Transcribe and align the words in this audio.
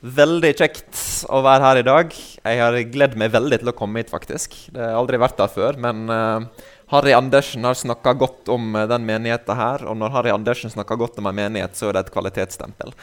Veldig 0.00 0.54
kjekt 0.56 0.98
å 1.28 1.42
være 1.44 1.64
her 1.66 1.78
i 1.82 1.84
dag. 1.84 2.14
Jeg 2.40 2.60
har 2.62 2.76
gledd 2.88 3.16
meg 3.20 3.34
veldig 3.34 3.58
til 3.60 3.68
å 3.68 3.74
komme 3.76 4.00
hit. 4.00 4.08
faktisk. 4.08 4.54
Det 4.72 4.80
har 4.80 4.96
aldri 4.96 5.18
vært 5.20 5.36
der 5.36 5.50
før, 5.52 5.76
men 5.76 6.06
uh, 6.08 6.46
Harry 6.88 7.12
Andersen 7.12 7.66
har 7.68 7.76
snakka 7.76 8.14
godt 8.16 8.48
om 8.48 8.78
uh, 8.78 8.86
den 8.88 9.04
menigheten 9.04 9.58
her. 9.58 9.84
Og 9.84 9.98
når 10.00 10.14
Harry 10.14 10.32
Andersen 10.32 10.72
snakker 10.72 10.96
godt 10.96 11.20
om 11.20 11.28
en 11.28 11.36
menighet, 11.36 11.76
så 11.76 11.90
er 11.90 11.98
det 11.98 12.06
et 12.06 12.14
kvalitetsstempel. 12.14 12.94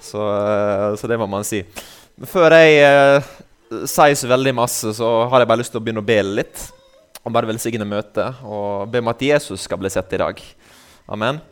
Så, 0.00 0.16
uh, 0.16 0.96
så 0.96 1.10
det 1.12 1.20
må 1.20 1.28
man 1.28 1.44
si. 1.44 1.60
Før 2.24 2.56
jeg 2.56 3.20
sier 3.84 4.16
så 4.16 4.30
veldig 4.30 4.54
masse, 4.56 4.94
så 4.96 5.10
har 5.28 5.42
jeg 5.42 5.50
bare 5.50 5.60
lyst 5.60 5.74
til 5.74 5.82
å 5.82 5.84
begynne 5.84 6.00
å 6.00 6.08
be 6.08 6.22
litt. 6.24 6.70
Og 7.26 7.34
bare 7.36 7.50
velsigne 7.50 7.84
møtet 7.84 8.40
og 8.46 8.88
be 8.88 9.04
om 9.04 9.12
at 9.12 9.28
Jesus 9.28 9.66
skal 9.68 9.82
bli 9.82 9.92
sett 9.92 10.16
i 10.16 10.22
dag. 10.24 10.40
Amen. 11.12 11.42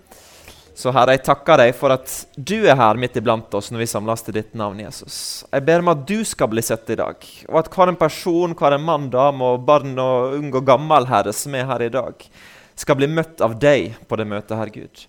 Så 0.75 0.91
Herre, 0.91 1.15
jeg 1.15 1.23
takker 1.29 1.61
deg 1.63 1.71
for 1.79 1.95
at 1.95 2.11
du 2.35 2.65
er 2.67 2.75
her 2.75 2.99
midt 2.99 3.15
iblant 3.21 3.53
oss 3.55 3.71
når 3.71 3.85
vi 3.85 3.87
samles 3.93 4.25
til 4.27 4.35
ditt 4.35 4.57
navn, 4.59 4.81
Jesus. 4.83 5.17
Jeg 5.47 5.63
ber 5.69 5.85
om 5.85 5.93
at 5.93 6.03
du 6.09 6.17
skal 6.27 6.51
bli 6.51 6.65
sett 6.67 6.91
i 6.91 6.99
dag, 6.99 7.29
og 7.47 7.61
at 7.61 7.71
hver 7.71 7.93
en 7.93 8.01
person, 8.01 8.57
hver 8.59 8.75
en 8.75 8.83
mann, 8.83 9.07
dame, 9.13 9.53
og 9.55 9.63
barn 9.69 9.95
og 10.03 10.35
ung 10.41 10.51
og 10.51 10.67
gammel 10.67 11.07
herre 11.07 11.35
som 11.37 11.55
er 11.55 11.69
her 11.71 11.87
i 11.87 11.93
dag, 11.95 12.27
skal 12.75 12.99
bli 12.99 13.07
møtt 13.07 13.45
av 13.45 13.55
deg 13.63 13.95
på 14.11 14.19
det 14.19 14.27
møtet, 14.27 14.57
her, 14.59 14.73
Gud. 14.75 15.05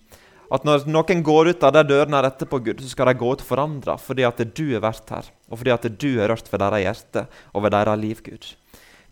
At 0.54 0.62
når 0.62 0.86
noen 0.86 1.24
går 1.26 1.50
ut 1.50 1.66
av 1.66 1.74
de 1.74 1.82
dørene 1.88 2.20
her 2.20 2.28
etterpå, 2.28 2.60
Gud, 2.62 2.84
så 2.84 2.92
skal 2.92 3.10
de 3.10 3.18
gå 3.18 3.32
ut 3.34 3.42
forandra 3.42 3.96
fordi 3.98 4.22
at 4.28 4.38
du 4.54 4.68
har 4.70 4.84
vært 4.86 5.10
her, 5.10 5.32
og 5.50 5.58
fordi 5.58 5.74
at 5.74 5.88
du 5.98 6.10
har 6.20 6.30
rørt 6.30 6.52
ved 6.52 6.62
deres 6.62 6.84
hjerte 6.84 7.26
og 7.50 7.66
ved 7.66 7.74
deres 7.74 8.02
liv, 8.04 8.22
Gud. 8.22 8.52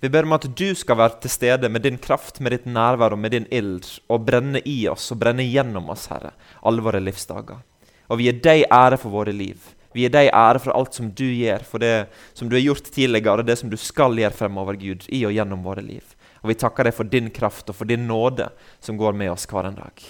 Vi 0.01 0.11
ber 0.13 0.27
om 0.27 0.35
at 0.37 0.47
du 0.57 0.67
skal 0.77 0.99
være 0.99 1.21
til 1.23 1.33
stede 1.33 1.69
med 1.73 1.85
din 1.87 1.99
kraft, 1.99 2.41
med 2.41 2.53
ditt 2.53 2.67
nærvær 2.67 3.15
og 3.15 3.21
med 3.21 3.33
din 3.35 3.47
ild, 3.55 3.87
og 4.09 4.27
brenne 4.27 4.61
i 4.69 4.83
oss 4.91 5.11
og 5.15 5.21
brenne 5.23 5.47
gjennom 5.47 5.89
oss, 5.95 6.09
Herre, 6.13 6.35
alle 6.63 6.85
våre 6.85 7.01
livsdager. 7.01 7.63
Og 8.11 8.21
vi 8.21 8.29
gir 8.29 8.43
deg 8.45 8.67
ære 8.73 8.99
for 9.01 9.15
våre 9.15 9.33
liv. 9.33 9.71
Vi 9.95 10.03
gir 10.03 10.13
deg 10.13 10.33
ære 10.35 10.61
for 10.61 10.75
alt 10.77 10.97
som 10.99 11.13
du 11.15 11.25
gjør, 11.25 11.63
for 11.69 11.81
det 11.81 12.09
som 12.35 12.51
du 12.51 12.57
har 12.59 12.65
gjort 12.65 12.91
tidligere, 12.91 13.39
og 13.39 13.47
det 13.49 13.57
som 13.61 13.71
du 13.71 13.79
skal 13.81 14.19
gjøre 14.19 14.35
fremover, 14.35 14.77
Gud, 14.81 15.07
i 15.09 15.23
og 15.25 15.33
gjennom 15.37 15.63
våre 15.65 15.85
liv. 15.87 16.17
Og 16.43 16.51
vi 16.51 16.59
takker 16.61 16.89
deg 16.91 16.97
for 16.99 17.09
din 17.09 17.31
kraft 17.33 17.71
og 17.73 17.79
for 17.79 17.89
din 17.89 18.05
nåde 18.11 18.51
som 18.85 18.99
går 19.01 19.17
med 19.17 19.33
oss 19.33 19.49
hver 19.49 19.71
en 19.71 19.81
dag. 19.81 20.05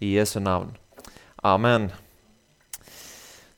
I 0.00 0.16
Jesu 0.16 0.38
navn. 0.40 0.72
Amen. 1.44 1.90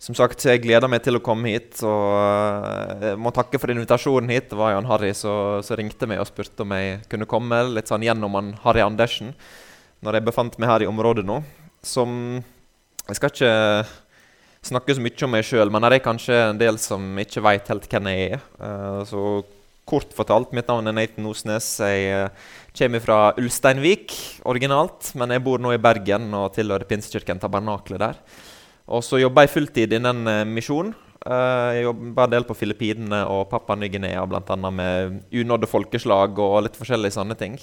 Som 0.06 0.14
sagt, 0.14 0.44
jeg 0.46 0.62
gleder 0.62 0.86
meg 0.86 1.00
til 1.02 1.18
å 1.18 1.22
komme 1.24 1.50
hit. 1.50 1.80
og 1.82 2.12
eh, 2.14 3.06
Jeg 3.10 3.18
må 3.18 3.32
takke 3.34 3.58
for 3.58 3.72
invitasjonen 3.74 4.30
hit. 4.30 4.52
Det 4.52 4.58
var 4.58 4.76
Jan 4.76 4.86
Harry 4.86 5.10
som 5.18 5.64
ringte 5.80 6.06
meg 6.06 6.22
og 6.22 6.28
spurte 6.28 6.62
om 6.62 6.74
jeg 6.76 7.00
kunne 7.10 7.26
komme 7.26 7.58
litt 7.72 7.90
sånn 7.90 8.06
gjennom 8.06 8.38
han 8.38 8.52
Harry 8.62 8.84
Andersen 8.86 9.34
når 10.06 10.18
jeg 10.18 10.26
befant 10.28 10.58
meg 10.60 10.70
her 10.70 10.84
i 10.84 10.90
området 10.90 11.26
nå. 11.26 11.40
Som 11.82 12.38
Jeg 13.06 13.18
skal 13.18 13.30
ikke 13.32 13.52
snakke 14.66 14.94
så 14.94 15.02
mye 15.02 15.26
om 15.26 15.30
meg 15.30 15.44
sjøl, 15.46 15.70
men 15.70 15.84
det 15.84 15.98
er 15.98 16.02
kanskje 16.06 16.38
en 16.48 16.58
del 16.58 16.78
som 16.82 17.02
ikke 17.22 17.42
veit 17.42 17.68
helt 17.70 17.86
hvem 17.90 18.08
jeg 18.10 18.32
er. 18.34 18.48
Eh, 18.62 19.02
så 19.10 19.20
kort 19.86 20.14
fortalt, 20.14 20.54
mitt 20.54 20.70
navn 20.70 20.90
er 20.90 20.94
Nathan 20.94 21.26
Osnes. 21.30 21.68
Jeg 21.82 22.10
eh, 22.14 22.50
kommer 22.78 23.02
fra 23.02 23.20
Ulsteinvik 23.38 24.14
originalt, 24.46 25.14
men 25.18 25.34
jeg 25.34 25.42
bor 25.46 25.62
nå 25.62 25.74
i 25.74 25.82
Bergen 25.82 26.30
og 26.34 26.52
tilhører 26.54 26.86
Pinsekirken 26.86 27.42
Tabernakle 27.42 27.98
der. 28.02 28.22
Og 28.86 29.02
så 29.02 29.18
jobber 29.18 29.46
jeg 29.46 29.54
fulltid 29.56 29.96
innen 29.98 30.22
uh, 30.30 30.44
misjon. 30.46 30.92
Uh, 31.26 31.74
jeg 31.74 31.86
jobber 31.88 32.26
en 32.26 32.34
del 32.36 32.46
på 32.46 32.54
Filippinene 32.54 33.24
og 33.32 33.48
Papua 33.50 33.74
Ny-Guinea, 33.78 34.22
bl.a. 34.30 34.56
med 34.70 35.20
unådde 35.34 35.70
folkeslag 35.70 36.38
og 36.38 36.60
litt 36.66 36.78
forskjellige 36.78 37.16
sånne 37.18 37.38
ting. 37.38 37.58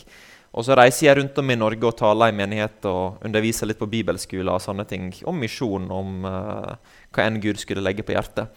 Og 0.54 0.68
så 0.68 0.76
reiser 0.78 1.08
jeg 1.08 1.18
rundt 1.18 1.40
om 1.42 1.50
i 1.50 1.58
Norge 1.58 1.88
og 1.90 1.96
taler 1.98 2.30
i 2.30 2.36
menighet 2.38 2.86
og 2.86 3.24
underviser 3.26 3.70
litt 3.70 3.80
på 3.80 3.90
bibelskoler 3.90 4.54
og 4.54 4.62
sånne 4.62 4.86
ting. 4.90 5.08
Om 5.26 5.40
misjon, 5.42 5.88
om 5.90 6.28
uh, 6.28 6.98
hva 7.14 7.26
enn 7.26 7.40
Gud 7.42 7.62
skulle 7.62 7.86
legge 7.86 8.06
på 8.06 8.14
hjertet. 8.14 8.52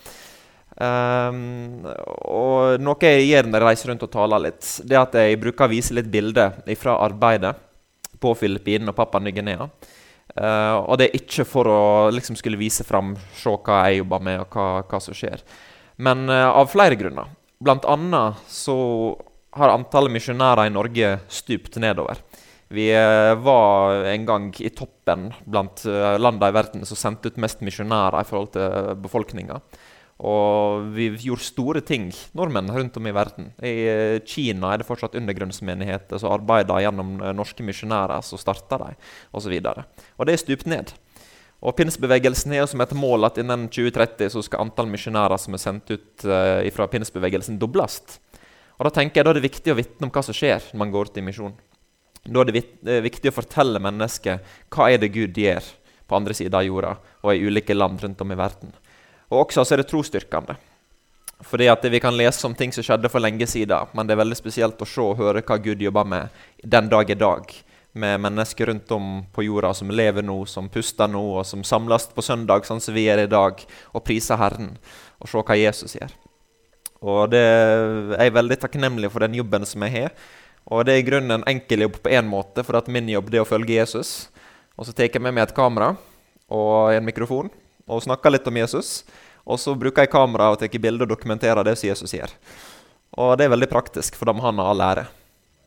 Um, 0.77 1.87
og 2.29 2.83
noe 2.85 3.09
jeg 3.09 3.31
gjør 3.31 3.47
når 3.49 3.63
jeg 3.63 3.69
reiser 3.71 3.89
rundt 3.89 4.03
og 4.05 4.11
taler 4.13 4.43
litt, 4.45 4.67
det 4.85 4.99
er 4.99 5.07
at 5.07 5.15
jeg 5.17 5.39
bruker 5.41 5.65
å 5.65 5.73
vise 5.73 5.97
litt 5.97 6.11
bilder 6.13 6.59
fra 6.77 6.99
arbeidet 7.07 7.55
på 8.21 8.35
Filippinene 8.37 8.93
og 8.93 8.99
Papua 8.99 9.23
Ny-Guinea. 9.25 9.71
Uh, 10.37 10.85
og 10.85 10.99
det 11.01 11.09
er 11.09 11.17
ikke 11.17 11.47
for 11.49 11.69
å 11.71 11.83
liksom 12.13 12.37
skulle 12.37 12.61
vise 12.61 12.85
fram, 12.85 13.15
se 13.37 13.49
hva 13.49 13.87
jeg 13.89 14.03
jobber 14.03 14.25
med, 14.27 14.43
og 14.45 14.53
hva, 14.57 14.83
hva 14.85 15.01
som 15.01 15.17
skjer. 15.17 15.45
Men 16.05 16.27
uh, 16.29 16.51
av 16.53 16.69
flere 16.73 16.99
grunner. 17.01 17.31
Blant 17.57 17.87
annet 17.89 18.43
så 18.53 18.77
har 19.57 19.73
antallet 19.73 20.13
misjonærer 20.13 20.69
i 20.69 20.75
Norge 20.75 21.15
stupt 21.33 21.79
nedover. 21.81 22.21
Vi 22.69 22.91
uh, 22.93 23.33
var 23.41 24.05
en 24.13 24.29
gang 24.29 24.51
i 24.61 24.73
toppen 24.77 25.31
blant 25.47 25.87
landene 25.87 26.53
i 26.53 26.57
verden 26.59 26.85
som 26.89 27.01
sendte 27.01 27.33
ut 27.33 27.41
mest 27.41 27.65
misjonærer 27.65 28.21
i 28.21 28.29
forhold 28.29 28.53
til 28.59 28.93
befolkninga. 29.07 29.63
Og 30.17 30.87
vi 30.97 31.11
gjorde 31.27 31.45
store 31.45 31.83
ting, 31.85 32.07
nordmenn 32.37 32.71
rundt 32.73 32.95
om 32.97 33.09
i 33.09 33.13
verden. 33.13 33.51
I 33.61 33.73
eh, 33.85 34.21
Kina 34.25 34.71
er 34.73 34.81
det 34.81 34.87
fortsatt 34.89 35.19
undergrunnsmenigheter 35.19 36.23
som 36.23 36.33
arbeider 36.33 36.87
gjennom 36.87 37.19
eh, 37.21 37.35
norske 37.37 37.65
misjonærer 37.67 38.25
som 38.25 38.41
starta 38.41 38.79
dem, 38.81 38.97
osv. 39.37 39.53
Og, 39.61 39.83
og 40.17 40.29
det 40.29 40.37
er 40.37 40.41
stupt 40.41 40.71
ned. 40.73 40.95
Og 41.61 41.77
Pinsbevegelsen 41.77 42.55
har 42.57 42.69
som 42.69 42.81
et 42.85 42.97
mål 42.97 43.29
at 43.29 43.39
innen 43.41 43.69
2030 43.73 44.33
så 44.33 44.43
skal 44.45 44.65
antall 44.65 44.89
misjonærer 44.93 45.41
som 45.41 45.57
er 45.57 45.63
sendt 45.63 45.93
ut 45.93 46.27
uh, 46.29 46.61
fra 46.77 46.89
pinsbevegelsen, 46.93 47.57
dobles. 47.59 48.03
Og 48.77 48.85
Da 48.85 48.93
tenker 48.93 49.21
jeg 49.21 49.27
da 49.27 49.33
er 49.33 49.41
det 49.41 49.49
viktig 49.49 49.73
å 49.73 49.79
vitne 49.79 50.07
om 50.07 50.13
hva 50.13 50.23
som 50.25 50.37
skjer 50.37 50.69
når 50.69 50.83
man 50.83 50.93
går 50.93 51.09
ut 51.09 51.17
i 51.17 51.25
misjon. 51.25 51.57
Da 52.27 52.43
er 52.43 52.53
det 52.53 53.01
viktig 53.07 53.33
å 53.33 53.39
fortelle 53.39 53.81
mennesket 53.81 54.57
hva 54.75 54.91
er 54.93 55.01
det 55.01 55.15
Gud 55.15 55.39
gjør 55.41 55.65
på 56.07 56.19
andre 56.19 56.37
sida 56.37 56.61
av 56.61 56.69
jorda 56.69 56.93
og 57.23 57.33
i 57.33 57.49
ulike 57.49 57.75
land 57.75 58.05
rundt 58.05 58.21
om 58.23 58.35
i 58.35 58.39
verden. 58.39 58.75
Og 59.31 59.47
også 59.47 59.65
så 59.65 59.75
er 59.75 59.83
det 59.83 59.91
trosstyrkende. 59.91 60.57
Fordi 61.45 61.69
at 61.69 61.85
Vi 61.85 62.01
kan 62.01 62.17
lese 62.17 62.47
om 62.47 62.55
ting 62.55 62.73
som 62.73 62.85
skjedde 62.85 63.09
for 63.09 63.21
lenge 63.21 63.47
siden, 63.47 63.89
men 63.93 64.07
det 64.07 64.15
er 64.15 64.23
veldig 64.23 64.37
spesielt 64.37 64.81
å 64.81 64.89
se 64.89 65.01
og 65.03 65.19
høre 65.19 65.43
hva 65.43 65.59
Gud 65.61 65.83
jobber 65.83 66.05
med 66.05 66.29
den 66.63 66.89
dag 66.89 67.11
i 67.11 67.15
dag. 67.15 67.45
Med 67.93 68.21
mennesker 68.21 68.67
rundt 68.67 68.91
om 68.93 69.25
på 69.33 69.45
jorda 69.45 69.73
som 69.75 69.91
lever 69.91 70.23
nå, 70.23 70.45
som 70.47 70.69
puster 70.69 71.09
nå, 71.09 71.23
og 71.39 71.47
som 71.47 71.65
samles 71.65 72.09
på 72.13 72.23
søndag, 72.23 72.65
sånn 72.65 72.81
som 72.81 72.95
vi 72.95 73.07
er 73.09 73.25
i 73.25 73.27
dag, 73.29 73.61
og 73.93 74.05
priser 74.05 74.37
Herren. 74.37 74.77
Og 75.21 75.29
se 75.29 75.41
hva 75.41 75.57
Jesus 75.57 75.97
gjør. 75.97 76.13
Og 77.01 77.31
det, 77.31 77.45
Jeg 78.19 78.27
er 78.27 78.33
veldig 78.37 78.61
takknemlig 78.61 79.11
for 79.13 79.21
den 79.21 79.35
jobben 79.35 79.65
som 79.67 79.83
jeg 79.83 79.93
har. 79.93 80.11
Og 80.67 80.85
det 80.85 80.95
er 80.95 80.99
i 80.99 81.07
grunnen 81.09 81.31
en 81.31 81.49
enkel 81.49 81.85
jobb 81.85 82.01
på 82.03 82.11
én 82.11 82.27
måte, 82.27 82.65
for 82.65 82.77
at 82.77 82.89
min 82.89 83.09
jobb 83.09 83.33
er 83.35 83.45
å 83.45 83.49
følge 83.49 83.77
Jesus. 83.77 84.29
Og 84.77 84.87
så 84.87 84.93
tar 84.93 85.09
jeg 85.09 85.21
med 85.21 85.35
meg 85.35 85.49
et 85.49 85.57
kamera 85.57 85.97
og 86.49 86.93
en 86.93 87.05
mikrofon 87.05 87.51
og 87.87 88.03
snakker 88.03 88.35
litt 88.35 88.49
om 88.51 88.59
Jesus. 88.59 89.05
Og 89.47 89.61
så 89.63 89.75
bruker 89.79 90.05
jeg 90.05 90.13
kamera 90.13 90.51
og 90.51 90.59
tar 90.59 90.73
bilder 90.83 91.07
og 91.07 91.13
dokumenterer 91.15 91.67
det 91.67 91.77
som 91.79 91.89
Jesus 91.89 92.15
gjør. 92.17 92.33
Og 93.17 93.37
det 93.39 93.47
er 93.47 93.55
veldig 93.55 93.71
praktisk, 93.71 94.19
for 94.19 94.29
da 94.29 94.35
må 94.35 94.43
han 94.45 94.59
ha 94.59 94.67
all 94.73 94.83
ære. 94.83 95.07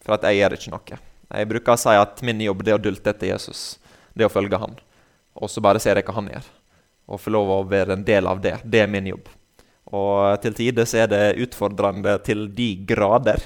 For 0.04 0.18
at 0.18 0.28
jeg 0.28 0.42
gjør 0.42 0.58
ikke 0.58 0.74
noe. 0.74 1.00
Jeg 1.30 1.50
bruker 1.50 1.76
å 1.76 1.80
si 1.80 1.96
at 1.96 2.24
min 2.26 2.42
jobb 2.44 2.66
er 2.68 2.76
å 2.76 2.82
dulte 2.82 3.14
etter 3.14 3.32
Jesus. 3.32 3.78
Det 4.14 4.26
er 4.26 4.30
å 4.30 4.34
følge 4.34 4.60
han. 4.60 4.76
Og 5.40 5.52
så 5.52 5.64
bare 5.64 5.80
ser 5.82 6.00
jeg 6.00 6.08
hva 6.08 6.18
han 6.18 6.30
gjør. 6.32 6.48
Og 7.10 7.22
få 7.24 7.34
lov 7.34 7.52
å 7.54 7.60
være 7.70 7.96
en 7.96 8.06
del 8.06 8.28
av 8.30 8.42
det. 8.44 8.58
Det 8.66 8.84
er 8.84 8.92
min 8.92 9.08
jobb. 9.14 9.30
Og 9.96 10.36
til 10.44 10.58
tider 10.58 10.86
så 10.90 11.04
er 11.04 11.10
det 11.10 11.24
utfordrende 11.46 12.18
til 12.26 12.48
de 12.54 12.74
grader. 12.90 13.42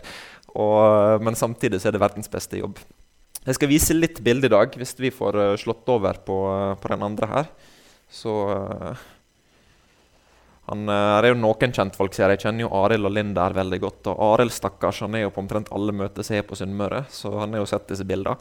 Og, 0.54 1.22
men 1.24 1.38
samtidig 1.38 1.80
så 1.82 1.90
er 1.90 1.96
det 1.96 2.04
verdens 2.04 2.32
beste 2.32 2.60
jobb. 2.60 2.82
Jeg 3.44 3.58
skal 3.58 3.72
vise 3.72 3.96
litt 3.96 4.22
bilde 4.24 4.48
i 4.48 4.54
dag, 4.54 4.76
hvis 4.80 4.96
vi 5.00 5.12
får 5.12 5.38
eh, 5.40 5.56
slått 5.60 5.90
over 5.92 6.20
på, 6.24 6.38
eh, 6.48 6.76
på 6.80 6.92
den 6.94 7.04
andre 7.04 7.28
her. 7.28 7.50
Så 8.14 8.34
uh, 8.54 9.04
han, 10.70 10.86
Det 10.88 11.28
er 11.28 11.34
jo 11.34 11.42
noen 11.42 11.76
kjentfolk 11.76 12.16
her. 12.22 12.36
Jeg 12.36 12.46
kjenner 12.46 12.68
jo 12.68 12.72
Arild 12.84 13.10
og 13.10 13.16
Linn 13.18 13.34
der 13.36 13.58
veldig 13.58 13.82
godt. 13.84 14.14
Og 14.14 14.24
Arild 14.30 14.54
stakkars, 14.56 15.02
han 15.04 15.18
er 15.18 15.26
jo 15.26 15.34
på 15.34 15.44
omtrent 15.44 15.72
alle 15.76 15.96
møter 15.96 16.26
som 16.26 16.38
er 16.38 16.48
på 16.48 16.58
Sunnmøre, 16.60 17.04
så 17.12 17.34
han 17.42 17.56
har 17.56 17.66
jo 17.66 17.70
sett 17.74 17.90
disse 17.92 18.08
bildene. 18.08 18.38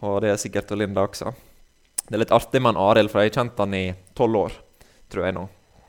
Og 0.00 0.22
det 0.24 0.32
er 0.32 0.40
sikkert 0.40 0.72
Linda 0.72 1.04
også. 1.04 1.34
Det 2.06 2.16
er 2.16 2.24
litt 2.24 2.34
artig 2.34 2.62
med 2.64 2.78
Arild, 2.80 3.10
for 3.12 3.22
jeg 3.22 3.30
har 3.30 3.42
kjent 3.42 3.60
han 3.60 3.74
i 3.76 3.86
tolv 4.18 4.46
år, 4.46 4.54
tror 5.12 5.26
jeg 5.26 5.36
nå. 5.36 5.44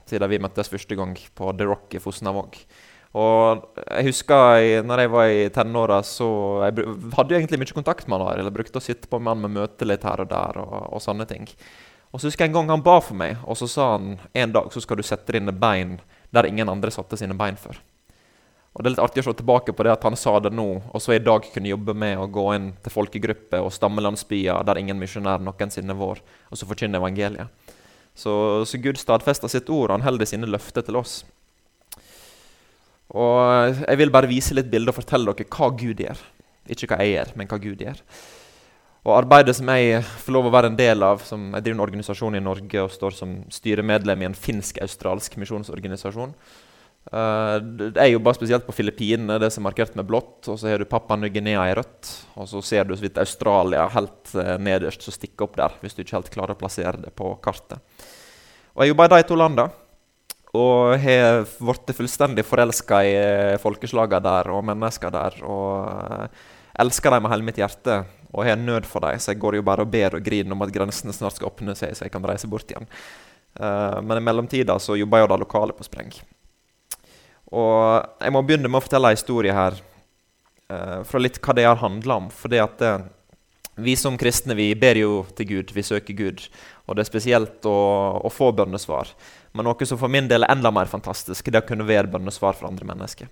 Siden 0.10 0.30
vi 0.30 0.42
møttes 0.44 0.70
første 0.70 0.98
gang 1.00 1.16
på 1.16 1.54
The 1.56 1.70
Rock 1.70 1.96
i 1.96 2.02
Fosnavåg. 2.04 2.58
Og 3.22 3.64
jeg 3.82 4.08
husker 4.08 4.84
når 4.88 5.04
jeg 5.04 5.12
var 5.12 5.32
i 5.32 5.48
tenåra, 5.56 6.00
så 6.08 6.28
jeg 6.68 6.86
hadde 7.16 7.34
jeg 7.34 7.42
egentlig 7.42 7.62
mye 7.64 7.78
kontakt 7.80 8.06
med 8.08 8.20
han 8.20 8.28
Arild. 8.28 8.52
Jeg 8.52 8.58
brukte 8.60 8.80
å 8.82 8.86
sitte 8.86 9.10
på 9.12 9.20
med 9.20 9.34
han 9.34 9.42
med 9.46 9.56
møte 9.56 9.88
litt 9.88 10.06
her 10.08 10.24
og 10.24 10.30
der 10.32 10.60
og, 10.62 10.76
og 10.92 11.04
sånne 11.04 11.28
ting. 11.32 11.48
Og 12.12 12.20
så 12.20 12.28
husker 12.28 12.46
jeg 12.46 12.52
en 12.52 12.58
gang 12.60 12.74
han 12.74 12.84
ba 12.84 12.98
for 13.00 13.16
meg, 13.18 13.40
og 13.48 13.56
så 13.60 13.70
sa 13.72 13.94
han 13.94 14.18
en 14.34 14.54
dag 14.56 14.68
så 14.74 14.84
skal 14.84 15.00
du 15.00 15.06
sette 15.08 15.32
dine 15.32 15.54
bein 15.56 15.98
der 16.36 16.48
ingen 16.48 16.70
andre 16.72 16.92
satte 16.92 17.20
sine 17.20 17.38
bein 17.40 17.60
før. 17.60 17.80
Og 18.72 18.84
Det 18.84 18.88
er 18.88 18.94
litt 18.94 19.04
artig 19.04 19.24
å 19.24 19.28
se 19.28 19.34
tilbake 19.36 19.74
på 19.76 19.84
det 19.84 19.92
at 19.92 20.06
han 20.08 20.16
sa 20.16 20.38
det 20.40 20.54
nå, 20.56 20.68
og 20.96 21.04
så 21.04 21.18
i 21.18 21.24
dag 21.24 21.44
kunne 21.54 21.72
jobbe 21.74 21.96
med 21.96 22.20
å 22.20 22.30
gå 22.32 22.46
inn 22.56 22.70
til 22.84 22.94
folkegrupper 22.94 23.64
og 23.64 23.74
stammelandsbyer 23.76 24.64
der 24.68 24.80
ingen 24.80 25.00
misjonær 25.00 25.44
noensinne 25.44 25.96
var, 26.00 26.22
og 26.24 26.60
så 26.60 26.68
forkynne 26.70 27.00
evangeliet. 27.02 27.52
Så, 28.16 28.32
så 28.68 28.80
Gud 28.80 29.00
stadfester 29.00 29.52
sitt 29.52 29.70
ord, 29.72 29.90
og 29.90 29.98
han 29.98 30.08
holder 30.08 30.28
sine 30.28 30.48
løfter 30.48 30.88
til 30.88 31.00
oss. 31.00 31.22
Og 33.12 33.76
Jeg 33.84 34.00
vil 34.00 34.12
bare 34.12 34.30
vise 34.32 34.56
litt 34.56 34.72
bilder 34.72 34.94
og 34.94 35.02
fortelle 35.02 35.36
dere 35.36 35.52
hva 35.52 35.72
Gud 35.76 36.00
gjør. 36.00 36.20
Ikke 36.72 36.88
hva 36.92 37.02
jeg 37.04 37.18
gjør, 37.18 37.34
men 37.36 37.52
hva 37.52 37.60
Gud 37.60 37.84
gjør. 37.84 38.00
Og 39.02 39.16
arbeidet 39.18 39.56
som 39.58 39.70
jeg 39.74 40.04
får 40.06 40.36
lov 40.36 40.48
å 40.48 40.54
være 40.54 40.70
en 40.70 40.78
del 40.78 41.02
av, 41.02 41.24
som 41.26 41.48
jeg 41.56 41.66
driver 41.66 41.78
en 41.80 41.86
organisasjon 41.88 42.36
i 42.38 42.44
Norge 42.44 42.84
og 42.84 42.92
står 42.94 43.16
som 43.18 43.40
styremedlem 43.50 44.22
i 44.22 44.28
en 44.30 44.38
finsk-australsk 44.38 45.40
misjonsorganisasjon. 45.42 46.36
Uh, 47.10 47.58
jeg 47.96 48.14
jobber 48.14 48.38
spesielt 48.38 48.68
på 48.68 48.76
Filippinene, 48.78 49.40
det 49.42 49.50
som 49.50 49.64
er 49.64 49.72
markert 49.72 49.98
med 49.98 50.06
blått. 50.06 50.46
Og 50.46 50.60
så 50.62 50.70
har 50.70 50.78
du 50.78 50.86
Papua 50.90 51.18
Ny-Guinea 51.18 51.66
i 51.72 51.74
rødt. 51.82 52.12
Og 52.38 52.50
så 52.54 52.62
ser 52.62 52.86
du 52.86 52.94
så 52.94 53.08
vidt 53.08 53.18
Australia 53.18 53.88
helt 53.96 54.36
uh, 54.38 54.54
nederst 54.62 55.08
som 55.08 55.18
stikker 55.18 55.50
opp 55.50 55.58
der, 55.58 55.82
hvis 55.82 55.98
du 55.98 56.06
ikke 56.06 56.20
helt 56.20 56.34
klarer 56.38 56.54
å 56.54 56.62
plassere 56.62 57.02
det 57.02 57.16
på 57.18 57.34
kartet. 57.42 57.82
Og 58.76 58.86
Jeg 58.86 58.94
jobber 58.94 59.10
i 59.10 59.16
de 59.18 59.30
to 59.32 59.42
landene. 59.42 59.70
Og 60.52 60.94
har 61.00 61.46
blitt 61.58 61.94
fullstendig 61.96 62.46
forelska 62.46 63.02
i 63.08 63.18
uh, 63.18 63.60
folkeslagene 63.66 64.22
der 64.30 64.54
og 64.54 64.66
mennesker 64.70 65.18
der. 65.18 65.42
Og 65.42 66.42
elsker 66.86 67.18
dem 67.18 67.26
med 67.26 67.34
hele 67.34 67.50
mitt 67.50 67.58
hjerte 67.58 68.04
og 68.32 68.46
har 68.48 68.60
nød 68.60 68.88
for 68.90 69.04
dem. 69.04 69.20
Så 69.20 69.34
jeg 69.34 69.42
går 69.44 69.60
jo 69.60 69.66
bare 69.68 69.86
og 69.86 69.92
ber 69.92 70.18
og 70.18 70.26
griner 70.26 70.56
om 70.56 70.64
at 70.66 70.74
grensene 70.74 71.14
snart 71.16 71.38
skal 71.38 71.52
åpne 71.52 71.76
seg, 71.78 71.96
så 71.96 72.08
jeg 72.08 72.14
kan 72.14 72.26
reise 72.26 72.50
bort 72.52 72.72
igjen. 72.72 72.88
men 73.60 74.18
i 74.18 74.24
mellomtida 74.24 74.78
så 74.80 74.96
jobber 74.96 75.20
jeg 75.20 75.28
da 75.28 75.38
lokale 75.42 75.74
på 75.76 75.84
spreng. 75.84 76.14
Og 77.52 78.24
jeg 78.24 78.32
må 78.32 78.42
begynne 78.48 78.70
med 78.72 78.80
å 78.80 78.84
fortelle 78.86 79.12
en 79.12 79.18
historie 79.18 79.56
her 79.56 79.76
uh, 80.72 81.02
fra 81.08 81.20
litt 81.20 81.42
hva 81.44 81.56
det 81.58 81.68
har 81.68 81.82
handla 81.82 82.22
om. 82.24 82.30
For 82.32 82.52
det 82.52 82.62
at 82.64 82.84
uh, 82.86 83.04
vi 83.82 83.98
som 84.00 84.18
kristne 84.20 84.56
vi 84.56 84.72
ber 84.80 85.00
jo 85.00 85.22
til 85.36 85.50
Gud, 85.50 85.76
vi 85.76 85.84
søker 85.84 86.16
Gud. 86.16 86.46
Og 86.88 86.96
det 86.96 87.04
er 87.04 87.12
spesielt 87.12 87.68
å, 87.68 87.78
å 88.24 88.32
få 88.32 88.52
bønnesvar. 88.56 89.12
Men 89.52 89.68
noe 89.68 89.88
som 89.88 90.00
for 90.00 90.12
min 90.12 90.30
del 90.32 90.46
er 90.46 90.54
enda 90.54 90.72
mer 90.72 90.88
fantastisk, 90.92 91.52
det 91.52 91.60
er 91.60 91.66
å 91.66 91.70
kunne 91.74 91.88
være 91.88 92.12
bønnesvar 92.12 92.56
for 92.56 92.70
andre 92.72 92.88
mennesker. 92.88 93.28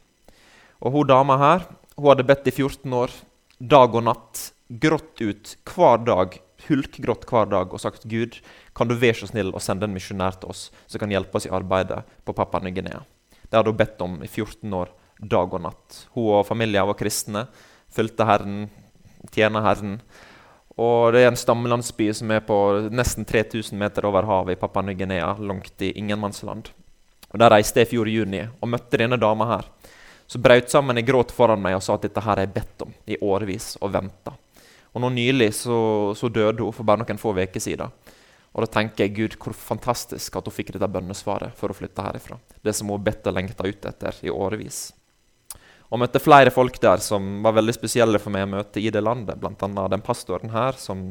Og 0.83 0.95
hun 0.95 1.07
dama 1.07 1.39
her 1.39 1.67
hun 1.99 2.07
hadde 2.07 2.27
bedt 2.27 2.47
i 2.47 2.53
14 2.55 2.93
år, 2.95 3.11
dag 3.59 3.95
og 3.95 4.05
natt, 4.07 4.49
grått 4.69 5.19
ut 5.21 5.55
hver 5.67 6.03
dag, 6.07 6.37
hulkgrått 6.69 7.25
hver 7.29 7.49
dag, 7.51 7.73
og 7.73 7.81
sagt 7.81 8.07
Gud, 8.09 8.39
kan 8.75 8.87
du 8.87 8.95
være 8.95 9.21
så 9.21 9.29
snill 9.31 9.51
å 9.51 9.61
sende 9.63 9.87
en 9.87 9.95
misjonær 9.95 10.39
til 10.39 10.53
oss 10.53 10.69
som 10.87 11.01
kan 11.01 11.11
hjelpe 11.11 11.39
oss 11.39 11.47
i 11.49 11.53
arbeidet 11.53 12.01
på 12.25 12.35
Papua 12.35 12.63
Ny-Guinea. 12.63 13.03
Det 13.49 13.57
hadde 13.57 13.73
hun 13.73 13.79
bedt 13.79 14.01
om 14.05 14.17
i 14.23 14.29
14 14.29 14.73
år, 14.77 14.91
dag 15.19 15.53
og 15.53 15.63
natt. 15.65 16.03
Hun 16.15 16.31
og 16.37 16.47
familien 16.47 16.87
var 16.87 16.97
kristne, 16.99 17.47
fulgte 17.91 18.27
Herren, 18.29 18.67
tjener 19.35 19.65
Herren. 19.65 19.97
Og 20.79 21.11
det 21.11 21.25
er 21.25 21.33
en 21.33 21.39
stammelandsby 21.39 22.07
som 22.15 22.31
er 22.31 22.45
på 22.47 22.55
nesten 22.95 23.27
3000 23.27 23.75
meter 23.75 24.07
over 24.07 24.27
havet 24.29 24.55
i 24.55 24.61
Papua 24.61 24.85
Ny-Guinea, 24.87 25.33
langt 25.43 25.83
i 25.83 25.91
ingenmannsland. 25.99 26.71
Og 27.29 27.39
Der 27.39 27.51
reiste 27.51 27.81
jeg 27.81 27.89
i 27.89 27.91
fjor 27.97 28.07
i 28.07 28.15
juni 28.15 28.45
og 28.47 28.71
møtte 28.71 29.01
denne 29.01 29.19
dama 29.19 29.49
her. 29.49 29.67
Så 30.29 30.37
brøt 30.37 30.69
sammen 30.69 30.97
i 30.97 31.05
gråt 31.05 31.31
foran 31.33 31.61
meg 31.61 31.79
og 31.79 31.81
sa 31.81 31.95
at 31.97 32.05
dette 32.05 32.21
her 32.21 32.35
har 32.35 32.43
jeg 32.43 32.53
bedt 32.53 32.85
om 32.85 32.93
i 33.09 33.17
årevis 33.25 33.73
og 33.81 33.95
venta. 33.95 34.35
Og 34.93 35.01
nå 35.01 35.09
nylig 35.13 35.49
så, 35.57 35.79
så 36.17 36.29
døde 36.29 36.61
hun 36.61 36.75
for 36.75 36.85
bare 36.85 37.01
noen 37.01 37.21
få 37.21 37.33
uker 37.33 37.63
siden. 37.63 37.89
Og 38.53 38.65
da 38.65 38.69
tenker 38.69 39.05
jeg 39.05 39.15
Gud, 39.15 39.35
hvor 39.41 39.53
fantastisk 39.57 40.37
at 40.37 40.45
hun 40.45 40.53
fikk 40.53 40.73
dette 40.75 40.89
bønnesvaret 40.89 41.57
for 41.57 41.69
å 41.69 41.77
flytte 41.77 42.05
herifra. 42.05 42.37
Det 42.61 42.73
som 42.77 42.89
hun 42.89 43.03
bedt 43.05 43.25
og 43.29 43.37
lengta 43.37 43.65
ut 43.65 43.89
etter 43.89 44.21
i 44.25 44.33
årevis. 44.33 44.87
Og 45.89 46.01
møtte 46.01 46.21
flere 46.21 46.53
folk 46.53 46.77
der 46.81 47.01
som 47.01 47.39
var 47.45 47.55
veldig 47.57 47.73
spesielle 47.77 48.21
for 48.21 48.33
meg 48.33 48.45
å 48.45 48.51
møte 48.51 48.81
i 48.81 48.89
det 48.93 49.01
landet. 49.01 49.41
Bl.a. 49.41 49.87
den 49.89 50.05
pastoren 50.05 50.53
her, 50.53 50.77
som 50.77 51.09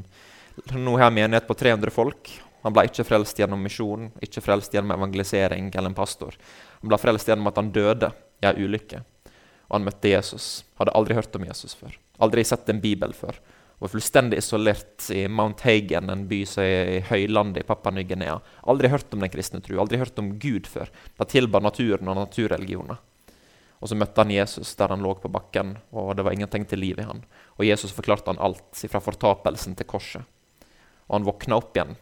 nå 0.75 0.95
har 0.99 1.15
menighet 1.15 1.47
på 1.51 1.59
300 1.59 1.95
folk. 1.95 2.31
Han 2.63 2.75
ble 2.75 2.87
ikke 2.87 3.07
frelst 3.07 3.39
gjennom 3.39 3.63
misjon, 3.63 4.13
ikke 4.23 4.43
frelst 4.43 4.75
gjennom 4.75 4.95
evangelisering 4.95 5.71
eller 5.75 5.91
en 5.91 5.99
pastor. 5.99 6.35
Han 6.83 6.91
ble 6.91 6.99
frelst 7.03 7.31
gjennom 7.31 7.51
at 7.51 7.59
han 7.59 7.75
døde 7.75 8.11
i 8.43 8.49
er 8.49 8.59
ulykke. 8.59 9.03
Og 9.69 9.79
han 9.79 9.87
møtte 9.87 10.11
Jesus. 10.13 10.65
Hadde 10.81 10.95
aldri 10.97 11.17
hørt 11.19 11.37
om 11.37 11.45
Jesus 11.49 11.77
før. 11.77 11.97
Aldri 12.23 12.45
sett 12.47 12.69
en 12.73 12.83
bibel 12.83 13.13
før 13.15 13.39
var 13.79 13.93
fullstendig 13.93 14.41
isolert 14.43 15.07
i 15.15 15.29
Mount 15.31 15.61
Hagen, 15.63 16.11
en 16.11 16.25
by 16.29 16.41
som 16.49 16.65
er 16.67 16.89
i 16.97 17.03
høylandet 17.07 17.63
i 17.63 17.67
Papua 17.67 17.93
Ny-Guinea. 17.95 18.39
Aldri 18.67 18.91
hørt 18.91 19.13
om 19.15 19.23
den 19.23 19.31
kristne 19.31 19.61
tro, 19.63 19.79
aldri 19.79 20.01
hørt 20.01 20.19
om 20.19 20.33
Gud 20.43 20.67
før. 20.67 20.91
De 21.19 21.27
tilba 21.31 21.61
naturen 21.63 22.11
og 22.11 22.19
naturreligioner. 22.19 22.99
Og 23.79 23.91
så 23.91 23.95
møtte 23.95 24.19
han 24.19 24.35
Jesus 24.35 24.75
der 24.75 24.91
han 24.91 25.05
lå 25.05 25.13
på 25.23 25.31
bakken, 25.31 25.77
og 25.95 26.17
det 26.19 26.27
var 26.27 26.35
ingenting 26.35 26.67
til 26.67 26.83
liv 26.83 26.99
i 26.99 27.07
han. 27.07 27.23
Og 27.55 27.69
Jesus 27.69 27.95
forklarte 27.95 28.33
han 28.33 28.43
alt, 28.43 28.67
fra 28.75 29.03
fortapelsen 29.03 29.79
til 29.79 29.87
korset. 29.87 30.27
Og 31.07 31.21
han 31.21 31.29
våkna 31.29 31.61
opp 31.61 31.79
igjen 31.79 31.95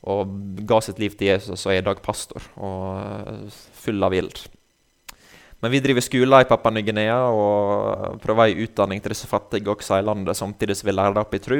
og 0.00 0.30
ga 0.64 0.78
sitt 0.80 0.96
liv 0.96 1.12
til 1.12 1.28
Jesus 1.28 1.66
og 1.66 1.74
er 1.74 1.82
i 1.82 1.84
dag 1.84 1.98
pastor 2.00 2.40
og 2.56 3.50
full 3.76 4.00
av 4.06 4.14
ild. 4.16 4.38
Men 5.60 5.74
vi 5.74 5.80
driver 5.84 6.04
skoler 6.04 6.44
i 6.44 6.48
Papua 6.48 6.72
Ny-Guinea 6.72 7.18
og 7.36 8.20
prøver 8.22 8.48
ei 8.48 8.64
utdanning 8.64 9.02
til 9.02 9.12
disse 9.12 9.28
fattige 9.28 9.68
også 9.68 9.98
i 10.00 10.04
landet, 10.06 10.38
samtidig 10.38 10.78
som 10.78 10.88
vi 10.88 10.94
lærer 10.94 11.16
det 11.16 11.20
opp 11.20 11.36
i 11.36 11.42
tru. 11.44 11.58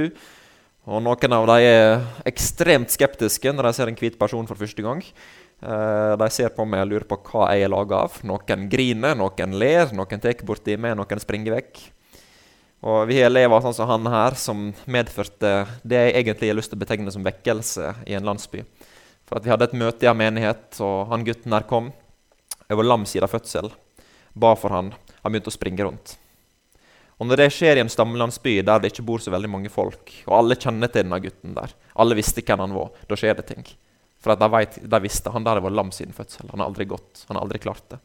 Og 0.88 1.02
noen 1.04 1.36
av 1.36 1.44
dem 1.50 1.66
er 1.68 2.06
ekstremt 2.28 2.88
skeptiske 2.94 3.52
når 3.52 3.68
de 3.68 3.72
ser 3.76 3.90
en 3.92 3.98
hvit 4.00 4.16
person 4.18 4.48
for 4.48 4.56
første 4.56 4.84
gang. 4.84 5.02
Uh, 5.60 6.16
de 6.16 6.28
ser 6.32 6.54
på 6.56 6.64
meg 6.64 6.86
og 6.86 6.94
lurer 6.94 7.04
på 7.10 7.18
hva 7.28 7.50
jeg 7.52 7.66
er 7.66 7.72
laga 7.72 8.06
av. 8.06 8.16
Noen 8.24 8.64
griner, 8.72 9.18
noen 9.20 9.58
ler, 9.60 9.92
noen 9.92 10.22
tar 10.24 10.40
borti 10.48 10.78
meg, 10.80 10.96
noen 10.96 11.20
springer 11.20 11.58
vekk. 11.58 11.82
Og 12.88 13.02
vi 13.10 13.18
har 13.20 13.28
elever 13.28 13.60
sånn 13.60 13.76
som 13.76 13.90
han 13.90 14.08
her, 14.08 14.38
som 14.40 14.70
medførte 14.88 15.52
det 15.84 16.00
jeg 16.00 16.16
egentlig 16.22 16.48
har 16.48 16.56
lyst 16.56 16.72
til 16.72 16.80
å 16.80 16.84
betegne 16.86 17.12
som 17.12 17.26
vekkelse 17.26 17.92
i 18.08 18.16
en 18.16 18.24
landsby. 18.24 18.64
For 19.28 19.36
at 19.36 19.44
Vi 19.44 19.52
hadde 19.52 19.68
et 19.68 19.76
møte 19.76 20.08
i 20.08 20.08
en 20.08 20.16
menighet, 20.16 20.80
og 20.80 21.12
han 21.12 21.28
gutten 21.28 21.52
her 21.52 21.68
kom. 21.68 21.92
Jeg 22.64 22.80
var 22.80 22.88
lam 22.88 23.04
siden 23.04 23.28
fødsel 23.28 23.68
ba 24.32 24.54
for 24.58 24.74
han. 24.74 24.92
Han 25.22 25.32
begynte 25.32 25.52
å 25.52 25.54
springe 25.54 25.86
rundt. 25.86 26.16
Og 27.20 27.28
Når 27.28 27.42
det 27.42 27.50
skjer 27.52 27.76
i 27.76 27.82
en 27.84 27.92
stammelandsby 27.92 28.56
der 28.64 28.80
det 28.80 28.94
ikke 28.94 29.04
bor 29.04 29.20
så 29.20 29.32
veldig 29.32 29.50
mange 29.52 29.72
folk, 29.72 30.12
og 30.24 30.36
alle 30.38 30.56
kjenner 30.56 30.88
til 30.88 31.04
denne 31.04 31.20
gutten 31.20 31.52
der, 31.56 31.74
alle 32.00 32.16
visste 32.16 32.40
hvem 32.40 32.62
han 32.64 32.72
var, 32.72 32.94
da 33.10 33.18
skjer 33.20 33.36
det 33.36 33.44
ting. 33.50 33.66
For 34.20 34.36
de, 34.36 34.48
vet, 34.52 34.78
de 34.92 35.00
visste 35.04 35.32
han 35.32 35.44
der 35.44 35.60
var 35.64 35.72
lam 35.72 35.92
siden 35.92 36.16
fødsel. 36.16 36.48
Han 36.52 36.62
har 36.62 36.70
aldri 36.70 36.86
gått. 36.88 37.24
Han 37.28 37.36
har 37.36 37.44
aldri 37.44 37.60
klart 37.60 37.86
det. 37.92 38.00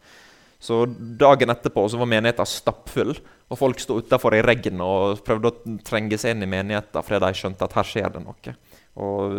Så 0.59 0.85
dagen 1.19 1.51
etterpå 1.51 1.83
så 1.91 1.99
var 1.99 2.09
menigheten 2.09 2.47
stappfull, 2.47 3.11
og 3.51 3.59
folk 3.59 3.81
sto 3.83 3.99
utafor 4.01 4.37
i 4.37 4.41
regn 4.43 4.79
og 4.81 5.19
prøvde 5.27 5.51
å 5.51 5.75
trenge 5.85 6.17
seg 6.17 6.33
inn 6.33 6.47
i 6.47 6.49
menigheten 6.49 7.05
fordi 7.05 7.19
de 7.21 7.39
skjønte 7.39 7.67
at 7.67 7.75
her 7.77 7.87
skjer 7.87 8.15
det 8.15 8.23
noe. 8.23 8.55
Og 9.03 9.35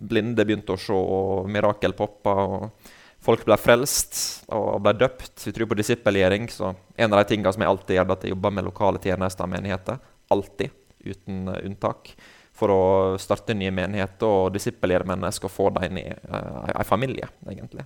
blinde 0.00 0.46
begynte 0.46 0.74
å 0.74 0.80
se, 0.80 0.94
og 0.96 1.50
mirakel 1.50 1.94
poppa. 1.98 2.34
og 2.46 2.94
Folk 3.20 3.44
ble 3.44 3.56
frelst 3.60 4.16
og 4.48 4.80
ble 4.84 4.94
døpt. 4.96 5.34
Vi 5.44 5.52
tror 5.52 5.68
på 5.68 5.76
disippelgjøring. 5.76 6.48
Så 6.48 6.72
en 6.72 7.12
av 7.12 7.20
de 7.20 7.28
tingene 7.28 7.52
som 7.52 7.64
jeg 7.64 7.72
alltid 7.72 7.98
gjør, 7.98 8.06
er 8.08 8.16
at 8.16 8.24
jeg 8.24 8.34
jobber 8.34 8.54
med 8.56 8.68
lokale 8.70 9.02
tjenester 9.02 9.44
og 9.44 9.52
menigheter. 9.52 10.00
Alltid, 10.32 10.76
uten 11.04 11.42
uh, 11.52 11.58
unntak. 11.68 12.14
For 12.56 12.72
å 12.72 12.82
starte 13.20 13.56
nye 13.56 13.72
menigheter 13.72 14.28
og 14.28 14.54
disippelgjøre 14.56 15.08
mennesker 15.12 15.48
og 15.48 15.52
få 15.52 15.68
dem 15.76 15.90
inn 15.90 16.00
i 16.00 16.08
en 16.10 16.88
familie, 16.88 17.28
egentlig. 17.48 17.84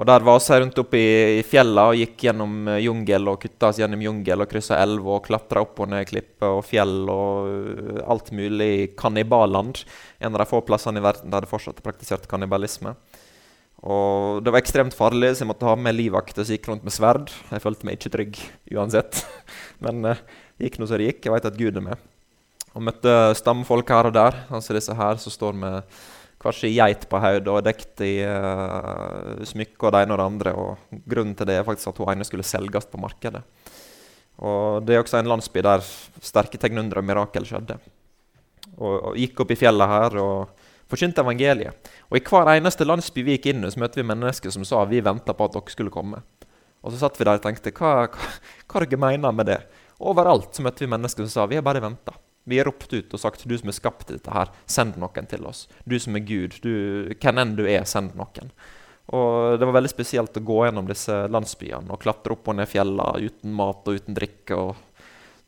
Og 0.00 0.06
Der 0.08 0.22
var 0.24 0.38
vi 0.40 0.58
rundt 0.62 0.78
opp 0.80 0.94
i, 0.96 1.06
i 1.38 1.42
fjella 1.44 1.90
og 1.90 1.98
gikk 1.98 2.22
gjennom 2.28 2.70
uh, 2.70 2.78
jungel 2.80 3.26
og 3.34 3.42
kutta 3.42 3.72
oss 3.72 3.80
gjennom 3.82 4.06
jungel 4.06 4.46
og 4.46 4.48
kryssa 4.54 4.78
elv 4.80 5.10
og 5.16 5.24
klatra 5.26 5.66
opp 5.66 5.82
og 5.82 5.90
ned 5.90 6.06
klipper 6.08 6.60
og 6.60 6.62
fjell 6.64 7.10
og 7.10 8.06
alt 8.06 8.30
mulig 8.30 8.70
i 8.70 8.86
kanniballand. 8.94 9.82
En 10.22 10.30
av 10.30 10.44
de 10.44 10.48
få 10.54 10.62
plassene 10.62 11.02
i 11.02 11.04
verden 11.04 11.34
der 11.34 11.42
det 11.42 11.50
fortsatt 11.50 11.82
er 11.82 11.90
praktisert 11.90 12.30
kannibalisme. 12.30 12.94
Og 13.80 14.42
det 14.44 14.52
var 14.52 14.60
ekstremt 14.60 14.96
farlig, 14.96 15.32
så 15.32 15.44
jeg 15.44 15.48
måtte 15.48 15.68
ha 15.68 15.72
med 15.78 15.96
livvakt 15.96 16.36
og 16.42 16.52
gikk 16.52 16.68
rundt 16.68 16.84
med 16.84 16.92
sverd. 16.92 17.32
Jeg 17.48 17.64
følte 17.64 17.88
meg 17.88 17.96
ikke 17.96 18.12
trygg 18.12 18.40
uansett. 18.76 19.22
Men 19.84 20.04
uh, 20.04 20.20
det 20.58 20.68
gikk 20.68 20.80
nå 20.80 20.88
som 20.88 21.00
det 21.00 21.08
gikk. 21.08 21.24
Jeg 21.24 21.34
vet 21.36 21.48
at 21.48 21.60
Gud 21.60 21.80
er 21.80 21.86
med. 21.86 22.08
Og 22.76 22.84
møtte 22.86 23.14
stamfolk 23.38 23.88
her 23.90 24.10
og 24.10 24.16
der. 24.18 24.36
Altså 24.52 24.76
disse 24.76 24.96
her 24.96 25.20
som 25.22 25.32
står 25.32 25.56
med 25.56 25.96
hver 26.40 26.56
sin 26.56 26.72
geit 26.72 27.02
på 27.08 27.20
hodet 27.20 27.52
og 27.52 27.64
dekt 27.64 28.04
i 28.04 28.14
uh, 28.24 29.40
smykker 29.48 29.88
og 29.88 29.96
det 29.96 30.04
ene 30.04 30.16
og 30.16 30.20
det 30.20 30.28
andre. 30.28 30.54
Og 30.60 31.00
grunnen 31.08 31.36
til 31.38 31.48
det 31.48 31.56
er 31.60 31.66
faktisk 31.66 31.94
at 31.94 32.04
hun 32.04 32.12
ene 32.12 32.28
skulle 32.28 32.46
selges 32.46 32.88
på 32.88 33.00
markedet. 33.00 33.42
Og 34.44 34.84
det 34.84 34.96
er 34.96 35.02
også 35.02 35.20
en 35.20 35.28
landsby 35.28 35.64
der 35.64 35.84
sterke 36.24 36.60
tegnunder 36.60 37.00
og 37.00 37.08
mirakel 37.08 37.48
skjedde. 37.48 37.80
Og, 38.76 38.92
og 38.92 39.16
gikk 39.20 39.40
opp 39.40 39.52
i 39.52 39.58
fjellet 39.60 39.88
her 39.88 40.20
og 40.20 40.59
forkynte 40.90 41.22
evangeliet. 41.24 41.90
Og 42.10 42.18
I 42.18 42.24
hver 42.26 42.52
eneste 42.56 42.86
landsby 42.86 43.24
vi 43.26 43.36
gikk 43.36 43.50
inn 43.52 43.64
i, 43.64 43.70
så 43.72 43.80
møtte 43.82 44.00
vi 44.00 44.08
mennesker 44.08 44.54
som 44.54 44.66
sa 44.66 44.82
vi 44.90 45.02
venta 45.04 45.36
på 45.36 45.46
at 45.46 45.56
dere 45.56 45.74
skulle 45.74 45.94
komme. 45.94 46.22
Og 46.80 46.92
så 46.92 47.02
satt 47.02 47.20
vi 47.20 47.26
der 47.28 47.38
og 47.38 47.44
tenkte 47.44 47.72
hva, 47.76 48.08
hva, 48.08 48.32
hva 48.66 48.82
dere 48.84 49.00
mener 49.00 49.36
med 49.36 49.50
det? 49.50 49.60
Overalt 50.00 50.56
så 50.56 50.64
møtte 50.64 50.84
vi 50.84 50.90
mennesker 50.90 51.26
som 51.26 51.32
sa 51.32 51.48
vi 51.50 51.58
har 51.60 51.64
bare 51.66 51.82
venta. 51.84 52.16
Vi 52.48 52.58
har 52.58 52.66
ropt 52.66 52.92
ut 52.92 53.14
og 53.14 53.20
sagt 53.20 53.44
du 53.44 53.56
som 53.58 53.68
er 53.68 53.76
skapt 53.76 54.08
dette 54.08 54.32
her, 54.32 54.48
send 54.64 54.96
noen 54.98 55.28
til 55.28 55.44
oss. 55.46 55.66
Du 55.84 55.98
som 56.00 56.16
er 56.16 56.24
Gud, 56.24 56.56
du, 56.64 56.72
hvem 57.20 57.40
enn 57.42 57.56
du 57.58 57.66
er, 57.68 57.84
send 57.88 58.16
noen. 58.18 58.52
Og 59.10 59.58
Det 59.58 59.66
var 59.66 59.76
veldig 59.76 59.92
spesielt 59.92 60.38
å 60.38 60.44
gå 60.46 60.60
gjennom 60.64 60.88
disse 60.88 61.14
landsbyene 61.28 61.92
og 61.92 62.00
klatre 62.00 62.36
opp 62.36 62.48
og 62.48 62.56
ned 62.56 62.70
fjellene 62.70 63.26
uten 63.26 63.52
mat 63.58 63.86
og 63.90 64.00
uten 64.00 64.16
drikke 64.16 64.56
og 64.56 65.04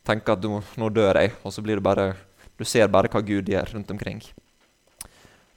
tenke 0.07 0.35
at 0.35 0.45
nå, 0.45 0.61
nå 0.83 0.91
dør 0.93 1.21
jeg, 1.23 1.33
og 1.47 1.55
så 1.55 1.63
blir 1.65 1.79
det 1.79 1.87
bare 1.87 2.13
Du 2.59 2.65
ser 2.69 2.91
bare 2.93 3.09
hva 3.09 3.23
Gud 3.25 3.49
gjør 3.49 3.73
rundt 3.73 3.91
omkring. 3.91 4.21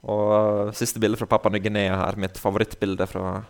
Og 0.06 0.74
Siste 0.76 1.02
bilde 1.02 1.18
fra 1.18 1.28
Papua 1.30 1.50
Ny-Guinea 1.54 1.96
her, 1.98 2.18
mitt 2.20 2.38
favorittbilde 2.38 3.08
fra 3.10 3.40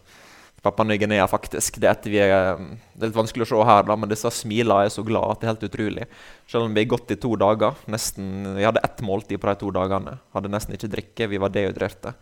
Papua 0.62 0.86
Ny-Guinea, 0.88 1.26
faktisk. 1.28 1.76
Det 1.82 1.90
er, 1.90 2.14
er, 2.24 2.62
det 2.94 3.04
er 3.04 3.10
litt 3.10 3.18
vanskelig 3.18 3.44
å 3.44 3.50
se 3.50 3.66
her, 3.68 3.84
da, 3.86 3.96
men 4.00 4.10
disse 4.10 4.32
smilene 4.32 4.86
er 4.86 4.94
så 4.94 5.04
glad 5.06 5.34
at 5.34 5.42
det 5.42 5.46
er 5.46 5.52
helt 5.52 5.66
utrolig. 5.68 6.08
Selv 6.48 6.66
om 6.66 6.74
vi 6.74 6.82
har 6.82 6.90
gått 6.94 7.12
i 7.12 7.18
to 7.20 7.34
dager. 7.38 7.76
Nesten, 7.92 8.56
vi 8.56 8.64
hadde 8.64 8.82
ett 8.86 9.04
måltid 9.04 9.42
på 9.42 9.50
de 9.50 9.56
to 9.60 9.70
dagene. 9.76 10.16
Hadde 10.34 10.52
nesten 10.52 10.78
ikke 10.78 10.90
drikke, 10.96 11.30
vi 11.30 11.42
var 11.44 11.52
dehydrerte. 11.54 12.16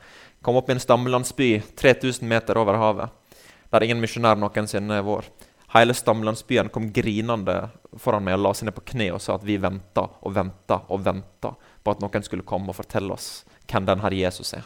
Kom 0.45 0.59
opp 0.61 0.69
i 0.69 0.75
en 0.75 0.83
stammelandsby 0.83 1.51
3000 1.79 2.29
meter 2.29 2.59
over 2.61 2.77
havet, 2.83 3.41
der 3.73 3.87
ingen 3.87 4.03
misjonær 4.03 4.37
noensinne 4.37 4.99
er 4.99 5.07
vår. 5.07 5.31
Hele 5.75 5.95
stammelandsbyen 5.97 6.69
kom 6.75 6.91
grinende 6.95 7.57
foran 7.99 8.27
meg 8.27 8.37
og 8.37 8.45
la 8.45 8.53
seg 8.55 8.69
ned 8.69 8.77
på 8.77 8.85
kne 8.93 9.09
og 9.15 9.23
sa 9.23 9.39
at 9.39 9.47
vi 9.47 9.57
venta 9.63 10.05
og 10.21 10.35
venta 10.37 10.83
og 10.93 11.01
venta 11.07 11.55
på 11.55 11.95
at 11.95 12.03
noen 12.03 12.27
skulle 12.27 12.47
komme 12.47 12.71
og 12.71 12.79
fortelle 12.79 13.15
oss 13.17 13.41
hvem 13.71 13.89
den 13.89 14.03
herre 14.05 14.21
Jesus 14.21 14.55
er. 14.57 14.65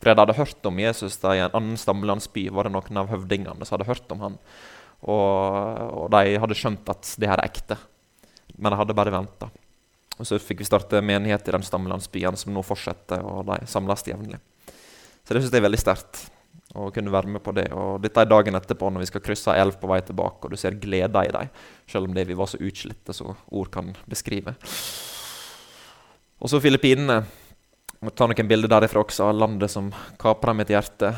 For 0.00 0.10
jeg 0.10 0.20
hadde 0.20 0.36
hørt 0.36 0.66
om 0.68 0.78
Jesus 0.82 1.16
da 1.22 1.32
i 1.32 1.40
en 1.40 1.54
annen 1.56 1.80
stammelandsby 1.80 2.48
var 2.52 2.68
det 2.68 2.74
noen 2.74 2.98
av 3.00 3.10
høvdingene 3.12 3.64
som 3.64 3.78
hadde 3.78 3.88
hørt 3.88 4.10
om 4.12 4.24
han. 4.24 4.38
Og, 5.04 6.04
og 6.04 6.08
de 6.12 6.38
hadde 6.40 6.56
skjønt 6.58 6.90
at 6.92 7.14
det 7.20 7.30
her 7.30 7.40
er 7.40 7.48
ekte. 7.48 7.78
Men 8.56 8.72
de 8.72 8.80
hadde 8.80 8.96
bare 8.96 9.14
venta. 9.14 9.48
Så 10.22 10.38
fikk 10.38 10.60
vi 10.62 10.68
starte 10.68 11.00
menighet 11.02 11.48
i 11.48 11.54
den 11.56 11.64
stammelandsbyen, 11.66 12.36
som 12.38 12.54
nå 12.54 12.62
fortsetter, 12.62 13.24
og 13.26 13.48
de 13.48 13.64
samles 13.70 14.04
jevnlig. 14.06 14.38
Så 15.24 15.34
det 15.34 15.42
syns 15.42 15.50
jeg 15.50 15.62
er 15.62 15.66
veldig 15.66 15.80
sterkt 15.80 16.20
å 16.74 16.90
kunne 16.94 17.12
være 17.14 17.32
med 17.34 17.42
på 17.42 17.54
det. 17.56 17.66
Og 17.74 18.02
dette 18.02 18.22
er 18.22 18.30
dagen 18.30 18.58
etterpå 18.58 18.90
når 18.92 19.04
vi 19.04 19.08
skal 19.10 19.24
krysse 19.24 19.56
elv 19.58 19.78
på 19.80 19.90
vei 19.90 20.00
tilbake, 20.06 20.44
og 20.44 20.54
du 20.54 20.60
ser 20.60 20.78
gleda 20.80 21.24
i 21.24 21.32
dem, 21.34 21.50
selv 21.90 22.10
om 22.10 22.14
det 22.16 22.26
vi 22.28 22.36
var 22.38 22.50
så 22.50 22.60
utslitte 22.62 23.16
som 23.16 23.34
ord 23.48 23.72
kan 23.74 23.94
beskrive. 24.10 24.54
Og 26.44 26.50
så 26.50 26.60
Filippinene. 26.62 27.22
Må 28.04 28.12
ta 28.12 28.26
noen 28.28 28.48
bilder 28.50 28.68
derifra 28.68 29.00
også, 29.00 29.30
av 29.30 29.38
landet 29.38 29.72
som 29.72 29.86
kapra 30.20 30.52
mitt 30.56 30.68
hjerte. 30.68 31.14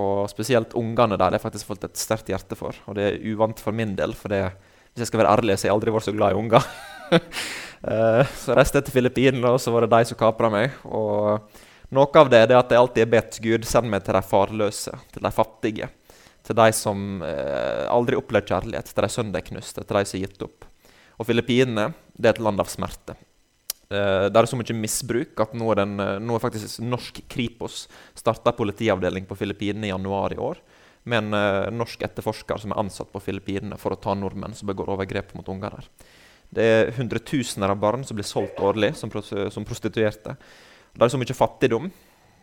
Og 0.00 0.24
spesielt 0.30 0.72
ungene 0.78 1.18
der 1.18 1.26
har 1.26 1.36
jeg 1.36 1.42
faktisk 1.42 1.68
fått 1.68 1.84
et 1.84 2.00
sterkt 2.00 2.30
hjerte 2.32 2.56
for. 2.56 2.76
Og 2.88 2.96
det 2.96 3.06
er 3.06 3.18
uvant 3.28 3.60
for 3.60 3.76
min 3.76 3.92
del, 3.98 4.14
for 4.16 4.32
det, 4.32 4.46
hvis 4.92 5.04
jeg 5.04 5.10
skal 5.10 5.20
være 5.20 5.34
ærlig, 5.36 5.58
så 5.58 5.66
har 5.66 5.70
jeg 5.70 5.76
aldri 5.76 5.94
vært 5.96 6.08
så 6.08 6.16
glad 6.16 6.36
i 6.36 6.40
unger. 6.44 6.70
Eh, 7.80 8.26
så 8.36 8.52
reiste 8.52 8.76
jeg 8.76 8.84
til 8.84 8.92
Filippinene, 8.92 9.54
og 9.54 9.60
så 9.64 9.72
var 9.72 9.86
det 9.86 9.94
de 9.94 10.10
som 10.10 10.18
kapra 10.20 10.50
meg. 10.52 10.74
Og 10.84 11.54
noe 11.96 12.20
av 12.20 12.28
det 12.28 12.42
er 12.42 12.52
at 12.58 12.74
jeg 12.74 12.76
alltid 12.76 13.00
har 13.06 13.12
bedt 13.14 13.38
Gud 13.40 13.64
send 13.64 13.88
meg 13.88 14.04
til 14.04 14.18
de 14.18 14.20
farløse, 14.20 14.92
til 15.14 15.24
de 15.24 15.30
fattige. 15.32 15.88
Til 16.44 16.58
de 16.60 16.66
som 16.76 17.24
eh, 17.24 17.86
aldri 17.88 18.20
opplevde 18.20 18.52
kjærlighet, 18.52 18.92
til 18.92 19.06
de 19.06 19.10
søndagknuste, 19.16 19.80
til 19.80 19.96
de 19.96 20.04
som 20.04 20.20
har 20.20 20.26
gitt 20.26 20.44
opp. 20.44 20.68
Og 21.16 21.30
Filippinene 21.32 21.88
det 22.20 22.28
er 22.28 22.36
et 22.36 22.44
land 22.44 22.60
av 22.60 22.68
smerte. 22.68 23.16
Uh, 23.90 24.28
det 24.30 24.38
er 24.38 24.46
så 24.46 24.58
mye 24.58 24.74
misbruk 24.78 25.40
at 25.42 25.54
nå 25.58 25.72
den, 25.74 25.96
uh, 25.98 26.18
nå 26.22 26.36
er 26.36 26.42
faktisk 26.44 26.78
norsk 26.86 27.16
Kripos 27.30 27.88
starta 28.14 28.52
politiavdeling 28.54 29.26
på 29.26 29.34
Filippinene 29.38 29.88
i 29.88 29.90
januar 29.90 30.34
i 30.36 30.38
år. 30.38 30.60
Med 31.10 31.24
en 31.24 31.34
uh, 31.34 31.72
norsk 31.74 32.04
etterforsker 32.06 32.62
som 32.62 32.70
er 32.70 32.78
ansatt 32.84 33.10
på 33.10 33.22
Filippinene 33.24 33.78
for 33.80 33.96
å 33.96 33.98
ta 33.98 34.14
nordmenn 34.14 34.54
som 34.54 34.70
begår 34.70 34.92
overgrep 34.94 35.34
mot 35.34 35.50
unger 35.50 35.74
der. 35.74 35.90
Det 36.50 36.68
er 36.76 36.92
hundretusener 36.98 37.74
av 37.74 37.82
barn 37.82 38.06
som 38.06 38.18
blir 38.18 38.26
solgt 38.26 38.62
årlig 38.62 38.92
som, 38.98 39.10
som 39.10 39.66
prostituerte. 39.66 40.36
Det 40.94 41.06
er 41.06 41.12
så 41.12 41.18
mye 41.18 41.36
fattigdom. 41.38 41.90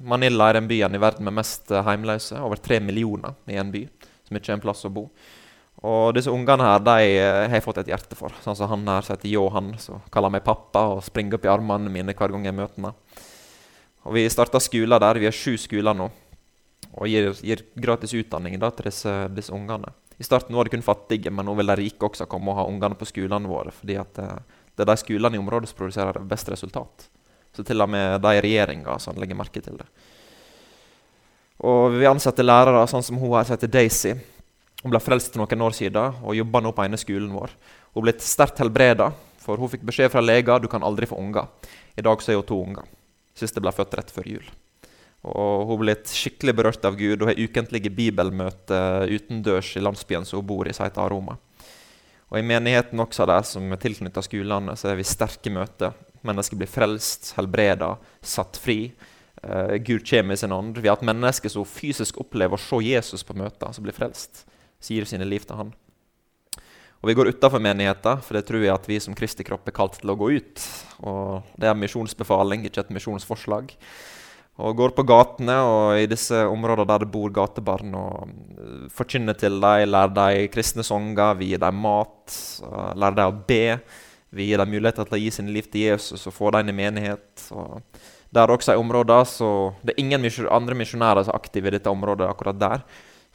Manila 0.08 0.50
er 0.50 0.60
den 0.60 0.70
byen 0.70 0.96
i 0.96 1.02
verden 1.02 1.28
med 1.28 1.36
mest 1.40 1.72
heimløse. 1.72 2.40
Over 2.44 2.60
tre 2.64 2.80
millioner 2.84 3.36
i 3.52 3.60
en 3.60 3.72
by 3.74 3.84
som 4.28 4.40
ikke 4.40 4.54
er 4.54 4.60
en 4.60 4.64
plass 4.64 4.86
å 4.88 4.92
bo. 4.94 5.08
Og 5.86 6.16
disse 6.18 6.32
ungene 6.34 6.66
her 6.66 6.80
de 6.82 7.10
eh, 7.20 7.44
har 7.46 7.54
jeg 7.54 7.66
fått 7.66 7.84
et 7.84 7.92
hjerte 7.92 8.18
for. 8.18 8.34
Sånn 8.42 8.58
som 8.58 8.72
han 8.72 8.88
her 8.90 9.06
som 9.06 9.14
heter 9.14 9.30
Johan, 9.30 9.76
som 9.82 10.02
kaller 10.14 10.34
meg 10.34 10.46
pappa 10.46 10.88
og 10.96 11.04
springer 11.06 11.38
opp 11.38 11.46
i 11.46 11.52
armene 11.54 11.92
mine 11.94 12.16
hver 12.18 12.34
gang 12.34 12.48
jeg 12.48 12.58
møter 12.58 12.82
ham. 12.82 12.96
Og 14.08 14.16
Vi 14.16 14.24
starta 14.32 14.62
skoler 14.64 15.04
der. 15.04 15.20
Vi 15.22 15.28
har 15.30 15.36
sju 15.36 15.54
skoler 15.62 15.94
nå. 15.98 16.10
Og 16.98 17.10
gir, 17.12 17.30
gir 17.46 17.62
gratis 17.78 18.16
utdanning 18.18 18.56
da, 18.58 18.72
til 18.74 18.88
disse, 18.90 19.14
disse, 19.36 19.54
ungene. 19.54 19.92
I 20.18 20.26
starten 20.26 20.56
var 20.58 20.66
det 20.66 20.74
kun 20.74 20.86
fattige, 20.86 21.30
men 21.30 21.46
nå 21.46 21.54
vil 21.60 21.70
de 21.70 21.76
rike 21.78 22.08
også 22.08 22.26
komme 22.32 22.50
og 22.50 22.58
ha 22.58 22.66
ungene 22.66 22.98
på 22.98 23.06
skolene 23.06 23.50
våre. 23.50 23.74
fordi 23.76 24.00
at 24.02 24.18
eh, 24.24 24.40
det 24.74 24.86
er 24.86 24.90
de 24.90 24.98
skolene 24.98 25.38
i 25.38 25.42
området 25.42 25.70
som 25.70 25.78
produserer 25.78 26.18
best 26.26 26.50
resultat. 26.50 27.10
Så 27.54 27.66
til 27.66 27.82
og 27.82 27.90
med 27.90 28.18
de 28.22 28.34
i 28.34 28.42
regjeringa 28.42 28.98
sånn, 29.02 29.20
legger 29.22 29.38
merke 29.38 29.62
til 29.62 29.78
det. 29.78 29.86
Og 31.66 31.94
vi 31.98 32.10
ansetter 32.10 32.46
lærere 32.46 32.84
sånn 32.90 33.06
som 33.06 33.18
hun 33.22 33.34
her 33.34 33.46
som 33.46 33.58
heter 33.58 33.72
Daisy 33.74 34.16
hun 34.84 34.94
ble 34.94 35.02
frelst 35.02 35.34
for 35.34 35.42
noen 35.42 35.66
år 35.66 35.74
siden 35.74 36.20
og 36.22 36.38
jobba 36.38 36.62
nå 36.62 36.72
på 36.76 36.86
ene 36.86 37.00
skolen 37.02 37.34
vår. 37.34 37.54
Hun 37.96 38.06
ble 38.06 38.14
sterkt 38.22 38.62
helbreda, 38.62 39.10
for 39.42 39.58
hun 39.58 39.72
fikk 39.72 39.86
beskjed 39.88 40.12
fra 40.14 40.22
leger 40.22 40.62
du 40.62 40.70
kan 40.70 40.86
aldri 40.86 41.10
få 41.10 41.18
unger. 41.18 41.50
I 41.98 42.06
dag 42.06 42.22
så 42.22 42.34
er 42.34 42.40
hun 42.42 42.48
to 42.48 42.60
unger. 42.62 42.86
Siste 43.38 43.64
ble 43.64 43.74
født 43.74 43.98
rett 43.98 44.14
før 44.14 44.30
jul. 44.36 44.48
Og 45.28 45.66
Hun 45.72 45.82
ble 45.82 45.96
skikkelig 46.08 46.54
berørt 46.56 46.86
av 46.86 46.96
Gud 46.96 47.24
og 47.24 47.32
har 47.32 47.42
ukentlige 47.42 47.90
bibelmøter 47.92 49.10
utendørs 49.10 49.74
i 49.76 49.82
landsbyen 49.82 50.26
som 50.26 50.40
hun 50.40 50.48
bor 50.48 50.70
i, 50.70 50.76
heter 50.78 51.02
Aroma. 51.04 51.40
Og 52.30 52.38
I 52.38 52.46
menigheten 52.46 53.02
også 53.02 53.26
der, 53.28 53.44
som 53.48 53.72
er 53.72 53.82
tilknytta 53.82 54.22
skolene, 54.24 54.76
så 54.78 54.92
er 54.92 55.00
vi 55.00 55.08
sterke 55.08 55.52
møter. 55.54 55.96
Mennesker 56.28 56.60
blir 56.60 56.70
frelst, 56.70 57.34
helbreda, 57.38 57.96
satt 58.22 58.60
fri. 58.62 58.92
Uh, 59.42 59.78
Gud 59.80 60.06
kommer 60.08 60.36
i 60.36 60.40
sin 60.40 60.54
ånd. 60.54 60.78
Vi 60.78 60.90
har 60.90 61.00
hatt 61.00 61.08
mennesker 61.08 61.52
som 61.52 61.66
fysisk 61.68 62.20
opplever 62.22 62.60
å 62.60 62.62
se 62.62 62.82
Jesus 62.86 63.26
på 63.26 63.36
møter, 63.38 63.74
som 63.74 63.86
blir 63.86 63.96
frelst 63.96 64.46
sier 64.84 65.08
sine 65.10 65.28
liv 65.28 65.46
til 65.48 65.60
Han. 65.60 65.74
Og 66.98 67.10
Vi 67.12 67.14
går 67.14 67.30
utafor 67.30 67.62
menigheten, 67.62 68.22
for 68.26 68.38
det 68.38 68.48
tror 68.48 68.64
jeg 68.64 68.74
at 68.74 68.88
vi 68.90 69.00
som 69.00 69.16
Kristi 69.16 69.46
kropp 69.46 69.68
er 69.70 69.76
kalt 69.76 70.00
til 70.02 70.10
å 70.10 70.18
gå 70.18 70.32
ut. 70.40 70.68
Og 71.06 71.44
Det 71.58 71.70
er 71.70 71.78
misjonsbefaling, 71.78 72.66
ikke 72.66 72.82
et 72.86 72.96
misjonsforslag. 72.96 73.76
Og 74.58 74.74
går 74.74 74.96
på 74.98 75.06
gatene 75.06 75.56
og 75.70 76.00
i 76.02 76.08
disse 76.10 76.34
områdene 76.50 76.90
der 76.90 77.04
det 77.04 77.12
bor 77.14 77.30
gatebarn, 77.30 77.94
og 77.94 78.32
eh, 78.58 78.88
forkynner 78.90 79.38
til 79.38 79.60
dem, 79.62 79.92
lærer 79.94 80.14
dem 80.16 80.50
kristne 80.50 80.86
sanger, 80.86 81.38
vi 81.38 81.52
gir 81.52 81.62
dem 81.62 81.78
mat, 81.78 82.34
lærer 82.98 83.20
dem 83.20 83.36
å 83.36 83.42
be. 83.46 83.78
Vi 84.34 84.50
gir 84.50 84.58
dem 84.58 84.74
muligheter 84.74 85.06
til 85.06 85.20
å 85.20 85.22
gi 85.22 85.30
sine 85.32 85.54
liv 85.54 85.70
til 85.70 85.86
Jesus 85.86 86.26
og 86.26 86.34
få 86.36 86.50
dem 86.58 86.74
i 86.74 86.76
menighet. 86.76 87.46
Og 87.54 87.84
det 88.34 88.42
er 88.42 88.52
også 88.52 88.76
områder, 88.82 89.30
så 89.30 89.52
det 89.86 89.94
er 89.94 90.02
ingen 90.02 90.26
andre 90.50 90.76
misjonærer 90.76 91.24
som 91.28 91.36
er 91.36 91.40
aktive 91.40 91.70
i 91.70 91.78
dette 91.78 91.94
området 91.94 92.28
akkurat 92.28 92.58
der. 92.60 92.82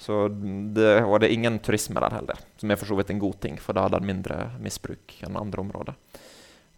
Så 0.03 0.27
det, 0.75 1.05
og 1.07 1.21
det 1.23 1.29
er 1.29 1.37
ingen 1.37 1.61
turisme 1.63 2.01
der 2.03 2.17
heller, 2.17 2.39
som 2.59 2.71
er 2.73 2.79
for 2.81 2.91
så 2.91 2.97
vidt 2.99 3.13
en 3.15 3.23
god 3.23 3.37
ting, 3.45 3.59
for 3.63 3.77
da 3.77 3.87
er 3.87 3.95
det 3.95 4.07
mindre 4.09 4.39
misbruk 4.63 5.15
enn 5.23 5.39
andre 5.39 5.63
områder. 5.63 5.99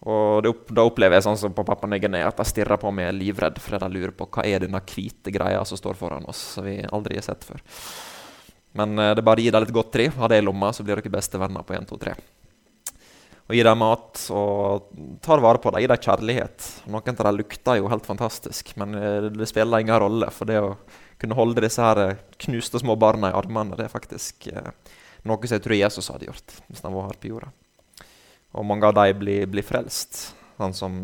Og 0.04 0.42
det, 0.44 0.52
Da 0.76 0.84
opplever 0.84 1.16
jeg 1.16 1.24
sånn 1.24 1.38
som 1.40 1.54
på 1.56 1.64
Pappa 1.64 1.88
Ny-Guinea 1.88 2.28
at 2.28 2.36
de 2.36 2.44
stirrer 2.44 2.76
på 2.80 2.92
meg 2.92 3.14
livredd 3.16 3.56
fordi 3.62 3.80
de 3.80 3.94
lurer 3.94 4.12
på 4.12 4.28
hva 4.28 4.44
er 4.44 4.66
denne 4.66 4.82
hvite 4.84 5.32
greia 5.32 5.62
som 5.64 5.80
står 5.80 5.96
foran 5.96 6.28
oss, 6.28 6.42
som 6.56 6.68
vi 6.68 6.82
aldri 6.84 7.16
har 7.16 7.24
sett 7.24 7.46
før. 7.48 7.62
Men 8.76 8.98
eh, 8.98 9.14
det 9.14 9.22
er 9.22 9.28
bare 9.30 9.40
å 9.40 9.46
gi 9.46 9.54
dem 9.54 9.64
litt 9.64 9.74
godteri. 9.74 10.10
Ha 10.18 10.28
det 10.28 10.42
i 10.42 10.44
lomma, 10.44 10.72
så 10.74 10.84
blir 10.84 11.00
dere 11.00 11.14
beste 11.14 11.40
venner 11.40 11.64
på 11.64 11.76
1, 11.78 11.88
2, 11.88 12.00
3. 12.04 12.14
Og 13.44 13.56
gi 13.56 13.64
dem 13.64 13.80
mat 13.80 14.20
og 14.32 14.92
tar 15.24 15.40
vare 15.44 15.60
på 15.62 15.72
dem. 15.72 15.84
Gi 15.84 15.88
dem 15.92 16.04
kjærlighet. 16.04 16.68
Noen 16.92 17.16
av 17.16 17.26
dem 17.28 17.40
lukter 17.40 17.80
jo 17.80 17.90
helt 17.92 18.08
fantastisk, 18.08 18.74
men 18.80 18.96
eh, 18.98 19.30
det 19.32 19.48
spiller 19.48 19.84
ingen 19.84 20.00
rolle. 20.04 20.28
for 20.34 20.50
det 20.50 20.60
å 20.60 20.74
kunne 21.24 21.38
holde 21.38 21.64
disse 21.64 21.82
her 21.82 22.00
eh, 22.04 22.22
knuste 22.46 22.80
små 22.82 22.96
barna 23.00 23.32
i 23.32 23.36
armene, 23.36 23.76
det 23.78 23.88
er 23.88 23.92
faktisk 23.92 24.48
eh, 24.52 24.70
noe 25.24 25.40
som 25.42 25.56
jeg 25.56 25.64
tror 25.64 25.78
Jesus 25.80 26.10
hadde 26.12 26.28
gjort 26.28 26.56
hvis 26.68 26.84
han 26.84 26.94
var 26.94 27.10
her 27.10 27.20
på 27.20 27.32
jorda. 27.32 27.50
Og 28.54 28.66
mange 28.68 28.86
av 28.86 28.96
dem 28.96 29.18
blir, 29.18 29.46
blir 29.50 29.66
frelst. 29.66 30.28
Han, 30.60 30.74
som, 30.76 31.00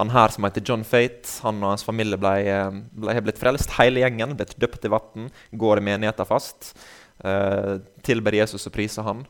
han, 0.00 0.12
her 0.14 0.32
som 0.32 0.46
heter 0.46 0.64
John 0.64 0.84
Fate, 0.88 1.28
han 1.44 1.60
og 1.60 1.74
hans 1.74 1.84
familie 1.84 2.16
ble, 2.20 2.36
eh, 2.48 2.78
ble, 2.96 3.16
blitt 3.26 3.40
frelst. 3.40 3.74
Hele 3.78 4.04
gjengen 4.04 4.36
blitt 4.38 4.56
døpt 4.60 4.86
i 4.88 4.92
vann, 4.92 5.28
går 5.52 5.82
i 5.82 5.88
menigheten 5.90 6.28
fast. 6.28 6.72
Eh, 7.20 7.74
tilber 8.06 8.38
Jesus 8.40 8.64
og 8.70 8.74
priser 8.74 9.04
han. 9.06 9.26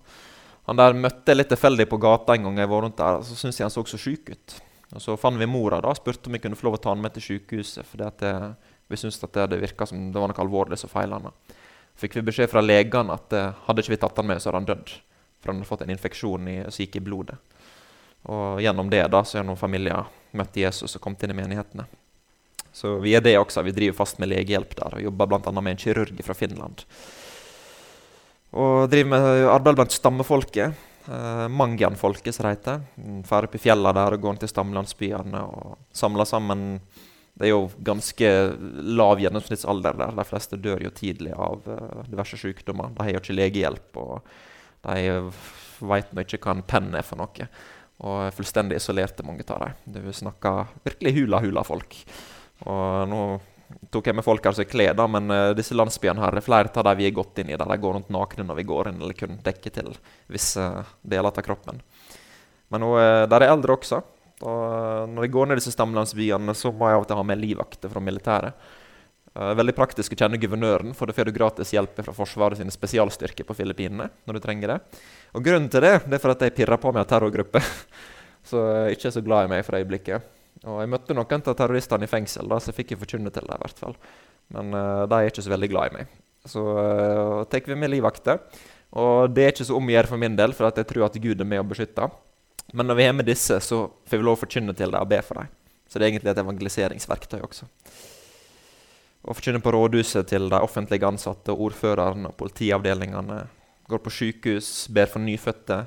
Han 0.68 0.78
der 0.80 0.94
møtte 0.96 1.32
jeg 1.32 1.42
litt 1.42 1.50
tilfeldig 1.52 1.88
på 1.90 1.98
gata 2.00 2.36
en 2.36 2.46
gang 2.46 2.62
jeg 2.62 2.70
var 2.70 2.86
rundt 2.86 2.96
der, 3.00 3.18
og 3.18 3.26
så 3.26 3.36
syntes 3.36 3.58
jeg 3.60 3.66
han 3.66 3.74
så 3.74 3.84
så 3.84 4.00
syk 4.00 4.30
ut. 4.32 4.54
Og 4.94 5.02
Så 5.02 5.16
fant 5.18 5.40
vi 5.40 5.48
mora 5.50 5.80
da, 5.82 5.90
spurte 5.96 6.30
om 6.30 6.36
vi 6.36 6.40
kunne 6.40 6.56
få 6.56 6.68
lov 6.68 6.78
å 6.78 6.82
ta 6.84 6.94
han 6.94 7.02
med 7.02 7.16
til 7.16 7.26
sykehuset. 7.26 7.84
fordi 7.84 8.06
at 8.06 8.18
det, 8.22 8.34
vi 8.88 8.98
syntes 9.00 9.22
at 9.24 9.36
det, 9.50 9.60
virka 9.62 9.86
som 9.88 10.10
det 10.12 10.20
var 10.20 10.30
noe 10.30 10.44
alvorlig 10.44 10.78
som 10.80 10.92
feila 10.92 11.20
han. 11.20 11.56
Fikk 11.98 12.18
vi 12.18 12.26
beskjed 12.26 12.50
fra 12.50 12.62
legene 12.64 13.14
at 13.14 13.34
eh, 13.36 13.52
hadde 13.66 13.84
ikke 13.84 13.94
vi 13.94 14.00
tatt 14.02 14.16
han 14.18 14.28
med, 14.28 14.42
så 14.42 14.50
hadde 14.50 14.62
han 14.62 14.70
dødd. 14.72 14.94
For 15.40 15.52
han 15.52 15.60
hadde 15.60 15.70
fått 15.70 15.84
en 15.86 15.92
infeksjon 15.94 16.48
i, 16.50 16.56
som 16.68 16.84
gikk 16.84 16.98
i 16.98 17.04
blodet. 17.04 17.38
Og 18.32 18.62
gjennom 18.64 18.88
det 18.90 19.04
da, 19.12 19.20
så 19.24 19.38
har 19.38 19.46
noen 19.46 19.60
familier 19.60 20.08
møtt 20.34 20.56
Jesus 20.56 20.96
og 20.96 21.02
kommet 21.04 21.22
inn 21.22 21.34
i 21.34 21.38
menighetene. 21.38 21.86
Så 22.74 22.96
vi 22.98 23.12
er 23.14 23.22
det 23.22 23.36
også. 23.38 23.62
Vi 23.62 23.74
driver 23.76 24.00
fast 24.00 24.18
med 24.18 24.32
legehjelp 24.32 24.72
der 24.80 24.96
og 24.98 25.04
jobber 25.04 25.30
bl.a. 25.30 25.52
med 25.60 25.76
en 25.76 25.78
kirurg 25.78 26.18
fra 26.26 26.34
Finland. 26.34 26.82
Og 28.54 28.88
driver 28.90 29.12
med 29.12 29.46
arbeid 29.52 29.78
blant 29.78 29.94
stammefolket. 29.94 30.82
Eh, 31.04 31.46
Mangian-folket, 31.52 32.34
som 32.34 32.48
det 32.48 32.56
heter. 32.56 32.82
Drar 33.28 33.46
opp 33.46 33.54
i 33.54 33.62
fjellene 33.62 33.94
der 33.94 34.16
og 34.16 34.24
går 34.24 34.40
til 34.40 34.50
stammelandsbyene 34.50 35.42
og 35.44 35.76
samler 35.94 36.26
sammen 36.26 36.80
det 37.34 37.48
er 37.48 37.50
jo 37.50 37.64
ganske 37.82 38.28
lav 38.94 39.18
gjennomsnittsalder 39.22 39.96
der. 39.98 40.12
De 40.14 40.26
fleste 40.28 40.58
dør 40.62 40.84
jo 40.84 40.92
tidlig 40.94 41.32
av 41.34 41.64
uh, 41.66 42.02
diverse 42.06 42.38
sykdommer. 42.38 42.92
De 42.94 43.02
har 43.02 43.16
jo 43.16 43.22
ikke 43.22 43.34
legehjelp, 43.34 43.98
og 43.98 44.28
de 44.84 45.24
veit 45.84 46.12
nå 46.14 46.22
ikke 46.22 46.38
hva 46.44 46.54
en 46.54 46.68
penn 46.68 46.92
er 46.94 47.06
for 47.06 47.18
noe. 47.18 47.48
Og 48.04 48.20
er 48.28 48.36
fullstendig 48.36 48.78
isolerte, 48.78 49.26
mange 49.26 49.46
av 49.50 49.64
dem. 49.64 49.98
Du 49.98 50.14
snakker 50.14 50.70
virkelig 50.86 51.16
hula-hula-folk. 51.18 51.98
Og 52.70 53.10
nå 53.10 53.20
tok 53.90 54.06
jeg 54.06 54.14
med 54.14 54.26
folk 54.26 54.46
her 54.46 54.54
som 54.54 54.62
er 54.62 54.70
kledd, 54.70 55.04
men 55.10 55.34
uh, 55.34 55.50
disse 55.58 55.74
landsbyene 55.74 56.22
her, 56.22 56.38
flere 56.44 56.70
av 56.70 56.86
dem 56.86 57.02
vi 57.02 57.10
er 57.10 57.18
gått 57.18 57.42
inn 57.42 57.50
i, 57.50 57.58
der 57.58 57.66
de 57.66 57.82
går 57.82 57.98
rundt 57.98 58.14
nakne 58.14 58.46
når 58.46 58.62
vi 58.62 58.70
går 58.70 58.92
inn, 58.92 59.02
eller 59.02 59.18
kun 59.18 59.40
dekker 59.42 59.74
til 59.74 59.94
visse 60.30 60.70
deler 61.02 61.34
av 61.34 61.46
kroppen. 61.46 61.82
Men 62.70 62.86
nå, 62.86 62.94
uh, 62.94 63.24
der 63.26 63.42
er 63.42 63.56
eldre 63.56 63.74
også. 63.74 64.04
Og 64.44 65.10
når 65.10 65.26
jeg 65.26 65.32
går 65.34 65.48
ned 65.48 65.60
disse 65.60 65.72
stamlandsbyene, 65.72 66.54
så 66.56 66.72
må 66.72 66.90
jeg 66.90 66.98
av 66.98 67.04
og 67.04 67.10
til 67.10 67.20
ha 67.20 67.26
med 67.26 67.40
livvakter 67.40 67.92
fra 67.92 68.02
militæret. 68.04 68.66
Uh, 69.34 69.50
veldig 69.58 69.74
praktisk 69.74 70.14
å 70.14 70.18
kjenne 70.20 70.38
guvernøren, 70.38 70.92
for 70.94 71.10
da 71.10 71.16
får 71.16 71.26
du 71.26 71.34
gratis 71.34 71.72
hjelp 71.74 71.96
fra 71.96 72.14
Forsvaret 72.14 72.60
sine 72.60 72.70
spesialstyrker 72.70 73.46
på 73.48 73.56
Filippinene. 73.58 74.10
når 74.28 74.38
du 74.38 74.40
trenger 74.44 74.74
det. 74.74 74.78
Og 75.34 75.42
Grunnen 75.42 75.70
til 75.72 75.82
det, 75.82 76.04
det 76.06 76.18
er 76.18 76.22
for 76.22 76.34
at 76.34 76.44
jeg 76.44 76.54
pirrer 76.54 76.78
på 76.78 76.92
meg 76.92 77.02
av 77.02 77.08
terrorgruppe. 77.10 77.62
så 78.48 78.60
jeg 78.62 78.84
er 78.84 78.98
ikke 78.98 79.14
så 79.16 79.24
glad 79.24 79.46
i 79.48 79.52
meg 79.56 79.64
for 79.66 79.80
øyeblikket. 79.80 80.28
Og 80.64 80.78
Jeg 80.80 80.92
møtte 80.92 81.16
noen 81.16 81.42
av 81.42 81.56
terroristene 81.56 82.06
i 82.06 82.12
fengsel, 82.12 82.46
da, 82.48 82.60
så 82.60 82.70
jeg 82.70 82.78
fikk 82.78 82.94
jo 82.94 83.00
forkynne 83.00 83.32
til 83.32 83.48
dem. 83.48 83.56
i 83.56 83.64
hvert 83.64 83.80
fall. 83.80 83.96
Men 84.54 84.76
uh, 84.76 85.08
de 85.08 85.18
er 85.18 85.32
ikke 85.32 85.44
så 85.44 85.54
veldig 85.56 85.72
glad 85.72 85.90
i 85.90 85.96
meg. 85.98 86.14
Så 86.44 86.60
uh, 86.60 87.42
tar 87.48 87.64
vi 87.66 87.80
med 87.80 87.90
livvakter. 87.90 88.38
Og 88.94 89.34
det 89.34 89.48
er 89.48 89.50
ikke 89.56 89.66
så 89.66 89.74
om 89.74 89.88
å 89.88 89.96
gjøre 89.96 90.12
for 90.12 90.20
min 90.20 90.36
del, 90.38 90.54
for 90.54 90.70
jeg 90.70 90.86
tror 90.86 91.08
at 91.08 91.18
Gud 91.18 91.40
er 91.40 91.48
med 91.48 91.64
og 91.64 91.72
beskytter. 91.72 92.12
Men 92.74 92.90
når 92.90 92.98
vi 92.98 93.04
er 93.06 93.14
med 93.14 93.28
disse, 93.30 93.60
så 93.62 93.84
får 94.08 94.18
vi 94.18 94.26
lov 94.26 94.38
å 94.38 94.42
forkynne 94.42 94.74
til 94.74 94.90
dem 94.90 95.02
og 95.02 95.10
be 95.10 95.20
for 95.22 95.38
dem. 95.38 95.52
Så 95.86 96.00
det 96.00 96.06
er 96.06 96.10
egentlig 96.10 96.32
et 96.32 96.40
evangeliseringsverktøy 96.42 97.38
også. 97.46 97.68
Å 99.24 99.36
forkynne 99.36 99.62
på 99.62 99.72
rådhuset 99.72 100.26
til 100.28 100.50
de 100.52 100.58
offentlige 100.58 101.06
ansatte, 101.06 101.54
ordførerne 101.54 102.32
og 102.32 102.36
politiavdelingene. 102.40 103.38
Går 103.88 104.02
på 104.02 104.12
sykehus, 104.12 104.72
ber 104.92 105.06
for 105.12 105.22
nyfødte. 105.22 105.84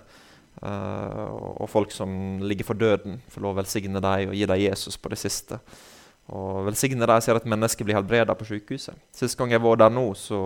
Uh, 0.58 1.60
og 1.62 1.68
folk 1.70 1.92
som 1.94 2.40
ligger 2.42 2.66
for 2.66 2.80
døden, 2.80 3.20
får 3.30 3.44
lov 3.44 3.54
å 3.54 3.60
velsigne 3.60 4.02
dem 4.02 4.32
og 4.32 4.40
gi 4.40 4.48
dem 4.50 4.64
Jesus 4.64 4.98
på 4.98 5.12
det 5.14 5.20
siste. 5.22 5.60
Og 6.34 6.66
velsigne 6.66 7.08
dem 7.08 7.22
ser 7.24 7.38
at 7.38 7.46
mennesker 7.48 7.86
blir 7.86 8.00
helbreda 8.00 8.34
på 8.36 8.48
sykehuset. 8.48 8.98
Sist 9.16 9.38
gang 9.38 9.54
jeg 9.54 9.64
var 9.64 9.78
der 9.84 9.94
nå, 9.94 10.10
så 10.18 10.40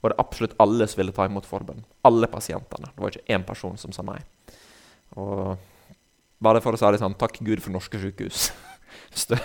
var 0.00 0.12
det 0.12 0.18
absolutt 0.20 0.56
alle 0.60 0.88
som 0.88 1.00
ville 1.00 1.14
ta 1.14 1.28
imot 1.28 1.46
forbønn. 1.48 1.84
Alle 2.08 2.28
pasientene. 2.32 2.90
Det 2.90 3.04
var 3.04 3.14
ikke 3.14 3.36
én 3.36 3.46
person 3.46 3.78
som 3.80 3.94
sa 3.94 4.04
nei. 4.08 4.18
Og 5.18 5.56
bare 6.40 6.62
for 6.64 6.76
å 6.76 6.80
si 6.80 6.92
det 6.92 7.02
sånn, 7.02 7.18
takk 7.18 7.40
Gud 7.42 7.62
for 7.64 7.74
norske 7.74 7.98
sykehus. 8.00 8.50
du 9.30 9.36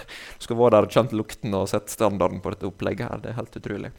skal 0.44 0.60
være 0.60 0.78
der 0.78 0.88
og 0.88 0.94
kjent 0.94 1.16
lukten 1.16 1.58
og 1.58 1.70
sett 1.72 1.90
standarden 1.94 2.44
på 2.44 2.54
dette 2.54 2.70
opplegget 2.70 3.10
her. 3.10 3.24
Det 3.24 3.34
er 3.34 3.40
helt 3.40 3.60
utrolig 3.62 3.94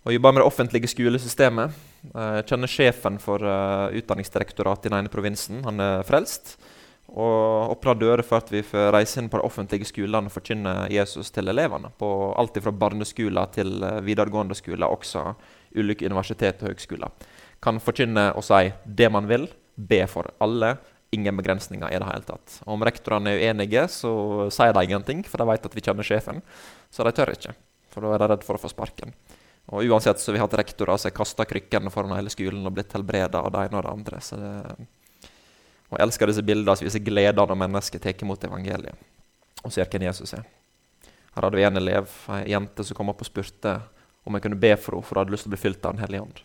og 0.00 0.14
jobber 0.14 0.32
med 0.32 0.40
det 0.40 0.48
offentlige 0.48 0.88
skolesystemet. 0.88 1.72
Jeg 2.08 2.44
kjenner 2.48 2.70
sjefen 2.72 3.18
for 3.20 3.44
uh, 3.44 3.92
Utdanningsdirektoratet 3.92 4.88
i 4.88 4.92
den 4.92 5.02
ene 5.02 5.12
provinsen. 5.12 5.60
Han 5.66 5.82
er 5.84 6.06
frelst. 6.08 6.54
Og 7.10 7.74
åpner 7.74 7.98
dører 7.98 8.22
for 8.24 8.38
at 8.38 8.52
vi 8.54 8.62
får 8.64 8.92
reise 8.94 9.18
inn 9.20 9.28
på 9.28 9.40
de 9.40 9.44
offentlige 9.44 9.88
skolene 9.88 10.30
og 10.30 10.32
forkynne 10.32 10.74
Jesus 10.94 11.32
til 11.34 11.50
elevene. 11.50 11.90
På 11.98 12.30
alt 12.38 12.56
fra 12.64 12.72
barneskoler 12.72 13.52
til 13.52 13.76
uh, 13.84 13.98
videregående 14.06 14.56
skoler, 14.56 14.88
også 14.88 15.34
ulike 15.76 16.08
universitet 16.08 16.62
og 16.62 16.70
høgskoler. 16.70 17.28
Kan 17.60 17.82
forkynne 17.82 18.30
og 18.32 18.46
si 18.46 18.70
det 18.86 19.10
man 19.12 19.28
vil, 19.28 19.50
be 19.88 20.04
for 20.10 20.30
alle. 20.42 20.74
Ingen 21.14 21.40
begrensninger 21.40 21.90
i 21.90 21.98
det 21.98 22.06
hele 22.06 22.26
tatt. 22.26 22.60
Og 22.66 22.76
om 22.76 22.84
rektorene 22.86 23.32
er 23.32 23.40
uenige, 23.42 23.88
så 23.90 24.12
sier 24.54 24.76
de 24.76 24.84
ingenting, 24.86 25.24
for 25.26 25.42
de 25.42 25.48
vet 25.48 25.66
at 25.66 25.74
vi 25.74 25.82
kjenner 25.82 26.06
sjefen. 26.06 26.38
Så 26.90 27.06
de 27.06 27.12
tør 27.16 27.32
ikke, 27.34 27.56
for 27.90 28.06
da 28.06 28.14
er 28.14 28.22
de 28.22 28.30
redd 28.34 28.46
for 28.46 28.58
å 28.58 28.62
få 28.62 28.70
sparken. 28.70 29.14
Og 29.70 29.86
uansett 29.90 30.18
så 30.18 30.30
har 30.30 30.38
vi 30.38 30.42
hatt 30.42 30.56
rektorer 30.58 30.98
som 30.98 31.10
har 31.10 31.16
kasta 31.18 31.46
krykkene 31.46 31.90
foran 31.94 32.14
hele 32.16 32.30
skolen 32.32 32.66
og 32.66 32.74
blitt 32.78 32.94
helbreda 32.94 33.42
av 33.42 33.52
det 33.54 33.66
ene 33.66 33.78
og 33.78 33.86
det 33.86 33.92
andre. 33.92 34.22
Så 34.22 34.38
det, 34.38 34.86
og 35.90 35.98
jeg 35.98 36.06
elsker 36.06 36.30
disse 36.30 36.46
bildene 36.46 36.76
som 36.78 36.86
viser 36.86 37.02
gleden 37.02 37.42
når 37.42 37.58
mennesker 37.58 38.02
tar 38.02 38.22
imot 38.22 38.44
evangeliet 38.46 39.08
og 39.60 39.72
ser 39.74 39.88
hvem 39.90 40.06
Jesus 40.06 40.32
er. 40.38 40.46
Her 41.34 41.46
hadde 41.46 41.58
vi 41.58 41.66
en 41.66 41.78
elev, 41.78 42.10
ei 42.34 42.52
jente 42.54 42.86
som 42.86 42.96
kom 42.96 43.10
opp 43.12 43.22
og 43.22 43.28
spurte 43.28 43.76
om 44.26 44.36
jeg 44.36 44.44
kunne 44.44 44.58
be 44.60 44.70
for 44.78 44.96
henne, 44.96 45.06
for 45.06 45.16
hun 45.16 45.22
hadde 45.24 45.34
lyst 45.34 45.46
til 45.46 45.50
å 45.50 45.54
bli 45.54 45.60
fylt 45.60 45.84
av 45.84 45.94
Den 45.94 46.02
hellige 46.04 46.24
ånd. 46.24 46.40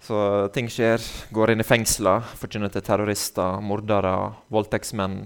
Så 0.00 0.48
ting 0.54 0.70
skjer. 0.72 1.04
Går 1.34 1.52
inn 1.52 1.62
i 1.62 1.66
fengsler, 1.66 2.24
forkynner 2.40 2.72
til 2.72 2.84
terrorister, 2.84 3.60
mordere, 3.64 4.14
voldtektsmenn, 4.52 5.24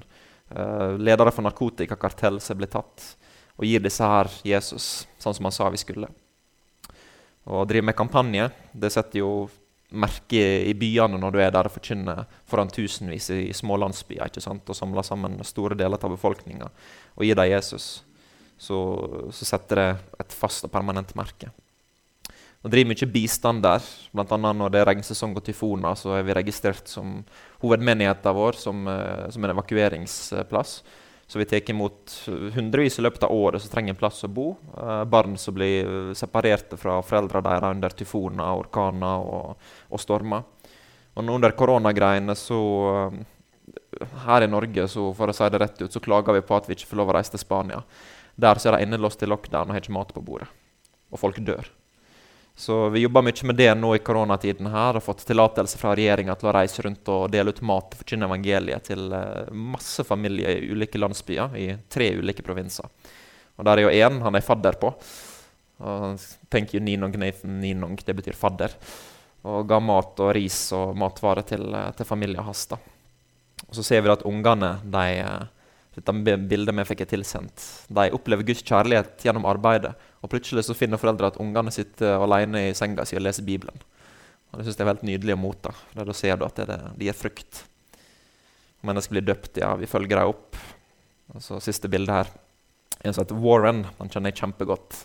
Uh, 0.50 0.99
ledere 1.00 1.33
for 1.33 1.43
narkotikakartell 1.43 2.37
som 2.40 2.59
blir 2.61 2.69
tatt, 2.71 3.02
og 3.57 3.64
gir 3.64 3.81
disse 3.83 4.04
her 4.07 4.28
Jesus, 4.47 5.07
sånn 5.19 5.35
som 5.35 5.49
han 5.49 5.54
sa 5.57 5.71
vi 5.73 5.81
skulle. 5.81 6.11
Og 7.49 7.64
driver 7.69 7.88
med 7.88 7.97
kampanje 7.97 8.50
det 8.73 8.93
setter 8.93 9.23
jo 9.23 9.31
merke 9.95 10.43
i 10.69 10.75
byene 10.76 11.19
når 11.21 11.35
du 11.35 11.40
er 11.43 11.50
der 11.54 11.68
og 11.68 11.75
forkynner 11.75 12.22
foran 12.51 12.70
tusenvis 12.72 13.31
i 13.35 13.57
små 13.57 13.77
landsbyer 13.81 14.31
ikke 14.31 14.42
sant? 14.44 14.68
og 14.68 14.79
samler 14.79 15.07
sammen 15.07 15.40
store 15.46 15.77
deler 15.79 15.98
av 16.01 16.14
befolkninga 16.14 16.70
og 16.70 17.27
gir 17.27 17.38
dem 17.38 17.51
Jesus. 17.51 18.05
Så, 18.55 18.79
så, 19.35 19.48
setter 19.48 19.81
det 19.81 19.88
et 20.22 20.35
fast 20.35 20.66
og 20.66 20.72
permanent 20.72 21.11
merke. 21.18 21.51
Og 22.64 22.72
driver 22.72 22.94
mye 22.94 23.07
bistand 23.12 23.61
der. 23.64 23.85
Annet 24.16 24.57
når 24.57 24.72
det 24.72 24.81
er 24.81 24.88
regnsesong 24.88 25.35
og 25.37 25.44
tyfoner, 25.44 25.96
så 26.00 26.14
er 26.16 26.22
vi 26.24 26.37
registrert 26.37 26.88
som 26.88 27.18
hovedmenigheten 27.61 28.37
vår 28.37 28.57
som, 28.57 28.87
eh, 28.88 29.29
som 29.31 29.44
en 29.44 29.53
evakueringsplass. 29.53 30.83
Så 31.27 31.38
vi 31.38 31.44
tar 31.44 31.70
imot 31.70 32.29
hundrevis 32.55 32.98
i 32.98 33.03
løpet 33.03 33.22
av 33.24 33.33
året 33.33 33.61
som 33.61 33.70
trenger 33.70 33.90
en 33.94 34.00
plass 34.00 34.24
å 34.24 34.33
bo. 34.33 34.57
Eh, 34.77 35.05
barn 35.05 35.37
som 35.37 35.55
blir 35.55 36.14
separerte 36.14 36.77
fra 36.81 37.03
foreldrene 37.03 37.44
deres 37.44 37.77
under 37.77 37.90
tyfoner, 37.90 38.57
orkaner 38.57 39.29
og, 39.29 39.57
og 39.90 40.00
stormer. 40.00 40.44
Og 41.14 41.29
under 41.29 41.53
koronagreiene 41.53 42.35
så 42.35 42.61
eh, 43.12 43.22
Her 44.24 44.42
i 44.42 44.50
Norge, 44.50 44.88
så 44.88 45.12
for 45.14 45.31
å 45.31 45.37
si 45.37 45.46
det 45.48 45.61
rett 45.61 45.81
ut, 45.83 45.92
så 45.92 46.00
klager 46.00 46.35
vi 46.35 46.42
på 46.42 46.57
at 46.57 46.66
vi 46.68 46.74
ikke 46.74 46.90
får 46.90 46.98
lov 46.98 47.12
å 47.12 47.14
reise 47.14 47.31
til 47.31 47.44
Spania. 47.44 47.85
Der 48.37 48.59
så 48.59 48.68
er 48.68 48.79
de 48.79 48.88
innelåst 48.88 49.22
i 49.22 49.29
lockdown 49.29 49.68
og 49.68 49.77
har 49.77 49.85
ikke 49.85 49.94
mat 49.94 50.12
på 50.12 50.24
bordet. 50.24 50.48
Og 51.12 51.20
folk 51.20 51.38
dør. 51.44 51.70
Så 52.57 52.88
vi 52.88 53.01
jobber 53.01 53.23
mye 53.27 53.47
med 53.51 53.57
det 53.59 53.73
nå 53.75 53.97
i 53.97 53.99
koronatiden. 53.99 54.67
her, 54.71 54.97
og 54.97 55.03
fått 55.03 55.25
tillatelse 55.27 55.79
fra 55.79 55.95
regjeringa 55.97 56.37
til 56.38 56.49
å 56.49 56.55
reise 56.55 56.83
rundt 56.87 57.09
og 57.11 57.31
dele 57.31 57.51
ut 57.51 57.62
mat 57.67 57.90
og 57.90 57.99
forkynne 57.99 58.29
evangeliet 58.29 58.87
til 58.87 59.11
uh, 59.11 59.51
masse 59.51 60.05
familier 60.07 60.61
i 60.62 60.71
ulike 60.71 60.99
landsbyer 60.99 61.57
i 61.59 61.67
tre 61.90 62.12
ulike 62.14 62.47
provinser. 62.47 62.87
Og 63.59 63.64
Der 63.64 63.79
er 63.79 63.83
jo 63.83 63.90
én 64.07 64.23
han 64.23 64.35
er 64.35 64.47
fadder 64.47 64.79
på. 64.79 64.93
Og 65.83 66.23
tenker 66.51 66.79
jo 66.79 66.85
Ninong 66.85 67.19
Nathan 67.19 67.59
Ninong, 67.61 67.99
det 68.07 68.14
betyr 68.14 68.38
fadder. 68.38 68.71
Og 69.45 69.67
ga 69.69 69.81
mat 69.83 70.21
og 70.23 70.33
ris 70.35 70.73
og 70.73 70.95
matvarer 70.97 71.43
til, 71.43 71.67
uh, 71.75 71.90
til 71.90 72.07
familien 72.07 72.47
hans. 72.47 72.69
Og 72.71 73.75
så 73.75 73.83
ser 73.83 74.07
vi 74.07 74.14
at 74.14 74.23
ungene 74.23 74.77
de, 74.87 75.27
uh, 75.27 75.75
dette 75.99 76.19
bildet 76.23 76.79
vi 76.79 76.87
fikk 76.87 77.09
tilsendt, 77.11 77.67
de 77.90 78.11
opplever 78.14 78.47
Guds 78.47 78.62
kjærlighet 78.62 79.27
gjennom 79.27 79.51
arbeidet 79.51 79.97
og 80.24 80.30
plutselig 80.32 80.64
så 80.64 80.76
finner 80.76 81.00
foreldre 81.00 81.28
at 81.28 81.37
ungene 81.42 81.72
sitter 81.74 82.16
alene 82.16 82.70
i 82.70 82.76
senga 82.76 83.04
si 83.04 83.18
og 83.18 83.26
leser 83.26 83.44
Bibelen. 83.44 83.76
Og 84.50 84.58
Det 84.58 84.64
synes 84.64 84.78
jeg 84.78 84.87
er 84.87 84.92
helt 84.94 85.04
nydelig 85.04 85.34
å 85.34 85.40
motta. 85.42 85.74
Da 85.92 86.16
ser 86.16 86.38
du 86.40 86.46
at 86.46 86.56
det, 86.56 86.78
de 86.96 87.08
gir 87.08 87.16
frukt. 87.18 87.64
Mennesker 88.84 89.16
blir 89.16 89.26
døpt, 89.26 89.58
ja. 89.60 89.74
Vi 89.76 89.90
følger 89.90 90.20
dem 90.20 90.32
opp. 90.32 90.56
Og 91.34 91.42
så 91.44 91.60
Siste 91.60 91.90
bilde 91.92 92.14
her. 92.14 92.30
En 93.04 93.12
som 93.12 93.24
heter 93.24 93.40
Warren. 93.40 93.84
Han 93.98 94.08
kjenner 94.08 94.32
jeg 94.32 94.40
kjempegodt. 94.40 95.02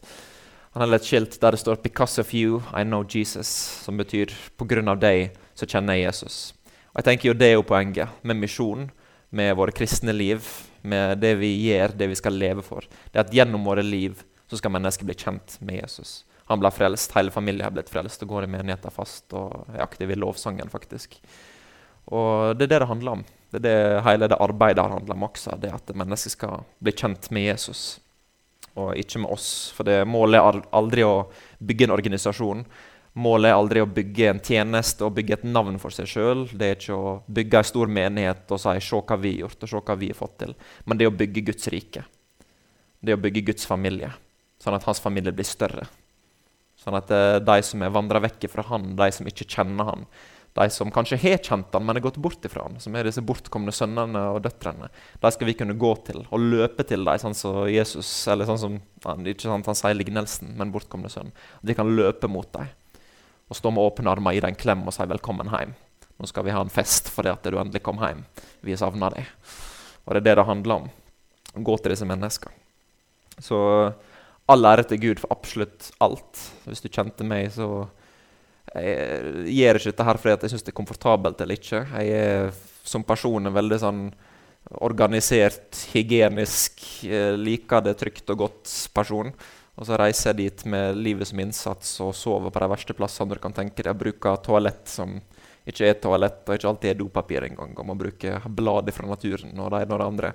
Han 0.76 0.86
har 0.86 0.96
et 0.96 1.08
skilt 1.10 1.40
der 1.42 1.52
det 1.52 1.60
står 1.60 1.82
'Because 1.82 2.20
of 2.20 2.34
you, 2.34 2.62
I 2.72 2.84
know 2.84 3.04
Jesus', 3.04 3.84
som 3.84 3.98
betyr 3.98 4.28
'på 4.58 4.68
grunn 4.68 4.88
av 4.88 5.00
deg, 5.00 5.32
så 5.56 5.66
kjenner 5.66 5.98
jeg 5.98 6.14
Jesus'. 6.14 6.54
Og 6.94 7.04
jeg 7.04 7.06
tenker 7.06 7.30
jo 7.30 7.34
Det 7.34 7.48
er 7.48 7.54
jo 7.54 7.64
poenget 7.64 8.10
med 8.24 8.38
misjon, 8.38 8.92
med 9.32 9.56
våre 9.56 9.72
kristne 9.72 10.14
liv, 10.14 10.42
med 10.84 11.20
det 11.20 11.38
vi 11.40 11.68
gjør, 11.68 11.98
det 11.98 12.08
vi 12.10 12.16
skal 12.16 12.34
leve 12.34 12.62
for. 12.62 12.82
Det 13.12 13.16
er 13.16 13.20
at 13.20 13.32
gjennom 13.32 13.66
våre 13.66 13.84
liv 13.84 14.24
så 14.50 14.58
skal 14.58 14.74
mennesket 14.74 15.06
bli 15.06 15.16
kjent 15.16 15.58
med 15.62 15.84
Jesus. 15.84 16.24
Han 16.50 16.62
ble 16.62 16.72
frelst, 16.74 17.14
hele 17.14 17.30
familien 17.30 17.68
har 17.68 17.74
blitt 17.76 17.92
frelst 17.94 18.24
og 18.26 18.32
går 18.32 18.48
i 18.48 18.54
menigheten 18.56 18.94
fast 18.94 19.30
og 19.38 19.70
er 19.70 19.84
aktiv 19.86 20.10
i 20.10 20.18
lovsangen. 20.18 20.70
faktisk. 20.70 21.20
Og 22.10 22.58
Det 22.58 22.66
er 22.66 22.72
det 22.74 22.80
det 22.80 22.88
handler 22.90 23.12
om. 23.12 23.26
Det 23.52 23.58
er 23.58 23.66
det 23.66 24.04
hele 24.04 24.28
det 24.28 24.38
arbeidet 24.42 24.82
har 24.82 24.90
handler 24.90 25.14
om 25.14 25.24
også. 25.24 25.60
Det 25.62 25.74
at 25.74 25.96
mennesket 25.96 26.32
skal 26.32 26.64
bli 26.82 26.92
kjent 26.92 27.30
med 27.32 27.44
Jesus, 27.44 28.00
og 28.76 28.96
ikke 28.98 29.20
med 29.20 29.30
oss. 29.30 29.72
For 29.76 29.84
det 29.84 30.08
målet 30.08 30.42
er 30.42 30.62
aldri 30.74 31.04
å 31.06 31.30
bygge 31.60 31.86
en 31.86 31.94
organisasjon. 31.94 32.64
Målet 33.14 33.50
er 33.50 33.58
aldri 33.58 33.82
å 33.82 33.90
bygge 33.90 34.30
en 34.30 34.40
tjeneste 34.40 35.06
og 35.06 35.14
bygge 35.14 35.34
et 35.34 35.44
navn 35.44 35.78
for 35.78 35.94
seg 35.94 36.08
sjøl. 36.10 36.48
Det 36.50 36.66
er 36.66 36.78
ikke 36.78 36.98
å 36.98 37.20
bygge 37.28 37.62
en 37.62 37.70
stor 37.70 37.88
menighet 37.88 38.52
og 38.52 38.60
si 38.60 38.80
'se 38.80 39.02
hva 39.02 39.18
vi 39.22 39.34
har 39.34 39.48
gjort', 39.48 39.64
og 39.64 39.70
'se 39.70 39.82
hva 39.82 39.98
vi 39.98 40.08
har 40.08 40.16
fått 40.16 40.38
til'. 40.40 40.56
Men 40.86 40.98
det 40.98 41.06
er 41.06 41.12
å 41.12 41.18
bygge 41.18 41.46
Guds 41.46 41.68
rike. 41.68 42.06
Det 43.04 43.12
er 43.12 43.18
å 43.18 43.22
bygge 43.22 43.46
Guds 43.46 43.66
familie 43.66 44.12
sånn 44.60 44.78
at 44.78 44.88
hans 44.88 45.02
familie 45.04 45.34
blir 45.36 45.48
større. 45.48 45.88
Sånn 46.80 46.98
at 47.00 47.12
uh, 47.12 47.38
de 47.44 47.62
som 47.66 47.82
er 47.84 47.96
vandra 47.96 48.22
vekk 48.24 48.48
fra 48.52 48.66
han, 48.70 48.94
de 49.00 49.10
som 49.16 49.28
ikke 49.28 49.48
kjenner 49.48 49.90
han, 49.92 50.06
de 50.58 50.66
som 50.74 50.90
kanskje 50.92 51.20
har 51.22 51.38
kjent 51.46 51.76
han, 51.76 51.86
men 51.86 51.96
har 51.96 52.04
gått 52.04 52.18
bort 52.22 52.44
ifra 52.46 52.66
han, 52.66 52.80
som 52.82 52.96
er 52.98 53.08
disse 53.08 53.22
bortkomne 53.24 53.72
sønnene 53.76 54.24
og 54.34 54.42
døtrene, 54.44 54.90
de 55.22 55.32
skal 55.32 55.48
vi 55.48 55.56
kunne 55.60 55.78
gå 55.80 55.92
til 56.08 56.24
og 56.26 56.42
løpe 56.42 56.84
til 56.90 57.06
dem, 57.06 57.22
sånn 57.22 57.38
som 57.38 57.62
Jesus, 57.70 58.10
eller 58.32 58.50
sånn 58.50 58.62
som 58.62 58.80
han, 59.06 59.28
ikke 59.30 59.46
sant, 59.46 59.70
han 59.70 59.78
sier 59.78 59.98
lignelsen, 59.98 60.56
men 60.60 60.74
bortkomne 60.74 61.12
sønn. 61.14 61.32
At 61.62 61.70
vi 61.70 61.78
kan 61.78 61.94
løpe 61.94 62.32
mot 62.32 62.50
dem 62.56 62.72
og 63.50 63.58
stå 63.58 63.72
med 63.74 63.82
åpne 63.82 64.12
armer, 64.12 64.36
gi 64.36 64.44
dem 64.44 64.54
en 64.54 64.60
klem 64.62 64.84
og 64.86 64.94
si 64.94 65.06
'velkommen 65.06 65.50
hjem'. 65.50 65.74
Nå 66.20 66.28
skal 66.28 66.44
vi 66.46 66.52
ha 66.52 66.62
en 66.62 66.70
fest 66.70 67.10
fordi 67.10 67.32
at 67.32 67.44
du 67.44 67.58
endelig 67.58 67.82
kom 67.82 67.98
hjem. 67.98 68.26
Vi 68.62 68.76
savner 68.78 69.16
deg. 69.16 69.26
Og 70.06 70.14
det 70.14 70.20
er 70.20 70.28
det 70.28 70.36
det 70.36 70.46
handler 70.46 70.76
om. 70.76 70.90
Gå 71.64 71.78
til 71.78 71.96
disse 71.96 72.06
menneskene. 72.06 72.54
Så 73.40 73.94
all 74.50 74.66
ære 74.66 74.88
til 74.90 75.02
Gud 75.04 75.22
for 75.22 75.34
absolutt 75.36 75.92
alt. 76.04 76.44
Hvis 76.66 76.84
du 76.84 76.90
kjente 76.90 77.28
meg, 77.28 77.52
så 77.56 77.88
Jeg 78.70 79.50
gjør 79.50 79.78
ikke 79.80 79.90
dette 79.90 80.06
her 80.06 80.18
fordi 80.22 80.46
jeg 80.46 80.52
syns 80.52 80.64
det 80.68 80.70
er 80.70 80.78
komfortabelt 80.78 81.40
eller 81.42 81.58
ikke. 81.58 81.80
Jeg 81.90 82.10
er 82.14 82.52
som 82.86 83.02
person 83.02 83.50
en 83.50 83.56
veldig 83.56 83.80
sånn 83.82 84.02
organisert, 84.86 85.74
hygienisk, 85.94 86.84
eh, 87.10 87.34
liker 87.34 87.82
det 87.82 87.96
trygt 87.98 88.30
og 88.30 88.38
godt 88.44 88.76
person. 88.94 89.34
Og 89.80 89.88
så 89.88 89.98
reiser 89.98 90.34
jeg 90.34 90.38
dit 90.38 90.66
med 90.70 90.98
livet 91.00 91.28
som 91.30 91.40
innsats 91.40 91.96
og 92.04 92.14
sover 92.14 92.52
på 92.52 92.62
de 92.62 92.70
verste 92.70 92.94
plassene 92.94 93.34
du 93.34 93.40
kan 93.42 93.56
tenke 93.56 93.82
deg. 93.82 93.98
Bruker 93.98 94.38
toalett 94.44 94.86
som 94.92 95.18
ikke 95.66 95.88
er 95.88 96.00
toalett, 96.04 96.44
og 96.48 96.58
ikke 96.58 96.70
alltid 96.70 96.92
er 96.92 97.00
dopapir 97.00 97.46
engang. 97.48 97.74
Og 97.78 97.88
må 97.88 97.96
bruke 97.98 98.42
blader 98.46 98.96
fra 98.96 99.08
naturen 99.08 99.56
og 99.56 99.74
ene 99.74 99.94
og 99.96 100.02
det 100.02 100.10
andre. 100.10 100.34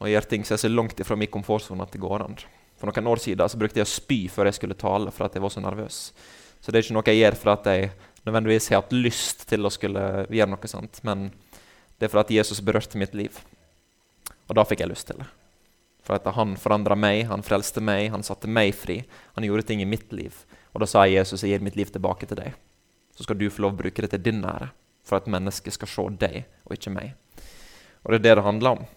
Og 0.00 0.10
gjør 0.10 0.26
ting 0.28 0.44
som 0.44 0.56
er 0.56 0.64
så 0.64 0.72
langt 0.72 1.00
ifra 1.00 1.16
min 1.16 1.30
komfortsone 1.30 1.84
at 1.84 1.94
det 1.94 2.02
går 2.02 2.26
an. 2.26 2.36
For 2.80 2.88
noen 2.88 3.10
år 3.12 3.20
siden 3.20 3.52
så 3.52 3.58
brukte 3.60 3.82
jeg 3.82 3.88
å 3.88 3.92
spy 3.92 4.20
før 4.32 4.48
jeg 4.48 4.56
skulle 4.56 4.78
tale, 4.78 5.12
for 5.12 5.26
at 5.26 5.34
jeg 5.36 5.44
var 5.44 5.52
så 5.52 5.60
nervøs. 5.60 5.98
Så 6.60 6.72
det 6.72 6.80
er 6.80 6.86
ikke 6.86 6.96
noe 6.96 7.12
jeg 7.12 7.20
gjør 7.20 7.36
for 7.40 7.52
at 7.52 7.68
jeg 7.68 7.90
nødvendigvis 8.24 8.70
har 8.72 8.80
hatt 8.82 8.94
lyst 8.96 9.44
til 9.50 9.68
å 9.68 9.72
skulle 9.72 10.04
gjøre 10.32 10.52
noe 10.54 10.70
sånt. 10.70 11.02
Men 11.04 11.28
det 12.00 12.08
er 12.08 12.12
for 12.12 12.22
at 12.22 12.32
Jesus 12.32 12.62
berørte 12.64 13.00
mitt 13.00 13.12
liv. 13.16 13.36
Og 14.48 14.56
da 14.56 14.64
fikk 14.64 14.80
jeg 14.82 14.92
lyst 14.92 15.10
til 15.10 15.20
det. 15.20 15.28
For 16.06 16.16
at 16.16 16.26
han 16.34 16.56
forandra 16.58 16.96
meg, 16.96 17.26
han 17.28 17.44
frelste 17.44 17.82
meg, 17.84 18.08
han 18.14 18.24
satte 18.26 18.48
meg 18.48 18.72
fri. 18.74 19.02
Han 19.36 19.44
gjorde 19.44 19.68
ting 19.68 19.84
i 19.84 19.88
mitt 19.88 20.08
liv. 20.16 20.34
Og 20.72 20.80
da 20.82 20.88
sa 20.88 21.04
jeg 21.04 21.20
Jesus, 21.20 21.44
jeg 21.44 21.52
gir 21.52 21.64
mitt 21.64 21.76
liv 21.76 21.92
tilbake 21.92 22.28
til 22.28 22.40
deg. 22.40 22.56
Så 23.16 23.26
skal 23.26 23.36
du 23.36 23.50
få 23.52 23.66
lov 23.66 23.76
å 23.76 23.82
bruke 23.82 24.04
det 24.04 24.14
til 24.14 24.24
din 24.24 24.40
ære. 24.40 24.70
For 25.04 25.20
at 25.20 25.28
mennesket 25.30 25.76
skal 25.76 25.90
se 25.90 26.06
deg, 26.20 26.42
og 26.64 26.76
ikke 26.76 26.92
meg. 26.94 27.12
Og 28.04 28.12
det 28.12 28.20
er 28.20 28.24
det 28.24 28.34
det 28.40 28.46
handler 28.46 28.78
om. 28.78 28.88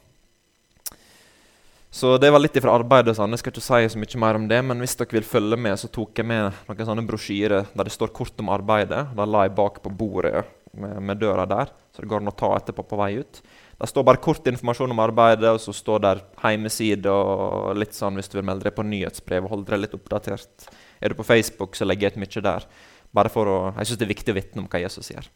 Så 1.93 2.15
det 2.17 2.31
var 2.33 2.41
litt 2.41 2.55
ifra 2.57 2.73
arbeidet. 2.73 3.13
Sånn. 3.19 3.35
Jeg 3.35 3.43
skal 3.43 3.53
ikke 3.53 3.61
si 3.61 3.89
så 3.93 3.99
mye 4.01 4.19
mer 4.23 4.37
om 4.39 4.47
det, 4.49 4.57
men 4.65 4.79
hvis 4.81 4.95
dere 4.97 5.13
vil 5.13 5.27
følge 5.29 5.59
med, 5.61 5.77
så 5.77 5.91
tok 5.93 6.17
jeg 6.17 6.25
med 6.25 6.63
noen 6.65 6.87
sånne 6.89 7.05
brosjyrer 7.05 7.67
der 7.69 7.85
det 7.85 7.93
står 7.93 8.09
kort 8.17 8.41
om 8.41 8.49
arbeidet. 8.49 9.03
Da 9.13 9.27
la 9.29 9.43
jeg 9.45 9.53
bak 9.59 9.77
på 9.83 9.91
bordet 9.93 10.41
med, 10.73 10.95
med, 11.05 11.19
døra 11.21 11.45
der, 11.45 11.69
så 11.93 12.01
det 12.01 12.09
går 12.09 12.23
an 12.23 12.31
å 12.31 12.33
ta 12.33 12.49
etterpå 12.57 12.87
på 12.89 12.97
vei 12.97 13.11
ut. 13.21 13.43
Det 13.77 13.89
står 13.91 14.07
bare 14.09 14.21
kort 14.25 14.49
informasjon 14.49 14.95
om 14.95 15.03
arbeidet, 15.05 15.51
og 15.53 15.61
så 15.61 15.75
står 15.75 16.01
der 16.07 16.23
hjemmeside 16.41 17.13
og 17.13 17.77
litt 17.77 17.93
sånn 17.93 18.17
hvis 18.17 18.31
du 18.31 18.39
vil 18.39 18.47
melde 18.49 18.71
deg 18.71 18.73
på 18.73 18.87
nyhetsbrev 18.89 19.45
og 19.45 19.53
holde 19.53 19.69
deg 19.75 19.85
litt 19.85 19.93
oppdatert. 19.99 20.69
Er 20.97 21.13
du 21.13 21.19
på 21.19 21.29
Facebook, 21.29 21.77
så 21.77 21.85
legger 21.85 22.09
jeg 22.09 22.17
ut 22.17 22.23
mye 22.25 22.45
der. 22.49 22.69
Bare 23.13 23.29
for 23.29 23.45
å, 23.45 23.57
Jeg 23.77 23.91
syns 23.91 24.01
det 24.01 24.07
er 24.07 24.15
viktig 24.15 24.33
å 24.33 24.39
vitne 24.41 24.65
om 24.65 24.71
hva 24.71 24.81
Jesus 24.81 25.13
gjør. 25.13 25.29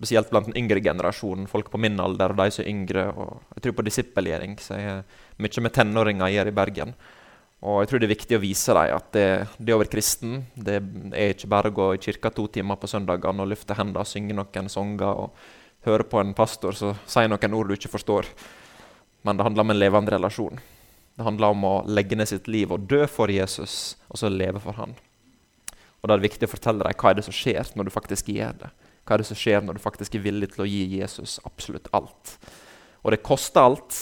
Spesielt 0.00 0.30
blant 0.32 0.46
den 0.48 0.56
yngre 0.56 0.80
generasjonen, 0.80 1.44
folk 1.50 1.68
på 1.68 1.78
min 1.78 2.00
alder 2.00 2.32
og 2.32 2.38
de 2.40 2.52
som 2.54 2.64
er 2.64 2.70
yngre. 2.72 3.02
og 3.12 3.42
Jeg 3.58 3.66
tror 3.66 3.74
på 3.76 3.84
disippelgjøring, 3.84 4.54
så 4.56 4.78
jeg 4.78 4.86
har 4.88 5.02
mye 5.36 5.64
med 5.66 5.74
tenåringer 5.76 6.32
gjør 6.32 6.48
i 6.48 6.54
Bergen. 6.56 6.94
Og 7.60 7.82
jeg 7.82 7.90
tror 7.90 8.00
det 8.00 8.06
er 8.08 8.14
viktig 8.14 8.38
å 8.38 8.40
vise 8.40 8.72
dem 8.72 8.94
at 8.96 9.10
det, 9.12 9.26
det 9.60 9.74
å 9.74 9.80
være 9.82 9.92
kristen 9.92 10.38
det 10.56 10.78
er 11.12 11.34
ikke 11.34 11.50
bare 11.52 11.68
å 11.68 11.76
gå 11.76 11.88
i 11.92 12.00
kirka 12.00 12.30
to 12.32 12.46
timer 12.48 12.80
på 12.80 12.88
søndagene 12.88 13.44
og 13.44 13.50
løfte 13.52 13.76
hendene, 13.76 14.06
synge 14.08 14.36
noen 14.38 14.70
sanger 14.72 15.26
og 15.26 15.42
høre 15.84 16.08
på 16.08 16.22
en 16.22 16.32
pastor 16.36 16.72
som 16.76 16.96
sier 17.04 17.28
noen 17.28 17.56
ord 17.58 17.68
du 17.68 17.76
ikke 17.76 17.92
forstår. 17.92 18.32
Men 19.28 19.36
det 19.36 19.44
handler 19.44 19.66
om 19.66 19.74
en 19.74 19.82
levende 19.82 20.16
relasjon. 20.16 20.60
Det 21.12 21.26
handler 21.26 21.52
om 21.52 21.68
å 21.68 21.74
legge 21.84 22.16
ned 22.16 22.32
sitt 22.32 22.48
liv 22.48 22.72
og 22.72 22.88
dø 22.88 23.04
for 23.04 23.28
Jesus, 23.28 23.98
og 24.08 24.16
så 24.16 24.32
leve 24.32 24.62
for 24.64 24.80
han. 24.80 24.96
Og 26.00 26.08
Da 26.08 26.14
er 26.14 26.22
det 26.22 26.30
viktig 26.30 26.48
å 26.48 26.54
fortelle 26.54 26.80
dem 26.80 26.96
hva 26.96 27.10
er 27.10 27.18
det 27.18 27.26
som 27.26 27.36
skjer 27.36 27.74
når 27.76 27.90
du 27.90 27.92
faktisk 27.92 28.32
gjør 28.32 28.56
det. 28.62 28.70
Hva 29.10 29.16
er 29.16 29.24
det 29.24 29.26
som 29.26 29.38
skjer 29.40 29.64
når 29.66 29.74
du 29.74 29.82
faktisk 29.82 30.14
er 30.14 30.22
villig 30.22 30.52
til 30.52 30.62
å 30.62 30.68
gi 30.70 30.84
Jesus 31.00 31.40
absolutt 31.42 31.88
alt? 31.98 32.36
Og 33.02 33.10
det 33.10 33.24
koster 33.26 33.64
alt, 33.66 33.96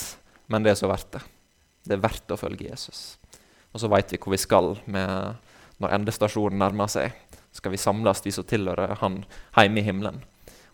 men 0.53 0.61
det 0.61 0.75
er 0.75 0.77
så 0.77 0.90
verdt 0.90 1.14
det. 1.14 1.23
Det 1.88 1.94
er 1.97 2.03
verdt 2.03 2.35
å 2.35 2.37
følge 2.37 2.66
Jesus. 2.66 3.16
Og 3.73 3.81
så 3.81 3.88
veit 3.88 4.12
vi 4.12 4.18
hvor 4.21 4.35
vi 4.35 4.40
skal 4.44 4.75
når 4.85 5.94
endestasjonen 5.97 6.61
nærmer 6.61 6.92
seg. 6.92 7.14
Skal 7.57 7.73
vi 7.73 7.81
samles, 7.81 8.21
vi 8.21 8.35
som 8.37 8.44
tilhører 8.44 8.99
Han, 9.01 9.23
hjemme 9.57 9.81
i 9.81 9.87
himmelen. 9.87 10.18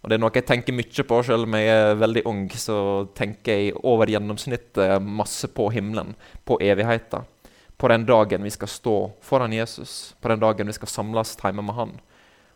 Og 0.03 0.11
Det 0.11 0.17
er 0.17 0.23
noe 0.25 0.35
jeg 0.35 0.49
tenker 0.49 0.75
mye 0.75 1.05
på, 1.07 1.19
selv 1.23 1.47
om 1.47 1.55
jeg 1.55 1.69
er 1.71 1.95
veldig 2.01 2.25
ung. 2.27 2.49
Så 2.51 2.79
tenker 3.15 3.55
jeg 3.55 3.77
over 3.87 4.11
gjennomsnittet 4.11 4.99
masse 4.99 5.47
på 5.47 5.69
himmelen, 5.77 6.11
på 6.43 6.59
evigheten. 6.59 7.31
På 7.79 7.93
den 7.95 8.03
dagen 8.11 8.43
vi 8.43 8.51
skal 8.51 8.73
stå 8.73 8.97
foran 9.23 9.55
Jesus, 9.55 10.17
på 10.19 10.35
den 10.35 10.43
dagen 10.43 10.67
vi 10.67 10.75
skal 10.75 10.91
samles 10.91 11.37
hjemme 11.39 11.63
med 11.63 11.79
Han. 11.79 11.95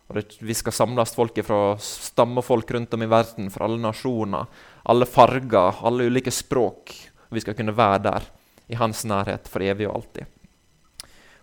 Og 0.09 0.17
det, 0.17 0.39
vi 0.41 0.57
skal 0.57 0.73
samles 0.73 1.13
folk 1.13 1.37
fra 1.45 1.77
stammefolk 1.83 2.71
rundt 2.73 2.95
om 2.97 3.05
i 3.05 3.11
verden, 3.11 3.51
fra 3.53 3.67
alle 3.69 3.81
nasjoner, 3.83 4.49
alle 4.89 5.09
farger, 5.09 5.83
alle 5.85 6.09
ulike 6.09 6.33
språk. 6.33 6.95
Vi 7.29 7.45
skal 7.45 7.57
kunne 7.59 7.77
være 7.77 8.03
der, 8.07 8.29
i 8.73 8.79
hans 8.81 9.05
nærhet, 9.09 9.49
for 9.49 9.65
evig 9.65 9.89
og 9.89 10.01
alltid. 10.01 10.25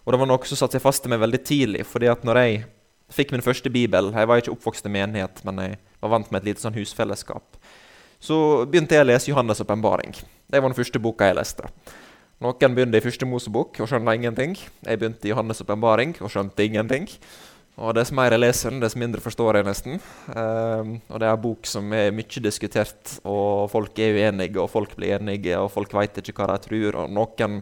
Og 0.05 0.13
Det 0.13 0.19
var 0.21 0.29
noe 0.29 0.45
som 0.45 0.57
satte 0.57 0.77
seg 0.77 0.85
fast 0.85 1.05
i 1.05 1.09
meg 1.09 1.21
veldig 1.21 1.41
tidlig. 1.45 1.85
fordi 1.85 2.07
at 2.09 2.23
når 2.23 2.41
jeg 2.41 2.65
fikk 3.09 3.31
min 3.31 3.41
første 3.41 3.69
bibel 3.69 4.11
Jeg 4.13 4.27
var 4.27 4.37
ikke 4.37 4.51
oppvokst 4.51 4.85
i 4.85 4.89
menighet, 4.89 5.43
men 5.45 5.57
jeg 5.57 5.77
var 6.01 6.09
vant 6.09 6.31
med 6.31 6.41
et 6.41 6.45
lite 6.45 6.61
sånn 6.61 6.77
husfellesskap. 6.77 7.57
Så 8.19 8.65
begynte 8.65 8.95
jeg 8.95 9.05
å 9.05 9.07
lese 9.07 9.31
Johannes' 9.31 9.61
åpenbaring. 9.61 10.13
Det 10.49 10.61
var 10.61 10.69
den 10.69 10.77
første 10.77 10.99
boka 10.99 11.25
jeg 11.25 11.37
leste. 11.37 11.69
Noen 12.41 12.75
begynte 12.75 12.97
i 12.97 13.03
første 13.03 13.25
Mosebok 13.25 13.79
og 13.79 13.89
skjønte 13.89 14.15
ingenting. 14.15 14.55
Jeg 14.85 14.99
begynte 14.99 15.27
i 15.27 15.31
Johannes' 15.33 15.61
åpenbaring 15.61 16.15
og 16.21 16.31
skjønte 16.31 16.65
ingenting. 16.65 17.07
Og 17.75 17.91
dess 17.97 18.13
mer 18.15 18.31
jeg 18.31 18.39
leser 18.39 18.71
den, 18.71 18.79
dess 18.79 18.95
mindre 18.95 19.19
forstår 19.23 19.59
jeg 19.59 19.67
nesten. 19.67 19.97
Um, 20.31 20.93
og 21.11 21.19
det 21.19 21.27
er 21.27 21.33
en 21.33 21.43
bok 21.43 21.67
som 21.67 21.91
er 21.95 22.13
mye 22.15 22.43
diskutert, 22.43 23.17
og 23.27 23.67
folk 23.73 23.99
er 23.99 24.15
uenige, 24.15 24.61
og 24.63 24.71
folk 24.71 24.95
blir 24.95 25.17
enige, 25.17 25.57
og 25.59 25.73
folk 25.73 25.91
veit 25.97 26.21
ikke 26.21 26.37
hva 26.37 26.53
de 26.53 26.63
tror. 26.69 27.01
Og 27.03 27.11
noen 27.11 27.59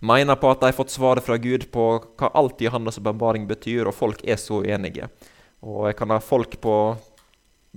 mener 0.00 0.40
på 0.40 0.48
at 0.48 0.62
de 0.62 0.70
har 0.70 0.78
fått 0.78 0.94
svaret 0.94 1.26
fra 1.26 1.36
Gud 1.36 1.68
på 1.74 1.90
hva 2.00 2.32
alt 2.40 2.64
Johannes' 2.64 3.02
åpenbaring 3.02 3.44
betyr, 3.50 3.84
og 3.84 3.98
folk 3.98 4.24
er 4.24 4.40
så 4.40 4.62
uenige. 4.64 5.12
Og 5.60 5.90
jeg 5.90 6.00
kan 6.00 6.14
ha 6.14 6.22
folk 6.24 6.56
på 6.64 6.76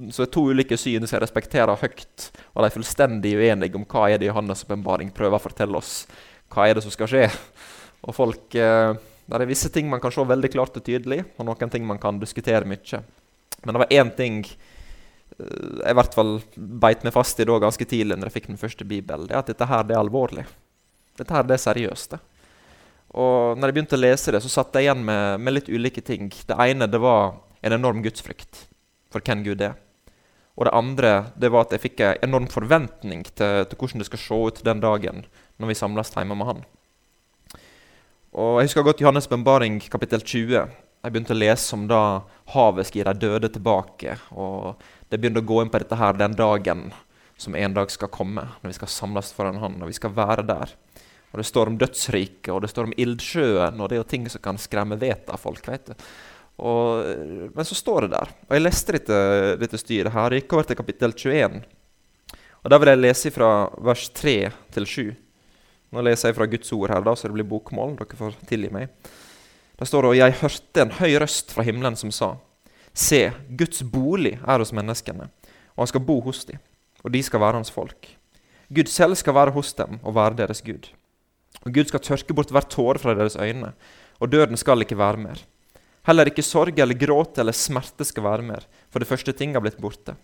så 0.10 0.24
er 0.24 0.30
to 0.34 0.48
ulike 0.50 0.78
syn 0.80 1.04
som 1.06 1.20
jeg 1.20 1.22
respekterer 1.22 1.78
høyt, 1.78 2.30
og 2.56 2.64
de 2.64 2.66
er 2.66 2.74
fullstendig 2.74 3.36
uenige 3.38 3.78
om 3.78 3.84
hva 3.86 4.08
er 4.10 4.22
det 4.22 4.32
Johannes' 4.32 4.64
åpenbaring 4.66 5.12
prøver 5.14 5.38
å 5.38 5.44
fortelle 5.44 5.78
oss. 5.78 6.06
Hva 6.50 6.66
er 6.66 6.80
det 6.80 6.88
som 6.88 6.96
skal 6.96 7.12
skje? 7.12 7.28
Og 8.08 8.16
folk... 8.16 8.56
Eh, 8.56 8.96
det 9.28 9.46
er 9.46 9.50
visse 9.50 9.72
ting 9.72 9.90
man 9.90 10.02
kan 10.04 10.12
se 10.12 10.24
veldig 10.28 10.52
klart 10.52 10.78
og 10.78 10.86
tydelig, 10.86 11.24
og 11.38 11.48
noen 11.48 11.72
ting 11.72 11.86
man 11.88 12.02
kan 12.02 12.20
diskutere 12.20 12.68
mye. 12.68 13.00
Men 13.64 13.76
det 13.76 13.84
var 13.84 13.96
én 13.96 14.12
ting 14.18 14.42
eh, 14.44 15.80
jeg 15.84 15.94
i 15.94 15.98
hvert 15.98 16.18
fall 16.18 16.36
beit 16.58 17.06
meg 17.06 17.16
fast 17.16 17.40
i 17.40 17.48
da 17.48 17.60
ganske 17.64 17.88
tidlig 17.88 18.20
når 18.20 18.30
jeg 18.30 18.38
fikk 18.40 18.52
den 18.52 18.62
første 18.62 18.88
bibelen. 18.88 19.30
Det 19.30 19.38
er 19.38 19.44
at 19.44 19.52
dette 19.54 19.70
her 19.70 19.88
det 19.88 19.96
er 19.96 20.04
alvorlig. 20.04 20.46
Dette 21.18 21.36
her 21.36 21.48
det 21.48 21.56
er 21.58 21.66
seriøst. 21.70 22.18
det. 22.18 22.22
Og 23.14 23.60
når 23.60 23.70
jeg 23.70 23.78
begynte 23.78 23.98
å 23.98 24.02
lese 24.02 24.34
det, 24.34 24.42
så 24.42 24.50
satt 24.50 24.76
jeg 24.76 24.88
igjen 24.88 25.04
med, 25.06 25.40
med, 25.40 25.54
litt 25.54 25.70
ulike 25.70 26.02
ting. 26.02 26.32
Det 26.34 26.58
ene 26.58 26.90
det 26.90 27.02
var 27.02 27.36
en 27.62 27.76
enorm 27.78 28.02
gudsfrykt 28.04 28.66
for 29.14 29.22
hvem 29.22 29.44
Gud 29.46 29.62
er. 29.62 29.78
Og 30.58 30.68
det 30.68 30.74
andre 30.78 31.12
det 31.40 31.52
var 31.54 31.66
at 31.66 31.76
jeg 31.76 31.84
fikk 31.86 32.02
en 32.06 32.26
enorm 32.30 32.48
forventning 32.50 33.24
til, 33.30 33.64
til 33.70 33.78
hvordan 33.78 34.02
det 34.02 34.10
skal 34.10 34.22
se 34.22 34.40
ut 34.50 34.64
den 34.66 34.82
dagen 34.82 35.24
når 35.62 35.70
vi 35.70 35.78
samles 35.78 36.14
hjemme 36.14 36.38
med 36.38 36.50
Han. 36.50 36.66
Og 38.34 38.56
Jeg 38.58 38.66
husker 38.66 38.86
godt 38.88 39.02
Johannes' 39.04 39.30
benbaring 39.30 39.76
kapittel 39.94 40.24
20. 40.26 40.54
Jeg 40.58 41.14
begynte 41.14 41.36
å 41.36 41.38
lese 41.38 41.76
om 41.76 41.84
da 41.86 42.24
havet 42.50 42.88
skal 42.88 43.00
gi 43.00 43.06
de 43.06 43.28
døde 43.28 43.50
tilbake. 43.54 44.16
Og 44.34 44.80
det 45.12 45.20
begynte 45.22 45.44
å 45.44 45.46
gå 45.46 45.60
inn 45.62 45.70
på 45.70 45.78
dette 45.84 46.00
her 46.00 46.18
den 46.18 46.34
dagen 46.34 46.88
som 47.38 47.54
en 47.54 47.76
dag 47.76 47.92
skal 47.94 48.10
komme. 48.10 48.48
Når 48.64 48.72
vi 48.72 48.78
skal 48.80 48.90
samles 48.90 49.30
foran 49.38 49.60
Han, 49.62 49.78
og 49.86 49.92
vi 49.92 49.98
skal 50.00 50.16
være 50.18 50.48
der. 50.50 50.74
Og 51.30 51.38
Det 51.38 51.46
står 51.46 51.70
om 51.70 51.78
dødsriket, 51.78 52.50
og 52.50 52.62
det 52.62 52.72
står 52.72 52.90
om 52.90 52.98
ildsjøen, 52.98 53.78
og 53.78 53.90
det 53.90 54.00
er 54.00 54.02
jo 54.02 54.10
ting 54.10 54.26
som 54.30 54.42
kan 54.42 54.58
skremme 54.58 54.98
vettet 54.98 55.30
av 55.30 55.38
folk. 55.38 55.68
vet 55.68 55.92
du. 55.92 55.94
Og, 56.58 57.06
men 57.54 57.66
så 57.66 57.78
står 57.78 58.08
det 58.08 58.16
der. 58.18 58.34
Og 58.50 58.58
jeg 58.58 58.66
leste 58.66 58.98
dette, 58.98 59.20
dette 59.62 59.78
styret 59.78 60.14
her. 60.14 60.34
Jeg 60.34 60.42
gikk 60.42 60.58
over 60.58 60.64
til 60.72 60.82
kapittel 60.82 61.14
21. 61.14 61.62
Og 62.64 62.70
Da 62.72 62.82
vil 62.82 62.96
jeg 62.96 63.04
lese 63.04 63.30
fra 63.30 63.70
vers 63.78 64.10
3 64.10 64.38
til 64.74 64.90
7. 64.90 65.14
Nå 65.94 66.02
leser 66.02 66.32
jeg 66.32 66.38
fra 66.40 66.48
Guds 66.50 66.74
ord 66.74 66.90
her, 66.90 67.04
da, 67.06 67.14
så 67.14 67.30
det 67.30 67.36
blir 67.38 67.46
bokmål. 67.46 67.94
Dere 68.00 68.18
får 68.18 68.40
tilgi 68.50 68.72
meg. 68.74 68.90
Der 69.78 69.90
står 69.90 70.10
og 70.10 70.18
jeg 70.18 70.40
hørte 70.42 70.82
en 70.82 70.96
høy 70.98 71.14
røst 71.22 71.54
fra 71.54 71.66
himmelen 71.66 71.98
som 72.00 72.12
sa:" 72.14 72.36
Se, 72.94 73.32
Guds 73.50 73.82
bolig 73.90 74.36
er 74.38 74.62
hos 74.62 74.74
menneskene, 74.74 75.30
og 75.74 75.82
han 75.82 75.90
skal 75.90 76.04
bo 76.06 76.20
hos 76.22 76.44
dem, 76.46 76.60
og 77.02 77.14
de 77.14 77.24
skal 77.26 77.42
være 77.42 77.58
hans 77.58 77.74
folk. 77.74 78.06
Gud 78.70 78.90
selv 78.90 79.18
skal 79.18 79.34
være 79.34 79.54
hos 79.56 79.74
dem 79.74 79.98
og 80.04 80.14
være 80.14 80.38
deres 80.44 80.62
Gud. 80.62 80.92
Og 81.66 81.74
Gud 81.74 81.90
skal 81.90 82.04
tørke 82.06 82.34
bort 82.38 82.54
hver 82.54 82.68
tåre 82.70 83.02
fra 83.02 83.16
deres 83.18 83.36
øyne, 83.36 83.74
og 84.20 84.30
døden 84.30 84.58
skal 84.58 84.82
ikke 84.86 84.98
være 84.98 85.18
mer. 85.18 85.42
Heller 86.06 86.30
ikke 86.30 86.46
sorg 86.46 86.78
eller 86.78 87.00
gråt 87.00 87.40
eller 87.40 87.56
smerte 87.56 88.06
skal 88.06 88.24
være 88.24 88.46
mer, 88.46 88.66
for 88.92 89.00
det 89.00 89.08
første 89.08 89.34
ting 89.34 89.54
har 89.54 89.64
blitt 89.64 89.82
borte. 89.82 90.16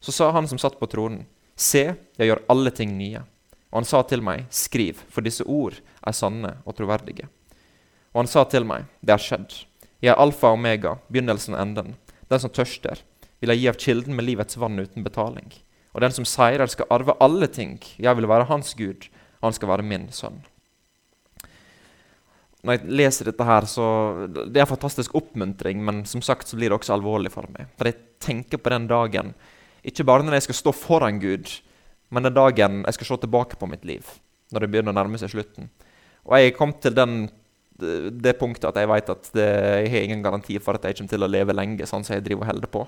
Så 0.00 0.12
sa 0.12 0.30
han 0.36 0.48
som 0.48 0.60
satt 0.60 0.78
på 0.80 0.88
tronen, 0.90 1.24
Se, 1.56 1.94
jeg 2.18 2.28
gjør 2.28 2.42
alle 2.52 2.70
ting 2.70 2.92
nye. 2.98 3.22
Og 3.76 3.82
han 3.82 3.88
sa 3.90 3.98
til 4.08 4.22
meg, 4.24 4.46
skriv, 4.48 5.02
for 5.12 5.20
disse 5.20 5.44
ord 5.44 5.74
er 6.00 6.14
sanne 6.16 6.54
og 6.64 6.78
troverdige. 6.78 7.26
Og 8.14 8.22
han 8.22 8.30
sa 8.32 8.46
til 8.48 8.64
meg, 8.64 8.86
det 9.04 9.12
er 9.12 9.20
skjedd. 9.20 9.52
Jeg 10.00 10.14
er 10.14 10.22
alfa 10.22 10.48
og 10.48 10.56
omega, 10.56 10.94
begynnelsen 11.12 11.52
og 11.52 11.60
enden. 11.60 11.90
Den 12.32 12.40
som 12.40 12.54
tørster, 12.56 13.02
vil 13.44 13.52
jeg 13.52 13.60
gi 13.60 13.68
av 13.68 13.76
kilden 13.82 14.16
med 14.16 14.24
livets 14.24 14.56
vann 14.56 14.80
uten 14.80 15.04
betaling. 15.04 15.52
Og 15.92 16.00
den 16.00 16.16
som 16.16 16.24
seirer, 16.24 16.72
skal 16.72 16.88
arve 16.88 17.18
alle 17.20 17.50
ting. 17.52 17.76
Jeg 18.00 18.16
vil 18.16 18.30
være 18.32 18.48
hans 18.48 18.72
Gud, 18.80 19.10
og 19.42 19.50
han 19.50 19.58
skal 19.58 19.74
være 19.74 19.84
min 19.92 20.08
sønn. 20.08 20.40
når 22.64 22.80
jeg 22.80 22.96
leser 22.98 23.28
dette 23.28 23.44
her, 23.44 23.62
så 23.68 24.26
Det 24.26 24.56
er 24.56 24.64
en 24.64 24.72
fantastisk 24.72 25.14
oppmuntring, 25.14 25.84
men 25.84 26.06
som 26.06 26.22
sagt 26.22 26.48
så 26.48 26.56
blir 26.56 26.70
det 26.72 26.80
også 26.80 26.96
alvorlig 26.96 27.30
for 27.30 27.44
meg. 27.52 27.68
For 27.76 27.84
jeg 27.84 28.00
tenker 28.18 28.56
på 28.56 28.70
den 28.70 28.88
dagen, 28.88 29.34
ikke 29.84 30.02
bare 30.02 30.24
når 30.24 30.32
jeg 30.32 30.42
skal 30.48 30.54
stå 30.54 30.72
foran 30.72 31.20
Gud, 31.20 31.60
men 32.10 32.28
den 32.28 32.36
dagen 32.36 32.82
jeg 32.84 32.98
skal 32.98 33.10
se 33.10 33.18
tilbake 33.24 33.58
på 33.60 33.68
mitt 33.70 33.84
liv. 33.88 34.06
Når 34.54 34.62
det 34.62 34.70
begynner 34.70 34.94
å 34.94 34.98
nærme 35.00 35.18
seg 35.18 35.32
slutten. 35.32 35.68
Og 36.26 36.36
jeg 36.38 36.54
kom 36.54 36.72
til 36.82 36.94
den, 36.94 37.26
det 37.76 38.36
punktet 38.40 38.68
at 38.70 38.78
jeg 38.80 38.90
vet 38.90 39.12
at 39.12 39.30
det, 39.34 39.46
jeg 39.82 39.92
har 39.92 40.06
ingen 40.06 40.24
garanti 40.24 40.58
for 40.62 40.78
at 40.78 40.86
jeg 40.86 40.98
kommer 41.00 41.14
til 41.14 41.26
å 41.26 41.30
leve 41.30 41.56
lenge, 41.56 41.88
sånn 41.88 42.06
som 42.06 42.16
jeg 42.16 42.24
driver 42.26 42.46
og 42.46 42.52
holder 42.52 42.72
på. 42.76 42.84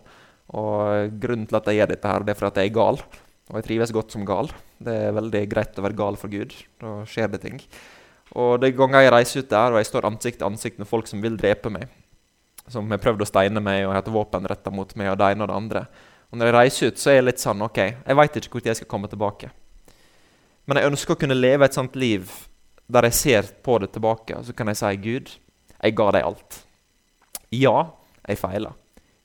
Og 0.58 1.18
grunnen 1.20 1.48
til 1.48 1.58
at 1.58 1.68
jeg 1.68 1.80
gjør 1.80 1.92
dette, 1.92 2.12
her, 2.12 2.24
det 2.24 2.34
er 2.34 2.40
for 2.40 2.50
at 2.50 2.60
jeg 2.60 2.70
er 2.70 2.78
gal. 2.78 3.00
Og 3.48 3.60
jeg 3.60 3.66
trives 3.68 3.94
godt 3.96 4.14
som 4.14 4.26
gal. 4.28 4.50
Det 4.78 4.94
er 5.08 5.16
veldig 5.16 5.44
greit 5.50 5.78
å 5.78 5.84
være 5.84 5.98
gal 5.98 6.18
for 6.20 6.32
Gud. 6.32 6.54
Da 6.82 6.98
skjer 7.08 7.30
det 7.32 7.42
ting. 7.44 7.62
Og 8.36 8.58
de 8.62 8.70
ganger 8.76 9.06
jeg 9.06 9.14
reiser 9.14 9.44
ut 9.44 9.50
der 9.52 9.72
og 9.72 9.80
jeg 9.80 9.88
står 9.88 10.08
ansikt 10.08 10.40
til 10.40 10.48
ansikt 10.50 10.80
med 10.80 10.88
folk 10.90 11.08
som 11.08 11.22
vil 11.24 11.38
drepe 11.40 11.72
meg, 11.72 11.88
som 12.68 12.90
har 12.92 13.00
prøvd 13.00 13.24
å 13.24 13.28
steine 13.28 13.62
meg 13.64 13.86
og 13.86 13.94
hatt 13.96 14.10
våpen 14.12 14.48
retta 14.50 14.72
mot 14.74 14.90
meg, 15.00 15.12
og 15.12 15.20
det 15.20 15.30
ene 15.32 15.46
og 15.46 15.48
det 15.48 15.56
andre 15.56 15.84
Og 16.28 16.38
når 16.38 16.50
jeg 16.50 16.56
reiser 16.56 16.90
ut, 16.90 17.00
så 17.00 17.10
er 17.10 17.18
jeg 17.18 17.26
litt 17.30 17.42
sånn 17.42 17.64
OK, 17.64 17.78
jeg 17.80 18.18
veit 18.18 18.36
ikke 18.36 18.60
når 18.60 18.70
jeg 18.70 18.80
skal 18.82 18.90
komme 18.90 19.08
tilbake. 19.08 19.50
Men 20.68 20.80
jeg 20.80 20.90
ønsker 20.90 21.14
å 21.14 21.20
kunne 21.20 21.38
leve 21.38 21.64
et 21.64 21.76
sånt 21.76 21.96
liv 21.96 22.28
der 22.88 23.08
jeg 23.08 23.16
ser 23.16 23.48
på 23.64 23.78
det 23.80 23.90
tilbake, 23.94 24.36
og 24.36 24.44
så 24.48 24.54
kan 24.56 24.68
jeg 24.70 24.80
si 24.80 24.90
Gud, 25.04 25.32
jeg 25.76 25.96
ga 25.96 26.10
deg 26.16 26.24
alt. 26.24 26.60
Ja, 27.52 27.76
jeg 28.28 28.40
feila. 28.40 28.74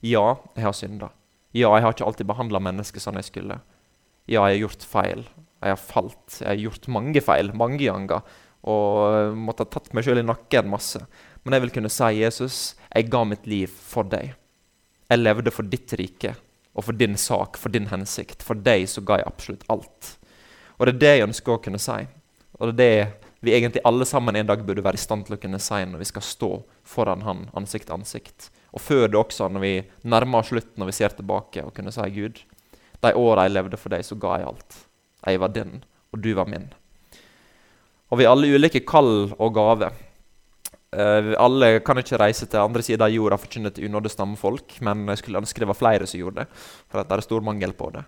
Ja, 0.04 0.24
jeg 0.56 0.66
har 0.66 0.76
synda. 0.76 1.10
Ja, 1.54 1.70
jeg 1.76 1.84
har 1.84 1.94
ikke 1.94 2.06
alltid 2.08 2.28
behandla 2.28 2.60
mennesker 2.60 3.00
sånn 3.00 3.20
jeg 3.20 3.28
skulle. 3.28 3.60
Ja, 4.24 4.44
jeg 4.48 4.58
har 4.58 4.62
gjort 4.64 4.86
feil. 4.88 5.26
Jeg 5.64 5.72
har 5.72 5.80
falt. 5.80 6.38
Jeg 6.40 6.48
har 6.48 6.60
gjort 6.60 6.88
mange 6.92 7.22
feil 7.24 7.52
mange 7.56 7.80
ganger 7.84 8.24
og 8.64 9.36
måtte 9.36 9.66
ha 9.66 9.72
tatt 9.72 9.92
meg 9.92 10.06
sjøl 10.06 10.22
i 10.22 10.24
nakken 10.24 10.70
masse. 10.72 11.02
Men 11.44 11.56
jeg 11.56 11.64
vil 11.66 11.74
kunne 11.76 11.92
si, 11.92 12.08
Jesus, 12.16 12.58
jeg 12.88 13.10
ga 13.12 13.20
mitt 13.28 13.44
liv 13.48 13.72
for 13.72 14.08
deg. 14.08 14.32
Jeg 15.12 15.20
levde 15.20 15.52
for 15.52 15.68
ditt 15.68 15.92
rike 16.00 16.32
og 16.74 16.86
for 16.88 16.98
din 16.98 17.16
sak, 17.20 17.58
for 17.60 17.72
din 17.72 17.88
hensikt. 17.90 18.42
For 18.42 18.58
deg 18.58 18.88
så 18.90 19.02
ga 19.06 19.20
jeg 19.20 19.30
absolutt 19.30 19.66
alt. 19.72 20.14
Og 20.78 20.86
det 20.86 20.94
er 20.94 21.02
det 21.02 21.12
jeg 21.14 21.28
ønsker 21.28 21.54
å 21.54 21.62
kunne 21.62 21.80
si. 21.82 22.00
Og 22.58 22.70
det 22.70 22.74
er 22.74 22.80
det 22.80 23.24
vi 23.44 23.52
egentlig 23.52 23.82
alle 23.84 24.06
sammen 24.08 24.36
en 24.36 24.46
dag 24.46 24.62
burde 24.64 24.82
være 24.84 24.96
i 24.96 25.02
stand 25.02 25.26
til 25.26 25.36
å 25.36 25.40
kunne 25.40 25.60
si 25.60 25.80
når 25.84 26.00
vi 26.00 26.06
skal 26.08 26.24
stå 26.24 26.50
foran 26.88 27.26
Han 27.26 27.42
ansikt 27.52 27.90
til 27.90 27.98
ansikt. 27.98 28.48
Og 28.72 28.80
før 28.80 29.04
det 29.06 29.18
også, 29.20 29.50
når 29.52 29.60
vi 29.60 29.72
nærmer 30.08 30.40
oss 30.40 30.48
slutten, 30.48 30.78
når 30.80 30.88
vi 30.88 30.96
ser 30.96 31.12
tilbake 31.12 31.62
og 31.62 31.74
kunne 31.76 31.92
si 31.92 32.06
Gud, 32.14 32.40
de 33.04 33.12
åra 33.20 33.44
jeg 33.44 33.54
levde 33.54 33.78
for 33.78 33.92
deg, 33.92 34.06
så 34.06 34.16
ga 34.16 34.38
jeg 34.40 34.48
alt. 34.48 34.78
Jeg 35.26 35.42
var 35.42 35.52
din, 35.52 35.76
og 36.12 36.24
du 36.24 36.30
var 36.38 36.48
min. 36.48 36.70
Og 38.08 38.18
vi 38.18 38.24
har 38.24 38.32
alle 38.32 38.48
ulike 38.56 38.80
kall 38.88 39.34
og 39.36 39.54
gaver. 39.54 39.92
Uh, 40.94 41.34
alle 41.42 41.70
kan 41.84 41.98
ikke 41.98 42.18
reise 42.20 42.46
til 42.46 42.62
andre 42.62 42.82
sida 42.86 43.08
av 43.08 43.14
jorda 43.14 43.38
og 43.38 43.42
forkynne 43.42 43.72
til 43.74 43.88
unådde 43.88 44.12
stammefolk, 44.12 44.76
men 44.86 45.06
jeg 45.10 45.24
skulle 45.24 45.42
ønske 45.42 45.62
det 45.62 45.70
var 45.70 45.78
flere 45.78 46.06
som 46.06 46.20
gjorde 46.20 46.44
det. 46.44 46.64
For 46.86 47.02
det 47.02 47.16
er 47.18 47.26
stor 47.26 47.46
mangel 47.46 47.74
på 47.76 47.90
det. 47.94 48.04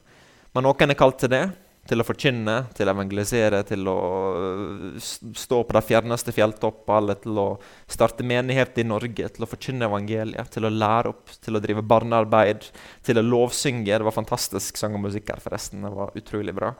Men 0.54 0.64
noen 0.68 0.92
er 0.92 0.98
kalt 0.98 1.18
til 1.20 1.32
det. 1.34 1.46
Til 1.86 2.02
å 2.02 2.04
forkynne, 2.06 2.54
til 2.74 2.88
å 2.88 2.92
evangelisere, 2.96 3.60
til 3.62 3.86
å 3.86 3.98
eh, 4.34 5.10
stå 5.38 5.60
på 5.62 5.76
de 5.76 5.82
fjerneste 5.86 6.32
fjelltopper, 6.34 6.96
eller 6.98 7.20
til 7.22 7.38
å 7.38 7.44
starte 7.86 8.26
menighet 8.26 8.80
i 8.82 8.86
Norge, 8.90 9.28
til 9.30 9.46
å 9.46 9.46
forkynne 9.46 9.86
evangeliet, 9.86 10.50
til 10.50 10.66
å 10.66 10.72
lære 10.72 11.12
opp, 11.12 11.30
til 11.46 11.54
å 11.54 11.62
drive 11.62 11.84
barnearbeid, 11.86 12.66
til 13.06 13.22
å 13.22 13.24
lovsynge. 13.28 13.86
Det 13.86 14.08
var 14.08 14.16
fantastisk 14.16 14.82
sang 14.82 14.98
og 14.98 15.04
musikk 15.06 15.30
her, 15.30 15.44
forresten. 15.44 15.86
Det 15.86 15.94
var 15.94 16.18
utrolig 16.18 16.56
bra. 16.58 16.72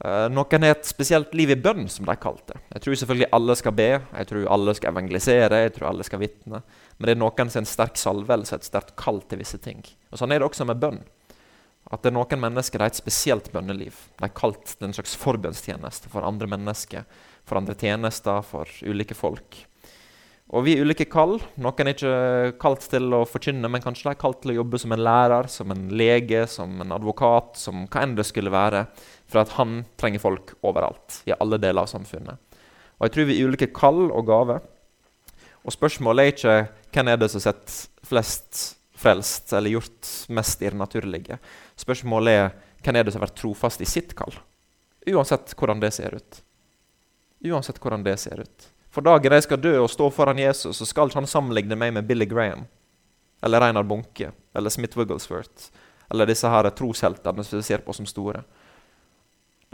Uh, 0.00 0.30
noen 0.32 0.64
har 0.64 0.72
et 0.72 0.88
spesielt 0.88 1.34
liv 1.36 1.50
i 1.52 1.58
bønn, 1.60 1.84
som 1.92 2.06
de 2.08 2.14
kalte 2.16 2.54
det. 2.54 2.60
Jeg 2.72 2.84
tror 2.84 2.98
selvfølgelig 3.02 3.30
alle 3.36 3.56
skal 3.60 3.74
be, 3.76 3.88
jeg 4.00 4.28
tror 4.30 4.46
alle 4.56 4.74
skal 4.78 4.94
evangelisere, 4.94 5.62
jeg 5.66 5.74
tror 5.76 5.90
alle 5.90 6.06
skal 6.08 6.22
vitne. 6.22 6.62
Men 6.96 7.08
det 7.08 7.14
er 7.14 7.20
noen 7.20 7.50
som 7.52 7.60
har 7.60 7.66
en 7.66 7.68
sterk 7.68 8.00
salvelse, 8.00 8.56
et 8.56 8.68
sterkt 8.68 8.94
kall 9.00 9.20
til 9.28 9.42
visse 9.42 9.60
ting. 9.60 9.82
Og 10.08 10.20
Sånn 10.22 10.32
er 10.32 10.40
det 10.40 10.48
også 10.48 10.64
med 10.68 10.80
bønn. 10.80 11.02
At 11.90 12.04
det 12.04 12.12
er 12.12 12.16
noen 12.16 12.44
mennesker 12.44 12.80
har 12.80 12.92
et 12.92 13.00
spesielt 13.00 13.50
bønneliv. 13.52 13.98
De 14.16 14.24
er 14.24 14.36
kalt 14.36 14.76
en 14.80 14.96
slags 14.96 15.16
forbønnstjeneste 15.20 16.12
for 16.12 16.24
andre 16.24 16.48
mennesker, 16.48 17.04
for 17.44 17.60
andre 17.60 17.76
tjenester, 17.76 18.40
for 18.46 18.70
ulike 18.86 19.16
folk. 19.18 19.64
Og 20.50 20.64
vi 20.66 20.74
er 20.74 20.82
ulike 20.82 21.06
kall. 21.06 21.36
Noen 21.62 21.86
er 21.86 21.94
ikke 21.94 22.56
kalt 22.62 22.88
til 22.90 23.14
å 23.14 23.22
forkynne, 23.28 23.70
men 23.70 23.82
kanskje 23.84 24.08
de 24.08 24.12
er 24.14 24.18
kalt 24.18 24.40
til 24.42 24.54
å 24.54 24.56
jobbe 24.58 24.80
som 24.82 24.94
en 24.94 25.04
lærer, 25.06 25.46
som 25.52 25.70
en 25.70 25.84
lege, 25.94 26.42
som 26.50 26.80
en 26.82 26.96
advokat, 26.96 27.54
som 27.60 27.84
hva 27.86 28.02
enn 28.02 28.16
det 28.18 28.26
skulle 28.26 28.50
være. 28.50 28.82
For 29.30 29.44
at 29.44 29.54
han 29.60 29.84
trenger 30.00 30.24
folk 30.24 30.56
overalt, 30.66 31.20
i 31.30 31.36
alle 31.36 31.60
deler 31.62 31.84
av 31.84 31.92
samfunnet. 31.92 32.58
Og 32.98 33.06
jeg 33.06 33.14
tror 33.14 33.30
vi 33.30 33.38
er 33.38 33.52
ulike 33.52 33.70
kall 33.76 34.08
og 34.08 34.26
gaver. 34.26 34.66
Og 35.62 35.76
spørsmålet 35.76 36.24
er 36.24 36.34
ikke 36.34 36.58
hvem 36.96 37.12
er 37.12 37.22
det 37.22 37.30
som 37.30 37.44
setter 37.44 38.06
flest 38.10 38.64
frelst, 39.00 39.52
eller 39.52 39.70
gjort 39.70 40.08
mest 40.28 40.62
i 40.62 40.68
det 40.68 40.76
naturlige. 40.76 41.38
Spørsmålet 41.80 42.36
er 42.36 42.50
hvem 42.84 42.98
er 42.98 43.06
det 43.06 43.14
som 43.14 43.22
har 43.22 43.28
vært 43.28 43.40
trofast 43.40 43.80
i 43.80 43.88
sitt 43.88 44.12
kall. 44.18 44.34
Uansett 45.08 45.54
hvordan 45.56 45.80
det 45.80 45.92
ser 45.96 46.16
ut. 46.16 46.42
Uansett 47.48 47.80
hvordan 47.80 48.04
det 48.04 48.18
ser 48.20 48.42
ut. 48.44 48.68
For 48.90 49.06
dagen 49.06 49.36
jeg 49.36 49.46
skal 49.46 49.62
dø 49.62 49.76
og 49.84 49.90
stå 49.92 50.08
foran 50.10 50.40
Jesus, 50.40 50.80
så 50.80 50.86
skal 50.88 51.10
ikke 51.10 51.20
han 51.20 51.30
sammenligne 51.30 51.78
meg 51.78 51.94
med 51.94 52.08
Billy 52.08 52.26
Graham 52.30 52.66
eller 53.40 53.62
Reinar 53.62 53.86
Bunke 53.88 54.32
eller 54.56 54.72
Smith 54.72 54.98
Wigglesworth 54.98 55.70
eller 56.10 56.26
disse 56.26 56.48
her 56.50 56.66
trosheltene 56.74 57.44
som 57.46 57.60
vi 57.60 57.66
ser 57.66 57.84
på 57.86 57.94
som 57.94 58.08
store. 58.08 58.42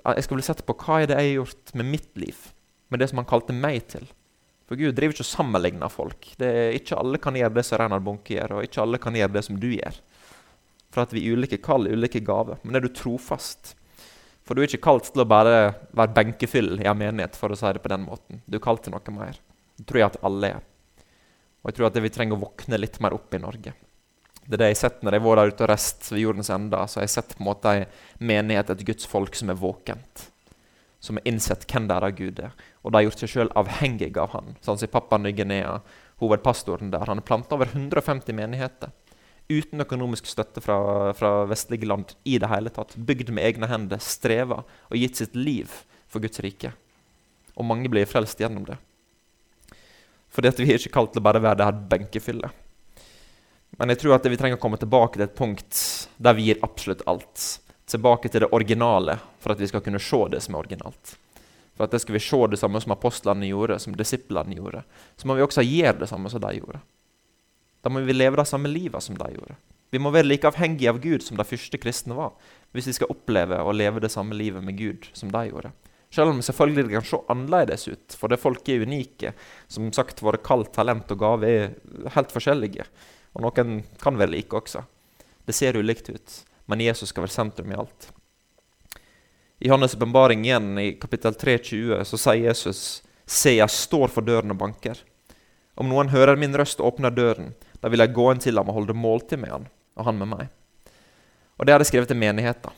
Jeg 0.04 0.26
skal 0.26 0.38
bli 0.38 0.44
sett 0.44 0.60
på 0.68 0.76
hva 0.76 1.00
er 1.00 1.08
det 1.08 1.16
jeg 1.16 1.30
har 1.30 1.38
gjort 1.40 1.72
med 1.80 1.88
mitt 1.94 2.10
liv, 2.20 2.36
med 2.92 3.00
det 3.00 3.08
som 3.10 3.22
han 3.22 3.28
kalte 3.28 3.56
meg 3.56 3.86
til. 3.90 4.04
For 4.68 4.78
Gud 4.78 4.92
driver 4.98 5.14
ikke 5.14 5.24
og 5.24 5.30
sammenligner 5.30 5.90
folk. 5.90 6.28
Ikke 6.36 6.98
alle 6.98 7.20
kan 7.22 7.38
gjøre 7.38 7.54
det 7.56 7.64
som 7.64 7.80
Reinar 7.80 8.04
Bunke 8.04 8.34
gjør, 8.34 8.58
og 8.58 8.66
ikke 8.66 8.82
alle 8.82 9.00
kan 9.02 9.16
gjøre 9.16 9.34
det 9.38 9.44
som 9.46 9.58
du 9.62 9.68
gjør. 9.72 9.98
For 10.92 11.06
at 11.06 11.14
vi 11.14 11.24
er 11.24 11.38
ulike 11.38 11.58
kall, 11.64 11.88
ulike 11.88 12.20
gaver. 12.26 12.60
Men 12.66 12.76
er 12.76 12.84
du 12.84 12.90
trofast, 12.92 13.74
for 14.46 14.54
du 14.54 14.62
er 14.62 14.70
ikke 14.70 14.84
kalt 14.86 15.08
til 15.10 15.24
å 15.24 15.28
bare 15.28 15.56
være 15.96 16.14
benkefyll 16.14 16.76
i 16.78 16.86
en 16.86 16.98
menighet, 17.00 17.34
for 17.38 17.50
å 17.50 17.58
si 17.58 17.72
det 17.74 17.82
på 17.82 17.90
den 17.90 18.04
måten. 18.06 18.42
Du 18.46 18.60
er 18.60 18.62
kalt 18.62 18.84
til 18.86 18.94
noe 18.94 19.14
mer. 19.16 19.40
Det 19.74 19.88
tror 19.88 20.00
jeg 20.00 20.10
at 20.12 20.22
alle 20.28 20.52
er. 20.54 20.68
Og 21.62 21.72
jeg 21.72 21.78
tror 21.78 21.88
at 21.88 21.98
vi 22.04 22.12
trenger 22.14 22.38
å 22.38 22.44
våkne 22.44 22.78
litt 22.78 23.00
mer 23.02 23.16
opp 23.16 23.34
i 23.34 23.42
Norge. 23.42 23.74
Det 24.46 24.54
er 24.54 24.60
det 24.62 24.68
jeg 24.70 24.76
har 24.76 24.82
sett 24.84 25.02
når 25.02 25.16
jeg 25.16 25.24
var 25.24 25.40
der 25.40 25.50
ute 25.50 25.64
og 25.66 25.70
rest 25.72 26.06
ved 26.12 26.22
jordens 26.22 26.50
ende. 26.54 26.84
Så 26.86 27.00
jeg 27.00 27.08
har 27.08 27.14
sett 27.16 27.34
på 27.34 27.42
en 27.42 27.48
måte 27.48 27.72
en 27.74 27.96
menighet, 28.30 28.70
et 28.70 28.84
Guds 28.86 29.08
folk, 29.10 29.34
som 29.34 29.50
er 29.50 29.58
våkent. 29.58 30.28
Som 31.02 31.18
har 31.18 31.26
innsett 31.26 31.66
hvem 31.66 31.90
der 31.90 32.06
Gud 32.14 32.38
er. 32.46 32.54
Og 32.86 32.92
de 32.92 33.00
har 33.00 33.08
gjort 33.08 33.24
seg 33.24 33.32
sjøl 33.32 33.50
avhengig 33.58 34.12
av 34.22 34.30
han. 34.36 34.54
Sånn 34.62 34.78
som 34.78 34.92
Pappa 34.94 35.18
Ny-Guinea, 35.18 35.80
hovedpastoren 36.22 36.94
der. 36.94 37.10
Han 37.10 37.18
har 37.18 37.26
planta 37.26 37.58
over 37.58 37.74
150 37.74 38.38
menigheter 38.38 38.94
uten 39.48 39.82
økonomisk 39.82 40.26
støtte 40.26 40.62
fra, 40.62 40.78
fra, 41.14 41.44
vestlige 41.50 41.86
land 41.86 42.14
i 42.24 42.38
det 42.42 42.50
hele 42.50 42.72
tatt. 42.74 42.96
Bygd 42.96 43.30
med 43.34 43.46
egne 43.46 43.68
hender, 43.70 44.02
streva 44.02 44.62
og 44.64 44.98
gitt 44.98 45.20
sitt 45.20 45.36
liv 45.38 45.72
for 46.10 46.24
Guds 46.24 46.42
rike. 46.44 46.72
Og 47.56 47.66
mange 47.66 47.90
blir 47.92 48.08
frelst 48.08 48.40
gjennom 48.42 48.66
det. 48.68 48.78
Fordi 50.34 50.50
at 50.50 50.58
vi 50.60 50.68
er 50.68 50.80
ikke 50.80 50.96
kalt 50.98 51.14
til 51.14 51.22
å 51.22 51.26
bare 51.28 51.42
være 51.42 51.60
det 51.60 51.68
her 51.68 51.84
benkefyllet. 51.92 52.64
Men 53.76 53.92
jeg 53.92 54.02
tror 54.02 54.16
at 54.16 54.26
vi 54.28 54.38
trenger 54.40 54.58
å 54.58 54.62
komme 54.62 54.80
tilbake 54.80 55.18
til 55.18 55.26
et 55.26 55.36
punkt 55.36 55.78
der 56.22 56.36
vi 56.36 56.48
gir 56.48 56.60
absolutt 56.64 57.04
alt. 57.08 57.46
Tilbake 57.86 58.28
til 58.32 58.42
det 58.42 58.50
originale, 58.56 59.18
for 59.40 59.54
at 59.54 59.62
vi 59.62 59.68
skal 59.70 59.82
kunne 59.84 60.02
se 60.02 60.18
det 60.32 60.42
som 60.42 60.56
er 60.56 60.64
originalt. 60.64 61.14
For 61.76 61.86
at 61.86 61.92
det 61.92 62.00
skal 62.02 62.16
vi 62.16 62.24
se 62.24 62.38
det 62.50 62.58
samme 62.58 62.80
som 62.82 62.94
apostlene 62.94 63.50
gjorde, 63.50 63.78
som 63.82 63.94
disiplene 63.96 64.56
gjorde. 64.56 64.82
Så 65.16 65.28
må 65.28 65.36
vi 65.36 65.44
også 65.44 65.64
gjøre 65.64 66.00
det 66.02 66.08
samme 66.10 66.32
som 66.32 66.42
de 66.42 66.54
gjorde. 66.56 66.80
Da 67.86 67.90
må 67.94 68.00
vi 68.02 68.16
leve 68.16 68.40
det 68.40 68.48
samme 68.50 68.66
livet 68.66 69.04
som 69.04 69.14
de 69.14 69.28
gjorde. 69.30 69.54
Vi 69.94 70.00
må 70.02 70.10
være 70.10 70.26
like 70.26 70.48
avhengige 70.48 70.90
av 70.90 70.96
Gud 70.98 71.22
som 71.22 71.38
de 71.38 71.44
første 71.46 71.78
kristne 71.78 72.16
var, 72.18 72.32
hvis 72.74 72.88
vi 72.90 72.94
skal 72.96 73.12
oppleve 73.12 73.60
å 73.62 73.74
leve 73.74 74.02
det 74.02 74.10
samme 74.10 74.34
livet 74.34 74.64
med 74.66 74.74
Gud 74.74 75.06
som 75.14 75.30
de 75.30 75.44
gjorde. 75.46 75.70
Selv 76.10 76.32
om 76.32 76.40
selvfølgelig 76.42 76.88
det 76.88 76.96
kan 76.96 77.06
se 77.06 77.20
annerledes 77.30 77.86
ut, 77.86 78.16
for 78.18 78.32
det 78.32 78.40
folk 78.42 78.66
er 78.72 78.82
unike. 78.82 79.30
Som 79.70 79.92
sagt, 79.94 80.18
våre 80.26 80.40
kall, 80.42 80.64
talent 80.74 81.14
og 81.14 81.20
gave 81.22 81.50
er 81.50 82.10
helt 82.16 82.34
forskjellige. 82.34 82.88
Og 83.38 83.46
noen 83.46 83.84
kan 84.02 84.18
være 84.18 84.34
like 84.34 84.58
også. 84.58 84.82
Det 85.46 85.54
ser 85.54 85.78
ulikt 85.78 86.10
ut, 86.10 86.38
men 86.66 86.82
Jesus 86.82 87.12
skal 87.14 87.22
være 87.28 87.36
sentrum 87.36 87.70
i 87.70 87.78
alt. 87.78 88.08
I 89.62 89.70
Johannes' 89.70 89.94
åpenbaring 89.94 90.42
igjen, 90.42 90.72
i 90.82 90.96
kapittel 90.98 91.38
3,20, 91.38 92.02
så 92.02 92.18
sier 92.18 92.48
Jesus 92.48 92.80
Se, 93.26 93.54
jeg 93.56 93.70
står 93.70 94.10
for 94.14 94.26
døren 94.26 94.54
og 94.54 94.58
banker. 94.58 94.98
Om 95.78 95.88
noen 95.90 96.12
hører 96.12 96.38
min 96.38 96.54
røst 96.56 96.78
og 96.78 96.94
åpner 96.94 97.14
døren, 97.14 97.54
da 97.80 97.90
vil 97.92 98.02
jeg 98.02 98.14
gå 98.16 98.30
inn 98.32 98.42
til 98.42 98.58
ham 98.58 98.70
og 98.70 98.78
holde 98.80 98.96
måltid 98.96 99.40
med 99.42 99.52
han, 99.52 99.68
og 99.96 100.08
han 100.08 100.18
med 100.18 100.32
meg. 100.32 100.48
Og 101.56 101.66
Det 101.66 101.72
hadde 101.72 101.86
jeg 101.86 101.92
skrevet 101.92 102.08
til 102.12 102.20
menigheten. 102.20 102.72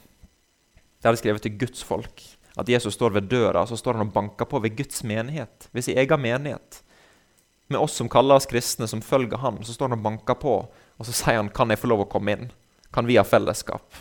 Det 0.98 1.06
hadde 1.06 1.16
jeg 1.16 1.24
skrevet 1.24 1.42
til 1.42 1.58
Guds 1.58 1.82
folk. 1.87 2.22
At 2.58 2.68
Jesus 2.68 2.94
står 2.94 3.14
ved 3.14 3.30
døra 3.30 3.66
så 3.66 3.76
står 3.78 3.98
han 3.98 4.08
og 4.08 4.12
banker 4.12 4.48
på 4.50 4.58
ved 4.58 4.76
Guds 4.76 5.04
menighet, 5.04 5.68
ved 5.72 5.82
sin 5.82 5.98
egen 5.98 6.20
menighet. 6.20 6.82
Med 7.68 7.78
oss 7.78 7.98
som 8.00 8.08
kaller 8.08 8.38
oss 8.38 8.48
kristne, 8.48 8.88
som 8.88 9.02
følger 9.02 9.38
han, 9.38 9.61
så 9.62 9.74
står 9.74 9.90
han 9.90 9.98
og 9.98 10.04
banker 10.04 10.34
på, 10.34 10.54
og 10.98 11.06
så 11.06 11.12
sier 11.12 11.37
han 11.37 11.50
'Kan 11.50 11.70
jeg 11.70 11.78
få 11.78 11.87
lov 11.87 12.00
å 12.00 12.11
komme 12.11 12.32
inn?' 12.32 12.50
Kan 12.92 13.06
vi 13.06 13.16
ha 13.16 13.24
fellesskap? 13.24 13.94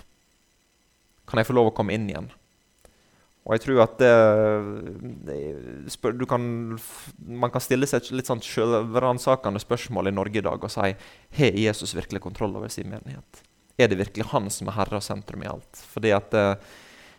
Kan 1.28 1.38
jeg 1.38 1.48
få 1.48 1.54
lov 1.54 1.68
å 1.68 1.76
komme 1.76 1.94
inn 1.94 2.10
igjen? 2.10 2.32
Og 3.48 3.56
jeg 3.56 3.64
tror 3.64 3.78
at 3.86 4.02
det, 5.24 5.36
kan, 6.28 6.48
Man 7.32 7.54
kan 7.54 7.64
stille 7.64 7.88
seg 7.88 8.02
et 8.02 8.10
litt 8.20 8.28
sånn 8.28 8.44
selvransakende 8.44 9.62
spørsmål 9.64 10.12
i 10.12 10.16
Norge 10.18 10.42
i 10.42 10.44
dag 10.44 10.60
og 10.60 10.74
si 10.74 10.92
har 11.40 11.62
Jesus 11.64 11.96
virkelig 11.96 12.26
kontroll 12.26 12.58
over 12.60 12.68
sin 12.74 12.92
menighet. 12.92 13.40
Er 13.80 13.88
det 13.88 14.02
virkelig 14.02 14.28
han 14.34 14.52
som 14.52 14.68
er 14.68 14.76
herre 14.82 15.00
og 15.00 15.06
sentrum 15.06 15.46
i 15.46 15.50
alt? 15.50 15.84
Fordi 15.94 16.12
at 16.18 16.36
eh, 16.36 16.56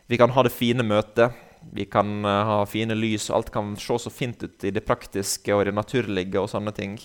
Vi 0.09 0.17
kan 0.21 0.33
ha 0.37 0.43
det 0.45 0.53
fine 0.53 0.85
møtet, 0.85 1.33
vi 1.73 1.85
kan 1.85 2.25
uh, 2.25 2.45
ha 2.49 2.67
fine 2.67 2.95
lys, 2.97 3.29
og 3.31 3.37
alt 3.37 3.51
kan 3.53 3.75
se 3.77 3.99
så 4.01 4.11
fint 4.11 4.43
ut 4.43 4.65
i 4.65 4.71
det 4.73 4.85
praktiske 4.87 5.53
og 5.55 5.67
det 5.67 5.75
naturlige. 5.77 6.41
og 6.41 6.49
sånne 6.49 6.73
ting. 6.73 6.99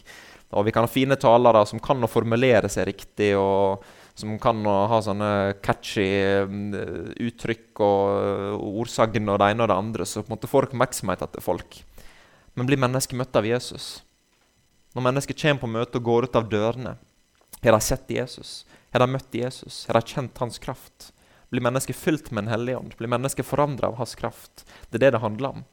Og 0.51 0.65
vi 0.65 0.71
kan 0.71 0.85
ha 0.85 0.91
fine 0.91 1.17
talere 1.19 1.65
som 1.65 1.81
kan 1.83 2.03
å 2.03 2.07
formulere 2.07 2.69
seg 2.69 2.87
riktig. 2.87 3.35
og 3.35 3.83
som 4.15 4.35
kan 4.41 4.59
ha 4.65 4.99
sånne 5.01 5.29
catchy 5.65 6.05
mm, 6.49 7.15
uttrykk 7.27 7.81
og 7.81 8.67
ordsagn 8.83 9.31
og 9.33 9.39
det 9.41 9.49
ene 9.53 9.65
og 9.65 9.71
det 9.71 9.77
andre, 9.77 10.05
så 10.05 10.21
på 10.21 10.29
en 10.29 10.35
måte 10.35 10.49
får 10.51 10.69
oppmerksomhet 10.69 11.25
etter 11.25 11.43
folk. 11.43 11.79
Men 12.53 12.69
blir 12.69 12.81
mennesket 12.81 13.17
møtt 13.17 13.35
av 13.39 13.47
Jesus? 13.47 14.03
Når 14.93 15.07
mennesket 15.07 15.41
kommer 15.41 15.63
på 15.63 15.71
møte 15.73 15.97
og 15.97 16.05
går 16.05 16.29
ut 16.29 16.37
av 16.37 16.49
dørene, 16.51 16.97
har 17.63 17.73
de 17.73 17.81
sett 17.81 18.11
Jesus? 18.11 18.63
Har 18.93 19.01
de 19.01 19.09
møtt 19.09 19.33
Jesus? 19.33 19.85
Har 19.87 19.97
de 19.97 20.13
kjent 20.13 20.37
hans 20.43 20.59
kraft? 20.61 21.09
Blir 21.49 21.63
mennesket 21.63 21.97
fylt 21.97 22.29
med 22.31 22.45
en 22.45 22.53
hellig 22.53 22.75
ånd? 22.77 22.93
Blir 22.99 23.09
mennesket 23.09 23.47
forandra 23.47 23.89
av 23.89 23.97
hans 24.01 24.13
kraft? 24.19 24.65
Det 24.89 24.99
er 24.99 25.05
det 25.05 25.11
det 25.15 25.23
handler 25.23 25.55
om. 25.55 25.63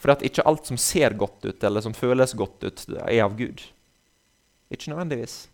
For 0.00 0.14
at 0.14 0.24
ikke 0.24 0.46
alt 0.48 0.70
som 0.70 0.78
ser 0.80 1.14
godt 1.20 1.44
ut, 1.44 1.64
eller 1.66 1.84
som 1.84 1.94
føles 1.94 2.34
godt 2.38 2.64
ut, 2.64 2.84
er 3.04 3.24
av 3.26 3.36
Gud. 3.38 3.62
Ikke 4.72 4.90
nødvendigvis. 4.90 5.49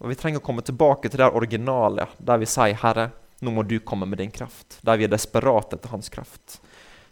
Og 0.00 0.10
Vi 0.12 0.16
trenger 0.18 0.42
å 0.42 0.44
komme 0.44 0.64
tilbake 0.64 1.08
til 1.08 1.22
det 1.22 1.30
originale, 1.32 2.08
der 2.18 2.38
vi 2.38 2.46
sier 2.46 2.76
'Herre, 2.76 3.10
nå 3.40 3.50
må 3.52 3.62
du 3.66 3.78
komme 3.80 4.06
med 4.06 4.18
din 4.18 4.30
kraft'. 4.30 4.80
Der 4.84 4.96
vi 4.96 5.04
er 5.04 5.08
desperate 5.08 5.76
etter 5.76 5.88
hans 5.88 6.08
kraft. 6.08 6.60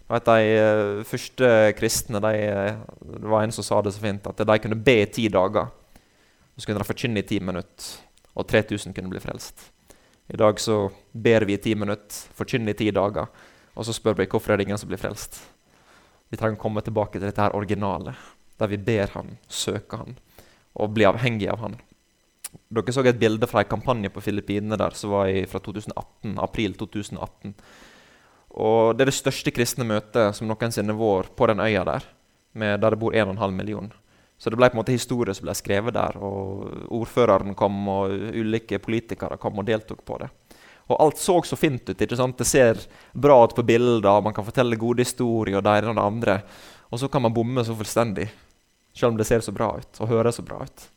Vet, 0.09 0.25
de 0.25 0.41
uh, 0.61 1.05
første 1.05 1.73
kristne 1.79 2.21
de, 2.21 2.33
uh, 2.53 2.77
Det 3.21 3.29
var 3.29 3.43
en 3.43 3.53
som 3.53 3.65
sa 3.65 3.81
det 3.81 3.95
så 3.95 4.01
fint, 4.01 4.27
at 4.27 4.37
de 4.37 4.59
kunne 4.59 4.77
be 4.77 5.01
i 5.03 5.07
ti 5.07 5.29
dager. 5.29 5.71
Så 6.57 6.67
kunne 6.67 6.79
de 6.79 6.85
forkynne 6.85 7.19
i 7.19 7.27
ti 7.27 7.41
minutter, 7.41 8.05
og 8.37 8.47
3000 8.47 8.93
kunne 8.95 9.09
bli 9.09 9.21
frelst. 9.21 9.71
I 10.29 10.37
dag 10.37 10.61
så 10.61 10.91
ber 11.13 11.45
vi 11.45 11.55
i 11.55 11.61
ti 11.61 11.75
minutter, 11.75 12.29
forkynner 12.37 12.71
i 12.71 12.79
ti 12.79 12.91
dager, 12.91 13.27
og 13.75 13.85
så 13.85 13.93
spør 13.93 14.15
vi 14.21 14.27
hvorfor 14.27 14.53
er 14.53 14.57
det 14.57 14.69
ingen 14.69 14.79
som 14.79 14.89
blir 14.89 15.01
frelst. 15.01 15.41
Vi 16.31 16.37
trenger 16.37 16.57
å 16.57 16.63
komme 16.63 16.85
tilbake 16.85 17.19
til 17.19 17.27
dette 17.27 17.43
her 17.43 17.57
originale, 17.57 18.15
der 18.59 18.71
vi 18.71 18.77
ber 18.77 19.11
Han, 19.15 19.37
søker 19.49 20.05
Han, 20.05 20.17
og 20.75 20.95
blir 20.95 21.11
avhengig 21.11 21.49
av 21.51 21.59
Han. 21.65 21.77
Dere 22.75 22.93
så 22.95 23.05
et 23.07 23.19
bilde 23.21 23.47
fra 23.51 23.63
en 23.63 23.71
kampanje 23.71 24.11
på 24.11 24.23
Filippinene 24.25 24.79
der 24.81 24.97
som 24.99 25.13
var 25.15 25.29
i, 25.31 25.45
fra 25.51 25.61
2018, 25.63 26.39
april 26.43 26.75
2018. 26.81 27.55
Og 28.55 28.95
Det 28.97 29.03
er 29.05 29.11
det 29.11 29.19
største 29.19 29.51
kristne 29.55 29.87
møtet 29.87 30.37
som 30.37 30.49
noensinne 30.49 30.95
var 30.95 31.31
på 31.35 31.49
den 31.51 31.61
øya 31.61 31.85
der, 31.85 32.07
der 32.55 32.91
det 32.91 32.99
bor 32.99 33.13
1,5 33.13 33.51
million. 33.51 33.93
Så 34.39 34.51
det 34.51 34.59
ble 34.59 34.69
på 34.69 34.77
en 34.77 34.83
måte 34.83 34.95
historie 34.95 35.35
som 35.35 35.47
ble 35.47 35.55
skrevet 35.57 35.95
der. 35.95 36.19
og 36.19 36.91
Ordføreren 36.93 37.55
kom, 37.55 37.77
og 37.89 38.13
ulike 38.35 38.79
politikere 38.83 39.39
kom 39.41 39.59
og 39.59 39.67
deltok 39.67 40.05
på 40.07 40.19
det. 40.23 40.31
Og 40.93 41.01
alt 41.01 41.19
så 41.19 41.39
så 41.43 41.57
fint 41.57 41.89
ut. 41.89 42.01
ikke 42.01 42.17
sant? 42.17 42.39
Det 42.39 42.47
ser 42.47 42.79
bra 43.15 43.45
ut 43.45 43.55
på 43.55 43.63
bilder, 43.63 44.21
man 44.21 44.35
kan 44.35 44.45
fortelle 44.45 44.77
gode 44.77 45.01
historier, 45.01 45.57
og 45.57 45.65
det 45.65 45.79
ene 45.79 45.95
og 45.95 45.97
det 45.97 46.05
andre. 46.05 46.43
Og 46.91 47.01
så 47.01 47.09
kan 47.09 47.23
man 47.23 47.33
bomme 47.35 47.65
så 47.65 47.75
fullstendig, 47.75 48.29
selv 48.93 49.13
om 49.13 49.17
det 49.17 49.27
ser 49.27 49.41
så 49.41 49.53
bra 49.53 49.73
ut 49.79 50.01
og 50.01 50.09
høres 50.09 50.37
så 50.37 50.43
bra 50.43 50.61
ut. 50.63 50.94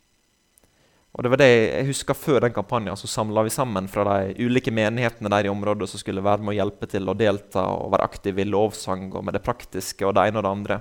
Og 1.16 1.24
det 1.24 1.32
var 1.34 1.40
det 1.42 1.50
jeg 1.50 1.86
husker 1.88 2.18
Før 2.18 2.44
den 2.44 2.54
kampanjen 2.54 2.98
så 3.00 3.08
samla 3.10 3.46
vi 3.48 3.54
sammen 3.54 3.88
fra 3.90 4.04
de 4.08 4.36
ulike 4.46 4.74
menighetene 4.76 5.32
der 5.34 5.48
i 5.48 5.52
området 5.52 5.88
som 5.90 6.02
skulle 6.02 6.24
være 6.26 6.44
med 6.44 6.54
å 6.54 6.58
hjelpe 6.60 6.90
til 6.92 7.08
å 7.10 7.16
delta 7.18 7.64
og 7.74 7.94
være 7.96 8.10
aktive 8.10 8.44
i 8.44 8.50
lovsang 8.50 9.08
og 9.14 9.26
med 9.26 9.38
det 9.38 9.46
praktiske 9.46 10.06
og 10.06 10.14
det 10.18 10.28
ene 10.28 10.42
og 10.42 10.46
det 10.46 10.52
andre. 10.52 10.80